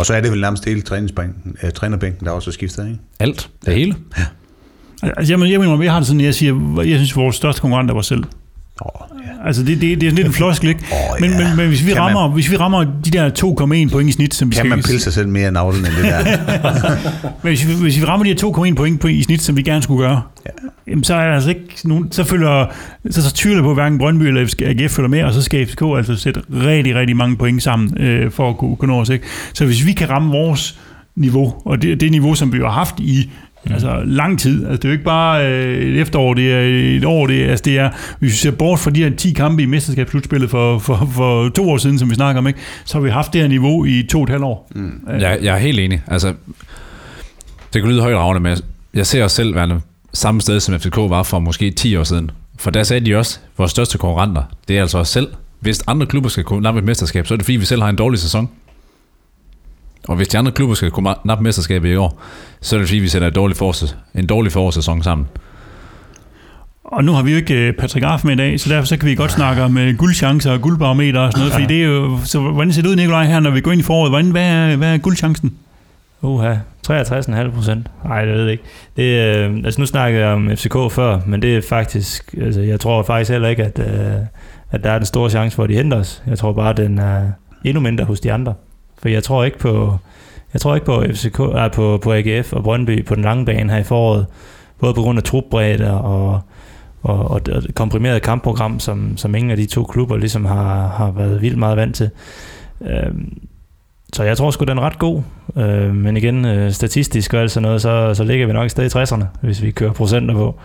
Og 0.00 0.06
så 0.06 0.14
er 0.14 0.20
det 0.20 0.30
vel 0.30 0.40
nærmest 0.40 0.64
hele 0.64 0.82
træningsbænken, 0.82 1.56
uh, 1.64 1.70
trænerbænken, 1.70 2.26
der 2.26 2.32
også 2.32 2.50
er 2.50 2.52
skiftet, 2.52 2.86
ikke? 2.86 2.98
Alt. 3.18 3.50
Det 3.66 3.74
hele. 3.74 3.96
Ja. 4.18 4.24
Altså, 5.02 5.32
jeg, 5.32 5.50
jeg, 5.50 5.60
mener, 5.60 5.82
jeg 5.82 5.92
har 5.92 6.00
det 6.00 6.06
sådan, 6.06 6.20
jeg 6.20 6.34
siger, 6.34 6.82
jeg 6.82 6.96
synes, 6.98 7.16
vores 7.16 7.36
største 7.36 7.60
konkurrent 7.60 7.90
er 7.90 7.94
vores 7.94 8.06
selv. 8.06 8.24
Oh, 8.80 9.18
ja. 9.18 9.46
Altså, 9.46 9.62
det, 9.62 9.80
det, 9.80 10.00
det 10.00 10.06
er 10.06 10.12
lidt 10.12 10.26
en 10.26 10.32
floskel, 10.32 10.68
ikke? 10.68 10.84
Åh, 10.92 11.20
men, 11.20 11.30
ja. 11.30 11.38
men, 11.38 11.56
men 11.56 11.68
hvis, 11.68 11.86
vi 11.86 11.92
Kan 11.92 12.00
rammer, 12.00 12.28
hvis 12.28 12.50
vi 12.50 12.56
rammer 12.56 12.84
de 13.04 13.10
der 13.10 13.30
2,1 13.88 13.92
point 13.92 14.08
i 14.08 14.12
snit, 14.12 14.34
som 14.34 14.50
vi 14.50 14.54
Kan 14.54 14.60
skal... 14.60 14.70
man 14.70 14.82
pille 14.82 15.00
sig 15.00 15.12
selv 15.12 15.28
mere 15.28 15.48
i 15.48 15.50
navlen 15.50 15.86
end 15.86 15.94
det 15.96 16.04
der? 16.04 16.24
Men 17.42 17.50
hvis 17.50 17.68
vi, 17.68 17.74
hvis 17.74 18.00
vi 18.00 18.04
rammer 18.04 18.24
de 18.24 18.30
her 18.30 18.70
2,1 18.70 18.74
point 18.74 19.00
på, 19.00 19.08
i 19.08 19.22
snit, 19.22 19.42
som 19.42 19.56
vi 19.56 19.62
gerne 19.62 19.82
skulle 19.82 20.02
gøre, 20.02 20.22
ja. 20.46 20.50
jamen, 20.86 21.04
så 21.04 21.14
er 21.14 21.26
der 21.26 21.34
altså 21.34 21.48
ikke 21.48 21.64
nogen, 21.84 22.12
så 22.12 22.24
følger, 22.24 22.66
så, 23.10 23.22
så 23.22 23.34
tvivler 23.34 23.62
på, 23.62 23.74
hverken 23.74 23.98
Brøndby 23.98 24.22
eller 24.22 24.54
AGF 24.62 24.92
følger 24.92 25.08
med, 25.08 25.22
og 25.22 25.34
så 25.34 25.42
skal 25.42 25.66
FCK 25.66 25.82
altså 25.96 26.16
sætte 26.16 26.42
rigtig, 26.52 26.94
rigtig 26.94 27.16
mange 27.16 27.36
point 27.36 27.62
sammen, 27.62 28.00
øh, 28.00 28.30
for 28.30 28.50
at 28.50 28.56
kunne, 28.56 28.76
kunne 28.76 28.92
nå 28.92 29.00
os, 29.00 29.08
ikke? 29.08 29.24
Så 29.54 29.64
hvis 29.64 29.86
vi 29.86 29.92
kan 29.92 30.10
ramme 30.10 30.30
vores 30.30 30.78
niveau, 31.16 31.54
og 31.64 31.82
det, 31.82 32.00
det 32.00 32.10
niveau, 32.10 32.34
som 32.34 32.52
vi 32.52 32.58
har 32.58 32.70
haft 32.70 33.00
i 33.00 33.30
Mm. 33.64 33.72
Altså 33.72 34.02
lang 34.04 34.40
tid. 34.40 34.64
Altså, 34.66 34.76
det 34.76 34.84
er 34.84 34.88
jo 34.88 34.92
ikke 34.92 35.04
bare 35.04 35.46
øh, 35.46 35.82
et 35.82 36.00
efterår, 36.00 36.34
det 36.34 36.52
er 36.52 36.96
et 36.96 37.04
år. 37.04 37.26
Det 37.26 37.44
er, 37.44 37.50
altså, 37.50 37.62
det 37.64 37.78
er, 37.78 37.90
hvis 38.18 38.32
vi 38.32 38.36
ser 38.36 38.50
bort 38.50 38.78
fra 38.78 38.90
de 38.90 39.02
her 39.02 39.10
10 39.16 39.32
kampe 39.32 39.62
i 39.62 39.66
mesterskabsslutspillet 39.66 40.50
for, 40.50 40.78
for, 40.78 41.10
for 41.14 41.48
to 41.48 41.70
år 41.70 41.76
siden, 41.76 41.98
som 41.98 42.10
vi 42.10 42.14
snakker 42.14 42.38
om, 42.38 42.46
ikke, 42.46 42.60
så 42.84 42.98
har 42.98 43.02
vi 43.02 43.10
haft 43.10 43.32
det 43.32 43.40
her 43.40 43.48
niveau 43.48 43.84
i 43.84 44.02
to 44.10 44.18
og 44.18 44.24
et 44.24 44.30
halvt 44.30 44.44
år. 44.44 44.70
Mm. 44.74 45.00
Jeg, 45.08 45.38
jeg 45.42 45.54
er 45.54 45.58
helt 45.58 45.80
enig. 45.80 46.02
Altså, 46.06 46.34
det 47.72 47.82
kan 47.82 47.90
lyde 47.90 48.02
højt 48.02 48.16
ravne, 48.16 48.40
men 48.40 48.56
jeg 48.94 49.06
ser 49.06 49.24
os 49.24 49.32
selv 49.32 49.54
være 49.54 49.80
samme 50.12 50.40
sted, 50.40 50.60
som 50.60 50.80
FCK 50.80 50.96
var 50.96 51.22
for 51.22 51.38
måske 51.38 51.70
10 51.70 51.96
år 51.96 52.04
siden. 52.04 52.30
For 52.58 52.70
der 52.70 52.82
sagde 52.82 53.06
de 53.06 53.16
også, 53.16 53.38
vores 53.58 53.70
største 53.70 53.98
konkurrenter, 53.98 54.42
det 54.68 54.76
er 54.76 54.80
altså 54.80 54.98
os 54.98 55.08
selv. 55.08 55.28
Hvis 55.60 55.82
andre 55.86 56.06
klubber 56.06 56.28
skal 56.28 56.44
kunne 56.44 56.60
nappe 56.60 56.78
et 56.78 56.84
mesterskab, 56.84 57.26
så 57.26 57.34
er 57.34 57.36
det 57.36 57.44
fordi, 57.44 57.56
vi 57.56 57.64
selv 57.64 57.82
har 57.82 57.88
en 57.88 57.96
dårlig 57.96 58.18
sæson. 58.20 58.48
Og 60.08 60.16
hvis 60.16 60.28
de 60.28 60.38
andre 60.38 60.52
klubber 60.52 60.74
skal 60.74 60.90
kunne 60.90 61.14
nappe 61.24 61.44
mesterskabet 61.44 61.92
i 61.92 61.96
år, 61.96 62.20
så 62.60 62.76
er 62.76 62.80
det 62.80 62.88
fordi, 62.88 62.98
vi 62.98 63.08
sætter 63.08 63.28
en 63.28 63.34
dårlig, 63.34 63.56
forårs, 63.56 63.96
en 64.14 64.26
dårlig 64.26 64.52
forårssæson 64.52 65.02
sammen. 65.02 65.26
Og 66.84 67.04
nu 67.04 67.12
har 67.12 67.22
vi 67.22 67.30
jo 67.30 67.36
ikke 67.36 67.54
øh, 67.54 67.72
Patrick 67.72 68.04
Arf 68.04 68.24
med 68.24 68.32
i 68.32 68.36
dag, 68.36 68.60
så 68.60 68.68
derfor 68.70 68.86
så 68.86 68.96
kan 68.96 69.08
vi 69.08 69.14
godt 69.14 69.32
snakke 69.32 69.62
om 69.62 69.76
uh, 69.76 69.96
guldchancer 69.98 70.52
og 70.52 70.60
guldbarometer 70.60 71.20
og 71.20 71.32
sådan 71.32 71.40
noget, 71.40 71.52
fordi 71.52 71.66
det 71.66 71.82
er 71.82 71.86
jo, 71.86 72.18
så 72.24 72.40
hvordan 72.40 72.72
ser 72.72 72.82
det 72.82 72.88
ud, 72.88 72.96
Nikolaj, 72.96 73.24
her, 73.24 73.40
når 73.40 73.50
vi 73.50 73.60
går 73.60 73.72
ind 73.72 73.80
i 73.80 73.84
foråret? 73.84 74.10
Hvordan, 74.10 74.30
hvad, 74.30 74.42
er, 74.42 74.76
hvad 74.76 74.94
er 74.94 74.98
guldchancen? 74.98 75.56
Uha, 76.22 76.54
63,5 76.90 77.50
procent. 77.54 77.86
Nej, 78.04 78.24
det 78.24 78.34
ved 78.34 78.42
jeg 78.42 78.52
ikke. 78.52 78.64
Det, 78.96 79.02
øh, 79.02 79.56
altså 79.64 79.80
nu 79.80 79.86
snakkede 79.86 80.24
jeg 80.24 80.32
om 80.32 80.50
FCK 80.56 80.74
før, 80.90 81.20
men 81.26 81.42
det 81.42 81.56
er 81.56 81.62
faktisk, 81.68 82.34
altså 82.40 82.60
jeg 82.60 82.80
tror 82.80 83.02
faktisk 83.02 83.30
heller 83.30 83.48
ikke, 83.48 83.64
at, 83.64 83.78
øh, 83.78 84.16
at 84.70 84.84
der 84.84 84.90
er 84.90 84.98
den 84.98 85.06
store 85.06 85.30
chance 85.30 85.56
for, 85.56 85.62
at 85.62 85.68
de 85.68 85.74
henter 85.74 85.98
os. 85.98 86.22
Jeg 86.26 86.38
tror 86.38 86.52
bare, 86.52 86.70
at 86.70 86.76
den 86.76 86.98
er 86.98 87.22
endnu 87.64 87.80
mindre 87.80 88.04
hos 88.04 88.20
de 88.20 88.32
andre. 88.32 88.54
For 89.02 89.08
jeg 89.08 89.24
tror 89.24 89.44
ikke 89.44 89.58
på, 89.58 89.98
jeg 90.52 90.60
tror 90.60 90.74
ikke 90.74 90.86
på, 90.86 91.04
FCK, 91.12 91.38
nej, 91.38 91.68
på, 91.68 91.98
på 92.02 92.12
AGF 92.12 92.52
og 92.52 92.62
Brøndby 92.62 93.04
på 93.04 93.14
den 93.14 93.24
lange 93.24 93.44
bane 93.44 93.72
her 93.72 93.78
i 93.78 93.84
foråret. 93.84 94.26
Både 94.78 94.94
på 94.94 95.02
grund 95.02 95.18
af 95.18 95.24
trupbredde 95.24 96.00
og, 96.00 96.40
og, 97.02 97.30
og 97.30 97.46
det 97.46 97.74
komprimeret 97.74 98.22
kampprogram, 98.22 98.80
som, 98.80 99.16
som 99.16 99.34
ingen 99.34 99.50
af 99.50 99.56
de 99.56 99.66
to 99.66 99.84
klubber 99.84 100.16
ligesom 100.16 100.44
har, 100.44 100.88
har 100.88 101.10
været 101.10 101.42
vildt 101.42 101.58
meget 101.58 101.76
vant 101.76 101.96
til. 101.96 102.10
Øhm, 102.80 103.38
så 104.12 104.24
jeg 104.24 104.36
tror 104.36 104.50
sgu, 104.50 104.64
den 104.64 104.78
er 104.78 104.82
ret 104.82 104.98
god. 104.98 105.22
Øh, 105.56 105.94
men 105.94 106.16
igen, 106.16 106.44
øh, 106.44 106.72
statistisk 106.72 107.34
og 107.34 107.40
alt 107.40 107.50
sådan 107.50 107.62
noget, 107.62 107.82
så, 107.82 108.14
så 108.14 108.24
ligger 108.24 108.46
vi 108.46 108.52
nok 108.52 108.70
stadig 108.70 108.96
i 108.96 109.02
60'erne, 109.02 109.24
hvis 109.40 109.62
vi 109.62 109.70
kører 109.70 109.92
procenter 109.92 110.34
på. 110.34 110.58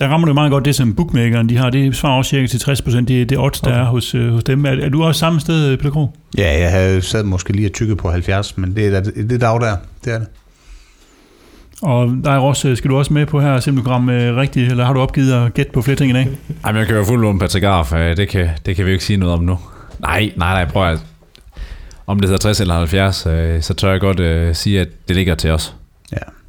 Der 0.00 0.08
rammer 0.08 0.26
du 0.26 0.34
meget 0.34 0.50
godt 0.50 0.64
det, 0.64 0.74
som 0.74 0.94
bookmakeren 0.94 1.48
de 1.48 1.56
har. 1.56 1.70
Det 1.70 1.96
svarer 1.96 2.18
også 2.18 2.28
cirka 2.28 2.46
til 2.46 2.60
60 2.60 2.82
procent. 2.82 3.08
Det 3.08 3.22
er 3.22 3.26
det 3.26 3.38
odds, 3.38 3.60
der 3.60 3.70
okay. 3.70 3.80
er 3.80 3.84
hos, 3.84 4.14
øh, 4.14 4.32
hos 4.32 4.44
dem. 4.44 4.64
Er, 4.64 4.70
er 4.70 4.88
du 4.88 5.04
også 5.04 5.18
samme 5.18 5.40
sted, 5.40 5.76
Peter 5.76 5.90
Krog? 5.90 6.16
Ja, 6.38 6.60
jeg 6.60 6.70
havde 6.70 7.02
sad 7.02 7.22
måske 7.22 7.52
lige 7.52 7.66
at 7.66 7.72
tykke 7.72 7.96
på 7.96 8.10
70, 8.10 8.58
men 8.58 8.76
det 8.76 8.86
er 8.86 9.00
det, 9.00 9.30
det 9.30 9.40
dag 9.40 9.60
der. 9.60 9.76
Det 10.04 10.12
er 10.12 10.18
det. 10.18 10.28
Og 11.82 12.16
der 12.24 12.30
er 12.30 12.38
også, 12.38 12.76
skal 12.76 12.90
du 12.90 12.98
også 12.98 13.12
med 13.12 13.26
på 13.26 13.40
her, 13.40 13.60
se 13.60 13.70
om 13.70 13.76
du 13.76 13.82
kan 13.82 13.92
ramme 13.92 14.36
rigtigt, 14.36 14.70
eller 14.70 14.84
har 14.84 14.92
du 14.92 15.00
opgivet 15.00 15.32
at 15.32 15.54
gætte 15.54 15.72
på 15.72 15.82
flere 15.82 15.96
ting 15.96 16.10
i 16.10 16.14
dag? 16.14 16.28
Ej, 16.64 16.72
men 16.72 16.78
jeg 16.78 16.86
kan 16.86 16.96
jo 16.96 17.04
fuldt 17.04 17.24
om 17.24 17.38
Patrick 17.38 17.64
Arf. 17.64 17.90
Det 17.90 18.28
kan, 18.28 18.48
det 18.66 18.76
kan 18.76 18.84
vi 18.84 18.90
jo 18.90 18.92
ikke 18.92 19.04
sige 19.04 19.16
noget 19.16 19.34
om 19.34 19.44
nu. 19.44 19.58
Nej, 19.98 20.32
nej, 20.36 20.64
nej, 20.64 20.70
prøv 20.72 20.88
at... 20.88 20.98
Om 22.06 22.20
det 22.20 22.28
hedder 22.28 22.38
60 22.38 22.60
eller 22.60 22.74
70, 22.74 23.26
øh, 23.26 23.62
så 23.62 23.74
tør 23.74 23.90
jeg 23.90 24.00
godt 24.00 24.20
øh, 24.20 24.54
sige, 24.54 24.80
at 24.80 24.88
det 25.08 25.16
ligger 25.16 25.34
til 25.34 25.50
os. 25.50 25.74
Ja. 26.12 26.39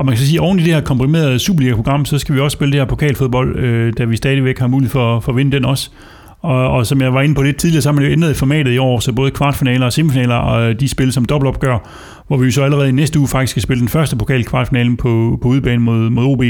Og 0.00 0.06
man 0.06 0.14
kan 0.14 0.18
så 0.18 0.26
sige, 0.26 0.38
at 0.38 0.44
oven 0.44 0.58
i 0.58 0.62
det 0.62 0.74
her 0.74 0.80
komprimerede 0.80 1.38
Superliga-program, 1.38 2.04
så 2.04 2.18
skal 2.18 2.34
vi 2.34 2.40
også 2.40 2.54
spille 2.54 2.72
det 2.72 2.80
her 2.80 2.86
pokalfodbold, 2.86 3.56
øh, 3.58 3.92
da 3.98 4.04
vi 4.04 4.16
stadigvæk 4.16 4.58
har 4.58 4.66
mulighed 4.66 4.90
for, 4.90 5.20
for 5.20 5.32
at 5.32 5.36
vinde 5.36 5.52
den 5.52 5.64
også. 5.64 5.90
Og, 6.40 6.70
og 6.70 6.86
som 6.86 7.00
jeg 7.00 7.14
var 7.14 7.22
inde 7.22 7.34
på 7.34 7.42
lidt 7.42 7.56
tidligere, 7.56 7.82
så 7.82 7.88
har 7.88 7.94
man 7.94 8.04
jo 8.04 8.10
ændret 8.10 8.36
formatet 8.36 8.72
i 8.72 8.78
år, 8.78 9.00
så 9.00 9.12
både 9.12 9.30
kvartfinaler 9.30 9.86
og 9.86 9.92
semifinaler, 9.92 10.34
og 10.34 10.80
de 10.80 10.88
spil 10.88 11.12
som 11.12 11.24
dobbeltopgør, 11.24 11.88
hvor 12.26 12.36
vi 12.36 12.44
jo 12.44 12.52
så 12.52 12.62
allerede 12.62 12.88
i 12.88 12.92
næste 12.92 13.18
uge 13.18 13.28
faktisk 13.28 13.50
skal 13.50 13.62
spille 13.62 13.80
den 13.80 13.88
første 13.88 14.16
pokal 14.16 14.44
kvartfinalen 14.44 14.96
på, 14.96 15.38
på 15.42 15.48
udebane 15.48 15.82
mod, 15.82 16.10
mod 16.10 16.24
OB. 16.24 16.42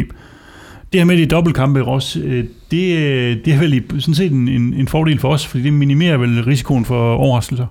Det 0.93 1.01
her 1.01 1.05
med 1.05 1.17
de 1.17 1.27
dobbeltkampe, 1.27 1.81
Ross, 1.81 2.17
øh, 2.17 2.45
det, 2.71 2.97
øh, 2.97 3.37
det 3.45 3.55
er 3.55 3.59
vel 3.59 3.83
sådan 3.99 4.15
set 4.15 4.33
en, 4.33 4.49
en, 4.49 4.75
en 4.75 4.89
fordel 4.89 5.19
for 5.19 5.29
os, 5.29 5.47
fordi 5.47 5.65
det 5.65 5.73
minimerer 5.73 6.17
vel 6.17 6.45
risikoen 6.45 6.85
for 6.85 7.15
overraskelser. 7.15 7.67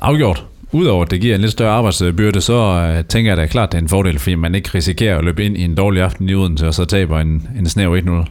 Afgjort. 0.00 0.44
Udover 0.72 1.04
at 1.04 1.10
det 1.10 1.20
giver 1.20 1.34
en 1.34 1.40
lidt 1.40 1.52
større 1.52 1.70
arbejdsbyrde, 1.70 2.40
så 2.40 2.94
uh, 2.98 3.04
tænker 3.04 3.30
jeg 3.30 3.36
da 3.36 3.46
klart, 3.46 3.68
at 3.68 3.72
det 3.72 3.78
er 3.78 3.82
en 3.82 3.88
fordel, 3.88 4.18
fordi 4.18 4.34
man 4.34 4.54
ikke 4.54 4.70
risikerer 4.74 5.18
at 5.18 5.24
løbe 5.24 5.44
ind 5.44 5.56
i 5.56 5.64
en 5.64 5.74
dårlig 5.74 6.02
aften 6.02 6.28
i 6.28 6.34
Odense, 6.34 6.66
og 6.66 6.74
så 6.74 6.84
taber 6.84 7.20
en, 7.20 7.48
en 7.58 7.68
snæv 7.68 7.96
1-0 7.96 8.24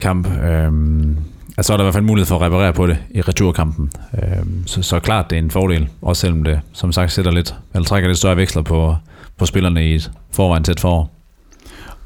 kamp. 0.00 0.28
Øhm, 0.42 1.16
altså, 1.56 1.66
så 1.66 1.72
er 1.72 1.76
der 1.76 1.84
i 1.84 1.86
hvert 1.86 1.94
fald 1.94 2.04
mulighed 2.04 2.26
for 2.26 2.36
at 2.36 2.42
reparere 2.42 2.72
på 2.72 2.86
det 2.86 2.98
i 3.10 3.20
returkampen. 3.20 3.90
Øhm, 4.22 4.66
så, 4.66 4.82
så 4.82 4.98
klart, 4.98 5.30
det 5.30 5.38
er 5.38 5.42
en 5.42 5.50
fordel, 5.50 5.88
også 6.02 6.20
selvom 6.20 6.44
det 6.44 6.60
som 6.72 6.92
sagt 6.92 7.12
sætter 7.12 7.30
lidt, 7.30 7.54
eller 7.74 7.86
trækker 7.86 8.08
lidt 8.08 8.18
større 8.18 8.36
veksler 8.36 8.62
på, 8.62 8.96
på 9.38 9.46
spillerne 9.46 9.86
i 9.90 9.94
et 9.94 10.10
forvejen 10.32 10.64
tæt 10.64 10.80
forår. 10.80 11.21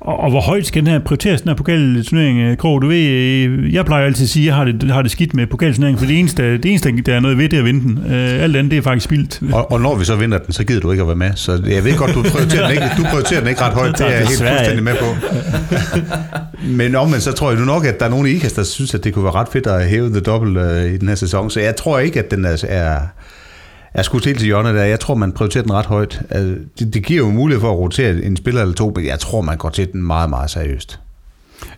Og, 0.00 0.20
og 0.20 0.30
hvor 0.30 0.40
højt 0.40 0.66
skal 0.66 0.82
den 0.82 0.90
her 0.90 0.98
prioriteres, 0.98 1.40
den 1.40 1.48
her 1.48 1.56
pokalturnering, 1.56 2.58
Krog? 2.58 2.82
Du 2.82 2.86
ved, 2.86 3.06
øh, 3.06 3.74
jeg 3.74 3.84
plejer 3.84 4.06
altid 4.06 4.24
at 4.24 4.28
sige, 4.28 4.42
at 4.42 4.46
jeg 4.46 4.54
har 4.54 4.64
det, 4.64 4.90
har 4.90 5.02
det 5.02 5.10
skidt 5.10 5.34
med 5.34 5.46
pokalturneringen, 5.46 5.98
for 5.98 6.06
det 6.06 6.18
eneste, 6.18 6.58
det 6.58 6.66
eneste, 6.66 6.92
der 7.06 7.14
er 7.14 7.20
noget 7.20 7.38
ved, 7.38 7.48
det 7.48 7.56
er 7.56 7.60
at 7.60 7.64
vinde 7.64 7.80
den. 7.80 7.98
Uh, 7.98 8.42
alt 8.42 8.56
andet, 8.56 8.70
det 8.70 8.78
er 8.78 8.82
faktisk 8.82 9.04
spildt. 9.04 9.40
Og, 9.52 9.72
og, 9.72 9.80
når 9.80 9.94
vi 9.94 10.04
så 10.04 10.16
vinder 10.16 10.38
den, 10.38 10.52
så 10.52 10.64
gider 10.64 10.80
du 10.80 10.90
ikke 10.90 11.00
at 11.00 11.06
være 11.06 11.16
med. 11.16 11.30
Så 11.34 11.62
jeg 11.66 11.84
ved 11.84 11.96
godt, 11.96 12.14
du 12.14 12.22
prioriterer 12.22 12.62
den 12.62 12.70
ikke, 12.70 12.86
du 12.98 13.02
prioriterer 13.10 13.40
den 13.40 13.48
ikke 13.48 13.60
ret 13.60 13.72
højt. 13.72 13.94
Det 13.98 14.06
er 14.06 14.10
jeg 14.10 14.26
helt 14.26 14.38
fuldstændig 14.38 14.82
med 14.84 14.94
på. 15.00 15.06
Men 16.80 16.94
omvendt, 16.94 17.22
så 17.22 17.32
tror 17.32 17.50
jeg 17.50 17.58
nu 17.58 17.64
nok, 17.64 17.84
at 17.86 18.00
der 18.00 18.06
er 18.06 18.10
nogle 18.10 18.30
i 18.30 18.34
IKAS, 18.36 18.52
der 18.52 18.62
synes, 18.62 18.94
at 18.94 19.04
det 19.04 19.14
kunne 19.14 19.24
være 19.24 19.34
ret 19.34 19.48
fedt 19.52 19.66
at 19.66 19.88
hæve 19.88 20.08
the 20.10 20.20
double 20.20 20.60
uh, 20.60 20.92
i 20.94 20.96
den 20.96 21.08
her 21.08 21.14
sæson. 21.14 21.50
Så 21.50 21.60
jeg 21.60 21.76
tror 21.76 21.98
ikke, 21.98 22.18
at 22.18 22.30
den 22.30 22.44
er, 22.44 22.64
er 22.68 23.00
jeg 23.96 24.04
skulle 24.04 24.24
helt 24.24 24.38
til 24.38 24.46
hjørnet 24.46 24.74
der. 24.74 24.84
Jeg 24.84 25.00
tror, 25.00 25.14
man 25.14 25.32
prioriterer 25.32 25.62
den 25.62 25.72
ret 25.72 25.86
højt. 25.86 26.22
Altså, 26.30 26.54
det, 26.78 26.94
det 26.94 27.04
giver 27.04 27.26
jo 27.26 27.30
mulighed 27.30 27.60
for 27.60 27.70
at 27.70 27.78
rotere 27.78 28.22
en 28.22 28.36
spiller 28.36 28.62
eller 28.62 28.74
to, 28.74 28.92
men 28.96 29.06
jeg 29.06 29.18
tror, 29.18 29.40
man 29.40 29.58
går 29.58 29.68
til 29.68 29.92
den 29.92 30.02
meget, 30.02 30.30
meget 30.30 30.50
seriøst. 30.50 31.00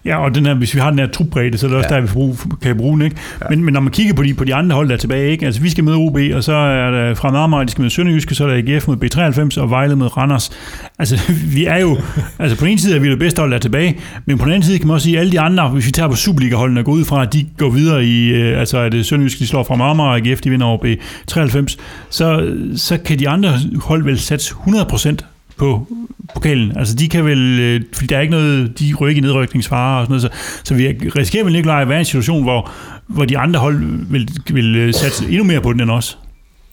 Ja, 0.04 0.24
og 0.24 0.34
den 0.34 0.46
her, 0.46 0.54
hvis 0.54 0.74
vi 0.74 0.80
har 0.80 0.90
den 0.90 0.98
her 0.98 1.06
trupbredde, 1.06 1.58
så 1.58 1.66
er 1.66 1.68
det 1.68 1.78
også 1.78 1.94
ja. 1.94 2.00
der, 2.00 2.06
vi 2.06 2.12
bruge, 2.12 2.36
kan 2.62 2.76
bruge 2.76 2.92
den. 2.92 3.04
Ikke? 3.04 3.16
Ja. 3.40 3.46
Men, 3.50 3.64
men 3.64 3.74
når 3.74 3.80
man 3.80 3.92
kigger 3.92 4.14
på 4.14 4.22
de, 4.22 4.34
på 4.34 4.44
de 4.44 4.54
andre 4.54 4.76
hold, 4.76 4.88
der 4.88 4.94
er 4.94 4.98
tilbage, 4.98 5.30
ikke? 5.30 5.46
altså 5.46 5.60
vi 5.60 5.70
skal 5.70 5.84
møde 5.84 5.96
OB, 5.96 6.18
og 6.34 6.44
så 6.44 6.52
er 6.52 6.90
der 6.90 7.14
fra 7.14 7.30
Marmar, 7.30 7.64
de 7.64 7.70
skal 7.70 7.82
møde 7.82 7.90
Sønderjyske, 7.90 8.34
så 8.34 8.44
er 8.44 8.48
der 8.48 8.74
AGF 8.74 8.88
mod 8.88 8.96
B93, 8.96 9.60
og 9.60 9.70
Vejle 9.70 9.96
mod 9.96 10.16
Randers. 10.16 10.50
Altså, 10.98 11.32
vi 11.54 11.64
er 11.64 11.78
jo, 11.78 11.98
altså 12.38 12.58
på 12.58 12.64
en 12.64 12.78
side 12.78 12.96
er 12.96 13.00
vi 13.00 13.10
det 13.10 13.18
bedste 13.18 13.40
hold, 13.40 13.50
der 13.50 13.56
er 13.56 13.60
tilbage, 13.60 13.98
men 14.26 14.38
på 14.38 14.44
den 14.44 14.52
anden 14.52 14.66
side 14.66 14.78
kan 14.78 14.86
man 14.86 14.94
også 14.94 15.04
sige, 15.04 15.16
at 15.16 15.20
alle 15.20 15.32
de 15.32 15.40
andre, 15.40 15.68
hvis 15.68 15.86
vi 15.86 15.92
tager 15.92 16.08
på 16.08 16.16
Superliga-holdene 16.16 16.80
og 16.80 16.84
går 16.84 16.92
ud 16.92 17.04
fra, 17.04 17.22
at 17.22 17.32
de 17.32 17.46
går 17.58 17.70
videre 17.70 18.04
i, 18.04 18.28
øh, 18.28 18.60
altså 18.60 18.78
at 18.78 19.06
Sønderjyske, 19.06 19.38
de 19.38 19.46
slår 19.46 19.64
fra 19.64 19.76
Marmar, 19.76 20.04
og 20.04 20.16
AGF, 20.16 20.40
de 20.40 20.50
vinder 20.50 20.66
over 20.66 20.78
B93, 20.84 21.76
så, 22.10 22.54
så 22.76 22.98
kan 22.98 23.18
de 23.18 23.28
andre 23.28 23.52
hold 23.82 24.04
vel 24.04 24.18
satse 24.18 24.54
100% 24.54 25.37
på 25.58 25.86
pokalen. 26.34 26.76
Altså 26.76 26.94
de 26.94 27.08
kan 27.08 27.24
vel, 27.24 27.60
øh, 27.60 27.80
fordi 27.92 28.06
der 28.06 28.16
er 28.16 28.20
ikke 28.20 28.30
noget, 28.30 28.78
de 28.78 28.94
rykker 29.00 29.22
i 29.22 29.26
nedrykningsfare 29.26 30.00
og 30.00 30.06
sådan 30.06 30.12
noget, 30.12 30.22
så, 30.22 30.60
så 30.64 30.74
vi 30.74 30.88
risikerer 31.16 31.44
vel 31.44 31.56
ikke 31.56 31.72
at 31.72 31.88
være 31.88 31.98
i 31.98 32.00
en 32.00 32.04
situation, 32.04 32.42
hvor, 32.42 32.70
hvor 33.06 33.24
de 33.24 33.38
andre 33.38 33.60
hold 33.60 33.82
vil, 34.10 34.28
vil 34.50 34.76
øh, 34.76 34.94
satse 34.94 35.28
endnu 35.28 35.44
mere 35.44 35.60
på 35.60 35.72
den 35.72 35.80
end 35.80 35.90
os. 35.90 36.18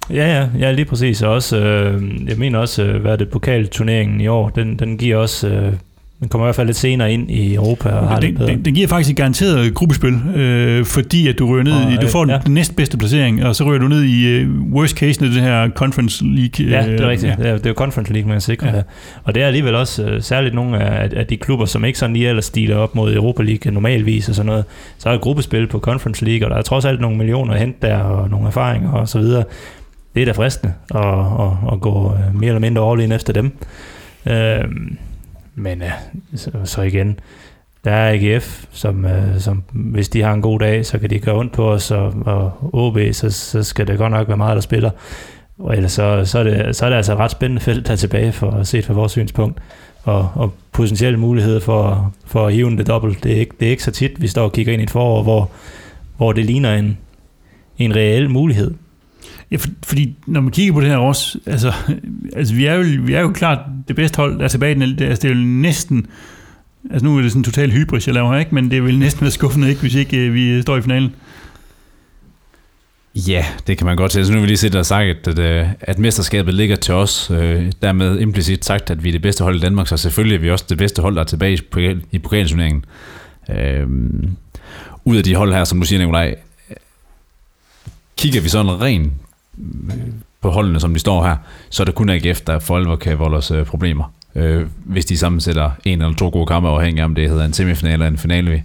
Ja, 0.09 0.39
ja, 0.39 0.47
ja, 0.59 0.71
lige 0.71 0.85
præcis. 0.85 1.21
Og 1.21 1.33
også, 1.33 1.57
øh, 1.57 2.27
jeg 2.27 2.37
mener 2.37 2.59
også, 2.59 2.83
øh, 2.83 3.01
hvad 3.01 3.11
er 3.11 3.15
det, 3.15 3.29
pokalturneringen 3.29 4.21
i 4.21 4.27
år, 4.27 4.49
den, 4.49 4.79
den 4.79 4.97
giver 4.97 5.17
også 5.17 5.47
øh, 5.47 5.73
den 6.25 6.29
kommer 6.29 6.45
i 6.45 6.47
hvert 6.47 6.55
fald 6.55 6.67
lidt 6.67 6.77
senere 6.77 7.13
ind 7.13 7.31
i 7.31 7.55
Europa 7.55 7.89
og 7.89 8.07
har 8.07 8.19
den, 8.19 8.37
det 8.37 8.47
den, 8.47 8.65
den 8.65 8.73
giver 8.73 8.87
faktisk 8.87 9.09
et 9.09 9.15
garanteret 9.15 9.73
gruppespil, 9.73 10.13
øh, 10.35 10.85
fordi 10.85 11.27
at 11.27 11.39
du 11.39 11.47
ryger 11.47 11.63
ned 11.63 11.73
og, 11.73 11.91
i, 11.91 11.95
du 11.95 12.07
får 12.07 12.31
ja. 12.31 12.39
den 12.45 12.53
næstbedste 12.53 12.97
placering, 12.97 13.45
og 13.45 13.55
så 13.55 13.63
ryger 13.63 13.79
du 13.79 13.87
ned 13.87 14.03
i 14.03 14.43
uh, 14.43 14.73
worst 14.73 14.97
case, 14.97 15.19
det 15.19 15.31
her 15.31 15.69
Conference 15.69 16.25
League. 16.25 16.69
Ja, 16.69 16.91
det 16.91 17.01
er 17.01 17.09
rigtigt. 17.09 17.29
Ja. 17.37 17.43
Det, 17.43 17.49
er, 17.49 17.57
det 17.57 17.65
er 17.65 17.69
jo 17.69 17.73
Conference 17.73 18.13
League, 18.13 18.29
man 18.29 18.41
sikrer 18.41 18.69
ja. 18.69 18.75
det. 18.75 18.83
Og 19.23 19.35
det 19.35 19.43
er 19.43 19.47
alligevel 19.47 19.75
også 19.75 20.05
uh, 20.05 20.21
særligt 20.21 20.55
nogle 20.55 20.79
af, 20.79 21.09
af 21.15 21.27
de 21.27 21.37
klubber, 21.37 21.65
som 21.65 21.85
ikke 21.85 21.99
sådan 21.99 22.13
lige 22.15 22.29
ellers 22.29 22.45
stiler 22.45 22.75
op 22.75 22.95
mod 22.95 23.13
Europa 23.13 23.43
League 23.43 23.71
normalvis 23.71 24.29
og 24.29 24.35
sådan 24.35 24.47
noget. 24.47 24.65
Så 24.97 25.09
er 25.09 25.13
et 25.13 25.21
gruppespil 25.21 25.67
på 25.67 25.79
Conference 25.79 26.25
League, 26.25 26.47
og 26.47 26.51
der 26.51 26.57
er 26.57 26.61
trods 26.61 26.85
alt 26.85 27.01
nogle 27.01 27.17
millioner 27.17 27.53
at 27.53 27.59
hente 27.59 27.87
der, 27.87 27.97
og 27.97 28.29
nogle 28.29 28.47
erfaringer 28.47 28.91
og 28.91 29.07
så 29.09 29.19
videre. 29.19 29.43
Det 30.15 30.21
er 30.21 30.25
da 30.25 30.31
fristende 30.31 30.73
at, 30.95 31.01
at, 31.01 31.73
at 31.73 31.81
gå 31.81 32.13
mere 32.33 32.47
eller 32.47 32.59
mindre 32.59 32.91
all 32.91 33.01
in 33.01 33.11
efter 33.11 33.33
dem. 33.33 33.51
Uh, 34.25 34.33
men 35.55 35.81
øh, 35.81 35.91
så, 36.35 36.51
så 36.63 36.81
igen, 36.81 37.19
der 37.83 37.91
er 37.91 38.11
AGF, 38.11 38.65
som, 38.71 39.05
øh, 39.05 39.39
som 39.39 39.63
hvis 39.73 40.09
de 40.09 40.21
har 40.21 40.33
en 40.33 40.41
god 40.41 40.59
dag, 40.59 40.85
så 40.85 40.99
kan 40.99 41.09
de 41.09 41.19
gøre 41.19 41.35
ondt 41.35 41.53
på 41.53 41.71
os, 41.71 41.91
og, 41.91 42.13
og 42.25 42.69
OB, 42.73 42.97
så, 43.11 43.29
så 43.29 43.63
skal 43.63 43.87
det 43.87 43.97
godt 43.97 44.11
nok 44.11 44.27
være 44.27 44.37
meget, 44.37 44.55
der 44.55 44.61
spiller. 44.61 44.89
Og 45.59 45.75
ellers 45.75 45.91
så, 45.91 46.25
så, 46.25 46.39
er 46.39 46.43
det, 46.43 46.75
så 46.75 46.85
er 46.85 46.89
det 46.89 46.97
altså 46.97 47.13
et 47.13 47.19
ret 47.19 47.31
spændende 47.31 47.61
felt 47.61 47.87
der 47.87 47.95
tilbage 47.95 48.31
for 48.31 48.51
at 48.51 48.67
se 48.67 48.81
fra 48.81 48.93
vores 48.93 49.11
synspunkt. 49.11 49.59
Og, 50.03 50.31
og 50.35 50.53
potentielle 50.71 51.19
muligheder 51.19 51.59
for, 51.59 52.13
for 52.25 52.47
at 52.47 52.53
hive 52.53 52.67
en 52.67 52.77
det 52.77 52.87
dobbelt. 52.87 53.23
Det 53.23 53.31
er, 53.31 53.39
ikke, 53.39 53.55
det 53.59 53.65
er 53.65 53.69
ikke 53.69 53.83
så 53.83 53.91
tit, 53.91 54.21
vi 54.21 54.27
står 54.27 54.43
og 54.43 54.51
kigger 54.51 54.73
ind 54.73 54.81
i 54.81 54.83
et 54.83 54.89
forår, 54.89 55.23
hvor, 55.23 55.51
hvor 56.17 56.31
det 56.31 56.45
ligner 56.45 56.75
en, 56.75 56.97
en 57.77 57.95
reel 57.95 58.29
mulighed. 58.29 58.73
Ja, 59.51 59.57
for, 59.57 59.67
fordi 59.83 60.15
når 60.27 60.41
man 60.41 60.51
kigger 60.51 60.73
på 60.73 60.81
det 60.81 60.89
her 60.89 60.97
også, 60.97 61.39
altså, 61.45 61.73
altså 62.35 62.53
vi, 62.55 62.65
er 62.65 62.73
jo, 62.73 62.85
vi 63.01 63.13
er 63.13 63.21
jo 63.21 63.29
klart 63.31 63.59
det 63.87 63.95
bedste 63.95 64.17
hold, 64.17 64.37
der 64.37 64.43
er 64.43 64.47
tilbage. 64.47 64.71
i 64.75 64.79
den- 64.79 65.03
Altså, 65.03 65.21
det 65.21 65.31
er 65.31 65.35
jo 65.35 65.41
næsten, 65.45 66.07
altså 66.91 67.05
nu 67.05 67.17
er 67.17 67.21
det 67.21 67.31
sådan 67.31 67.43
total 67.43 67.71
hybris, 67.71 68.07
jeg 68.07 68.13
laver 68.15 68.31
her, 68.31 68.39
ikke? 68.39 68.55
men 68.55 68.71
det 68.71 68.83
vil 68.83 68.99
næsten 68.99 69.21
være 69.21 69.31
skuffende, 69.31 69.69
ikke, 69.69 69.81
hvis 69.81 69.95
ikke 69.95 70.17
øh, 70.17 70.33
vi 70.33 70.61
står 70.61 70.77
i 70.77 70.81
finalen. 70.81 71.15
Ja, 73.15 73.45
det 73.67 73.77
kan 73.77 73.85
man 73.87 73.97
godt 73.97 74.11
sige. 74.11 74.25
Så 74.25 74.31
nu 74.31 74.37
vil 74.37 74.41
vi 74.43 74.47
lige 74.47 74.57
set 74.57 74.75
og 74.75 74.85
sagt, 74.85 75.27
at, 75.27 75.39
at, 75.39 75.67
at 75.81 75.99
mesterskabet 75.99 76.53
ligger 76.53 76.75
til 76.75 76.93
os. 76.93 77.31
Øh, 77.31 77.71
dermed 77.81 78.19
implicit 78.19 78.65
sagt, 78.65 78.89
at 78.91 79.03
vi 79.03 79.07
er 79.09 79.11
det 79.11 79.21
bedste 79.21 79.43
hold 79.43 79.55
i 79.55 79.59
Danmark, 79.59 79.87
så 79.87 79.97
selvfølgelig 79.97 80.35
er 80.35 80.39
vi 80.41 80.49
også 80.51 80.65
det 80.69 80.77
bedste 80.77 81.01
hold, 81.01 81.15
der 81.15 81.21
er 81.21 81.25
tilbage 81.25 81.59
i 81.77 81.95
i 82.11 82.19
pokalturneringen. 82.19 82.85
Øh, 83.49 83.87
ud 85.05 85.17
af 85.17 85.23
de 85.23 85.35
hold 85.35 85.53
her, 85.53 85.63
som 85.63 85.79
du 85.81 85.85
siger, 85.87 85.99
Nikolaj, 85.99 86.35
kigger 88.17 88.41
vi 88.41 88.49
sådan 88.49 88.81
rent 88.81 89.13
på 90.41 90.49
holdene, 90.49 90.79
som 90.79 90.93
de 90.93 90.99
står 90.99 91.23
her, 91.23 91.35
så 91.69 91.83
er 91.83 91.85
det 91.85 91.95
kun 91.95 92.09
AGF, 92.09 92.41
der 92.41 92.59
for 92.59 92.77
alvor 92.77 92.95
kan 92.95 93.19
volde 93.19 93.37
os 93.37 93.51
øh, 93.51 93.65
problemer. 93.65 94.13
Øh, 94.35 94.65
hvis 94.83 95.05
de 95.05 95.17
sammensætter 95.17 95.71
en 95.85 96.01
eller 96.01 96.15
to 96.15 96.29
gode 96.29 96.45
kampe, 96.45 96.69
afhængig 96.69 97.01
af 97.01 97.05
om 97.05 97.15
det 97.15 97.29
hedder 97.29 97.45
en 97.45 97.53
semifinal 97.53 97.93
eller 97.93 98.07
en 98.07 98.17
finale, 98.17 98.51
vi, 98.51 98.63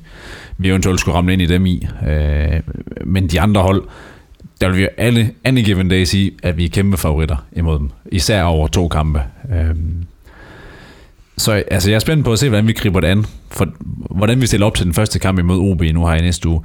vi 0.58 0.68
eventuelt 0.68 1.00
skulle 1.00 1.16
ramle 1.16 1.32
ind 1.32 1.42
i 1.42 1.46
dem 1.46 1.66
i. 1.66 1.86
Øh, 2.08 2.60
men 3.04 3.28
de 3.28 3.40
andre 3.40 3.62
hold, 3.62 3.82
der 4.60 4.68
vil 4.68 4.76
vi 4.76 4.82
jo 4.82 4.88
alle, 4.96 5.30
any 5.44 5.64
given 5.64 5.88
day 5.88 6.04
sige, 6.04 6.30
at 6.42 6.56
vi 6.56 6.64
er 6.64 6.68
kæmpe 6.68 6.96
favoritter 6.96 7.36
imod 7.52 7.78
dem. 7.78 7.90
Især 8.12 8.42
over 8.42 8.68
to 8.68 8.88
kampe. 8.88 9.22
Øh, 9.52 9.74
så 11.38 11.52
altså, 11.52 11.90
jeg 11.90 11.94
er 11.94 12.00
spændt 12.00 12.24
på 12.24 12.32
at 12.32 12.38
se, 12.38 12.48
hvordan 12.48 12.68
vi 12.68 12.72
griber 12.72 13.00
det 13.00 13.08
an. 13.08 13.26
For 13.50 13.68
hvordan 14.10 14.40
vi 14.40 14.46
stiller 14.46 14.66
op 14.66 14.74
til 14.74 14.86
den 14.86 14.94
første 14.94 15.18
kamp 15.18 15.38
imod 15.38 15.70
OB 15.70 15.82
nu 15.82 16.06
her 16.06 16.14
i 16.14 16.20
næste 16.20 16.48
uge. 16.48 16.62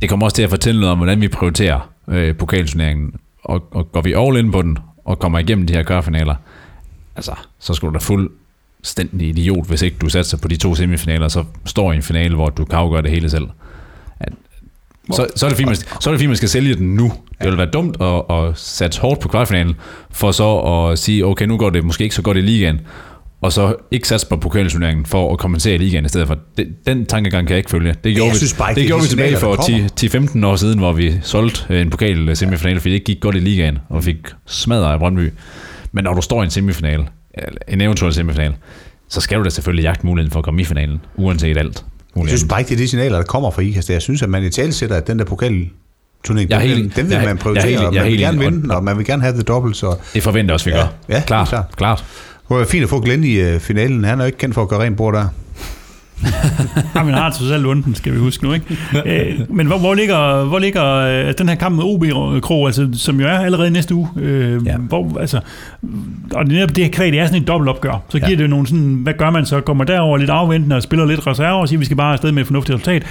Det 0.00 0.08
kommer 0.08 0.26
også 0.26 0.36
til 0.36 0.42
at 0.42 0.50
fortælle 0.50 0.80
noget 0.80 0.92
om, 0.92 0.98
hvordan 0.98 1.20
vi 1.20 1.28
prioriterer 1.28 1.90
øh, 2.08 2.36
pokalturneringen. 2.36 3.12
Og, 3.44 3.68
og 3.70 3.92
går 3.92 4.00
vi 4.00 4.12
all 4.12 4.36
in 4.36 4.52
på 4.52 4.62
den, 4.62 4.78
og 5.04 5.18
kommer 5.18 5.38
igennem 5.38 5.66
de 5.66 5.72
her 5.72 5.82
kørfinaler, 5.82 6.34
altså, 7.16 7.32
så 7.58 7.74
skulle 7.74 7.92
du 7.92 7.94
da 7.94 8.04
fuldstændig 8.04 9.28
idiot, 9.28 9.66
hvis 9.66 9.82
ikke 9.82 9.96
du 10.00 10.08
satser 10.08 10.38
på 10.38 10.48
de 10.48 10.56
to 10.56 10.74
semifinaler, 10.74 11.28
så 11.28 11.44
står 11.66 11.92
i 11.92 11.96
en 11.96 12.02
finale, 12.02 12.34
hvor 12.34 12.48
du 12.48 12.64
kan 12.64 12.78
afgøre 12.78 13.02
det 13.02 13.10
hele 13.10 13.30
selv. 13.30 13.48
At, 14.20 14.32
så, 15.12 15.26
så, 15.36 15.46
er 15.46 15.50
det 15.50 15.56
fint, 15.56 15.68
man, 15.68 15.76
så 15.76 16.10
er 16.10 16.12
det 16.12 16.18
fint, 16.18 16.30
man 16.30 16.36
skal 16.36 16.48
sælge 16.48 16.74
den 16.74 16.94
nu. 16.94 17.12
Det 17.42 17.48
vil 17.50 17.58
være 17.58 17.70
dumt 17.70 17.96
at, 18.00 18.36
at 18.36 18.58
satse 18.58 19.00
hårdt 19.00 19.20
på 19.20 19.28
kvartfinalen, 19.28 19.74
for 20.10 20.30
så 20.30 20.58
at 20.58 20.98
sige, 20.98 21.26
okay, 21.26 21.46
nu 21.46 21.56
går 21.56 21.70
det 21.70 21.84
måske 21.84 22.04
ikke 22.04 22.14
så 22.14 22.22
godt 22.22 22.36
i 22.36 22.40
ligaen, 22.40 22.80
og 23.42 23.52
så 23.52 23.74
ikke 23.90 24.08
satse 24.08 24.26
på 24.26 24.36
pokalturneringen 24.36 25.06
for 25.06 25.32
at 25.32 25.38
kompensere 25.38 25.74
i 25.74 25.78
ligaen 25.78 26.04
i 26.04 26.08
stedet 26.08 26.26
for. 26.26 26.38
Det, 26.56 26.68
den 26.86 27.06
tankegang 27.06 27.46
kan 27.46 27.54
jeg 27.54 27.58
ikke 27.58 27.70
følge. 27.70 27.94
Det 28.04 28.14
gjorde, 28.14 28.26
jeg 28.26 28.32
vi, 28.32 28.38
synes 28.38 28.54
bare 28.54 28.68
det 28.68 28.76
det 28.76 28.86
gjorde 28.86 29.00
de 29.02 29.04
vi 29.04 29.08
tilbage 29.08 29.36
signaler, 29.36 29.56
for 30.36 30.40
10-15 30.42 30.46
år 30.46 30.56
siden, 30.56 30.78
hvor 30.78 30.92
vi 30.92 31.18
solgte 31.22 31.80
en 31.80 31.90
pokal 31.90 32.36
semifinale, 32.36 32.80
fordi 32.80 32.90
det 32.90 32.94
ikke 32.94 33.04
gik 33.04 33.20
godt 33.20 33.36
i 33.36 33.38
ligaen, 33.38 33.78
og 33.88 34.04
fik 34.04 34.16
smadret 34.46 34.92
af 34.92 34.98
Brøndby. 34.98 35.32
Men 35.92 36.04
når 36.04 36.14
du 36.14 36.22
står 36.22 36.42
i 36.42 36.44
en 36.44 36.50
semifinale, 36.50 37.06
eller 37.34 37.58
en 37.68 37.80
eventuel 37.80 38.14
semifinale, 38.14 38.54
så 39.08 39.20
skal 39.20 39.38
du 39.38 39.44
da 39.44 39.50
selvfølgelig 39.50 39.82
jagte 39.82 40.06
muligheden 40.06 40.32
for 40.32 40.38
at 40.38 40.44
komme 40.44 40.60
i 40.60 40.64
finalen, 40.64 41.00
uanset 41.16 41.56
alt. 41.58 41.84
Jeg 42.16 42.28
synes 42.28 42.44
bare 42.48 42.60
ikke, 42.60 42.68
det 42.68 42.74
er 42.74 42.78
de 42.78 42.88
signaler, 42.88 43.16
der 43.16 43.24
kommer 43.24 43.50
fra 43.50 43.62
IKAST. 43.62 43.90
Jeg 43.90 44.02
synes, 44.02 44.22
at 44.22 44.28
man 44.30 44.44
i 44.44 44.50
tale 44.50 44.72
sætter, 44.72 44.96
at 44.96 45.06
den 45.06 45.18
der 45.18 45.24
pokal 45.24 45.68
turnering, 46.24 46.50
Jeg 46.50 46.56
er 46.56 46.60
den, 46.60 46.68
helt- 46.68 46.82
vil- 46.82 46.96
den 46.96 47.08
vil 47.10 47.14
jeg 47.16 47.24
man 47.24 47.38
prioritere, 47.38 47.70
jeg 47.70 47.86
og 47.88 47.94
jeg 47.94 48.00
er 48.00 48.04
man 48.04 48.12
vil 48.12 48.20
gerne 48.20 48.38
vinde, 48.38 48.62
den, 48.62 48.70
og 48.70 48.84
man 48.84 48.98
vil 48.98 49.06
gerne 49.06 49.22
have 49.22 49.36
det 49.36 49.48
dobbelt, 49.48 49.76
så 49.76 49.96
Det 50.14 50.22
forventer 50.22 50.48
jeg 50.52 50.54
også, 50.54 50.64
vi 50.66 50.70
Ja, 50.70 50.76
gør. 50.76 50.86
ja, 51.08 51.22
klart, 51.26 51.48
klart. 51.48 51.64
klart. 51.76 52.04
Det 52.58 52.60
var 52.60 52.70
fint 52.70 52.82
at 52.84 52.88
få 52.90 53.00
Glenn 53.00 53.24
i 53.24 53.40
uh, 53.54 53.60
finalen. 53.60 54.04
Han 54.04 54.18
er 54.18 54.24
jo 54.24 54.26
ikke 54.26 54.38
kendt 54.38 54.54
for 54.54 54.62
at 54.62 54.68
gøre 54.68 54.80
rent 54.82 54.96
bord 54.96 55.14
der. 55.14 55.26
Ja, 56.94 57.02
men 57.04 57.14
har 57.14 57.30
trods 57.30 57.50
alt 57.50 57.66
ondt, 57.66 57.96
skal 57.96 58.12
vi 58.12 58.18
huske 58.18 58.44
nu, 58.44 58.52
ikke? 58.52 58.66
Øh, 59.06 59.34
men 59.48 59.66
hvor, 59.66 59.78
hvor 59.78 59.94
ligger, 59.94 60.44
hvor 60.44 60.58
ligger 60.58 60.84
øh, 60.84 61.34
den 61.38 61.48
her 61.48 61.54
kamp 61.56 61.76
med 61.76 61.84
OB 61.84 62.04
Kro, 62.42 62.66
altså, 62.66 62.88
som 62.92 63.20
jo 63.20 63.26
er 63.26 63.38
allerede 63.38 63.70
næste 63.70 63.94
uge? 63.94 64.08
Øh, 64.16 64.66
Ja. 64.66 64.76
hvor, 64.76 65.18
altså, 65.20 65.40
og 66.34 66.44
det 66.44 66.52
netop 66.54 66.76
det 66.76 66.84
her 66.84 66.90
kvæg, 66.90 67.12
det 67.12 67.20
er 67.20 67.26
sådan 67.26 67.42
et 67.42 67.48
dobbeltopgør. 67.48 68.02
Så 68.08 68.18
giver 68.18 68.30
Ja. 68.30 68.36
det 68.36 68.42
jo 68.42 68.48
nogle 68.48 68.66
sådan, 68.66 69.00
hvad 69.02 69.14
gør 69.14 69.30
man 69.30 69.46
så? 69.46 69.60
Kommer 69.60 69.84
derover 69.84 70.18
lidt 70.18 70.30
afventende 70.30 70.76
og 70.76 70.82
spiller 70.82 71.06
lidt 71.06 71.26
reserve 71.26 71.60
og 71.60 71.68
siger, 71.68 71.78
vi 71.78 71.84
skal 71.84 71.96
bare 71.96 72.12
afsted 72.12 72.32
med 72.32 72.40
et 72.42 72.46
fornuftigt 72.46 72.74
resultat? 72.74 73.06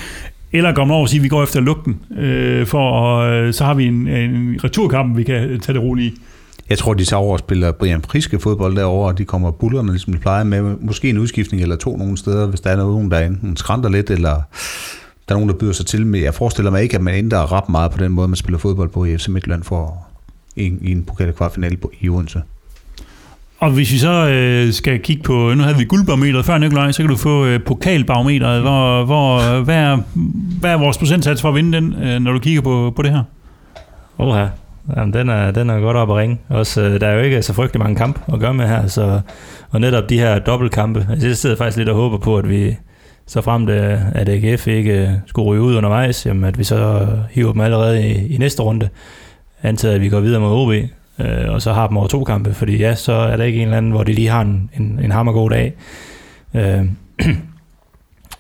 Eller 0.52 0.72
går 0.72 0.86
man 0.86 0.92
over 0.94 1.02
og 1.02 1.10
siger, 1.10 1.22
vi 1.22 1.28
går 1.28 1.44
efter 1.44 1.60
lugten, 1.62 1.98
øh, 2.18 2.66
for 2.68 3.18
øh, 3.20 3.54
så 3.54 3.66
har 3.66 3.74
vi 3.74 3.86
en, 3.86 4.08
en 4.08 4.60
returkamp, 4.64 5.18
vi 5.18 5.24
kan 5.24 5.60
tage 5.60 5.74
det 5.74 5.82
roligt 5.84 6.14
i. 6.14 6.18
Jeg 6.70 6.78
tror, 6.78 6.94
de 6.94 7.06
tager 7.06 7.22
over 7.22 7.34
og 7.34 7.40
spiller 7.40 7.72
Brian 7.72 8.02
Priske 8.02 8.40
fodbold 8.40 8.76
derovre, 8.76 9.08
og 9.12 9.18
de 9.18 9.26
kommer 9.26 9.52
bullerne, 9.52 9.92
ligesom 9.92 10.14
de 10.14 10.20
plejer 10.20 10.44
med. 10.44 10.76
Måske 10.82 11.10
en 11.10 11.18
udskiftning 11.18 11.64
eller 11.64 11.76
to 11.76 11.98
nogle 11.98 12.18
steder, 12.18 12.48
hvis 12.48 12.60
der 12.62 12.70
er 12.70 12.76
nogen, 12.78 13.12
der 13.12 13.20
enten 13.20 13.58
skrænter 13.58 13.90
lidt, 13.90 14.10
eller 14.10 14.30
der 15.28 15.30
er 15.30 15.34
nogen, 15.34 15.50
der 15.50 15.56
byder 15.56 15.74
sig 15.74 15.86
til. 15.86 16.06
Men 16.08 16.22
jeg 16.24 16.34
forestiller 16.34 16.72
mig 16.72 16.84
ikke, 16.84 16.96
at 16.96 17.02
man 17.02 17.14
ændrer 17.16 17.52
ret 17.52 17.70
meget 17.70 17.92
på 17.92 17.98
den 17.98 18.12
måde, 18.12 18.28
man 18.28 18.36
spiller 18.36 18.58
fodbold 18.60 18.90
på 18.90 19.06
i 19.06 19.18
FC 19.18 19.28
Midtland 19.28 19.64
for 19.64 20.08
en, 20.56 20.78
i 20.82 20.92
en 20.92 21.04
pokal 21.04 21.34
kvartfinale 21.34 21.78
på- 21.78 21.92
i 22.02 22.10
Odense. 22.10 22.42
Og 23.60 23.72
hvis 23.72 23.92
vi 23.92 23.98
så 23.98 24.28
øh, 24.30 24.74
skal 24.74 25.00
kigge 25.00 25.24
på, 25.24 25.54
nu 25.54 25.64
havde 25.64 25.78
vi 25.78 25.84
guldbarometeret 25.86 26.46
før, 26.46 26.58
Nikolaj, 26.58 26.92
så 26.92 27.02
kan 27.04 27.10
du 27.10 27.16
få 27.16 27.46
øh, 27.46 27.64
pokalbarometeret. 27.64 28.62
Hvor, 28.62 29.06
hvor, 29.06 29.60
hvad, 29.64 29.76
er, 29.76 29.98
hvad 30.60 30.72
er 30.72 30.78
vores 30.78 30.98
procentsats 30.98 31.42
for 31.42 31.50
at 31.50 31.56
vinde 31.56 31.78
den, 31.78 31.94
øh, 32.04 32.20
når 32.20 32.32
du 32.32 32.40
kigger 32.40 32.62
på, 32.62 32.94
på 32.96 33.02
det 33.02 33.12
her? 33.12 33.24
Oha. 34.18 34.46
Jamen, 34.98 35.14
den 35.14 35.30
er, 35.30 35.52
den 35.52 35.70
er 35.70 35.80
godt 35.80 35.98
op 35.98 36.10
at 36.10 36.16
ringe. 36.16 36.38
Også, 36.50 36.82
øh, 36.82 37.02
der 37.02 37.08
er 37.08 37.14
jo 37.14 37.22
ikke 37.22 37.42
så 37.42 37.54
frygtelig 37.54 37.80
mange 37.82 37.96
kampe 37.96 38.34
at 38.34 38.40
gøre 38.40 38.54
med 38.54 38.68
her, 38.68 38.88
så, 38.88 39.22
og 39.70 39.82
netop 39.82 40.10
de 40.10 40.20
her 40.20 40.40
dobbeltkampe. 40.40 41.08
Altså, 41.12 41.28
jeg 41.28 41.38
sidder 41.38 41.56
faktisk 41.56 41.78
lidt 41.78 41.90
og 41.90 41.96
håber 41.96 42.18
på, 42.18 42.38
at 42.38 42.50
vi 42.50 42.78
så 43.28 43.42
frem 43.42 43.66
til, 43.66 44.00
at 44.16 44.30
AGF 44.30 44.68
ikke 44.68 45.02
øh, 45.02 45.10
skulle 45.26 45.50
ryge 45.50 45.62
ud 45.62 45.76
undervejs, 45.76 46.26
jamen, 46.26 46.44
at 46.44 46.60
vi 46.60 46.64
så 46.64 46.76
øh, 46.76 47.08
hiver 47.32 47.52
dem 47.52 47.62
allerede 47.62 48.08
i, 48.08 48.36
i 48.36 48.38
næste 48.38 48.64
runde, 48.64 48.90
antaget 49.64 49.96
at 49.96 50.02
vi 50.02 50.10
går 50.10 50.20
videre 50.20 50.42
mod 50.42 50.52
OB, 50.52 50.72
øh, 51.20 51.54
og 51.54 51.62
så 51.62 51.74
har 51.74 51.88
dem 51.88 51.98
over 51.98 52.08
to 52.08 52.24
kampe, 52.24 52.54
fordi 52.54 52.78
ja, 52.78 52.96
så 52.96 53.14
er 53.14 53.38
der 53.38 53.44
ikke 53.44 53.60
en 53.60 53.68
eller 53.68 53.78
anden, 53.78 53.92
hvor 53.92 54.04
de 54.04 54.14
lige 54.14 54.30
har 54.30 54.42
en, 54.42 54.70
en, 54.78 55.00
en 55.04 55.12
hammergod 55.12 55.50
dag. 55.50 55.74
Øh, 56.54 56.86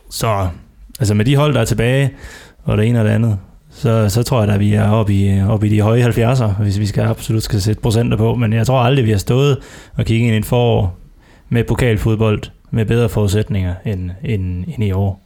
så 0.10 0.48
altså 1.00 1.14
med 1.14 1.26
de 1.26 1.36
hold, 1.36 1.54
der 1.54 1.62
er 1.62 1.66
tilbage, 1.66 2.12
og 2.64 2.78
det 2.78 2.88
ene 2.88 3.00
og 3.00 3.06
det 3.06 3.12
andet, 3.12 3.38
så, 3.80 4.10
så 4.10 4.24
tror 4.24 4.44
jeg, 4.44 4.54
at 4.54 4.60
vi 4.60 4.74
er 4.74 4.90
oppe 4.90 5.14
i, 5.14 5.42
oppe 5.42 5.68
i 5.68 5.70
de 5.70 5.82
høje 5.82 6.04
70'er, 6.04 6.62
hvis 6.62 6.80
vi 6.80 6.86
skal 6.86 7.04
absolut 7.04 7.44
skal 7.44 7.62
sætte 7.62 7.82
procenter 7.82 8.18
på. 8.18 8.36
Men 8.36 8.54
jeg 8.54 8.68
tror 8.68 8.80
aldrig, 8.80 9.06
vi 9.06 9.12
har 9.12 9.18
stået 9.18 9.58
og 9.96 10.06
kigget 10.06 10.28
ind 10.28 10.36
i 10.36 10.38
et 10.38 10.46
forår 10.46 10.98
med 11.50 11.64
pokalfodbold 11.64 12.42
med 12.72 12.86
bedre 12.86 13.10
forudsætninger 13.10 13.76
end, 13.86 14.12
end, 14.24 14.66
end 14.68 14.84
i 14.84 14.92
år. 14.92 15.22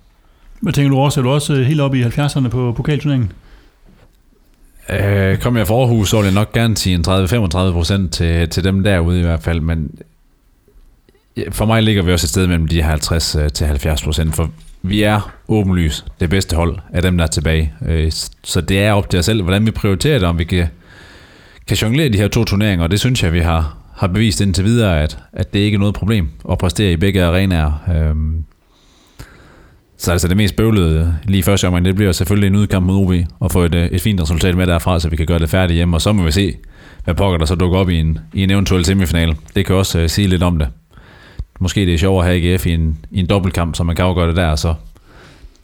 Hvad 0.61 0.73
tænker 0.73 0.89
du 0.89 0.97
også? 0.97 1.19
Er 1.19 1.23
du 1.23 1.29
også 1.29 1.53
øh, 1.53 1.65
helt 1.65 1.81
oppe 1.81 1.99
i 1.99 2.03
70'erne 2.03 2.47
på 2.47 2.71
pokalturneringen? 2.71 3.31
Øh, 4.89 5.37
kom 5.37 5.57
jeg 5.57 5.67
fra 5.67 5.75
Aarhus, 5.75 6.09
så 6.09 6.17
ville 6.17 6.27
jeg 6.27 6.33
nok 6.33 6.51
gerne 6.51 6.77
sige 6.77 6.95
en 6.95 7.03
30-35 7.07 7.71
procent 7.71 8.13
til, 8.13 8.49
til 8.49 8.63
dem 8.63 8.83
derude 8.83 9.19
i 9.19 9.23
hvert 9.23 9.43
fald, 9.43 9.59
men 9.59 9.91
for 11.51 11.65
mig 11.65 11.83
ligger 11.83 12.03
vi 12.03 12.13
også 12.13 12.25
et 12.25 12.29
sted 12.29 12.47
mellem 12.47 12.67
de 12.67 12.81
50 12.81 13.35
øh, 13.35 13.49
til 13.49 13.67
70 13.67 14.03
procent, 14.03 14.35
for 14.35 14.49
vi 14.83 15.03
er 15.03 15.33
åbenlys 15.47 16.05
det 16.19 16.29
bedste 16.29 16.55
hold 16.55 16.77
af 16.93 17.01
dem, 17.01 17.17
der 17.17 17.23
er 17.23 17.29
tilbage. 17.29 17.73
Øh, 17.85 18.11
så 18.43 18.61
det 18.61 18.83
er 18.83 18.93
op 18.93 19.09
til 19.09 19.19
os 19.19 19.25
selv, 19.25 19.41
hvordan 19.41 19.65
vi 19.65 19.71
prioriterer 19.71 20.19
det, 20.19 20.27
om 20.27 20.39
vi 20.39 20.43
kan, 20.43 20.67
kan 21.67 21.77
jonglere 21.77 22.09
de 22.09 22.17
her 22.17 22.27
to 22.27 22.43
turneringer, 22.43 22.83
og 22.83 22.91
det 22.91 22.99
synes 22.99 23.23
jeg, 23.23 23.33
vi 23.33 23.39
har, 23.39 23.77
har 23.95 24.07
bevist 24.07 24.41
indtil 24.41 24.63
videre, 24.65 25.01
at, 25.03 25.17
at 25.33 25.53
det 25.53 25.59
ikke 25.59 25.75
er 25.75 25.79
noget 25.79 25.95
problem 25.95 26.29
at 26.51 26.57
præstere 26.57 26.91
i 26.91 26.97
begge 26.97 27.23
arenaer. 27.23 27.83
Øhm, 27.95 28.43
så 29.97 30.11
altså 30.11 30.27
det 30.27 30.37
mest 30.37 30.55
bøvlede 30.55 31.15
lige 31.23 31.39
i 31.39 31.41
første 31.41 31.67
omgang, 31.67 31.85
det 31.85 31.95
bliver 31.95 32.11
selvfølgelig 32.11 32.47
en 32.47 32.55
udkamp 32.55 32.85
mod 32.85 32.95
OB, 32.95 33.25
og 33.39 33.51
få 33.51 33.61
et, 33.61 33.75
øh, 33.75 33.85
et 33.85 34.01
fint 34.01 34.21
resultat 34.21 34.57
med 34.57 34.67
derfra, 34.67 34.99
så 34.99 35.09
vi 35.09 35.15
kan 35.15 35.25
gøre 35.25 35.39
det 35.39 35.49
færdigt 35.49 35.75
hjemme, 35.75 35.97
og 35.97 36.01
så 36.01 36.13
må 36.13 36.23
vi 36.23 36.31
se, 36.31 36.55
hvad 37.03 37.15
pokker 37.15 37.37
der 37.37 37.45
så 37.45 37.55
dukker 37.55 37.77
op 37.77 37.89
i 37.89 37.95
en, 37.95 38.19
i 38.33 38.43
en 38.43 38.51
eventuel 38.51 38.85
semifinal. 38.85 39.35
Det 39.55 39.65
kan 39.65 39.75
også 39.75 40.01
uh, 40.01 40.07
sige 40.07 40.27
lidt 40.27 40.43
om 40.43 40.59
det. 40.59 40.67
Måske 41.59 41.85
det 41.85 41.93
er 41.93 41.97
sjovere 41.97 42.25
at 42.25 42.31
have 42.41 42.53
AGF 42.53 42.65
i 42.65 42.71
en, 42.73 42.97
i 43.11 43.19
en 43.19 43.25
dobbeltkamp, 43.29 43.75
så 43.75 43.83
man 43.83 43.95
kan 43.95 44.05
afgøre 44.05 44.27
det 44.27 44.35
der, 44.35 44.47
og 44.47 44.59
så 44.59 44.73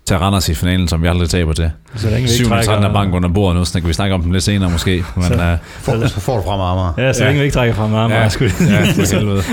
tage 0.05 0.19
Randers 0.19 0.49
i 0.49 0.53
finalen, 0.53 0.87
som 0.87 1.03
vi 1.03 1.07
aldrig 1.07 1.29
taber 1.29 1.53
til. 1.53 1.71
Så 1.95 2.05
længe 2.09 2.15
vi 2.17 2.21
ikke 2.21 2.33
7. 2.33 2.45
trækker, 2.47 2.65
13. 2.73 2.93
bank 2.93 3.13
under 3.13 3.29
bordet 3.29 3.57
nu, 3.59 3.65
så 3.65 3.79
kan 3.79 3.87
vi 3.89 3.93
snakke 3.93 4.15
om 4.15 4.21
dem 4.21 4.31
lidt 4.31 4.43
senere 4.43 4.69
måske. 4.69 4.91
Men, 5.15 5.23
Så- 5.25 5.33
uh, 5.33 5.57
For, 5.81 6.07
så 6.07 6.19
får 6.19 6.35
du 6.37 6.43
fra 6.43 6.57
mig, 6.57 6.65
Amager. 6.65 6.93
ja, 7.07 7.13
så 7.13 7.23
længe 7.23 7.39
vi 7.39 7.43
ikke 7.45 7.53
trækker 7.53 7.75
fra 7.75 7.87
meget, 7.87 8.09
meget 8.09 8.31
skud. 8.31 8.47
ja, 8.69 8.81
for 8.83 9.15
helvede. 9.17 9.43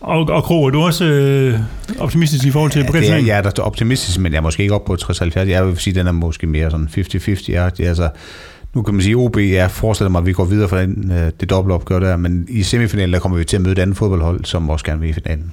Og, 0.00 0.28
og 0.28 0.44
Kro, 0.44 0.64
er 0.66 0.70
du 0.70 0.80
også 0.82 1.04
øh, 1.04 1.58
optimistisk 1.98 2.44
i 2.46 2.50
forhold 2.50 2.70
til 2.70 2.78
Ja, 2.94 3.00
det 3.00 3.10
er, 3.10 3.16
jeg 3.16 3.38
er 3.38 3.42
da 3.42 3.62
optimistisk, 3.62 4.18
men 4.18 4.32
jeg 4.32 4.38
er 4.38 4.42
måske 4.42 4.62
ikke 4.62 4.74
op 4.74 4.84
på 4.84 4.96
60-70. 5.02 5.40
Jeg 5.48 5.66
vil 5.66 5.78
sige, 5.78 5.92
at 5.92 5.96
den 5.96 6.06
er 6.06 6.12
måske 6.12 6.46
mere 6.46 6.70
sådan 6.70 6.88
50-50. 6.98 7.44
Ja, 7.52 7.68
altså, 7.78 8.08
nu 8.74 8.82
kan 8.82 8.94
man 8.94 9.02
sige, 9.02 9.12
at 9.12 9.16
OB, 9.16 9.36
jeg 9.36 9.70
forestiller 9.70 10.10
mig, 10.10 10.18
at 10.18 10.26
vi 10.26 10.32
går 10.32 10.44
videre 10.44 10.68
fra 10.68 10.82
den, 10.82 11.12
øh, 11.12 11.30
det 11.40 11.50
dobbelt 11.50 11.74
opgør 11.74 11.98
der, 11.98 12.16
men 12.16 12.46
i 12.48 12.62
semifinalen, 12.62 13.12
der 13.12 13.18
kommer 13.20 13.38
vi 13.38 13.44
til 13.44 13.56
at 13.56 13.62
møde 13.62 13.72
et 13.72 13.78
andet 13.78 13.96
fodboldhold, 13.96 14.44
som 14.44 14.70
også 14.70 14.84
gerne 14.84 15.00
vil 15.00 15.10
i 15.10 15.12
finalen. 15.12 15.52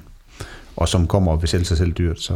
Og 0.76 0.88
som 0.88 1.06
kommer 1.06 1.32
og 1.32 1.42
vil 1.42 1.48
sælge 1.48 1.64
sig 1.64 1.76
selv 1.76 1.92
dyrt, 1.92 2.20
så, 2.20 2.32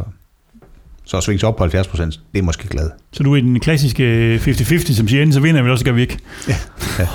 så 1.05 1.17
at 1.17 1.23
svinge 1.23 1.39
sig 1.39 1.49
op 1.49 1.55
på 1.55 1.63
70 1.63 1.87
procent, 1.87 2.19
det 2.33 2.39
er 2.39 2.43
måske 2.43 2.67
glad. 2.67 2.89
Så 3.11 3.23
du 3.23 3.33
er 3.33 3.37
i 3.37 3.41
den 3.41 3.59
klassiske 3.59 4.03
øh, 4.03 4.47
50-50, 4.47 4.93
som 4.93 5.07
siger, 5.07 5.21
enten 5.21 5.33
så 5.33 5.39
vinder 5.39 5.61
vi, 5.61 5.65
eller 5.67 5.77
så 5.77 5.85
gør 5.85 5.91
vi 5.91 6.01
ikke. 6.01 6.17
Ja. 6.47 6.55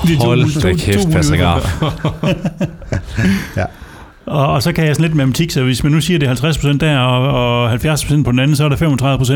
Det 0.06 0.14
er 0.14 0.18
to- 0.20 0.24
Hold 0.26 0.62
da 0.62 0.72
kæft. 0.74 1.08
Graf. 1.40 1.82
Ja. 3.56 3.64
Og, 4.26 4.46
og 4.52 4.62
så 4.62 4.72
kan 4.72 4.86
jeg 4.86 4.94
sådan 4.96 5.02
lidt 5.08 5.16
matematik, 5.16 5.50
så 5.50 5.62
hvis 5.64 5.82
man 5.82 5.92
nu 5.92 6.00
siger, 6.00 6.16
at 6.16 6.20
det 6.40 6.44
er 6.44 6.52
50% 6.74 6.78
der 6.78 6.98
og, 6.98 7.62
og 7.64 7.74
70% 7.74 8.22
på 8.22 8.30
den 8.30 8.38
anden, 8.38 8.56
så 8.56 8.64
er 8.64 8.68
der 8.68 8.76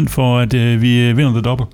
35% 0.04 0.08
for, 0.08 0.38
at 0.38 0.54
øh, 0.54 0.82
vi 0.82 1.00
øh, 1.00 1.16
vinder 1.16 1.32
det 1.34 1.44
dobbelt. 1.44 1.68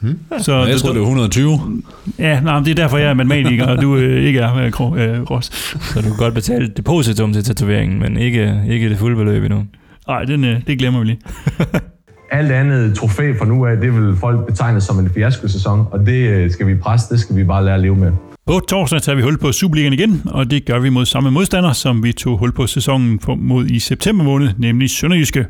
Hmm. 0.00 0.18
Så 0.38 0.64
Jeg 0.64 0.78
tror, 0.78 0.88
det 0.92 0.98
er 0.98 1.02
120. 1.02 1.82
Ja, 2.18 2.40
nej, 2.40 2.54
men 2.54 2.64
det 2.64 2.70
er 2.70 2.74
derfor, 2.74 2.98
jeg 2.98 3.10
er 3.10 3.14
matematiker, 3.14 3.66
og 3.66 3.82
du 3.82 3.96
øh, 3.96 4.24
ikke 4.26 4.38
er, 4.40 4.56
øh, 4.56 4.70
Gro- 4.72 4.96
øh, 4.96 5.22
Ross. 5.22 5.76
Så 5.92 6.00
du 6.00 6.08
kan 6.08 6.16
godt 6.18 6.34
betale 6.34 6.68
depositum 6.76 7.32
til 7.32 7.44
tatoveringen, 7.44 7.98
men 7.98 8.16
ikke, 8.16 8.60
ikke 8.70 8.88
det 8.88 8.98
fulde 8.98 9.16
beløb 9.16 9.44
endnu. 9.44 9.64
Nej, 10.08 10.24
den, 10.24 10.44
øh, 10.44 10.60
det 10.66 10.78
glemmer 10.78 11.00
vi 11.00 11.06
lige. 11.06 11.18
Alt 12.32 12.52
andet 12.52 12.94
trofæ 12.96 13.32
fra 13.38 13.46
nu 13.46 13.66
af, 13.66 13.76
det 13.76 13.94
vil 13.94 14.16
folk 14.16 14.46
betegne 14.46 14.80
som 14.80 14.98
en 14.98 15.10
fiaskosæson, 15.14 15.86
og 15.92 16.06
det 16.06 16.28
øh, 16.28 16.50
skal 16.50 16.66
vi 16.66 16.74
presse, 16.74 17.14
det 17.14 17.20
skal 17.20 17.36
vi 17.36 17.44
bare 17.44 17.64
lære 17.64 17.74
at 17.74 17.80
leve 17.80 17.96
med. 17.96 18.12
På 18.46 18.60
torsdag 18.68 19.02
tager 19.02 19.16
vi 19.16 19.22
hul 19.22 19.38
på 19.38 19.52
Superligaen 19.52 19.92
igen, 19.92 20.22
og 20.24 20.50
det 20.50 20.64
gør 20.64 20.78
vi 20.78 20.88
mod 20.88 21.04
samme 21.06 21.30
modstander, 21.30 21.72
som 21.72 22.02
vi 22.02 22.12
tog 22.12 22.38
hul 22.38 22.52
på 22.52 22.66
sæsonen 22.66 23.20
mod 23.38 23.66
i 23.66 23.78
september 23.78 24.24
måned, 24.24 24.48
nemlig 24.58 24.90
Sønderjyske. 24.90 25.46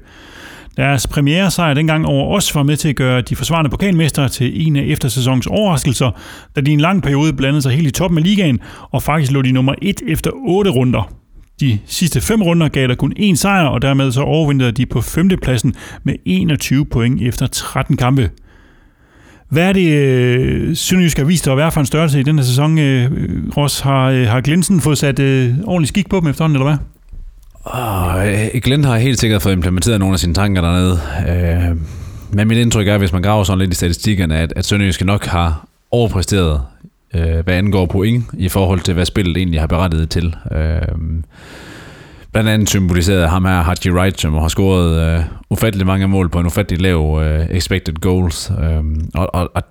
Deres 0.77 1.07
premiere 1.07 1.51
sejr 1.51 1.75
dengang 1.75 2.07
over 2.07 2.37
os 2.37 2.55
var 2.55 2.62
med 2.62 2.77
til 2.77 2.89
at 2.89 2.97
gøre 2.97 3.20
de 3.20 3.37
forsvarende 3.37 3.70
pokalmestre 3.70 4.29
til 4.29 4.66
en 4.66 4.77
af 4.77 4.83
eftersæsonens 4.87 5.47
overraskelser, 5.47 6.11
da 6.57 6.61
de 6.61 6.70
i 6.70 6.75
en 6.75 6.81
lang 6.81 7.03
periode 7.03 7.33
blandede 7.33 7.62
sig 7.62 7.72
helt 7.72 7.87
i 7.87 7.91
toppen 7.91 8.18
af 8.18 8.25
ligaen, 8.25 8.61
og 8.91 9.03
faktisk 9.03 9.33
lå 9.33 9.43
de 9.43 9.53
nummer 9.53 9.75
1 9.83 10.03
efter 10.09 10.31
8 10.49 10.70
runder. 10.70 11.12
De 11.61 11.79
sidste 11.87 12.20
fem 12.20 12.43
runder 12.43 12.68
gav 12.68 12.89
der 12.89 12.95
kun 12.95 13.12
én 13.18 13.35
sejr, 13.35 13.64
og 13.64 13.83
dermed 13.83 14.12
så 14.12 14.20
overvintrede 14.20 14.72
de 14.72 14.87
på 14.87 15.01
femtepladsen 15.01 15.75
med 16.05 16.14
21 16.25 16.87
point 16.87 17.22
efter 17.22 17.47
13 17.47 17.97
kampe. 17.97 18.31
Hvad 19.49 19.68
er 19.68 19.72
det, 19.72 19.89
øh, 19.93 20.77
Sønderjysk 20.77 21.18
har 21.18 21.25
vist 21.25 21.49
at 21.49 21.57
være 21.57 21.72
for 21.72 21.81
en 21.81 21.87
størrelse 21.87 22.20
i 22.20 22.22
den 22.22 22.39
her 22.39 22.45
sæson? 22.45 22.79
Øh, 22.79 23.11
Ross, 23.57 23.81
har, 23.81 24.11
øh, 24.11 24.27
har 24.27 24.41
Glensen 24.41 24.81
fået 24.81 24.99
sat 24.99 25.18
øh, 25.18 25.55
ordentlig 25.64 25.89
skik 25.89 26.09
på 26.09 26.20
dem 26.20 26.29
efterhånden, 26.29 26.57
eller 26.57 26.70
hvad? 26.70 26.93
Oh, 27.65 28.29
øh, 28.29 28.61
Glenn 28.62 28.85
har 28.85 28.97
helt 28.97 29.21
sikkert 29.21 29.43
fået 29.43 29.53
implementeret 29.53 30.01
nogle 30.01 30.12
af 30.12 30.19
sine 30.19 30.35
tanker 30.35 30.62
dernede. 30.62 31.01
Øh, 31.29 31.77
men 32.33 32.49
mit 32.49 32.59
indtryk 32.59 32.89
er, 32.89 32.99
hvis 32.99 33.12
man 33.12 33.23
graver 33.23 33.45
sådan 33.45 33.59
lidt 33.59 33.73
i 33.73 33.75
statistikkerne, 33.75 34.39
at, 34.39 34.53
at 34.57 34.65
Sønderjyske 34.65 35.05
nok 35.05 35.25
har 35.25 35.67
overpræsteret, 35.91 36.62
øh, 37.15 37.39
hvad 37.45 37.55
angår 37.55 37.87
point, 37.87 38.25
i 38.33 38.49
forhold 38.49 38.81
til, 38.81 38.95
hvad 38.95 39.05
spillet 39.05 39.37
egentlig 39.37 39.61
har 39.61 39.67
berettiget 39.67 40.11
til. 40.11 40.37
Øh, 40.53 40.83
blandt 42.33 42.51
andet 42.51 42.69
symboliseret 42.69 43.31
ham 43.31 43.45
her, 43.45 43.62
Haji 43.62 43.91
Wright, 43.91 44.21
som 44.21 44.33
har 44.33 44.49
scoret 44.49 45.17
øh, 45.17 45.25
ufattelig 45.51 45.87
mange 45.87 46.09
mål 46.09 46.29
på 46.29 46.41
en 46.41 46.47
ufattelig 46.47 46.81
lav 46.81 47.21
øh, 47.23 47.47
expected 47.51 47.95
goals. 47.95 48.53
Øh, 48.62 48.83
og, 49.15 49.35
og, 49.35 49.51
og 49.55 49.62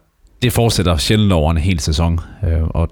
det 0.41 0.53
fortsætter 0.53 0.97
sjældent 0.97 1.31
over 1.31 1.51
en 1.51 1.57
hel 1.57 1.79
sæson. 1.79 2.19
Øh, 2.47 2.63
og 2.63 2.89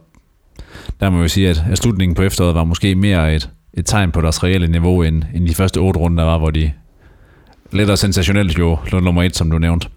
der 1.00 1.10
må 1.10 1.18
jeg 1.18 1.24
jo 1.24 1.28
sige, 1.28 1.50
at, 1.50 1.64
at 1.72 1.78
slutningen 1.78 2.16
på 2.16 2.22
efteråret 2.22 2.56
var 2.56 2.64
måske 2.64 2.96
mere 2.96 3.36
et, 3.36 3.50
et 3.74 3.86
tegn 3.86 4.12
på 4.12 4.22
deres 4.22 4.44
reelle 4.44 4.68
niveau, 4.68 5.04
end, 5.04 5.24
end 5.34 5.48
de 5.48 5.56
første 5.56 5.78
otte 5.78 6.00
runder 6.00 6.24
var, 6.24 6.38
hvor 6.38 6.50
de 6.50 6.72
lidt 7.72 7.90
og 7.90 7.98
sensationelt 7.98 8.60
jo 8.60 8.78
lå 8.92 9.00
nummer 9.00 9.24
et, 9.24 9.36
som 9.36 9.52
du 9.52 9.58
nævnte. 9.58 9.88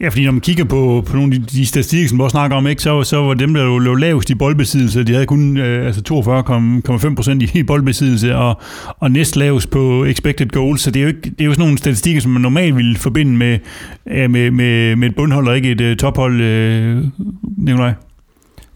Ja, 0.00 0.08
fordi 0.08 0.24
når 0.24 0.32
man 0.32 0.40
kigger 0.40 0.64
på, 0.64 1.04
på 1.06 1.16
nogle 1.16 1.34
af 1.34 1.40
de, 1.40 1.46
de 1.46 1.66
statistikker, 1.66 2.08
som 2.08 2.18
vi 2.18 2.22
også 2.22 2.34
snakker 2.34 2.56
om, 2.56 2.66
ikke, 2.66 2.82
så, 2.82 3.02
så 3.02 3.16
var 3.16 3.34
dem, 3.34 3.54
der 3.54 3.78
lå, 3.78 3.94
lavest 3.94 4.30
i 4.30 4.34
boldbesiddelse, 4.34 5.04
de 5.04 5.12
havde 5.12 5.26
kun 5.26 5.56
øh, 5.56 5.86
altså 5.86 6.02
42,5 7.08 7.14
procent 7.14 7.54
i 7.54 7.62
boldbesiddelse, 7.62 8.36
og, 8.36 8.60
og 9.00 9.10
næst 9.10 9.36
lavest 9.36 9.70
på 9.70 10.04
expected 10.04 10.48
goals, 10.48 10.80
så 10.80 10.90
det 10.90 11.00
er 11.00 11.02
jo, 11.02 11.08
ikke, 11.08 11.20
det 11.20 11.40
er 11.40 11.44
jo 11.44 11.52
sådan 11.52 11.62
nogle 11.62 11.78
statistikker, 11.78 12.20
som 12.20 12.30
man 12.30 12.42
normalt 12.42 12.76
ville 12.76 12.96
forbinde 12.96 13.36
med, 13.36 13.58
ja, 14.06 14.28
med, 14.28 14.50
med, 14.50 14.96
med 14.96 15.08
et 15.08 15.16
bundhold 15.16 15.48
og 15.48 15.56
ikke 15.56 15.70
et 15.70 15.80
uh, 15.80 15.96
tophold, 15.96 16.40
øh, 16.40 17.04
Nikolaj. 17.56 17.92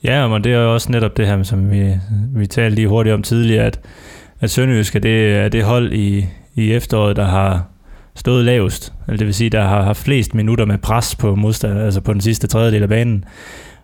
Ja, 0.05 0.29
men 0.29 0.45
det 0.45 0.53
er 0.53 0.59
jo 0.59 0.75
også 0.75 0.93
netop 0.93 1.17
det 1.17 1.27
her, 1.27 1.43
som 1.43 1.71
vi, 1.71 1.93
vi 2.35 2.47
talte 2.47 2.75
lige 2.75 2.89
hurtigt 2.89 3.15
om 3.15 3.23
tidligere, 3.23 3.65
at, 3.65 3.81
at 4.41 4.51
Sønderjysk 4.51 4.97
er 4.97 5.01
det, 5.01 5.37
er 5.37 5.49
det 5.49 5.65
hold 5.65 5.93
i, 5.93 6.27
i 6.55 6.73
efteråret, 6.73 7.17
der 7.17 7.25
har 7.25 7.65
stået 8.15 8.45
lavest. 8.45 8.93
Altså 9.09 9.19
det 9.19 9.27
vil 9.27 9.35
sige, 9.35 9.51
der 9.51 9.63
har 9.63 9.83
haft 9.83 10.03
flest 10.03 10.35
minutter 10.35 10.65
med 10.65 10.79
pres 10.79 11.15
på 11.15 11.35
modstander, 11.35 11.85
altså 11.85 12.01
på 12.01 12.13
den 12.13 12.21
sidste 12.21 12.47
tredjedel 12.47 12.83
af 12.83 12.89
banen. 12.89 13.25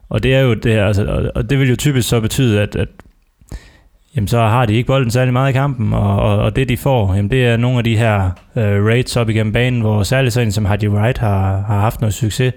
Og 0.08 0.22
det 0.22 0.34
er 0.34 0.40
jo 0.40 0.54
det 0.54 0.72
her, 0.72 0.86
altså, 0.86 1.30
og- 1.34 1.50
det 1.50 1.58
vil 1.58 1.68
jo 1.68 1.76
typisk 1.76 2.08
så 2.08 2.20
betyde, 2.20 2.60
at, 2.62 2.76
at 2.76 2.88
jamen, 4.16 4.28
så 4.28 4.38
har 4.40 4.66
de 4.66 4.74
ikke 4.74 4.86
bolden 4.86 5.10
særlig 5.10 5.32
meget 5.32 5.50
i 5.50 5.52
kampen, 5.52 5.92
og, 5.92 6.16
og, 6.16 6.38
og 6.38 6.56
det 6.56 6.68
de 6.68 6.76
får, 6.76 7.14
jamen, 7.14 7.30
det 7.30 7.46
er 7.46 7.56
nogle 7.56 7.78
af 7.78 7.84
de 7.84 7.96
her 7.96 8.30
uh, 8.54 8.62
raids 8.62 9.16
op 9.16 9.28
igennem 9.28 9.52
banen, 9.52 9.80
hvor 9.80 10.02
særligt 10.02 10.34
sådan 10.34 10.48
en 10.48 10.52
som 10.52 10.64
Hardy 10.64 10.88
Wright 10.88 11.18
har, 11.18 11.64
har 11.66 11.80
haft 11.80 12.00
noget 12.00 12.14
succes 12.14 12.52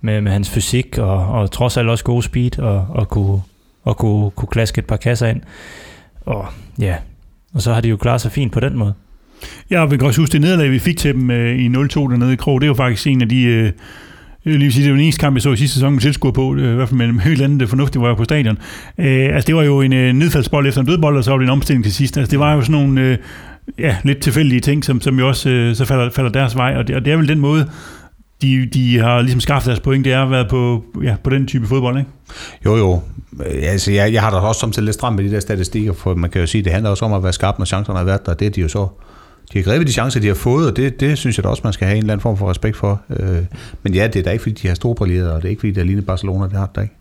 med, 0.00 0.20
med 0.20 0.32
hans 0.32 0.50
fysik, 0.50 0.98
og, 0.98 1.26
og 1.28 1.50
trods 1.50 1.76
alt 1.76 1.88
også 1.88 2.04
god 2.04 2.22
speed, 2.22 2.58
og, 2.58 2.86
og 2.88 3.08
kunne, 3.08 3.40
og 3.84 3.96
kunne, 3.96 4.30
kunne 4.30 4.48
klaske 4.48 4.78
et 4.78 4.86
par 4.86 4.96
kasser 4.96 5.26
ind. 5.26 5.40
Og 6.26 6.46
ja, 6.78 6.96
og 7.54 7.62
så 7.62 7.72
har 7.72 7.80
de 7.80 7.88
jo 7.88 7.96
klaret 7.96 8.20
sig 8.20 8.32
fint 8.32 8.52
på 8.52 8.60
den 8.60 8.78
måde. 8.78 8.94
Ja, 9.70 9.82
og 9.82 9.90
vi 9.90 9.96
kan 9.96 10.06
også 10.06 10.20
huske 10.20 10.32
det 10.32 10.40
nederlag, 10.40 10.70
vi 10.70 10.78
fik 10.78 10.96
til 10.96 11.14
dem 11.14 11.30
øh, 11.30 11.58
i 11.58 11.68
0-2 11.68 11.70
dernede 11.72 12.32
i 12.32 12.36
Krog. 12.36 12.60
Det 12.60 12.68
var 12.68 12.74
faktisk 12.74 13.06
en 13.06 13.22
af 13.22 13.28
de... 13.28 13.42
Øh, 13.42 13.72
jeg 14.44 14.52
vil 14.52 14.60
lige 14.60 14.72
sige, 14.72 14.84
det 14.84 14.90
var 14.90 14.96
den 14.96 15.04
eneste 15.04 15.20
kamp, 15.20 15.36
jeg 15.36 15.42
så 15.42 15.52
i 15.52 15.56
sidste 15.56 15.74
sæson 15.74 15.92
med 15.92 16.00
tilskuer 16.00 16.32
på, 16.32 16.56
i 16.56 16.60
hvert 16.60 16.88
fald 16.88 17.12
med 17.12 17.26
et 17.26 17.40
andet 17.40 17.68
fornuftigt, 17.68 18.00
hvor 18.00 18.06
jeg 18.06 18.10
var 18.10 18.16
på 18.16 18.24
stadion. 18.24 18.58
Øh, 18.98 19.34
altså, 19.34 19.46
det 19.46 19.54
var 19.54 19.62
jo 19.62 19.80
en 19.80 19.92
øh, 19.92 20.12
nedfaldsbold 20.12 20.66
efter 20.66 20.80
en 20.80 20.86
dødbold, 20.86 21.16
og 21.16 21.24
så 21.24 21.30
var 21.30 21.38
det 21.38 21.44
en 21.44 21.50
omstilling 21.50 21.84
til 21.84 21.94
sidst. 21.94 22.18
Altså, 22.18 22.30
det 22.30 22.38
var 22.38 22.54
jo 22.54 22.60
sådan 22.60 22.72
nogle 22.72 23.00
øh, 23.00 23.18
ja, 23.78 23.96
lidt 24.04 24.18
tilfældige 24.18 24.60
ting, 24.60 24.84
som, 24.84 25.00
som 25.00 25.18
jo 25.18 25.28
også 25.28 25.50
øh, 25.50 25.74
så 25.74 25.84
falder, 25.84 26.10
falder 26.10 26.30
deres 26.30 26.56
vej, 26.56 26.74
og 26.76 26.88
det, 26.88 26.96
og 26.96 27.04
det 27.04 27.12
er 27.12 27.16
vel 27.16 27.28
den 27.28 27.40
måde, 27.40 27.70
de, 28.42 28.66
de 28.66 28.98
har 28.98 29.20
ligesom 29.22 29.40
skaffet 29.40 29.66
deres 29.66 29.80
point, 29.80 30.04
det 30.04 30.12
er 30.12 30.22
at 30.22 30.30
være 30.30 30.46
på, 30.50 30.84
ja, 31.02 31.16
på 31.24 31.30
den 31.30 31.46
type 31.46 31.66
fodbold, 31.66 31.98
ikke? 31.98 32.10
Jo, 32.64 32.76
jo. 32.76 33.00
Altså, 33.62 33.92
jeg, 33.92 34.12
jeg 34.12 34.22
har 34.22 34.30
da 34.30 34.36
også 34.36 34.60
samtidig 34.60 34.84
lidt 34.84 34.94
stramt 34.94 35.16
med 35.16 35.24
de 35.24 35.30
der 35.30 35.40
statistikker, 35.40 35.92
for 35.92 36.14
man 36.14 36.30
kan 36.30 36.40
jo 36.40 36.46
sige, 36.46 36.64
det 36.64 36.72
handler 36.72 36.90
også 36.90 37.04
om 37.04 37.12
at 37.12 37.22
være 37.22 37.32
skarp, 37.32 37.58
når 37.58 37.64
chancerne 37.64 37.98
har 37.98 38.04
været 38.04 38.26
der, 38.26 38.34
det 38.34 38.46
er 38.46 38.50
de 38.50 38.60
jo 38.60 38.68
så. 38.68 38.88
De 39.52 39.58
har 39.58 39.62
grebet 39.62 39.86
de 39.86 39.92
chancer, 39.92 40.20
de 40.20 40.26
har 40.26 40.34
fået, 40.34 40.70
og 40.70 40.76
det, 40.76 41.00
det 41.00 41.18
synes 41.18 41.38
jeg 41.38 41.44
da 41.44 41.48
også, 41.48 41.60
man 41.64 41.72
skal 41.72 41.86
have 41.86 41.96
en 41.96 42.02
eller 42.02 42.12
anden 42.12 42.22
form 42.22 42.36
for 42.36 42.50
respekt 42.50 42.76
for. 42.76 43.00
Øh, 43.10 43.38
Men 43.82 43.94
ja, 43.94 44.06
det 44.06 44.16
er 44.16 44.22
da 44.22 44.30
ikke, 44.30 44.42
fordi 44.42 44.54
de 44.62 44.68
har 44.68 44.74
storbrilleret, 44.74 45.30
og 45.30 45.42
det 45.42 45.44
er 45.44 45.50
ikke, 45.50 45.60
fordi 45.60 45.72
det 45.72 45.80
er 45.80 45.84
lignende 45.84 46.06
Barcelona, 46.06 46.44
det 46.44 46.52
har 46.52 46.70
det 46.74 46.82
ikke. 46.82 46.94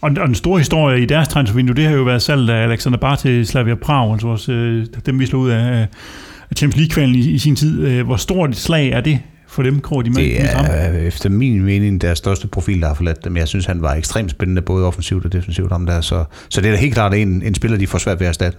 Og, 0.00 0.10
og 0.20 0.26
den 0.26 0.34
store 0.34 0.58
historie 0.58 1.02
i 1.02 1.06
deres 1.06 1.28
transfervindue, 1.28 1.76
det 1.76 1.84
har 1.84 1.92
jo 1.96 2.02
været 2.02 2.22
salget 2.22 2.50
af 2.50 2.62
Alexander 2.62 2.98
Bar 2.98 3.14
til 3.14 3.46
Slavia 3.46 3.74
Prag, 3.74 4.12
altså 4.12 4.28
også, 4.28 4.52
øh, 4.52 4.86
dem 5.06 5.20
vi 5.20 5.26
slog 5.26 5.42
ud 5.42 5.50
af, 5.50 5.86
af 6.50 6.56
Champions 6.56 6.76
League-kvalen 6.76 7.14
i, 7.14 7.18
i 7.18 7.38
sin 7.38 7.56
tid. 7.56 7.86
Øh, 7.86 8.06
Hvor 8.06 8.16
stort 8.16 8.50
et 8.50 8.56
slag 8.56 8.88
er 8.88 9.00
det 9.00 9.20
for 9.48 9.62
dem, 9.62 9.80
Kåre, 9.80 10.04
de 10.04 10.10
med, 10.10 10.22
Det 10.22 10.40
med 10.40 10.70
er 10.70 11.06
efter 11.06 11.28
min 11.28 11.64
mening 11.64 12.00
deres 12.00 12.18
største 12.18 12.48
profil, 12.48 12.80
der 12.80 12.86
har 12.86 12.94
forladt 12.94 13.24
dem. 13.24 13.36
Jeg 13.36 13.48
synes, 13.48 13.66
han 13.66 13.82
var 13.82 13.94
ekstremt 13.94 14.30
spændende, 14.30 14.62
både 14.62 14.86
offensivt 14.86 15.24
og 15.24 15.32
defensivt 15.32 15.72
om 15.72 15.86
der. 15.86 16.00
Så, 16.00 16.24
så 16.48 16.60
det 16.60 16.68
er 16.68 16.72
da 16.72 16.78
helt 16.78 16.94
klart 16.94 17.14
en, 17.14 17.42
en 17.42 17.54
spiller, 17.54 17.78
de 17.78 17.86
får 17.86 17.98
svært 17.98 18.20
ved 18.20 18.26
at 18.26 18.30
erstatte. 18.30 18.58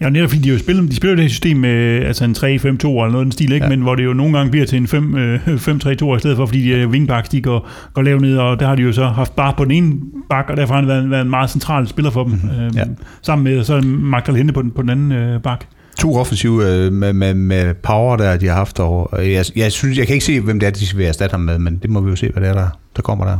Ja, 0.00 0.08
netop 0.08 0.30
fordi 0.30 0.42
de, 0.42 0.48
jo 0.48 0.58
spiller, 0.58 0.82
de 0.82 0.96
spiller 0.96 1.14
det 1.14 1.24
her 1.24 1.28
system 1.28 1.56
med 1.56 2.04
altså 2.04 2.24
en 2.24 2.30
3-5-2 2.30 2.44
eller 2.44 3.08
noget 3.08 3.24
den 3.24 3.32
stil, 3.32 3.52
ikke? 3.52 3.64
Ja. 3.64 3.70
Men 3.70 3.80
hvor 3.80 3.94
det 3.94 4.04
jo 4.04 4.12
nogle 4.12 4.36
gange 4.36 4.50
bliver 4.50 4.66
til 4.66 4.78
en 4.78 4.86
5, 4.86 5.16
øh, 5.16 5.40
5-3-2 5.46 6.16
i 6.16 6.18
stedet 6.18 6.36
for, 6.36 6.46
fordi 6.46 6.62
de 6.62 6.70
øh, 6.70 6.88
wingbacks, 6.88 7.28
de 7.28 7.40
går, 7.40 7.68
går 7.94 8.02
lavt 8.02 8.22
ned, 8.22 8.36
og 8.36 8.60
der 8.60 8.66
har 8.66 8.74
de 8.74 8.82
jo 8.82 8.92
så 8.92 9.04
haft 9.04 9.36
bare 9.36 9.54
på 9.56 9.64
den 9.64 9.72
ene 9.72 9.92
bak, 10.30 10.50
og 10.50 10.56
derfor 10.56 10.74
har 10.74 10.80
han 10.80 10.88
været, 10.88 11.10
været 11.10 11.22
en 11.22 11.30
meget 11.30 11.50
central 11.50 11.88
spiller 11.88 12.10
for 12.10 12.24
dem, 12.24 12.32
øh, 12.32 12.76
ja. 12.76 12.84
sammen 13.22 13.44
med 13.44 13.64
så 13.64 13.80
Magdal 13.80 14.36
Hente 14.36 14.52
på 14.52 14.62
den, 14.62 14.70
på 14.70 14.82
den 14.82 14.90
anden 14.90 15.12
øh, 15.12 15.42
bak. 15.42 15.64
To 15.98 16.16
offensive 16.16 16.66
øh, 16.66 16.92
med, 16.92 17.12
med, 17.12 17.34
med 17.34 17.74
power, 17.74 18.16
der 18.16 18.36
de 18.36 18.46
har 18.46 18.54
haft. 18.54 18.80
Og 18.80 19.12
og 19.12 19.32
jeg, 19.32 19.44
jeg, 19.56 19.72
synes, 19.72 19.98
jeg 19.98 20.06
kan 20.06 20.14
ikke 20.14 20.26
se, 20.26 20.40
hvem 20.40 20.60
det 20.60 20.66
er, 20.66 20.70
de 20.70 20.86
skal 20.86 20.98
være 20.98 21.08
erstatte 21.08 21.32
ham 21.32 21.40
med, 21.40 21.58
men 21.58 21.78
det 21.82 21.90
må 21.90 22.00
vi 22.00 22.10
jo 22.10 22.16
se, 22.16 22.30
hvad 22.30 22.42
det 22.42 22.48
er, 22.50 22.54
der, 22.54 22.68
der 22.96 23.02
kommer 23.02 23.24
der. 23.24 23.38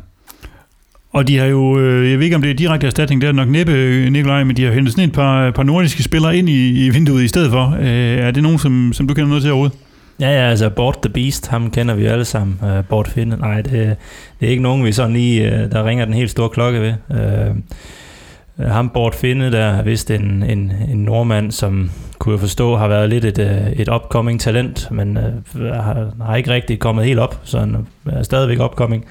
Og 1.13 1.29
de 1.29 1.39
har 1.39 1.47
jo, 1.47 1.79
øh, 1.79 2.11
jeg 2.11 2.19
ved 2.19 2.25
ikke 2.25 2.37
om 2.37 2.43
det 2.43 2.51
er 2.51 2.55
direkte 2.55 2.87
erstatning, 2.87 3.21
det 3.21 3.29
er 3.29 3.33
nok 3.33 3.49
næppe, 3.49 3.73
øh, 3.73 4.13
Nikolaj, 4.13 4.45
men 4.45 4.57
de 4.57 4.65
har 4.65 4.73
hentet 4.73 4.93
sådan 4.93 5.09
et 5.09 5.15
par, 5.15 5.51
par 5.51 5.63
nordiske 5.63 6.03
spillere 6.03 6.37
ind 6.37 6.49
i, 6.49 6.87
i 6.87 6.91
vinduet 6.91 7.23
i 7.23 7.29
stedet 7.29 7.51
for. 7.51 7.77
Er 7.81 8.31
det 8.31 8.43
nogen, 8.43 8.59
som, 8.59 8.93
som 8.93 9.09
du 9.09 9.15
kender 9.15 9.29
noget 9.29 9.43
til 9.43 9.53
overhovedet? 9.53 9.79
Ja, 10.21 10.31
ja, 10.31 10.51
altså 10.51 10.71
Bort 10.71 10.99
the 11.03 11.13
Beast, 11.13 11.49
ham 11.49 11.71
kender 11.71 11.95
vi 11.95 12.07
alle 12.07 12.25
sammen. 12.25 12.59
Uh, 12.63 12.85
Bort 12.89 13.09
Finde, 13.09 13.37
nej, 13.37 13.63
det, 13.63 13.97
det 14.41 14.47
er 14.47 14.51
ikke 14.51 14.63
nogen, 14.63 14.85
vi 14.85 14.93
sådan 14.93 15.13
lige, 15.13 15.47
uh, 15.47 15.71
der 15.73 15.85
ringer 15.85 16.05
den 16.05 16.15
helt 16.15 16.31
store 16.31 16.49
klokke 16.49 16.81
ved. 16.81 16.95
Uh, 17.11 18.67
ham 18.67 18.89
Bort 18.89 19.15
Finde, 19.15 19.53
der 19.53 19.65
er 19.65 19.83
vist 19.83 20.11
en, 20.11 20.43
en, 20.43 20.73
en 20.91 20.99
nordmand, 20.99 21.53
som 21.53 21.91
kunne 22.19 22.33
jeg 22.33 22.41
forstå 22.41 22.77
har 22.77 22.89
været 22.89 23.09
lidt 23.09 23.25
et, 23.25 23.39
uh, 23.39 23.81
et 23.81 23.89
upcoming 23.89 24.41
talent, 24.41 24.89
men 24.91 25.17
uh, 25.17 25.61
har, 25.61 26.13
har 26.27 26.37
ikke 26.37 26.51
rigtig 26.51 26.79
kommet 26.79 27.05
helt 27.05 27.19
op, 27.19 27.41
så 27.45 27.59
han 27.59 27.87
er 28.07 28.23
stadigvæk 28.23 28.61
upcoming. 28.61 29.05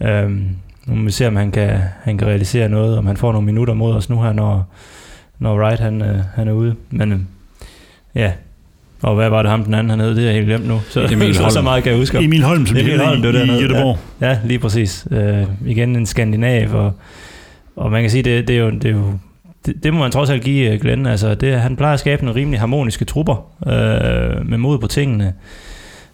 Uh, 0.00 0.30
nu 0.86 0.94
må 0.94 1.04
vi 1.04 1.10
se, 1.10 1.26
om 1.26 1.36
han 1.36 1.50
kan, 1.50 1.78
han 2.02 2.18
kan 2.18 2.28
realisere 2.28 2.68
noget, 2.68 2.98
om 2.98 3.06
han 3.06 3.16
får 3.16 3.32
nogle 3.32 3.46
minutter 3.46 3.74
mod 3.74 3.94
os 3.94 4.10
nu 4.10 4.22
her, 4.22 4.32
når, 4.32 4.64
når 5.38 5.58
Wright 5.58 5.80
han, 5.80 6.00
uh, 6.00 6.08
han 6.34 6.48
er 6.48 6.52
ude. 6.52 6.74
Men 6.90 7.12
uh, 7.12 7.18
ja, 8.14 8.32
og 9.02 9.14
hvad 9.14 9.28
var 9.28 9.42
det 9.42 9.50
ham 9.50 9.64
den 9.64 9.74
anden 9.74 9.90
hernede? 9.90 10.16
Det 10.16 10.20
er 10.20 10.24
jeg 10.24 10.34
helt 10.34 10.46
glemt 10.46 10.68
nu. 10.68 10.80
Så, 10.88 11.08
Emil 11.12 11.34
så, 11.34 11.38
så 11.38 11.54
Holm. 11.54 11.64
meget 11.64 11.82
kan 11.82 11.92
jeg 11.92 11.98
huske. 11.98 12.18
om. 12.18 12.24
Emil 12.24 12.42
Holm, 12.42 12.66
som 12.66 12.76
Emil 12.76 13.00
Holm, 13.00 13.22
det 13.22 13.34
var 13.34 13.40
i, 13.40 13.42
i 13.42 13.46
dernede, 13.46 13.66
Göteborg. 13.66 13.98
Ja, 14.20 14.38
lige 14.44 14.58
præcis. 14.58 15.06
Øh, 15.10 15.44
igen 15.66 15.96
en 15.96 16.06
skandinav, 16.06 16.74
og, 16.74 16.92
og 17.76 17.90
man 17.90 18.02
kan 18.02 18.10
sige, 18.10 18.22
det, 18.22 18.48
det 18.48 18.56
er 18.56 18.60
jo... 18.60 18.70
Det, 18.70 18.84
er 18.84 18.90
jo 18.90 19.18
det, 19.66 19.84
det 19.84 19.94
må 19.94 20.00
man 20.00 20.10
trods 20.10 20.30
alt 20.30 20.42
give 20.42 20.72
øh, 20.72 20.80
Glenn. 20.80 21.06
Altså, 21.06 21.34
det, 21.34 21.60
han 21.60 21.76
plejer 21.76 21.94
at 21.94 22.00
skabe 22.00 22.24
nogle 22.24 22.40
rimelig 22.40 22.60
harmoniske 22.60 23.04
trupper 23.04 23.46
øh, 23.66 24.46
med 24.48 24.58
mod 24.58 24.78
på 24.78 24.86
tingene. 24.86 25.32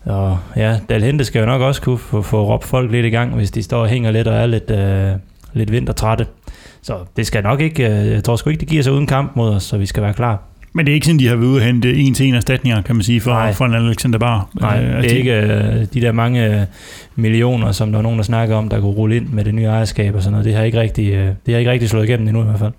Og 0.04 0.38
ja, 0.56 0.78
Dalhente 0.88 1.24
skal 1.24 1.40
jo 1.40 1.46
nok 1.46 1.62
også 1.62 1.82
kunne 1.82 1.98
få, 1.98 2.22
få 2.22 2.44
råbt 2.54 2.64
folk 2.64 2.90
lidt 2.90 3.06
i 3.06 3.10
gang, 3.10 3.34
hvis 3.34 3.50
de 3.50 3.62
står 3.62 3.80
og 3.80 3.88
hænger 3.88 4.10
lidt 4.10 4.28
og 4.28 4.34
er 4.34 4.46
lidt, 4.46 4.70
øh, 4.70 5.12
lidt 5.52 5.72
vintertrætte. 5.72 6.26
Så 6.82 6.96
det 7.16 7.26
skal 7.26 7.42
nok 7.42 7.60
ikke, 7.60 7.86
øh, 7.86 8.06
jeg 8.06 8.24
tror 8.24 8.36
sgu 8.36 8.50
ikke, 8.50 8.60
det 8.60 8.68
giver 8.68 8.82
sig 8.82 8.92
uden 8.92 9.06
kamp 9.06 9.36
mod 9.36 9.50
os, 9.50 9.62
så 9.62 9.78
vi 9.78 9.86
skal 9.86 10.02
være 10.02 10.12
klar. 10.14 10.42
Men 10.72 10.86
det 10.86 10.92
er 10.92 10.94
ikke 10.94 11.06
sådan, 11.06 11.18
de 11.18 11.28
har 11.28 11.36
været 11.36 11.48
ude 11.48 11.58
og 11.58 11.64
hente 11.64 11.94
en 11.94 12.14
til 12.14 12.26
en 12.26 12.34
erstatninger, 12.34 12.82
kan 12.82 12.96
man 12.96 13.02
sige, 13.02 13.20
for, 13.20 13.30
Nej. 13.30 13.52
for 13.52 13.64
en 13.64 13.74
Alexander 13.74 14.18
Bar. 14.18 14.48
Nej, 14.60 14.80
Øh, 14.82 14.88
det 14.88 14.94
altså, 14.94 15.14
er 15.14 15.18
ikke 15.18 15.32
øh, 15.32 15.86
de 15.94 16.00
der 16.00 16.12
mange 16.12 16.60
øh, 16.60 16.66
millioner, 17.16 17.72
som 17.72 17.92
der 17.92 17.98
er 17.98 18.02
nogen, 18.02 18.18
der 18.18 18.24
snakker 18.24 18.56
om, 18.56 18.68
der 18.68 18.80
kunne 18.80 18.92
rulle 18.92 19.16
ind 19.16 19.28
med 19.28 19.44
det 19.44 19.54
nye 19.54 19.64
ejerskab 19.64 20.14
og 20.14 20.22
sådan 20.22 20.32
noget. 20.32 20.44
Det 20.44 20.54
har 20.54 20.62
ikke 20.62 20.80
rigtig, 20.80 21.12
øh, 21.12 21.28
det 21.46 21.54
har 21.54 21.58
ikke 21.58 21.70
rigtig 21.70 21.88
slået 21.88 22.04
igennem 22.04 22.28
endnu 22.28 22.42
i 22.42 22.44
hvert 22.44 22.58
fald. 22.58 22.72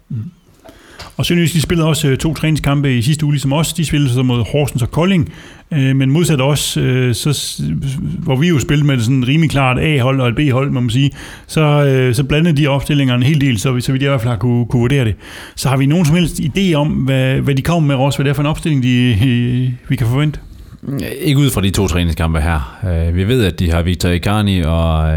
Og 1.17 1.25
Sønderjysk, 1.25 1.53
de 1.53 1.61
spillede 1.61 1.87
også 1.87 2.07
øh, 2.07 2.17
to 2.17 2.33
træningskampe 2.33 2.97
i 2.97 3.01
sidste 3.01 3.25
uge, 3.25 3.33
ligesom 3.33 3.53
os. 3.53 3.73
De 3.73 3.85
spillede 3.85 4.13
så 4.13 4.23
mod 4.23 4.43
Horsens 4.51 4.81
og 4.81 4.91
Kolding. 4.91 5.33
Øh, 5.73 5.95
men 5.95 6.11
modsat 6.11 6.41
os, 6.41 6.77
øh, 6.77 7.15
så, 7.15 7.61
hvor 8.19 8.35
vi 8.35 8.47
jo 8.47 8.59
spillede 8.59 8.87
med 8.87 8.99
sådan 8.99 9.27
rimelig 9.27 9.49
klart 9.49 9.77
A-hold 9.79 10.21
og 10.21 10.27
et 10.29 10.35
B-hold, 10.35 10.71
må 10.71 10.79
man 10.79 10.89
sige, 10.89 11.11
så, 11.47 12.11
så 12.13 12.23
blandede 12.23 12.57
de 12.57 12.67
opstillinger 12.67 13.15
en 13.15 13.23
hel 13.23 13.41
del, 13.41 13.59
så, 13.59 13.71
vi- 13.71 13.81
så 13.81 13.91
vi 13.91 13.99
i 13.99 14.03
hvert 14.03 14.21
fald 14.21 14.29
har 14.31 14.37
kunne, 14.37 14.65
kunne 14.65 14.79
vurdere 14.79 15.05
det. 15.05 15.15
Så 15.55 15.69
har 15.69 15.77
vi 15.77 15.85
nogen 15.85 16.05
som 16.05 16.15
helst 16.15 16.39
idé 16.39 16.73
om, 16.73 16.87
hvad, 16.87 17.35
hvad 17.39 17.55
de 17.55 17.61
kommer 17.61 17.87
med 17.87 18.05
os, 18.05 18.15
hvad 18.15 18.23
det 18.23 18.29
er 18.29 18.33
for 18.33 18.41
en 18.43 18.47
opstilling, 18.47 18.83
de, 18.83 19.73
vi 19.89 19.95
kan 19.95 20.07
forvente? 20.07 20.39
Ikke 21.21 21.39
ud 21.39 21.49
fra 21.49 21.61
de 21.61 21.69
to 21.69 21.87
træningskampe 21.87 22.39
her. 22.41 23.11
Vi 23.11 23.27
ved, 23.27 23.43
at 23.45 23.59
de 23.59 23.71
har 23.71 23.81
Victor 23.81 24.09
Icarni 24.09 24.61
og 24.61 25.13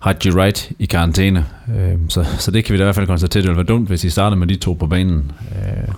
Haji 0.00 0.30
Wright 0.34 0.70
i 0.78 0.86
karantæne. 0.86 1.46
Øh, 1.76 1.94
Så, 2.08 2.24
så 2.38 2.50
det 2.50 2.64
kan 2.64 2.72
vi 2.72 2.78
da 2.78 2.82
i 2.82 2.86
hvert 2.86 2.94
fald 2.94 3.06
konstatere, 3.06 3.42
det 3.42 3.48
ville 3.48 3.56
være 3.56 3.66
dumt, 3.76 3.88
hvis 3.88 4.04
I 4.04 4.10
starter 4.10 4.36
med 4.36 4.46
de 4.46 4.56
to 4.56 4.72
på 4.72 4.86
banen. 4.86 5.32
Øh, 5.56 5.94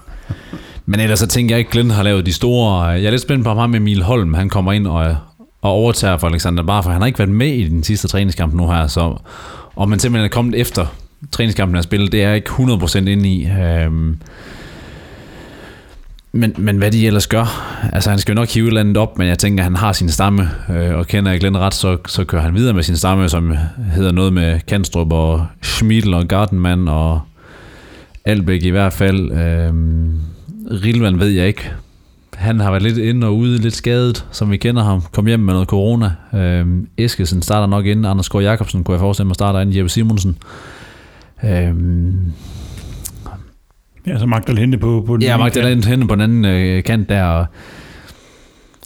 Men 0.86 1.00
ellers 1.00 1.18
så 1.18 1.26
tænker 1.26 1.54
jeg 1.54 1.58
ikke, 1.58 1.68
at 1.68 1.72
Glenn 1.72 1.90
har 1.90 2.02
lavet 2.02 2.26
de 2.26 2.32
store... 2.32 2.88
Øh, 2.94 3.02
jeg 3.02 3.06
er 3.06 3.10
lidt 3.10 3.22
spændt 3.22 3.44
på 3.44 3.54
ham 3.54 3.70
med 3.70 3.78
Emil 3.80 4.02
Holm. 4.02 4.34
Han 4.34 4.48
kommer 4.48 4.72
ind 4.72 4.86
og, 4.86 5.16
og 5.62 5.70
overtager 5.70 6.16
for 6.16 6.26
Alexander 6.26 6.62
Bar, 6.62 6.82
for 6.82 6.90
han 6.90 7.00
har 7.00 7.06
ikke 7.06 7.18
været 7.18 7.30
med 7.30 7.48
i 7.48 7.68
den 7.68 7.82
sidste 7.84 8.08
træningskamp 8.08 8.54
nu 8.54 8.70
her. 8.70 8.86
Så 8.86 9.16
og 9.76 9.88
man 9.88 9.98
simpelthen 9.98 10.24
er 10.24 10.28
kommet 10.28 10.60
efter 10.60 10.86
træningskampen 11.32 11.76
er 11.76 11.82
spillet, 11.82 12.12
det 12.12 12.22
er 12.22 12.26
jeg 12.26 12.36
ikke 12.36 12.50
100% 12.50 12.98
inde 12.98 13.28
i. 13.28 13.46
Øhm, 13.46 14.18
men, 16.32 16.54
men 16.58 16.76
hvad 16.76 16.90
de 16.90 17.06
ellers 17.06 17.26
gør, 17.26 17.78
altså 17.92 18.10
han 18.10 18.18
skal 18.18 18.32
jo 18.32 18.40
nok 18.40 18.48
hive 18.48 18.64
et 18.64 18.68
eller 18.68 18.80
andet 18.80 18.96
op, 18.96 19.18
men 19.18 19.28
jeg 19.28 19.38
tænker, 19.38 19.62
at 19.62 19.64
han 19.64 19.76
har 19.76 19.92
sin 19.92 20.08
stamme, 20.08 20.48
øh, 20.70 20.94
og 20.94 21.06
kender 21.06 21.30
jeg 21.30 21.40
Glenn 21.40 21.58
ret, 21.58 21.74
så, 21.74 21.96
så 22.06 22.24
kører 22.24 22.42
han 22.42 22.54
videre 22.54 22.74
med 22.74 22.82
sin 22.82 22.96
stamme, 22.96 23.28
som 23.28 23.54
hedder 23.94 24.12
noget 24.12 24.32
med 24.32 24.60
Kanstrup 24.68 25.12
og 25.12 25.46
Schmidl 25.62 26.14
og 26.14 26.28
Gardenman 26.28 26.88
og 26.88 27.20
Albæk 28.24 28.62
i 28.62 28.70
hvert 28.70 28.92
fald. 28.92 29.32
Øh, 29.32 29.72
Rilvan 30.84 31.20
ved 31.20 31.28
jeg 31.28 31.46
ikke. 31.46 31.72
Han 32.34 32.60
har 32.60 32.70
været 32.70 32.82
lidt 32.82 32.98
inde 32.98 33.26
og 33.26 33.36
ude, 33.36 33.58
lidt 33.58 33.74
skadet, 33.74 34.26
som 34.30 34.50
vi 34.50 34.56
kender 34.56 34.82
ham. 34.82 35.02
Kom 35.12 35.26
hjem 35.26 35.40
med 35.40 35.52
noget 35.52 35.68
corona. 35.68 36.12
Øh, 36.34 36.66
Eskesen 36.98 37.42
starter 37.42 37.66
nok 37.66 37.86
inden. 37.86 38.04
Anders 38.04 38.28
Gård 38.28 38.42
Jacobsen 38.42 38.84
kunne 38.84 38.92
jeg 38.92 39.00
forestille 39.00 39.26
mig 39.26 39.34
starter 39.34 39.60
inden 39.60 39.76
Jeppe 39.76 39.88
Simonsen. 39.88 40.38
Øh, 41.44 41.74
Ja, 44.06 44.18
så 44.18 44.26
magter 44.26 44.56
hente 44.56 44.78
på, 44.78 45.04
på 45.06 45.16
den 45.16 45.22
Ja, 45.22 45.34
ene 45.34 45.38
Mark, 45.38 45.52
kant. 45.52 46.08
på 46.08 46.14
den 46.14 46.20
anden 46.22 46.44
øh, 46.44 46.82
kant 46.84 47.08
der. 47.08 47.24
Og 47.24 47.46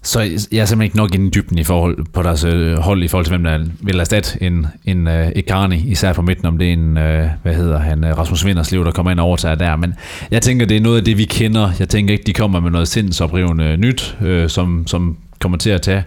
så 0.03 0.21
jeg 0.21 0.29
er 0.31 0.39
simpelthen 0.65 0.83
ikke 0.83 0.97
nok 0.97 1.15
inde 1.15 1.27
i 1.27 1.31
dybden 1.31 1.59
i 1.59 1.65
forhold 1.65 2.07
på 2.13 2.23
deres 2.23 2.45
øh, 2.45 2.79
hold, 2.79 3.03
i 3.03 3.09
forhold 3.09 3.25
til 3.25 3.33
hvem 3.33 3.45
der 3.45 3.65
vil 3.81 4.01
erstatte 4.01 4.43
en, 4.43 4.67
en 4.85 5.07
øh, 5.09 5.29
Icarni, 5.37 5.77
især 5.87 6.13
på 6.13 6.23
midten, 6.23 6.47
om 6.47 6.59
det 6.59 6.69
er 6.69 6.73
en, 6.73 6.97
øh, 6.99 7.29
hvad 7.43 7.55
hedder 7.55 7.79
han, 7.79 8.05
øh, 8.05 8.19
Rasmus 8.19 8.45
Vinderslev, 8.45 8.85
der 8.85 8.91
kommer 8.91 9.11
ind 9.11 9.21
og 9.21 9.27
overtager 9.27 9.55
der. 9.55 9.77
Men 9.77 9.95
jeg 10.31 10.43
tænker, 10.43 10.67
det 10.67 10.77
er 10.77 10.81
noget 10.81 10.99
af 10.99 11.05
det, 11.05 11.19
vi 11.19 11.25
kender. 11.25 11.71
Jeg 11.79 11.89
tænker 11.89 12.13
ikke, 12.13 12.25
de 12.25 12.33
kommer 12.33 12.61
med 12.61 12.71
noget 12.71 12.89
sindsoprivende 12.89 13.77
nyt, 13.77 14.17
øh, 14.23 14.49
som, 14.49 14.87
som 14.87 15.17
kommer 15.41 15.59
til 15.59 15.71
at 15.71 15.83
tage, 15.83 16.05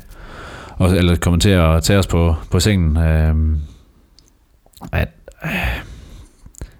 og, 0.77 0.95
eller 0.97 1.15
kommer 1.15 1.39
til 1.39 1.49
at 1.49 1.83
tage 1.83 1.99
os 1.99 2.07
på, 2.07 2.35
på 2.51 2.59
sengen. 2.59 2.97
Øh, 2.97 3.35
at, 4.91 5.07
øh, 5.45 5.49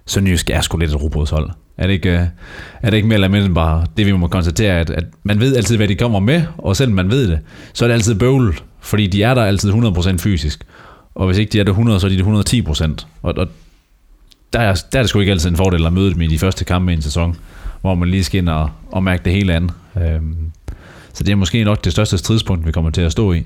Sønderjysk 0.06 0.50
er 0.50 0.60
sgu 0.60 0.78
lidt 0.78 0.90
et 0.90 1.02
robotshold. 1.02 1.50
Er 1.80 1.86
det 1.86 1.94
ikke, 1.94 2.10
øh, 2.10 2.26
er 2.82 2.90
det 2.90 2.96
ikke 2.96 3.08
mere 3.08 3.14
eller 3.14 3.28
mindre 3.28 3.54
bare 3.54 3.86
det, 3.96 4.06
vi 4.06 4.12
må 4.12 4.28
konstatere, 4.28 4.80
at, 4.80 4.90
at 4.90 5.04
man 5.22 5.40
ved 5.40 5.56
altid, 5.56 5.76
hvad 5.76 5.88
de 5.88 5.94
kommer 5.94 6.20
med, 6.20 6.42
og 6.58 6.76
selvom 6.76 6.96
man 6.96 7.10
ved 7.10 7.28
det, 7.28 7.38
så 7.72 7.84
er 7.84 7.88
det 7.88 7.94
altid 7.94 8.14
bøvl, 8.14 8.60
fordi 8.80 9.06
de 9.06 9.22
er 9.22 9.34
der 9.34 9.44
altid 9.44 9.72
100% 9.72 10.16
fysisk. 10.16 10.64
Og 11.14 11.26
hvis 11.26 11.38
ikke 11.38 11.52
de 11.52 11.60
er 11.60 11.64
der 11.64 11.70
100, 11.70 12.00
så 12.00 12.06
er 12.06 12.10
de 12.10 12.18
der 12.18 12.94
110%. 12.98 13.06
Og, 13.22 13.34
og 13.36 13.48
der, 14.52 14.60
er, 14.60 14.82
der 14.92 14.98
er 14.98 15.02
det 15.02 15.08
sgu 15.08 15.20
ikke 15.20 15.32
altid 15.32 15.50
en 15.50 15.56
fordel 15.56 15.86
at 15.86 15.92
møde 15.92 16.14
dem 16.14 16.20
i 16.20 16.26
de 16.26 16.38
første 16.38 16.64
kampe 16.64 16.92
i 16.92 16.94
en 16.94 17.02
sæson, 17.02 17.36
hvor 17.80 17.94
man 17.94 18.08
lige 18.08 18.24
skal 18.24 18.38
ind 18.38 18.48
og, 18.48 18.70
og 18.90 19.02
mærke 19.02 19.24
det 19.24 19.32
hele 19.32 19.54
andet. 19.54 19.72
Øhm, 19.96 20.50
så 21.12 21.24
det 21.24 21.32
er 21.32 21.36
måske 21.36 21.64
nok 21.64 21.84
det 21.84 21.92
største 21.92 22.18
stridspunkt, 22.18 22.66
vi 22.66 22.72
kommer 22.72 22.90
til 22.90 23.02
at 23.02 23.12
stå 23.12 23.32
i. 23.32 23.42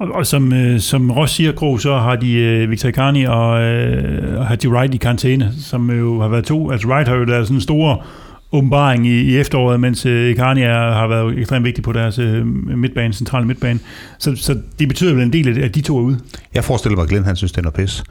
Og, 0.00 0.08
og 0.14 0.26
som, 0.26 0.52
øh, 0.52 0.80
som 0.80 1.10
Ross 1.10 1.32
siger, 1.32 1.52
Krog, 1.52 1.80
så 1.80 1.96
har 1.96 2.16
de 2.16 2.32
øh, 2.32 2.70
Victor 2.70 2.88
Icarni 2.88 3.24
og, 3.24 3.62
øh, 3.62 4.38
og 4.38 4.46
Haji 4.46 4.68
Wright 4.68 4.94
i 4.94 4.96
karantæne, 4.96 5.52
som 5.60 5.90
jo 5.90 6.20
har 6.20 6.28
været 6.28 6.44
to. 6.44 6.70
Altså 6.70 6.88
Wright 6.88 7.08
har 7.08 7.16
jo 7.16 7.24
været 7.28 7.46
sådan 7.46 7.56
en 7.56 7.60
stor 7.60 8.04
åbenbaring 8.52 9.06
i, 9.06 9.20
i 9.20 9.38
efteråret, 9.38 9.80
mens 9.80 10.06
øh, 10.06 10.30
Icarni 10.30 10.62
er, 10.62 10.92
har 10.92 11.06
været 11.06 11.38
ekstremt 11.38 11.64
vigtig 11.64 11.84
på 11.84 11.92
deres 11.92 12.18
øh, 12.18 12.46
midtbane, 12.76 13.12
centrale 13.12 13.46
midtbane. 13.46 13.80
Så, 14.18 14.36
så 14.36 14.58
det 14.78 14.88
betyder 14.88 15.14
vel 15.14 15.22
en 15.22 15.32
del 15.32 15.62
at 15.62 15.74
de 15.74 15.80
to 15.80 15.98
er 15.98 16.02
ude. 16.02 16.18
Jeg 16.54 16.64
forestiller 16.64 16.96
mig, 16.96 17.02
at 17.02 17.08
Glenn 17.08 17.24
han 17.24 17.36
synes, 17.36 17.52
det 17.52 17.58
er 17.58 17.62
noget 17.62 17.74
pis. 17.74 18.04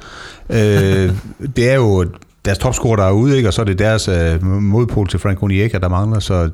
øh, 0.49 1.13
det 1.55 1.71
er 1.71 1.75
jo 1.75 2.05
deres 2.45 2.57
topscorer, 2.57 2.95
der 2.95 3.03
er 3.03 3.11
ude, 3.11 3.37
ikke? 3.37 3.49
og 3.49 3.53
så 3.53 3.61
er 3.61 3.65
det 3.65 3.79
deres 3.79 4.07
øh, 4.07 4.43
modpol 4.43 5.07
til 5.07 5.19
Frank 5.19 5.43
Onyeka, 5.43 5.77
der 5.77 5.89
mangler, 5.89 6.19
så 6.19 6.49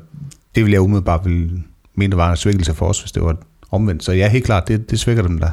det 0.54 0.64
vil 0.64 0.72
jeg 0.72 0.80
umiddelbart 0.80 1.20
vil 1.24 1.50
mene 1.94 2.16
var 2.16 2.30
en 2.30 2.36
svækkelse 2.36 2.74
for 2.74 2.86
os, 2.86 3.00
hvis 3.00 3.12
det 3.12 3.22
var 3.22 3.36
omvendt. 3.70 4.04
Så 4.04 4.12
ja, 4.12 4.28
helt 4.28 4.44
klart, 4.44 4.68
det, 4.68 4.90
det 4.90 5.00
svækker 5.00 5.22
dem 5.22 5.38
der. 5.38 5.50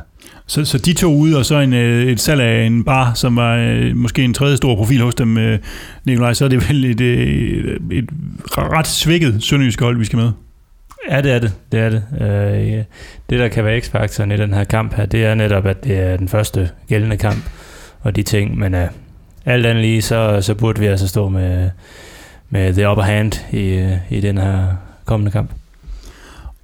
Så, 0.47 0.65
så 0.65 0.77
de 0.77 0.93
to 0.93 1.13
ude, 1.13 1.37
og 1.37 1.45
så 1.45 1.59
en, 1.59 1.73
øh, 1.73 2.05
et 2.05 2.19
salg 2.19 2.41
af 2.41 2.65
en 2.65 2.83
bar, 2.83 3.13
som 3.13 3.35
var 3.35 3.55
øh, 3.55 3.95
måske 3.95 4.23
en 4.23 4.33
tredje 4.33 4.57
stor 4.57 4.75
profil 4.75 5.01
hos 5.01 5.15
dem, 5.15 5.37
øh, 5.37 5.59
Nikolaj, 6.05 6.33
så 6.33 6.45
er 6.45 6.49
det 6.49 6.69
vel 6.69 6.85
et, 6.85 7.01
øh, 7.01 7.79
et 7.91 8.09
ret 8.57 8.87
svækket 8.87 9.43
sønderjysk 9.43 9.81
hold, 9.81 9.97
vi 9.97 10.05
skal 10.05 10.17
med. 10.17 10.31
Ja, 11.09 11.21
det 11.21 11.31
er 11.31 11.39
det. 11.39 11.53
Det 11.71 11.79
er 11.79 11.89
det. 11.89 12.03
Øh, 12.21 12.83
det, 13.29 13.39
der 13.39 13.47
kan 13.47 13.65
være 13.65 13.81
x-faktoren 13.81 14.31
i 14.31 14.37
den 14.37 14.53
her 14.53 14.63
kamp 14.63 14.93
her, 14.93 15.05
det 15.05 15.25
er 15.25 15.35
netop, 15.35 15.65
at 15.65 15.83
det 15.83 15.99
er 15.99 16.17
den 16.17 16.27
første 16.27 16.69
gældende 16.89 17.17
kamp, 17.17 17.43
og 18.01 18.15
de 18.15 18.23
ting, 18.23 18.57
men 18.57 18.75
øh, 18.75 18.87
alt 19.45 19.65
andet 19.65 19.83
lige, 19.83 20.01
så, 20.01 20.41
så 20.41 20.55
burde 20.55 20.79
vi 20.79 20.85
altså 20.85 21.07
stå 21.07 21.29
med, 21.29 21.69
med 22.49 22.73
the 22.73 22.89
upper 22.89 23.03
hand 23.03 23.33
i, 23.51 23.95
i 24.09 24.21
den 24.21 24.37
her 24.37 24.67
kommende 25.05 25.31
kamp. 25.31 25.51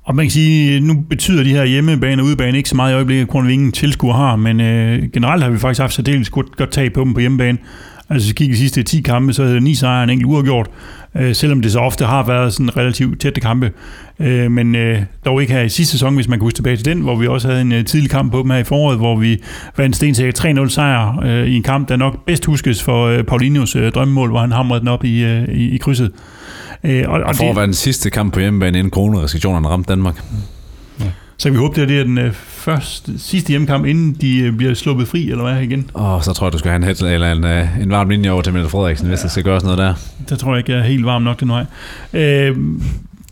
Og 0.09 0.15
man 0.15 0.25
kan 0.25 0.31
sige, 0.31 0.79
nu 0.79 0.93
betyder 1.09 1.43
de 1.43 1.49
her 1.49 1.65
hjemmebane 1.65 2.21
og 2.21 2.25
udebane 2.25 2.57
ikke 2.57 2.69
så 2.69 2.75
meget 2.75 2.91
i 2.91 2.95
øjeblikket, 2.95 3.27
grund 3.27 3.45
af, 3.45 3.47
vi 3.47 3.53
ingen 3.53 3.71
tilskuer 3.71 4.13
har, 4.13 4.35
men 4.35 4.61
øh, 4.61 5.09
generelt 5.13 5.43
har 5.43 5.49
vi 5.49 5.57
faktisk 5.57 5.81
haft 5.81 5.93
særdeles 5.93 6.29
godt, 6.29 6.57
godt 6.57 6.71
tag 6.71 6.93
på 6.93 7.01
dem 7.01 7.13
på 7.13 7.19
hjemmebane. 7.19 7.57
Altså, 8.09 8.25
hvis 8.25 8.27
vi 8.27 8.33
kigger 8.33 8.55
de 8.55 8.59
sidste 8.59 8.83
10 8.83 9.01
kampe, 9.01 9.33
så 9.33 9.43
er 9.43 9.47
det 9.47 9.63
ni 9.63 9.75
sejre 9.75 9.99
og 9.99 10.03
en 10.03 10.09
enkelt 10.09 10.25
uafgjort, 10.25 10.69
øh, 11.15 11.35
selvom 11.35 11.61
det 11.61 11.71
så 11.71 11.79
ofte 11.79 12.05
har 12.05 12.25
været 12.25 12.53
sådan 12.53 12.77
relativt 12.77 13.21
tætte 13.21 13.41
kampe. 13.41 13.71
Øh, 14.19 14.51
men 14.51 14.75
øh, 14.75 15.01
dog 15.25 15.41
ikke 15.41 15.53
her 15.53 15.61
i 15.61 15.69
sidste 15.69 15.91
sæson, 15.91 16.15
hvis 16.15 16.27
man 16.27 16.39
kan 16.39 16.43
huske 16.43 16.55
tilbage 16.55 16.77
til 16.77 16.85
den, 16.85 17.01
hvor 17.01 17.15
vi 17.15 17.27
også 17.27 17.47
havde 17.47 17.61
en 17.61 17.71
øh, 17.71 17.85
tidlig 17.85 18.09
kamp 18.09 18.31
på 18.31 18.39
dem 18.39 18.49
her 18.49 18.57
i 18.57 18.63
foråret, 18.63 18.97
hvor 18.97 19.15
vi 19.15 19.41
vandt 19.77 19.95
stensikker 19.95 20.63
3-0 20.65 20.69
sejr 20.69 21.19
øh, 21.23 21.47
i 21.47 21.55
en 21.55 21.63
kamp, 21.63 21.89
der 21.89 21.95
nok 21.95 22.25
bedst 22.25 22.45
huskes 22.45 22.83
for 22.83 23.07
øh, 23.07 23.23
Paulinhos 23.23 23.75
øh, 23.75 23.91
drømmemål, 23.91 24.29
hvor 24.29 24.39
han 24.39 24.51
hamrede 24.51 24.79
den 24.79 24.87
op 24.87 25.05
i, 25.05 25.23
øh, 25.23 25.49
i, 25.49 25.69
i 25.69 25.77
krydset. 25.77 26.11
Øh, 26.83 27.03
og, 27.07 27.21
Og 27.21 27.35
for 27.35 27.49
at 27.49 27.55
være 27.55 27.65
den 27.65 27.73
sidste 27.73 28.09
kamp 28.09 28.33
på 28.33 28.39
hjemmebane, 28.39 28.77
inden 28.77 28.91
coronarestriktionerne 28.91 29.67
ramte 29.67 29.89
Danmark. 29.89 30.23
Så 31.37 31.49
vi 31.49 31.55
håber, 31.57 31.85
det 31.85 31.99
er 31.99 32.03
den 32.03 32.17
øh, 32.17 32.33
første, 32.33 33.19
sidste 33.19 33.49
hjemmekamp, 33.49 33.85
inden 33.85 34.17
de 34.21 34.39
øh, 34.39 34.53
bliver 34.53 34.73
sluppet 34.73 35.07
fri, 35.07 35.29
eller 35.31 35.43
hvad 35.43 35.61
igen? 35.61 35.89
Og 35.93 36.23
så 36.23 36.33
tror 36.33 36.47
jeg, 36.47 36.53
du 36.53 36.57
skal 36.57 36.71
have 36.71 36.75
en, 36.75 36.83
head, 36.83 37.13
eller 37.13 37.31
en, 37.31 37.43
øh, 37.43 37.81
en 37.81 37.91
varm 37.91 38.09
linje 38.09 38.29
over 38.29 38.41
til 38.41 38.53
Mette 38.53 38.69
Frederiksen, 38.69 39.07
hvis 39.07 39.19
der 39.19 39.27
skal 39.27 39.43
gøres 39.43 39.63
noget 39.63 39.77
der. 39.77 39.93
Der 40.29 40.35
tror 40.35 40.51
jeg 40.51 40.57
ikke, 40.57 40.71
jeg 40.71 40.79
er 40.79 40.83
helt 40.83 41.05
varm 41.05 41.21
nok 41.21 41.39
den 41.39 41.49
vej. 41.49 41.65
Øh, 42.13 42.57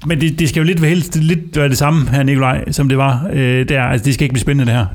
men 0.06 0.22
det, 0.22 0.39
det 0.39 0.50
skal 0.50 0.60
jo 0.60 0.66
lidt 0.66 0.82
være, 0.82 0.89
helst, 0.89 1.16
lidt 1.16 1.58
være 1.58 1.70
det 1.70 1.78
samme 1.78 2.10
her, 2.10 2.24
Nikolaj, 2.24 2.72
som 2.72 2.89
det 2.89 2.98
var 2.98 3.28
øh, 3.34 3.70
der. 3.70 3.82
Altså, 3.84 4.06
det 4.06 4.14
skal 4.14 4.24
ikke 4.24 4.34
blive 4.34 4.41
spændende, 4.41 4.72
det 4.72 4.80
her. 4.80 4.86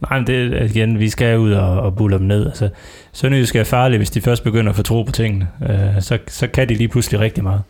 Nej, 0.00 0.18
men 0.18 0.26
det 0.26 0.36
er 0.36 0.58
altså, 0.60 0.78
igen, 0.78 0.98
vi 0.98 1.08
skal 1.08 1.38
ud 1.38 1.52
og, 1.52 1.80
og 1.80 1.96
bulle 1.96 2.18
dem 2.18 2.26
ned. 2.26 2.46
Altså, 2.46 2.68
Sønderjysk 3.12 3.56
er 3.56 3.64
farligt, 3.64 3.98
hvis 3.98 4.10
de 4.10 4.20
først 4.20 4.44
begynder 4.44 4.70
at 4.70 4.76
få 4.76 4.82
tro 4.82 5.02
på 5.02 5.12
tingene. 5.12 5.48
Øh, 5.68 6.02
så, 6.02 6.18
så 6.28 6.46
kan 6.46 6.68
de 6.68 6.74
lige 6.74 6.88
pludselig 6.88 7.20
rigtig 7.20 7.42
meget. 7.44 7.62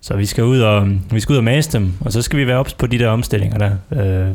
Så 0.00 0.16
vi 0.16 0.26
skal 0.26 0.44
ud 0.44 0.60
og, 0.60 0.88
vi 1.10 1.20
skal 1.20 1.32
ud 1.32 1.38
og 1.38 1.44
mase 1.44 1.78
dem, 1.78 1.92
og 2.00 2.12
så 2.12 2.22
skal 2.22 2.38
vi 2.38 2.46
være 2.46 2.56
ops 2.56 2.74
på 2.74 2.86
de 2.86 2.98
der 2.98 3.08
omstillinger 3.08 3.58
der. 3.58 3.70
Øh, 4.02 4.34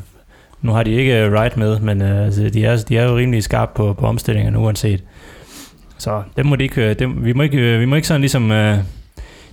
nu 0.61 0.71
har 0.71 0.83
de 0.83 0.91
ikke 0.91 1.23
øh, 1.23 1.31
right 1.31 1.57
med, 1.57 1.79
men 1.79 2.01
øh, 2.01 2.25
altså, 2.25 2.49
de, 2.49 2.65
er, 2.65 2.83
de 2.89 2.97
er 2.97 3.03
jo 3.03 3.17
rimelig 3.17 3.43
skarpe 3.43 3.71
på, 3.75 3.93
på 3.93 4.05
omstillingerne 4.07 4.59
uanset. 4.59 5.03
Så 5.97 6.23
dem 6.37 6.45
må 6.45 6.55
de 6.55 6.63
ikke, 6.63 6.89
øh, 6.89 6.99
dem, 6.99 7.25
vi, 7.25 7.33
må 7.33 7.43
ikke, 7.43 7.57
øh, 7.57 7.79
vi 7.79 7.85
må 7.85 7.95
ikke 7.95 8.07
sådan 8.07 8.21
ligesom... 8.21 8.51
Øh, 8.51 8.77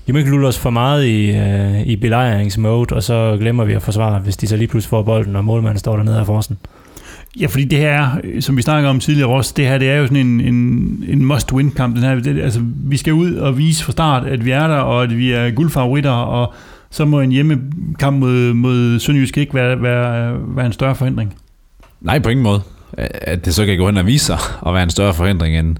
de 0.06 0.12
må 0.12 0.19
ikke 0.19 0.31
lulle 0.31 0.48
os 0.48 0.59
for 0.59 0.70
meget 0.70 1.06
i, 1.06 1.31
øh, 1.31 1.86
i 1.86 1.97
belejringsmode, 1.97 2.94
og 2.94 3.02
så 3.02 3.36
glemmer 3.40 3.64
vi 3.64 3.73
at 3.73 3.82
forsvare, 3.82 4.20
hvis 4.20 4.36
de 4.36 4.47
så 4.47 4.56
lige 4.56 4.69
pludselig 4.69 4.90
får 4.90 5.02
bolden, 5.02 5.36
og 5.36 5.44
målmanden 5.44 5.78
står 5.78 5.97
dernede 5.97 6.19
af 6.19 6.27
forsen. 6.27 6.59
Ja, 7.40 7.46
fordi 7.46 7.64
det 7.64 7.78
her, 7.78 8.10
øh, 8.24 8.42
som 8.42 8.56
vi 8.56 8.62
snakker 8.62 8.90
om 8.90 9.00
tidligere 9.00 9.30
også, 9.30 9.52
det 9.56 9.66
her, 9.66 9.78
det 9.78 9.90
er 9.90 9.96
jo 9.96 10.06
sådan 10.06 10.26
en, 10.26 10.40
en, 10.40 10.54
en 11.09 11.24
must-win-kamp. 11.24 11.96
Den 11.96 12.04
her, 12.04 12.14
det, 12.14 12.42
altså, 12.42 12.60
vi 12.64 12.96
skal 12.96 13.12
ud 13.12 13.34
og 13.34 13.59
vise 13.59 13.84
fra 13.84 13.92
start, 13.92 14.26
at 14.26 14.44
vi 14.44 14.50
er 14.50 14.66
der, 14.66 14.76
og 14.76 15.02
at 15.02 15.16
vi 15.16 15.32
er 15.32 15.50
guldfavoritter, 15.50 16.10
og 16.10 16.54
så 16.90 17.04
må 17.04 17.20
en 17.20 17.32
hjemmekamp 17.32 18.18
mod, 18.18 18.52
mod 18.52 18.98
Sønderjysk 18.98 19.38
ikke 19.38 19.54
være, 19.54 19.82
være, 19.82 20.36
være 20.56 20.66
en 20.66 20.72
større 20.72 20.94
forhindring. 20.94 21.34
Nej, 22.00 22.18
på 22.18 22.28
ingen 22.28 22.44
måde. 22.44 22.62
At 23.12 23.44
det 23.44 23.54
så 23.54 23.66
kan 23.66 23.78
gå 23.78 23.86
hen 23.86 23.96
og 23.96 24.06
vise 24.06 24.24
sig 24.24 24.38
at 24.66 24.74
være 24.74 24.82
en 24.82 24.90
større 24.90 25.14
forhindring, 25.14 25.59
end, 25.59 25.76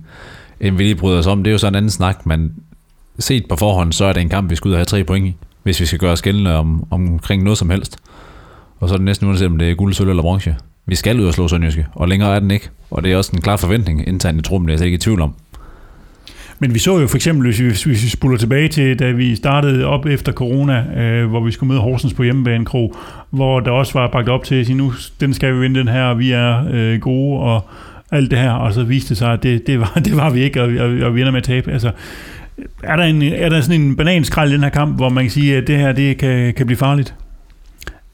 end 0.61 0.77
vi 0.77 0.83
lige 0.83 0.95
bryder 0.95 1.19
os 1.19 1.27
om, 1.27 1.45
det 1.45 1.51
er 1.51 1.53
jo 1.53 1.59
så 1.59 1.69
en 1.69 1.75
anden 1.75 1.91
snak, 1.91 2.27
men 2.27 2.53
set 3.19 3.45
på 3.49 3.57
forhånd, 3.57 3.93
så 3.93 4.05
er 4.05 4.13
det 4.13 4.21
en 4.21 4.29
kamp, 4.29 4.51
vi 4.51 4.57
skal 4.57 4.69
ud 4.69 4.73
og 4.73 4.79
have 4.79 4.85
tre 4.85 5.05
point 5.05 5.27
i. 5.27 5.37
hvis 5.63 5.81
vi 5.81 5.87
skal 5.87 5.99
gøre 5.99 6.13
os 6.13 6.23
gældende 6.23 6.57
om, 6.57 6.87
omkring 6.91 7.43
noget 7.43 7.59
som 7.59 7.71
helst. 7.71 7.97
Og 8.81 8.89
så 8.89 8.95
er 8.95 8.99
det 8.99 9.05
næsten 9.05 9.29
uanset 9.29 9.47
om 9.47 9.59
det 9.59 9.71
er 9.71 9.75
guld, 9.75 9.95
sølv 9.95 10.09
eller 10.09 10.23
bronze. 10.23 10.57
Vi 10.87 10.95
skal 10.95 11.21
ud 11.21 11.27
og 11.27 11.35
slå 11.35 11.49
Sønderjyske, 11.49 11.87
og 11.95 12.09
længere 12.09 12.35
er 12.35 12.41
den 12.41 12.51
ikke. 12.51 12.69
Og 12.91 13.03
det 13.03 13.13
er 13.13 13.17
også 13.17 13.33
en 13.35 13.41
klar 13.41 13.57
forventning 13.57 14.09
internt 14.09 14.39
i 14.39 14.43
truppen, 14.43 14.69
det 14.69 14.73
er 14.73 14.75
jeg 14.75 14.79
slet 14.79 14.87
ikke 14.87 14.97
i 14.97 14.99
tvivl 14.99 15.21
om. 15.21 15.35
Men 16.59 16.75
vi 16.75 16.79
så 16.79 16.99
jo 16.99 17.07
for 17.07 17.17
eksempel, 17.17 17.47
hvis 17.47 17.61
vi, 17.61 17.65
hvis 17.65 17.87
vi 17.87 18.09
spuller 18.09 18.39
tilbage 18.39 18.69
til, 18.69 18.99
da 18.99 19.11
vi 19.11 19.37
startede 19.37 19.87
op 19.87 20.07
efter 20.07 20.33
corona, 20.33 21.03
øh, 21.03 21.31
hvor 21.31 21.41
vi 21.41 21.51
skulle 21.51 21.69
møde 21.69 21.81
Horsens 21.81 22.15
på 22.15 22.23
hjemmebane, 22.23 22.65
Kro, 22.65 22.97
hvor 23.31 23.61
der 23.61 23.71
også 23.71 23.93
var 23.93 24.09
bagt 24.09 24.29
op 24.29 24.45
til 24.45 24.55
at 24.55 24.67
sige, 24.67 24.77
nu 24.77 24.93
den 25.21 25.35
skal 25.35 25.55
vi 25.55 25.61
vinde 25.61 25.81
den 25.81 25.89
her, 25.89 26.05
og 26.05 26.19
vi 26.19 26.33
er 26.33 26.65
øh, 26.73 27.01
gode, 27.01 27.41
og 27.41 27.69
alt 28.11 28.31
det 28.31 28.39
her, 28.39 28.53
og 28.53 28.73
så 28.73 28.85
viste 28.85 29.09
det 29.09 29.17
sig, 29.17 29.33
at 29.33 29.43
det, 29.43 29.67
det, 29.67 29.81
var, 29.81 29.93
det 30.05 30.17
var 30.17 30.31
vi 30.31 30.41
ikke, 30.41 30.63
og, 30.63 30.69
og, 30.69 30.91
og 31.07 31.15
vi 31.15 31.21
ender 31.21 31.33
med 31.33 31.41
at 31.41 31.45
tabe. 31.45 31.73
Altså, 31.73 31.91
er 32.83 32.97
der, 32.97 33.05
en, 33.05 33.23
er 33.23 33.49
der 33.49 33.61
sådan 33.61 33.81
en 33.81 33.97
bananskrald 33.97 34.51
i 34.51 34.55
den 34.55 34.63
her 34.63 34.71
kamp, 34.71 34.97
hvor 34.97 35.09
man 35.09 35.25
kan 35.25 35.31
sige, 35.31 35.57
at 35.57 35.67
det 35.67 35.79
her 35.79 35.93
det 35.93 36.19
kan, 36.19 36.55
kan 36.55 36.67
blive 36.67 36.79
farligt? 36.79 37.15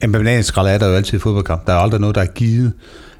En 0.03 0.12
bananskrald 0.12 0.69
er 0.69 0.79
der 0.79 0.89
jo 0.89 0.95
altid 0.95 1.19
i 1.19 1.20
fodboldkamp. 1.20 1.66
Der 1.66 1.73
er 1.73 1.77
aldrig 1.77 2.01
noget, 2.01 2.15
der 2.15 2.23
er 2.23 2.27
givet 2.27 2.73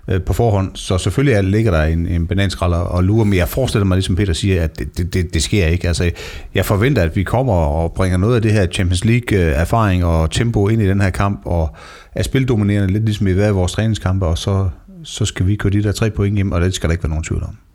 øh, 0.09 0.23
på 0.23 0.33
forhånd, 0.33 0.71
så 0.75 0.99
selvfølgelig 0.99 1.35
er, 1.35 1.43
ligger 1.43 1.71
der 1.71 1.83
en, 1.83 2.07
en 2.07 2.27
bananskrald 2.27 2.73
og 2.73 3.05
lurer, 3.05 3.25
men 3.25 3.35
jeg 3.35 3.49
forestiller 3.49 3.85
mig, 3.85 3.97
ligesom 3.97 4.17
Peter 4.17 4.33
siger, 4.33 4.63
at 4.63 4.79
det, 4.79 4.99
det, 4.99 5.15
det, 5.15 5.35
det 5.35 5.43
sker 5.43 5.67
ikke. 5.67 5.89
Altså, 5.89 6.11
jeg 6.55 6.65
forventer, 6.65 7.03
at 7.03 7.17
vi 7.17 7.23
kommer 7.23 7.55
og 7.55 7.93
bringer 7.93 8.19
noget 8.19 8.37
af 8.37 8.43
det 8.43 8.53
her 8.53 8.67
Champions 8.67 9.05
League-erfaring 9.05 10.03
øh, 10.03 10.09
og 10.09 10.31
tempo 10.31 10.69
ind 10.69 10.83
i 10.83 10.89
den 10.89 11.01
her 11.01 11.11
kamp, 11.11 11.41
og 11.45 11.77
er 12.15 12.23
spildominerende 12.23 12.93
lidt 12.93 13.05
ligesom 13.05 13.27
vi 13.27 13.31
har 13.31 13.37
været 13.37 13.51
i 13.51 13.55
vores 13.55 13.73
træningskampe, 13.73 14.27
og 14.27 14.39
så, 14.39 14.69
så 15.05 15.25
skal 15.25 15.47
vi 15.47 15.57
køre 15.57 15.73
de 15.73 15.83
der 15.83 15.93
tre 15.93 16.11
point 16.11 16.37
hjem, 16.37 16.53
og 16.53 16.61
det 16.61 16.75
skal 16.75 16.89
der 16.89 16.93
ikke 16.93 17.05
være 17.05 17.11
nogen 17.11 17.25
tvivl 17.25 17.43
om. 17.43 17.68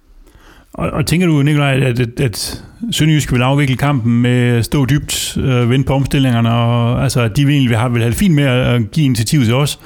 Og, 0.73 0.89
og 0.89 1.05
tænker 1.05 1.27
du, 1.27 1.41
Nikolaj, 1.41 1.79
at, 1.79 1.99
at, 1.99 2.19
at 2.19 2.63
Sønderjysk 2.91 3.31
vil 3.31 3.41
afvikle 3.41 3.75
kampen 3.75 4.21
med 4.21 4.57
at 4.57 4.65
stå 4.65 4.85
dybt, 4.85 5.37
øh, 5.37 5.69
vente 5.69 5.87
på 5.87 5.93
omstillingerne, 5.93 6.51
og 6.51 7.03
altså, 7.03 7.27
de 7.27 7.45
vil 7.45 7.55
egentlig 7.55 7.77
have, 7.77 7.91
vil 7.91 8.01
have 8.01 8.11
det 8.11 8.19
fint 8.19 8.35
med 8.35 8.43
at 8.43 8.91
give 8.91 9.05
initiativ 9.05 9.43
til 9.43 9.53
os, 9.53 9.79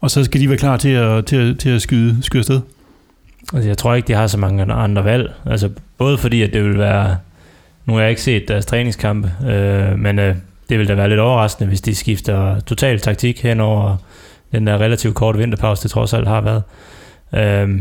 og 0.00 0.10
så 0.10 0.24
skal 0.24 0.40
de 0.40 0.48
være 0.48 0.58
klar 0.58 0.76
til 0.76 0.88
at, 0.88 1.26
til 1.26 1.56
til 1.56 1.70
at 1.70 1.82
skyde, 1.82 2.22
skyde 2.22 2.40
afsted? 2.40 2.60
Altså, 3.52 3.68
jeg 3.68 3.78
tror 3.78 3.94
ikke, 3.94 4.08
de 4.08 4.12
har 4.12 4.26
så 4.26 4.38
mange 4.38 4.72
andre 4.72 5.04
valg. 5.04 5.32
Altså, 5.46 5.70
både 5.98 6.18
fordi, 6.18 6.42
at 6.42 6.52
det 6.52 6.64
vil 6.64 6.78
være... 6.78 7.16
Nu 7.86 7.94
har 7.94 8.00
jeg 8.00 8.10
ikke 8.10 8.22
set 8.22 8.48
deres 8.48 8.66
træningskampe, 8.66 9.32
øh, 9.46 9.98
men 9.98 10.18
øh, 10.18 10.36
det 10.68 10.78
vil 10.78 10.88
da 10.88 10.94
være 10.94 11.08
lidt 11.08 11.20
overraskende, 11.20 11.68
hvis 11.68 11.80
de 11.80 11.94
skifter 11.94 12.60
total 12.60 13.00
taktik 13.00 13.42
hen 13.42 13.60
over 13.60 13.96
den 14.52 14.66
der 14.66 14.78
relativt 14.78 15.14
korte 15.14 15.38
vinterpause, 15.38 15.82
det 15.82 15.90
trods 15.90 16.12
alt 16.12 16.28
har 16.28 16.40
været. 16.40 16.62
Øh, 17.34 17.80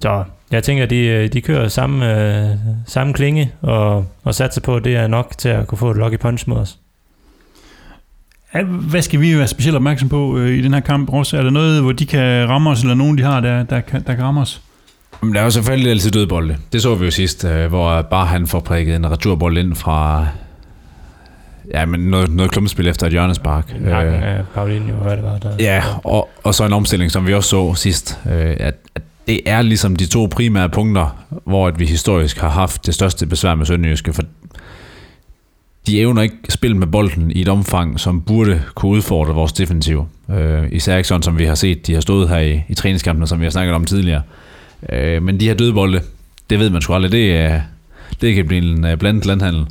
så 0.00 0.24
jeg 0.50 0.62
tænker, 0.62 0.84
at 0.84 0.90
de, 0.90 1.28
de 1.28 1.40
kører 1.40 1.68
samme, 1.68 2.14
øh, 2.14 2.56
samme 2.86 3.12
klinge 3.12 3.52
og, 3.62 4.06
og 4.24 4.34
satser 4.34 4.60
på, 4.60 4.76
at 4.76 4.84
det 4.84 4.96
er 4.96 5.06
nok 5.06 5.34
til 5.38 5.48
at 5.48 5.66
kunne 5.66 5.78
få 5.78 5.90
et 5.90 5.96
lucky 5.96 6.18
punch 6.18 6.48
mod 6.48 6.56
os. 6.56 6.78
Hvad 8.64 9.02
skal 9.02 9.20
vi 9.20 9.38
være 9.38 9.46
specielt 9.46 9.76
opmærksom 9.76 10.08
på 10.08 10.38
øh, 10.38 10.58
i 10.58 10.62
den 10.62 10.74
her 10.74 10.80
kamp 10.80 11.12
også? 11.12 11.36
Er 11.36 11.42
der 11.42 11.50
noget, 11.50 11.82
hvor 11.82 11.92
de 11.92 12.06
kan 12.06 12.48
ramme 12.48 12.70
os, 12.70 12.82
eller 12.82 12.94
nogen 12.94 13.18
de 13.18 13.22
har, 13.22 13.40
der, 13.40 13.62
der, 13.62 13.80
kan, 13.80 14.02
der 14.06 14.14
kan 14.14 14.24
ramme 14.24 14.40
os? 14.40 14.60
Men 15.22 15.34
der 15.34 15.40
er 15.40 15.44
jo 15.44 15.50
selvfølgelig 15.50 15.90
altid 15.90 16.10
dødbolde. 16.10 16.56
Det 16.72 16.82
så 16.82 16.94
vi 16.94 17.04
jo 17.04 17.10
sidst, 17.10 17.44
øh, 17.44 17.66
hvor 17.66 18.02
bare 18.02 18.26
han 18.26 18.46
får 18.46 18.60
prikket 18.60 18.96
en 18.96 19.10
returbold 19.10 19.58
ind 19.58 19.74
fra 19.74 20.26
ja, 21.74 21.84
men 21.84 22.00
noget, 22.00 22.30
noget 22.30 22.52
klumpespil 22.52 22.88
efter 22.88 23.06
et 23.06 23.12
hjørnespark. 23.12 23.80
Nakken 23.80 24.14
af 24.14 24.44
Paulinho, 24.54 24.96
hvad 24.96 25.16
det 25.16 25.24
var 25.24 25.38
der. 25.38 25.50
Ja, 25.60 25.82
og, 26.04 26.28
og 26.44 26.54
så 26.54 26.64
en 26.64 26.72
omstilling, 26.72 27.10
som 27.10 27.26
vi 27.26 27.34
også 27.34 27.48
så 27.48 27.74
sidst, 27.74 28.20
øh, 28.26 28.56
at, 28.60 28.74
at 28.94 29.02
det 29.26 29.40
er 29.46 29.62
ligesom 29.62 29.96
de 29.96 30.06
to 30.06 30.28
primære 30.30 30.68
punkter, 30.68 31.24
hvor 31.44 31.68
at 31.68 31.78
vi 31.78 31.86
historisk 31.86 32.38
har 32.38 32.48
haft 32.48 32.86
det 32.86 32.94
største 32.94 33.26
besvær 33.26 33.54
med 33.54 33.66
Sønderjyske, 33.66 34.12
for 34.12 34.22
de 35.86 36.00
evner 36.00 36.22
ikke 36.22 36.34
spil 36.34 36.52
spille 36.52 36.76
med 36.76 36.86
bolden 36.86 37.30
i 37.30 37.40
et 37.40 37.48
omfang, 37.48 38.00
som 38.00 38.20
burde 38.20 38.62
kunne 38.74 38.92
udfordre 38.92 39.34
vores 39.34 39.52
defensiv. 39.52 40.06
Øh, 40.30 40.64
især 40.72 40.96
ikke 40.96 41.08
sådan, 41.08 41.22
som 41.22 41.38
vi 41.38 41.44
har 41.44 41.54
set, 41.54 41.86
de 41.86 41.94
har 41.94 42.00
stået 42.00 42.28
her 42.28 42.38
i, 42.38 42.62
i 42.68 42.74
træningskampene, 42.74 43.26
som 43.26 43.40
vi 43.40 43.44
har 43.44 43.50
snakket 43.50 43.74
om 43.74 43.84
tidligere. 43.84 44.22
Øh, 44.92 45.22
men 45.22 45.40
de 45.40 45.46
her 45.46 45.54
dødbolde, 45.54 46.00
det 46.50 46.58
ved 46.58 46.70
man 46.70 46.82
sgu 46.82 46.94
aldrig, 46.94 47.12
det, 47.12 47.36
er, 47.36 47.60
det 48.20 48.34
kan 48.34 48.46
blive 48.46 48.72
en 48.72 48.84
øh, 48.84 48.96
blandet 48.96 49.26
landhandel. 49.26 49.66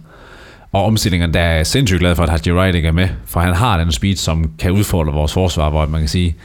Og 0.71 0.85
omstillingerne, 0.85 1.33
der 1.33 1.39
er 1.39 1.63
sindssygt 1.63 1.99
glad 1.99 2.15
for, 2.15 2.23
at 2.23 2.29
Haji 2.29 2.57
Wright 2.57 2.75
ikke 2.75 2.87
er 2.87 2.91
med, 2.91 3.07
for 3.25 3.39
han 3.39 3.53
har 3.53 3.77
den 3.77 3.91
speed, 3.91 4.15
som 4.15 4.51
kan 4.59 4.71
udfordre 4.71 5.13
vores 5.13 5.33
forsvar, 5.33 5.69
hvor 5.69 5.85
man 5.85 6.01
kan 6.01 6.09
sige, 6.09 6.35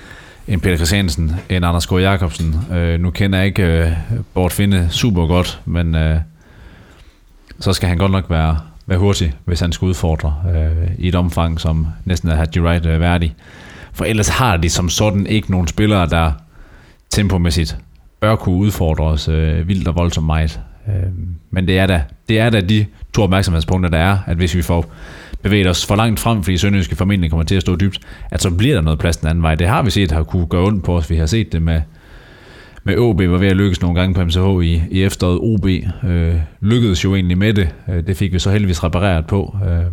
en 0.50 0.60
Peter 0.60 0.76
Christiansen, 0.76 1.32
en 1.48 1.64
Anders 1.64 1.86
K. 1.86 1.92
Jacobsen. 1.92 2.54
Øh, 2.72 3.00
nu 3.00 3.10
kender 3.10 3.38
jeg 3.38 3.46
ikke 3.46 3.62
øh, 3.62 3.92
Bort 4.34 4.52
Finde 4.52 4.88
super 4.90 5.26
godt, 5.26 5.60
men 5.64 5.94
øh, 5.94 6.20
så 7.60 7.72
skal 7.72 7.88
han 7.88 7.98
godt 7.98 8.12
nok 8.12 8.30
være, 8.30 8.58
være 8.86 8.98
hurtig, 8.98 9.32
hvis 9.44 9.60
han 9.60 9.72
skal 9.72 9.86
udfordre 9.86 10.34
øh, 10.54 10.90
i 10.98 11.08
et 11.08 11.14
omfang, 11.14 11.60
som 11.60 11.86
næsten 12.04 12.28
er 12.28 12.34
Haji 12.34 12.60
Wright 12.60 12.86
øh, 12.86 13.00
værdig. 13.00 13.34
For 13.92 14.04
ellers 14.04 14.28
har 14.28 14.56
de 14.56 14.70
som 14.70 14.88
sådan 14.88 15.26
ikke 15.26 15.50
nogen 15.50 15.66
spillere, 15.66 16.08
der 16.08 16.32
tempomæssigt 17.10 17.76
bør 18.20 18.36
kunne 18.36 18.56
udfordre 18.56 19.04
os 19.04 19.28
øh, 19.28 19.68
vildt 19.68 19.88
og 19.88 19.96
voldsomt 19.96 20.26
meget. 20.26 20.60
Øh, 20.88 21.12
men 21.50 21.68
det 21.68 21.78
er, 21.78 21.86
da, 21.86 22.02
det 22.28 22.38
er 22.38 22.50
da 22.50 22.60
de 22.60 22.86
to 23.12 23.22
opmærksomhedspunkter, 23.22 23.90
der 23.90 23.98
er, 23.98 24.18
at 24.26 24.36
hvis 24.36 24.54
vi 24.54 24.62
får 24.62 24.92
bevæget 25.42 25.66
os 25.66 25.86
for 25.86 25.96
langt 25.96 26.20
frem, 26.20 26.42
fordi 26.42 26.56
Sønderjyske 26.56 26.96
formentlig 26.96 27.30
kommer 27.30 27.44
til 27.44 27.54
at 27.54 27.62
stå 27.62 27.76
dybt, 27.76 28.00
at 28.30 28.42
så 28.42 28.50
bliver 28.50 28.74
der 28.74 28.82
noget 28.82 28.98
plads 28.98 29.16
den 29.16 29.28
anden 29.28 29.42
vej. 29.42 29.54
Det 29.54 29.68
har 29.68 29.82
vi 29.82 29.90
set 29.90 30.10
har 30.10 30.22
kunne 30.22 30.46
gøre 30.46 30.62
ondt 30.62 30.84
på 30.84 30.96
os. 30.96 31.10
Vi 31.10 31.16
har 31.16 31.26
set 31.26 31.52
det 31.52 31.62
med, 31.62 31.80
med 32.84 32.98
OB, 32.98 33.20
var 33.20 33.38
ved 33.38 33.48
at 33.48 33.56
lykkes 33.56 33.80
nogle 33.80 34.00
gange 34.00 34.14
på 34.14 34.24
MCH 34.24 34.66
i, 34.66 34.82
i 34.90 35.02
efteråret. 35.02 35.38
OB 35.42 35.66
øh, 36.10 36.34
lykkedes 36.60 37.04
jo 37.04 37.14
egentlig 37.14 37.38
med 37.38 37.54
det. 37.54 37.74
Øh, 37.88 38.06
det 38.06 38.16
fik 38.16 38.32
vi 38.32 38.38
så 38.38 38.50
heldigvis 38.50 38.84
repareret 38.84 39.26
på. 39.26 39.56
Øh, 39.64 39.84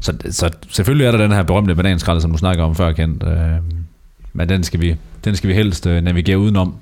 så, 0.00 0.16
så 0.30 0.50
selvfølgelig 0.68 1.06
er 1.06 1.10
der 1.10 1.18
den 1.18 1.32
her 1.32 1.42
berømte 1.42 1.74
bananskralde, 1.74 2.20
som 2.20 2.30
du 2.30 2.38
snakker 2.38 2.64
om 2.64 2.74
før, 2.74 2.92
Kent. 2.92 3.24
Øh, 3.26 3.56
men 4.32 4.48
den 4.48 4.62
skal 4.62 4.80
vi, 4.80 4.96
den 5.24 5.36
skal 5.36 5.48
vi 5.48 5.54
helst 5.54 5.86
øh, 5.86 6.02
navigere 6.02 6.38
udenom, 6.38 6.74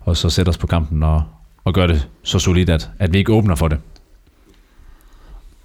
og 0.00 0.16
så 0.16 0.30
sætte 0.30 0.50
os 0.50 0.58
på 0.58 0.66
kampen 0.66 1.02
og, 1.02 1.22
og 1.68 1.74
gøre 1.74 1.88
det 1.88 2.08
så 2.22 2.38
solidt, 2.38 2.70
at, 2.70 2.90
at 2.98 3.12
vi 3.12 3.18
ikke 3.18 3.32
åbner 3.32 3.54
for 3.54 3.68
det. 3.68 3.78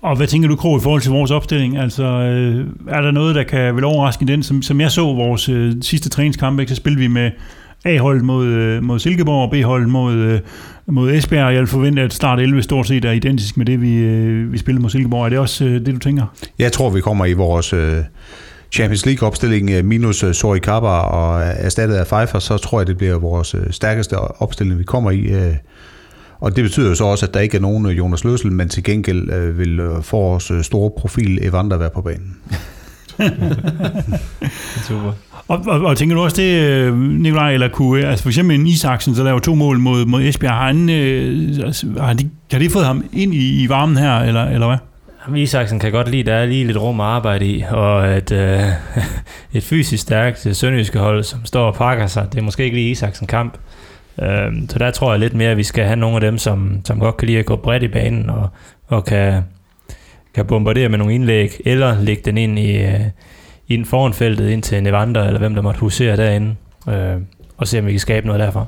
Og 0.02 0.16
hvad 0.16 0.28
tænker 0.28 0.50
du, 0.50 0.56
Krog, 0.56 0.78
i 0.78 0.82
forhold 0.84 1.02
til 1.02 1.12
vores 1.12 1.32
opstilling? 1.32 1.78
Altså, 1.78 2.04
øh, 2.04 2.68
er 2.88 3.02
der 3.02 3.12
noget, 3.12 3.36
der 3.36 3.44
kan 3.44 3.76
vel 3.76 3.84
overraske 3.84 4.28
den? 4.28 4.44
Som, 4.44 4.62
som 4.62 4.82
jeg 4.82 4.92
så 4.92 5.02
vores 5.02 5.50
øh, 5.50 5.74
sidste 5.82 6.10
træningskamp, 6.10 6.60
ikke, 6.60 6.70
så 6.70 6.76
spillede 6.76 7.02
vi 7.02 7.08
med 7.08 7.32
A-holdet 7.86 8.24
mod, 8.24 8.46
øh, 8.46 8.84
mod 8.84 9.00
Silkeborg 9.00 9.44
og 9.44 9.52
B-holdet 9.52 9.90
mod, 9.90 10.14
øh, 10.14 10.40
mod 10.88 11.12
Esbjerg, 11.12 11.46
og 11.46 11.54
jeg 11.54 11.60
vil 11.60 11.68
forvente, 11.68 12.02
at 12.02 12.14
start 12.14 12.40
11 12.40 12.64
stort 12.64 12.88
set 12.88 13.06
er 13.06 13.12
identisk 13.12 13.58
med 13.58 13.66
det, 13.66 13.82
vi, 13.82 13.96
øh, 13.96 14.54
vi 14.54 14.58
spillede 14.58 14.82
mod 14.82 14.90
Silkeborg. 14.90 15.26
Er 15.26 15.30
det 15.30 15.40
også 15.40 15.66
øh, 15.66 15.86
det, 15.86 15.94
du 15.94 16.00
tænker? 16.00 16.26
Jeg 16.60 16.72
tror, 16.72 16.90
vi 16.90 17.02
kommer 17.02 17.26
i 17.26 17.34
vores 17.34 17.74
øh, 17.74 17.98
Champions 18.72 19.06
League-opstilling 19.06 19.70
øh, 19.70 19.86
minus 19.86 20.24
øh, 20.24 20.34
Sori 20.34 20.60
Kappa 20.60 20.88
og 20.88 21.42
erstattet 21.44 21.96
af 21.96 22.08
Pfeiffer, 22.08 22.40
så 22.40 22.58
tror 22.58 22.80
jeg, 22.80 22.88
det 22.88 22.98
bliver 22.98 23.20
vores 23.20 23.56
øh, 23.56 23.72
stærkeste 23.72 24.18
opstilling, 24.18 24.80
vi 24.80 24.84
kommer 24.84 25.12
i. 25.12 25.54
Og 26.44 26.56
det 26.56 26.64
betyder 26.64 26.90
jo 26.90 26.96
så 26.96 27.04
også, 27.04 27.26
at 27.26 27.34
der 27.34 27.40
ikke 27.40 27.58
er 27.58 27.62
nogen 27.62 27.86
øh, 27.86 27.98
Jonas 27.98 28.24
Løsel, 28.24 28.52
men 28.52 28.70
til 28.70 28.84
gengæld 28.84 29.32
øh, 29.32 29.60
vil 29.60 29.80
øh, 29.80 30.12
vores 30.12 30.52
øh, 30.52 30.64
store 30.64 30.92
profil 30.98 31.40
Evander 31.42 31.78
være 31.78 31.90
på 31.90 32.02
banen. 32.02 32.38
Super. 34.88 35.12
Og, 35.48 35.64
og, 35.68 35.82
og 35.82 35.98
tænker 35.98 36.16
du 36.16 36.22
også 36.22 36.42
det, 36.42 36.94
Nikolaj, 36.98 37.54
eller 37.54 37.68
kunne, 37.68 38.06
altså 38.06 38.24
for 38.24 38.30
eksempel 38.30 38.60
en 38.60 38.68
Isaksen, 38.68 39.16
der 39.16 39.24
laver 39.24 39.40
to 39.40 39.56
mål 39.56 39.80
mod, 39.80 40.06
mod 40.06 40.22
Esbjerg, 40.22 40.54
har, 40.54 40.68
han, 40.68 40.90
øh, 40.90 41.66
altså, 41.66 41.88
har, 42.00 42.14
de, 42.14 42.30
har 42.52 42.60
de 42.60 42.70
fået 42.70 42.86
ham 42.86 43.06
ind 43.14 43.34
i, 43.34 43.64
i 43.64 43.70
varmen 43.70 43.98
her, 43.98 44.20
eller, 44.20 44.44
eller 44.44 44.68
hvad? 44.68 45.38
Isaksen 45.38 45.80
kan 45.80 45.92
godt 45.92 46.10
lide, 46.10 46.20
at 46.20 46.26
der 46.26 46.34
er 46.34 46.46
lige 46.46 46.66
lidt 46.66 46.78
rum 46.78 47.00
at 47.00 47.06
arbejde 47.06 47.46
i, 47.46 47.64
og 47.70 48.08
at 48.08 48.32
øh, 48.32 48.60
et 49.54 49.64
fysisk 49.64 50.04
stærkt 50.04 50.48
sønderjyske 50.58 51.00
hold, 51.00 51.24
som 51.24 51.46
står 51.46 51.68
og 51.68 51.76
pakker 51.76 52.08
sig, 52.08 52.28
det 52.32 52.40
er 52.40 52.44
måske 52.44 52.64
ikke 52.64 52.76
lige 52.76 52.92
Isaksen 52.92 53.28
kamp. 53.28 53.58
Øh, 54.22 54.54
så 54.70 54.80
der 54.80 54.92
tror 54.92 55.12
jeg 55.12 55.20
lidt 55.20 55.34
mere, 55.34 55.52
at 55.52 55.58
vi 55.58 55.64
skal 55.64 55.86
have 55.86 55.96
nogle 55.96 56.16
af 56.16 56.22
dem, 56.22 56.38
som, 56.38 56.82
som 56.86 57.00
godt 57.00 57.18
kan 57.18 57.26
lide 57.26 57.40
at 57.40 57.46
gå 57.46 57.56
bredt 57.56 57.84
i 57.84 57.88
banen, 57.88 58.30
og, 58.30 58.50
og 58.88 59.06
kan, 59.06 59.44
kan 60.34 60.46
bombardere 60.46 60.90
med 60.90 60.98
nogle 60.98 61.14
indlæg, 61.14 61.62
eller 61.66 62.02
lægge 62.02 62.22
den 62.26 62.38
ind 62.38 62.60
i, 62.60 62.78
øh, 62.78 63.00
i 63.68 63.74
en 63.74 63.86
foranfeltet 63.86 64.50
ind 64.50 64.64
til 64.64 64.84
Nevander, 64.84 65.24
eller 65.24 65.40
hvem 65.40 65.56
der 65.56 65.62
måtte 65.62 65.80
husere 65.80 66.18
derinde, 66.18 66.56
øh, 66.90 67.16
og 67.58 67.68
se 67.68 67.80
om 67.80 67.86
vi 67.86 67.92
kan 67.92 68.00
skabe 68.00 68.28
noget 68.28 68.40
derfra. 68.40 68.66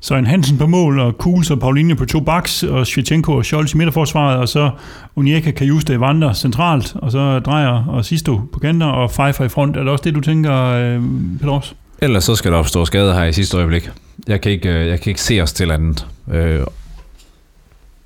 Så 0.00 0.14
en 0.14 0.26
Hansen 0.26 0.58
på 0.58 0.66
mål, 0.66 1.00
og 1.00 1.18
Kuhls 1.18 1.50
og 1.50 1.60
Paulinho 1.60 1.96
på 1.96 2.04
to 2.04 2.20
baks, 2.20 2.62
og 2.62 2.86
Svitjenko 2.86 3.32
og 3.32 3.44
Scholz 3.44 3.74
i 3.74 3.76
midterforsvaret, 3.76 4.38
og 4.38 4.48
så 4.48 4.70
Unieka, 5.16 5.50
Kajuste, 5.50 6.00
Vander 6.00 6.32
centralt, 6.32 6.96
og 6.96 7.12
så 7.12 7.38
Drejer 7.38 7.84
og 7.88 8.04
Sisto 8.04 8.40
på 8.52 8.58
kanter, 8.58 8.86
og 8.86 9.10
Pfeiffer 9.10 9.44
i 9.44 9.48
front. 9.48 9.76
Er 9.76 9.80
det 9.80 9.92
også 9.92 10.04
det, 10.04 10.14
du 10.14 10.20
tænker, 10.20 10.54
øh, 10.54 11.02
Peter 11.40 11.52
Ross? 11.52 11.74
Ellers 12.02 12.24
så 12.24 12.34
skal 12.34 12.52
der 12.52 12.58
opstå 12.58 12.84
skade 12.84 13.14
her 13.14 13.24
i 13.24 13.32
sidste 13.32 13.56
øjeblik. 13.56 13.90
Jeg 14.28 14.40
kan 14.40 14.52
ikke, 14.52 14.68
øh, 14.68 14.86
jeg 14.88 15.00
kan 15.00 15.10
ikke 15.10 15.22
se 15.22 15.40
os 15.40 15.52
til 15.52 15.70
andet. 15.70 16.06
Øh, 16.30 16.60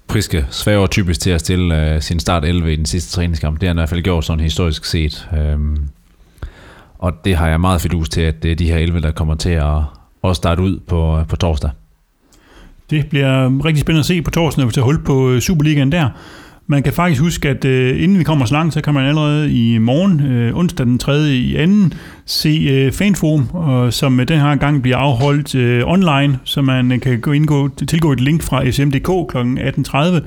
Priske 0.06 0.46
svæver 0.50 0.86
typisk 0.86 1.20
til 1.20 1.30
at 1.30 1.40
stille 1.40 1.94
øh, 1.94 2.02
sin 2.02 2.20
start 2.20 2.44
11 2.44 2.72
i 2.72 2.76
den 2.76 2.86
sidste 2.86 3.12
træningskamp. 3.12 3.60
Det 3.60 3.66
har 3.66 3.70
han 3.70 3.76
i 3.76 3.80
hvert 3.80 3.88
fald 3.88 4.02
gjort 4.02 4.24
sådan 4.24 4.40
historisk 4.40 4.84
set. 4.84 5.28
Øh, 5.36 5.58
og 6.98 7.24
det 7.24 7.36
har 7.36 7.48
jeg 7.48 7.60
meget 7.60 7.80
fidus 7.80 8.08
til, 8.08 8.20
at 8.20 8.42
det 8.42 8.52
er 8.52 8.56
de 8.56 8.66
her 8.66 8.76
11, 8.76 9.00
der 9.00 9.10
kommer 9.10 9.34
til 9.34 9.50
at, 9.50 9.78
at 10.24 10.36
starte 10.36 10.62
ud 10.62 10.80
på, 10.86 11.18
øh, 11.18 11.26
på 11.26 11.36
torsdag. 11.36 11.70
Det 12.90 13.06
bliver 13.06 13.64
rigtig 13.64 13.80
spændende 13.80 14.00
at 14.00 14.06
se 14.06 14.22
på 14.22 14.30
torsdag, 14.30 14.60
når 14.62 14.66
vi 14.66 14.72
tager 14.72 14.84
hul 14.84 15.04
på 15.04 15.30
øh, 15.30 15.40
Superligaen 15.40 15.92
der. 15.92 16.08
Man 16.66 16.82
kan 16.82 16.92
faktisk 16.92 17.20
huske, 17.20 17.48
at 17.48 17.64
øh, 17.64 18.02
inden 18.02 18.18
vi 18.18 18.24
kommer 18.24 18.44
så 18.44 18.54
langt, 18.54 18.74
så 18.74 18.80
kan 18.80 18.94
man 18.94 19.06
allerede 19.06 19.52
i 19.52 19.78
morgen, 19.78 20.20
øh, 20.20 20.56
onsdag 20.56 20.86
den 20.86 20.98
3. 20.98 21.28
i 21.28 21.56
anden, 21.56 21.92
se 22.26 22.68
øh, 22.70 22.92
fanforum, 22.92 23.48
og, 23.52 23.92
som 23.92 24.20
øh, 24.20 24.28
den 24.28 24.40
her 24.40 24.56
gang 24.56 24.82
bliver 24.82 24.96
afholdt 24.96 25.54
øh, 25.54 25.82
online, 25.86 26.38
så 26.44 26.62
man 26.62 26.92
øh, 26.92 27.00
kan 27.00 27.20
gå 27.20 27.32
indgå, 27.32 27.68
tilgå 27.88 28.12
et 28.12 28.20
link 28.20 28.42
fra 28.42 28.70
sm.dk 28.70 29.30
kl. 29.30 29.36
18.30, 29.36 30.20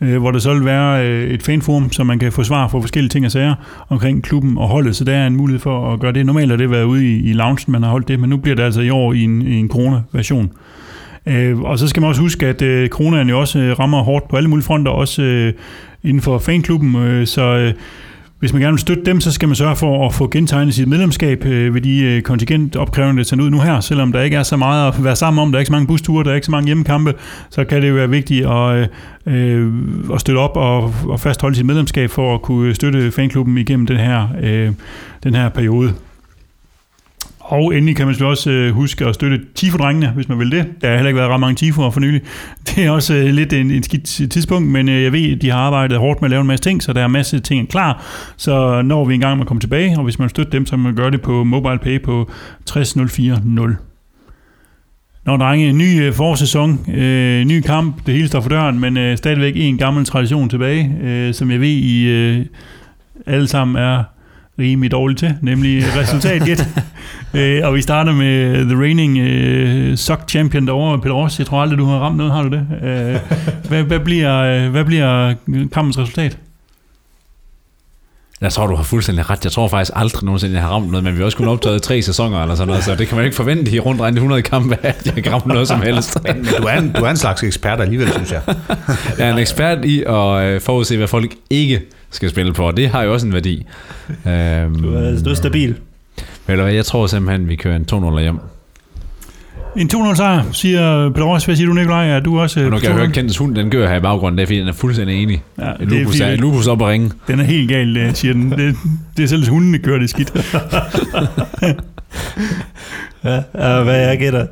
øh, 0.00 0.18
hvor 0.18 0.30
der 0.30 0.38
så 0.38 0.54
vil 0.54 0.64
være 0.64 1.06
øh, 1.06 1.30
et 1.30 1.42
fanforum, 1.42 1.92
så 1.92 2.04
man 2.04 2.18
kan 2.18 2.32
få 2.32 2.44
svar 2.44 2.68
på 2.68 2.80
forskellige 2.80 3.10
ting 3.10 3.24
og 3.24 3.32
sager 3.32 3.54
omkring 3.88 4.22
klubben 4.22 4.58
og 4.58 4.68
holdet, 4.68 4.96
så 4.96 5.04
der 5.04 5.16
er 5.16 5.26
en 5.26 5.36
mulighed 5.36 5.60
for 5.60 5.92
at 5.92 6.00
gøre 6.00 6.12
det. 6.12 6.26
Normalt 6.26 6.50
har 6.50 6.56
det 6.56 6.70
været 6.70 6.84
ude 6.84 7.06
i, 7.06 7.30
i 7.30 7.32
loungen, 7.32 7.72
man 7.72 7.82
har 7.82 7.90
holdt 7.90 8.08
det, 8.08 8.20
men 8.20 8.30
nu 8.30 8.36
bliver 8.36 8.56
det 8.56 8.62
altså 8.62 8.80
i 8.80 8.90
år 8.90 9.12
i 9.12 9.22
en, 9.22 9.42
i 9.42 9.54
en 9.56 9.68
corona-version. 9.68 10.52
Øh, 11.26 11.60
og 11.60 11.78
så 11.78 11.88
skal 11.88 12.00
man 12.00 12.08
også 12.08 12.20
huske, 12.20 12.46
at 12.46 12.62
øh, 12.62 12.88
coronaen 12.88 13.28
jo 13.28 13.40
også 13.40 13.58
øh, 13.58 13.78
rammer 13.78 14.02
hårdt 14.02 14.28
på 14.28 14.36
alle 14.36 14.48
mulige 14.48 14.64
fronter, 14.64 14.92
også 14.92 15.22
øh, 15.22 15.52
inden 16.02 16.22
for 16.22 16.38
fanklubben, 16.38 16.96
øh, 16.96 17.26
så 17.26 17.42
øh, 17.42 17.72
hvis 18.38 18.52
man 18.52 18.62
gerne 18.62 18.72
vil 18.72 18.80
støtte 18.80 19.04
dem, 19.04 19.20
så 19.20 19.32
skal 19.32 19.48
man 19.48 19.56
sørge 19.56 19.76
for 19.76 20.06
at 20.06 20.14
få 20.14 20.28
gentegnet 20.28 20.74
sit 20.74 20.88
medlemskab 20.88 21.44
øh, 21.44 21.74
ved 21.74 21.80
de 21.80 22.02
øh, 22.02 22.22
kontingentopkrævende, 22.22 23.24
der 23.24 23.36
er 23.36 23.42
ud 23.42 23.50
nu 23.50 23.60
her. 23.60 23.80
Selvom 23.80 24.12
der 24.12 24.22
ikke 24.22 24.36
er 24.36 24.42
så 24.42 24.56
meget 24.56 24.88
at 24.88 25.04
være 25.04 25.16
sammen 25.16 25.42
om, 25.42 25.52
der 25.52 25.56
er 25.56 25.60
ikke 25.60 25.66
så 25.66 25.72
mange 25.72 25.86
busture, 25.86 26.24
der 26.24 26.30
er 26.30 26.34
ikke 26.34 26.44
så 26.44 26.50
mange 26.50 26.66
hjemmekampe, 26.66 27.14
så 27.50 27.64
kan 27.64 27.82
det 27.82 27.88
jo 27.88 27.94
være 27.94 28.10
vigtigt 28.10 28.46
at, 28.46 28.88
øh, 29.26 29.72
at 30.14 30.20
støtte 30.20 30.38
op 30.38 30.56
og, 30.56 30.94
og 31.08 31.20
fastholde 31.20 31.56
sit 31.56 31.66
medlemskab 31.66 32.10
for 32.10 32.34
at 32.34 32.42
kunne 32.42 32.74
støtte 32.74 33.12
fanklubben 33.12 33.58
igennem 33.58 33.86
den 33.86 33.96
her, 33.96 34.28
øh, 34.42 34.72
den 35.24 35.34
her 35.34 35.48
periode. 35.48 35.94
Og 37.48 37.74
endelig 37.74 37.96
kan 37.96 38.06
man 38.06 38.14
selvfølgelig 38.14 38.30
også 38.30 38.50
øh, 38.50 38.74
huske 38.74 39.06
at 39.06 39.14
støtte 39.14 39.40
Tifo-drengene, 39.54 40.10
hvis 40.14 40.28
man 40.28 40.38
vil 40.38 40.50
det. 40.50 40.66
Der 40.80 40.88
har 40.88 40.94
heller 40.94 41.08
ikke 41.08 41.18
været 41.18 41.30
ret 41.30 41.40
mange 41.40 41.66
Tifo'er 41.66 41.90
for 41.90 42.00
nylig. 42.00 42.20
Det 42.66 42.84
er 42.84 42.90
også 42.90 43.14
øh, 43.14 43.24
lidt 43.24 43.52
en, 43.52 43.70
en 43.70 43.82
skidt 43.82 44.20
øh, 44.20 44.28
tidspunkt, 44.28 44.68
men 44.68 44.88
øh, 44.88 45.02
jeg 45.02 45.12
ved, 45.12 45.32
at 45.32 45.42
de 45.42 45.50
har 45.50 45.58
arbejdet 45.58 45.98
hårdt 45.98 46.22
med 46.22 46.26
at 46.26 46.30
lave 46.30 46.40
en 46.40 46.46
masse 46.46 46.64
ting, 46.64 46.82
så 46.82 46.92
der 46.92 47.02
er 47.02 47.06
masser 47.06 47.38
af 47.38 47.42
ting 47.42 47.68
klar. 47.68 48.04
Så 48.36 48.82
når 48.82 49.04
vi 49.04 49.14
engang 49.14 49.38
må 49.38 49.44
komme 49.44 49.60
tilbage, 49.60 49.98
og 49.98 50.04
hvis 50.04 50.18
man 50.18 50.28
støtter 50.28 50.50
dem, 50.50 50.66
så 50.66 50.76
må 50.76 50.82
man 50.82 50.94
gøre 50.94 51.10
det 51.10 51.22
på 51.22 51.44
MobilePay 51.44 52.02
på 52.02 52.30
600400. 52.66 53.76
Nå, 55.24 55.36
drenge, 55.36 55.72
ny 55.72 56.02
øh, 56.02 56.12
forsæson, 56.12 56.90
øh, 56.94 57.44
ny 57.44 57.60
kamp, 57.60 58.06
det 58.06 58.14
hele 58.14 58.28
står 58.28 58.40
for 58.40 58.48
døren, 58.48 58.80
men 58.80 58.96
øh, 58.96 59.16
stadigvæk 59.16 59.52
en 59.56 59.78
gammel 59.78 60.04
tradition 60.04 60.48
tilbage, 60.48 60.96
øh, 61.02 61.34
som 61.34 61.50
jeg 61.50 61.60
ved, 61.60 61.68
I 61.68 62.06
øh, 62.06 62.46
alle 63.26 63.48
sammen 63.48 63.76
er 63.76 64.04
rimelig 64.58 64.90
dårligt 64.90 65.18
til, 65.18 65.34
nemlig 65.40 65.84
resultatgæt. 65.96 66.68
øh, 67.34 67.60
og 67.64 67.74
vi 67.74 67.82
starter 67.82 68.12
med 68.12 68.64
The 68.64 68.82
Reigning 68.82 69.18
øh, 69.18 69.96
Sock 69.96 70.28
Champion 70.28 70.66
derovre, 70.66 70.98
Peter 70.98 71.14
Ross. 71.14 71.38
Jeg 71.38 71.46
tror 71.46 71.62
aldrig, 71.62 71.78
du 71.78 71.84
har 71.84 71.98
ramt 71.98 72.16
noget, 72.16 72.32
har 72.32 72.42
du 72.42 72.48
det? 72.48 72.66
Øh, 72.82 73.16
hvad, 73.68 73.82
hvad, 73.82 74.00
bliver, 74.00 74.36
øh, 74.36 74.70
hvad 74.70 74.84
bliver 74.84 75.34
kampens 75.72 75.98
resultat? 75.98 76.38
Jeg 78.40 78.52
tror, 78.52 78.66
du 78.66 78.74
har 78.74 78.82
fuldstændig 78.82 79.30
ret. 79.30 79.44
Jeg 79.44 79.52
tror 79.52 79.68
faktisk 79.68 79.92
aldrig 79.94 80.24
nogensinde, 80.24 80.54
jeg 80.54 80.62
har 80.62 80.70
ramt 80.70 80.90
noget, 80.90 81.04
men 81.04 81.12
vi 81.12 81.18
har 81.18 81.24
også 81.24 81.36
kun 81.36 81.48
optaget 81.48 81.82
tre 81.82 82.02
sæsoner 82.02 82.42
eller 82.42 82.54
sådan 82.54 82.68
noget, 82.68 82.84
så 82.84 82.94
det 82.94 83.08
kan 83.08 83.16
man 83.16 83.24
ikke 83.24 83.36
forvente 83.36 83.70
i 83.70 83.80
rundt 83.80 84.00
regnet 84.00 84.16
100 84.16 84.42
kampe, 84.42 84.78
at 84.82 85.12
jeg 85.14 85.24
kan 85.24 85.32
ramme 85.32 85.54
noget 85.54 85.68
som 85.68 85.82
helst. 85.82 86.18
men, 86.24 86.46
du, 86.60 86.66
er 86.66 86.78
en, 86.78 86.92
du 86.92 87.04
er 87.04 87.10
en 87.10 87.16
slags 87.16 87.42
ekspert 87.42 87.80
alligevel, 87.80 88.12
synes 88.12 88.32
jeg. 88.32 88.40
jeg 89.18 89.28
er 89.28 89.32
en 89.32 89.38
ekspert 89.38 89.84
i 89.84 90.02
at 90.02 90.44
øh, 90.44 90.60
forudse, 90.60 90.96
hvad 90.96 91.08
folk 91.08 91.34
ikke 91.50 91.80
skal 92.16 92.30
spille 92.30 92.52
på, 92.52 92.66
og 92.66 92.76
det 92.76 92.88
har 92.88 93.02
jo 93.02 93.12
også 93.12 93.26
en 93.26 93.32
værdi. 93.32 93.66
Øhm, 94.08 94.82
du, 94.82 94.94
er, 94.94 95.22
du 95.24 95.30
er 95.30 95.34
stabil. 95.34 95.74
Du 96.48 96.54
hvad, 96.54 96.72
jeg 96.72 96.84
tror 96.84 97.06
simpelthen, 97.06 97.48
vi 97.48 97.56
kører 97.56 97.76
en 97.76 97.86
2-0 97.92 98.20
hjem. 98.20 98.38
En 99.76 99.90
2-0 99.94 100.14
sejr, 100.14 100.42
siger 100.52 101.10
Peter 101.10 101.24
Ross. 101.26 101.44
Hvad 101.44 101.56
siger 101.56 101.68
du, 101.68 101.74
Nikolaj? 101.74 102.08
Er 102.08 102.20
du 102.20 102.40
også... 102.40 102.64
Og 102.64 102.70
nu 102.70 102.78
kan 102.78 102.88
jeg 102.88 102.96
høre, 102.96 103.10
Kentes 103.10 103.36
hund, 103.36 103.54
den 103.54 103.70
gør 103.70 103.88
her 103.88 103.96
i 103.96 104.00
baggrunden, 104.00 104.38
det 104.38 104.42
er 104.42 104.46
fordi, 104.46 104.58
den 104.58 104.68
er 104.68 104.72
fuldstændig 104.72 105.22
enig. 105.22 105.42
Ja, 105.58 105.72
det 105.80 105.88
lupus, 105.88 106.20
er, 106.20 106.36
lupus 106.36 106.66
op 106.66 106.82
og 106.82 106.88
ringe. 106.88 107.10
Den 107.28 107.40
er 107.40 107.44
helt 107.44 107.68
gal, 107.68 108.10
siger 108.14 108.34
den. 108.34 108.50
Det, 108.50 108.76
det 109.16 109.22
er 109.22 109.28
selv, 109.28 109.48
hunden 109.48 109.80
gør 109.82 109.98
det 109.98 110.10
skidt. 110.10 110.32
ja, 113.24 113.42
ja, 113.54 113.82
hvad 113.82 114.08
jeg 114.08 114.18
gætter. 114.18 114.46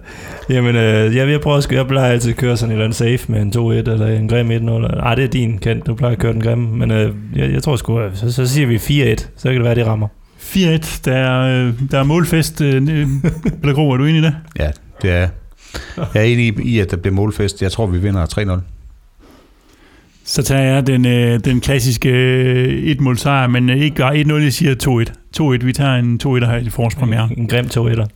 Jamen, 0.51 0.77
øh, 0.77 1.17
jeg 1.17 1.27
vil 1.27 1.39
prøve 1.39 1.59
at 1.59 1.73
jeg 1.73 1.87
plejer 1.87 2.13
altid 2.13 2.31
at 2.31 2.37
køre 2.37 2.57
sådan 2.57 2.71
et 2.71 2.75
eller 2.75 2.85
andet 2.85 2.97
safe 2.97 3.33
med 3.33 3.43
en 3.43 3.53
2-1 3.57 3.91
eller 3.93 4.07
en 4.07 4.29
grim 4.29 4.51
1-0. 4.51 4.55
Nej, 4.97 5.15
det 5.15 5.25
er 5.25 5.29
din, 5.29 5.59
Kent. 5.59 5.87
Du 5.87 5.95
plejer 5.95 6.13
at 6.13 6.19
køre 6.19 6.33
den 6.33 6.43
grimme. 6.43 6.77
Men 6.77 6.91
øh, 6.91 7.15
jeg, 7.37 7.53
jeg 7.53 7.63
tror 7.63 7.77
sgu, 7.77 8.01
så, 8.15 8.33
så 8.33 8.47
siger 8.47 8.67
vi 8.67 8.77
4-1. 8.77 9.27
Så 9.37 9.49
kan 9.49 9.55
det 9.55 9.65
være, 9.65 9.75
det 9.75 9.87
rammer. 9.87 10.09
4-1. 10.41 11.01
Der 11.05 11.13
er, 11.13 11.73
der 11.91 11.99
er 11.99 12.03
målfest. 12.03 12.61
Øh, 12.61 12.83
Peter 13.63 13.93
er 13.93 13.97
du 13.97 14.05
enig 14.05 14.19
i 14.19 14.23
det? 14.23 14.35
Ja, 14.59 14.71
det 15.03 15.11
er 15.11 15.17
jeg. 15.17 15.29
er 16.15 16.23
enig 16.23 16.67
i, 16.67 16.79
at 16.79 16.91
der 16.91 16.97
bliver 16.97 17.15
målfest. 17.15 17.63
Jeg 17.63 17.73
tror, 17.73 17.87
vi 17.87 17.99
vinder 17.99 18.27
3-0. 18.57 18.61
Så 20.27 20.43
tager 20.43 20.63
jeg 20.63 20.87
den, 20.87 21.07
øh, 21.07 21.41
den 21.45 21.61
klassiske 21.61 22.09
øh, 22.09 22.83
et-mål 22.83 23.19
sejr, 23.19 23.47
men 23.47 23.71
øh, 23.71 23.77
ikke 23.77 24.05
1-0, 24.05 24.35
jeg 24.35 24.53
siger 24.53 25.05
2-1. 25.57 25.61
2-1, 25.61 25.67
vi 25.67 25.73
tager 25.73 25.95
en 25.95 26.21
2-1 26.27 26.29
her 26.29 26.57
i 26.57 26.71
forårspremiere. 26.71 27.29
En, 27.31 27.39
en 27.39 27.49
grim 27.49 27.65
2-1'er. 27.65 28.07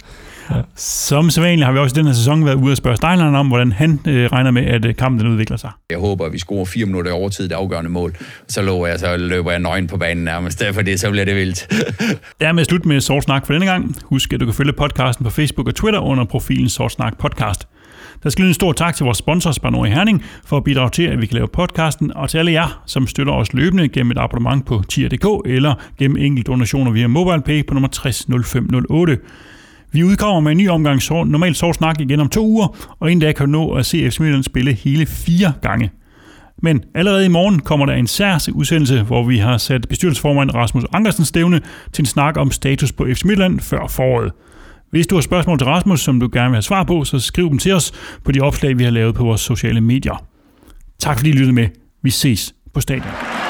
Ja. 0.51 0.61
Som 0.77 1.31
sædvanligt 1.31 1.65
har 1.65 1.73
vi 1.73 1.79
også 1.79 1.95
i 1.95 1.99
den 1.99 2.07
her 2.07 2.15
sæson 2.15 2.45
været 2.45 2.55
ude 2.55 2.73
og 2.73 2.77
spørge 2.77 2.97
Steinlein 2.97 3.35
om, 3.35 3.49
hvordan 3.49 3.73
han 3.73 4.01
øh, 4.07 4.27
regner 4.33 4.51
med, 4.51 4.67
at 4.67 4.85
øh, 4.85 4.95
kampen 4.97 5.21
den 5.21 5.33
udvikler 5.33 5.57
sig. 5.57 5.71
Jeg 5.91 5.99
håber, 5.99 6.27
at 6.27 6.33
vi 6.33 6.39
scorer 6.39 6.65
fire 6.65 6.87
minutter 6.87 7.11
i 7.11 7.15
overtid, 7.15 7.49
det 7.49 7.55
afgørende 7.55 7.91
mål. 7.91 8.17
Så 8.49 8.63
lover 8.63 8.87
jeg, 8.87 8.99
så 8.99 9.17
løber 9.17 9.51
jeg 9.51 9.61
nøgen 9.61 9.87
på 9.87 9.97
banen 9.97 10.25
nærmest. 10.25 10.61
Derfor 10.61 10.83
det, 10.83 11.01
så 11.01 11.11
bliver 11.11 11.25
det 11.25 11.37
vildt. 11.37 11.69
Dermed 12.41 12.65
slut 12.65 12.87
med 12.87 13.01
Sort 13.01 13.25
Snak 13.25 13.47
for 13.47 13.53
denne 13.53 13.67
gang. 13.67 13.97
Husk, 14.05 14.33
at 14.33 14.41
du 14.41 14.45
kan 14.45 14.55
følge 14.55 14.73
podcasten 14.73 15.25
på 15.25 15.31
Facebook 15.31 15.69
og 15.69 15.75
Twitter 15.75 16.01
under 16.01 16.25
profilen 16.25 16.69
Sort 16.69 16.93
Snak 16.93 17.19
Podcast. 17.19 17.69
Der 18.23 18.31
skal 18.31 18.43
lyde 18.43 18.51
en 18.51 18.55
stor 18.55 18.73
tak 18.73 18.97
til 18.97 19.05
vores 19.05 19.19
sponsor, 19.19 19.53
Spanor 19.53 19.85
i 19.85 19.91
Herning, 19.91 20.25
for 20.45 20.57
at 20.57 20.65
bidrage 20.65 20.91
til, 20.91 21.03
at 21.03 21.21
vi 21.21 21.27
kan 21.27 21.35
lave 21.35 21.49
podcasten, 21.49 22.13
og 22.17 22.31
til 22.31 22.39
alle 22.39 22.53
jer, 22.53 22.83
som 22.87 23.07
støtter 23.07 23.33
os 23.33 23.53
løbende 23.53 23.89
gennem 23.89 24.11
et 24.11 24.19
abonnement 24.19 24.67
på 24.67 24.83
tier.dk 24.89 25.51
eller 25.51 25.75
gennem 25.99 26.17
enkelt 26.17 26.47
donationer 26.47 26.91
via 26.91 27.07
MobilePay 27.07 27.67
på 27.67 27.75
nummer 27.75 27.89
600508. 27.89 29.19
Vi 29.93 30.05
udkommer 30.05 30.41
med 30.41 30.53
en 30.53 30.59
ny 30.59 30.69
omgang 30.69 31.03
så, 31.03 31.25
normalt 31.25 31.57
så 31.57 31.73
snak 31.73 32.01
igen 32.01 32.21
om 32.21 32.29
to 32.29 32.47
uger, 32.47 32.77
og 33.01 33.11
inden 33.11 33.27
da 33.27 33.33
kan 33.33 33.47
du 33.47 33.53
nå 33.53 33.71
at 33.71 33.87
se 33.87 34.11
FC 34.11 34.21
Midtjylland 34.21 34.45
spille 34.45 34.73
hele 34.73 35.07
fire 35.07 35.53
gange. 35.63 35.91
Men 36.63 36.85
allerede 36.95 37.25
i 37.25 37.29
morgen 37.29 37.61
kommer 37.61 37.87
der 37.87 37.93
en 37.93 38.07
særlig 38.07 38.55
udsendelse, 38.57 39.03
hvor 39.03 39.25
vi 39.25 39.39
har 39.39 39.59
sat 39.59 39.89
bestyrelsesformand 39.89 40.55
Rasmus 40.55 40.85
Ankersen 40.93 41.25
stævne 41.25 41.61
til 41.93 42.03
en 42.03 42.07
snak 42.07 42.37
om 42.37 42.51
status 42.51 42.93
på 42.93 43.07
FC 43.15 43.25
Midtjylland 43.25 43.61
før 43.61 43.87
foråret. 43.87 44.33
Hvis 44.91 45.07
du 45.07 45.15
har 45.15 45.23
spørgsmål 45.23 45.59
til 45.59 45.67
Rasmus, 45.67 46.01
som 46.01 46.21
du 46.21 46.29
gerne 46.33 46.51
vil 46.51 46.57
have 46.57 46.63
svar 46.63 46.85
på, 46.85 47.05
så 47.05 47.19
skriv 47.19 47.51
dem 47.51 47.59
til 47.59 47.73
os 47.73 47.93
på 48.25 48.33
de 48.33 48.41
opslag, 48.41 48.79
vi 48.79 48.85
har 48.85 48.91
lavet 48.91 49.15
på 49.15 49.25
vores 49.25 49.41
sociale 49.41 49.81
medier. 49.81 50.25
Tak 50.99 51.17
fordi 51.17 51.31
I 51.31 51.33
lyttede 51.33 51.53
med. 51.53 51.69
Vi 52.03 52.11
ses 52.11 52.55
på 52.75 52.81
stadion. 52.81 53.48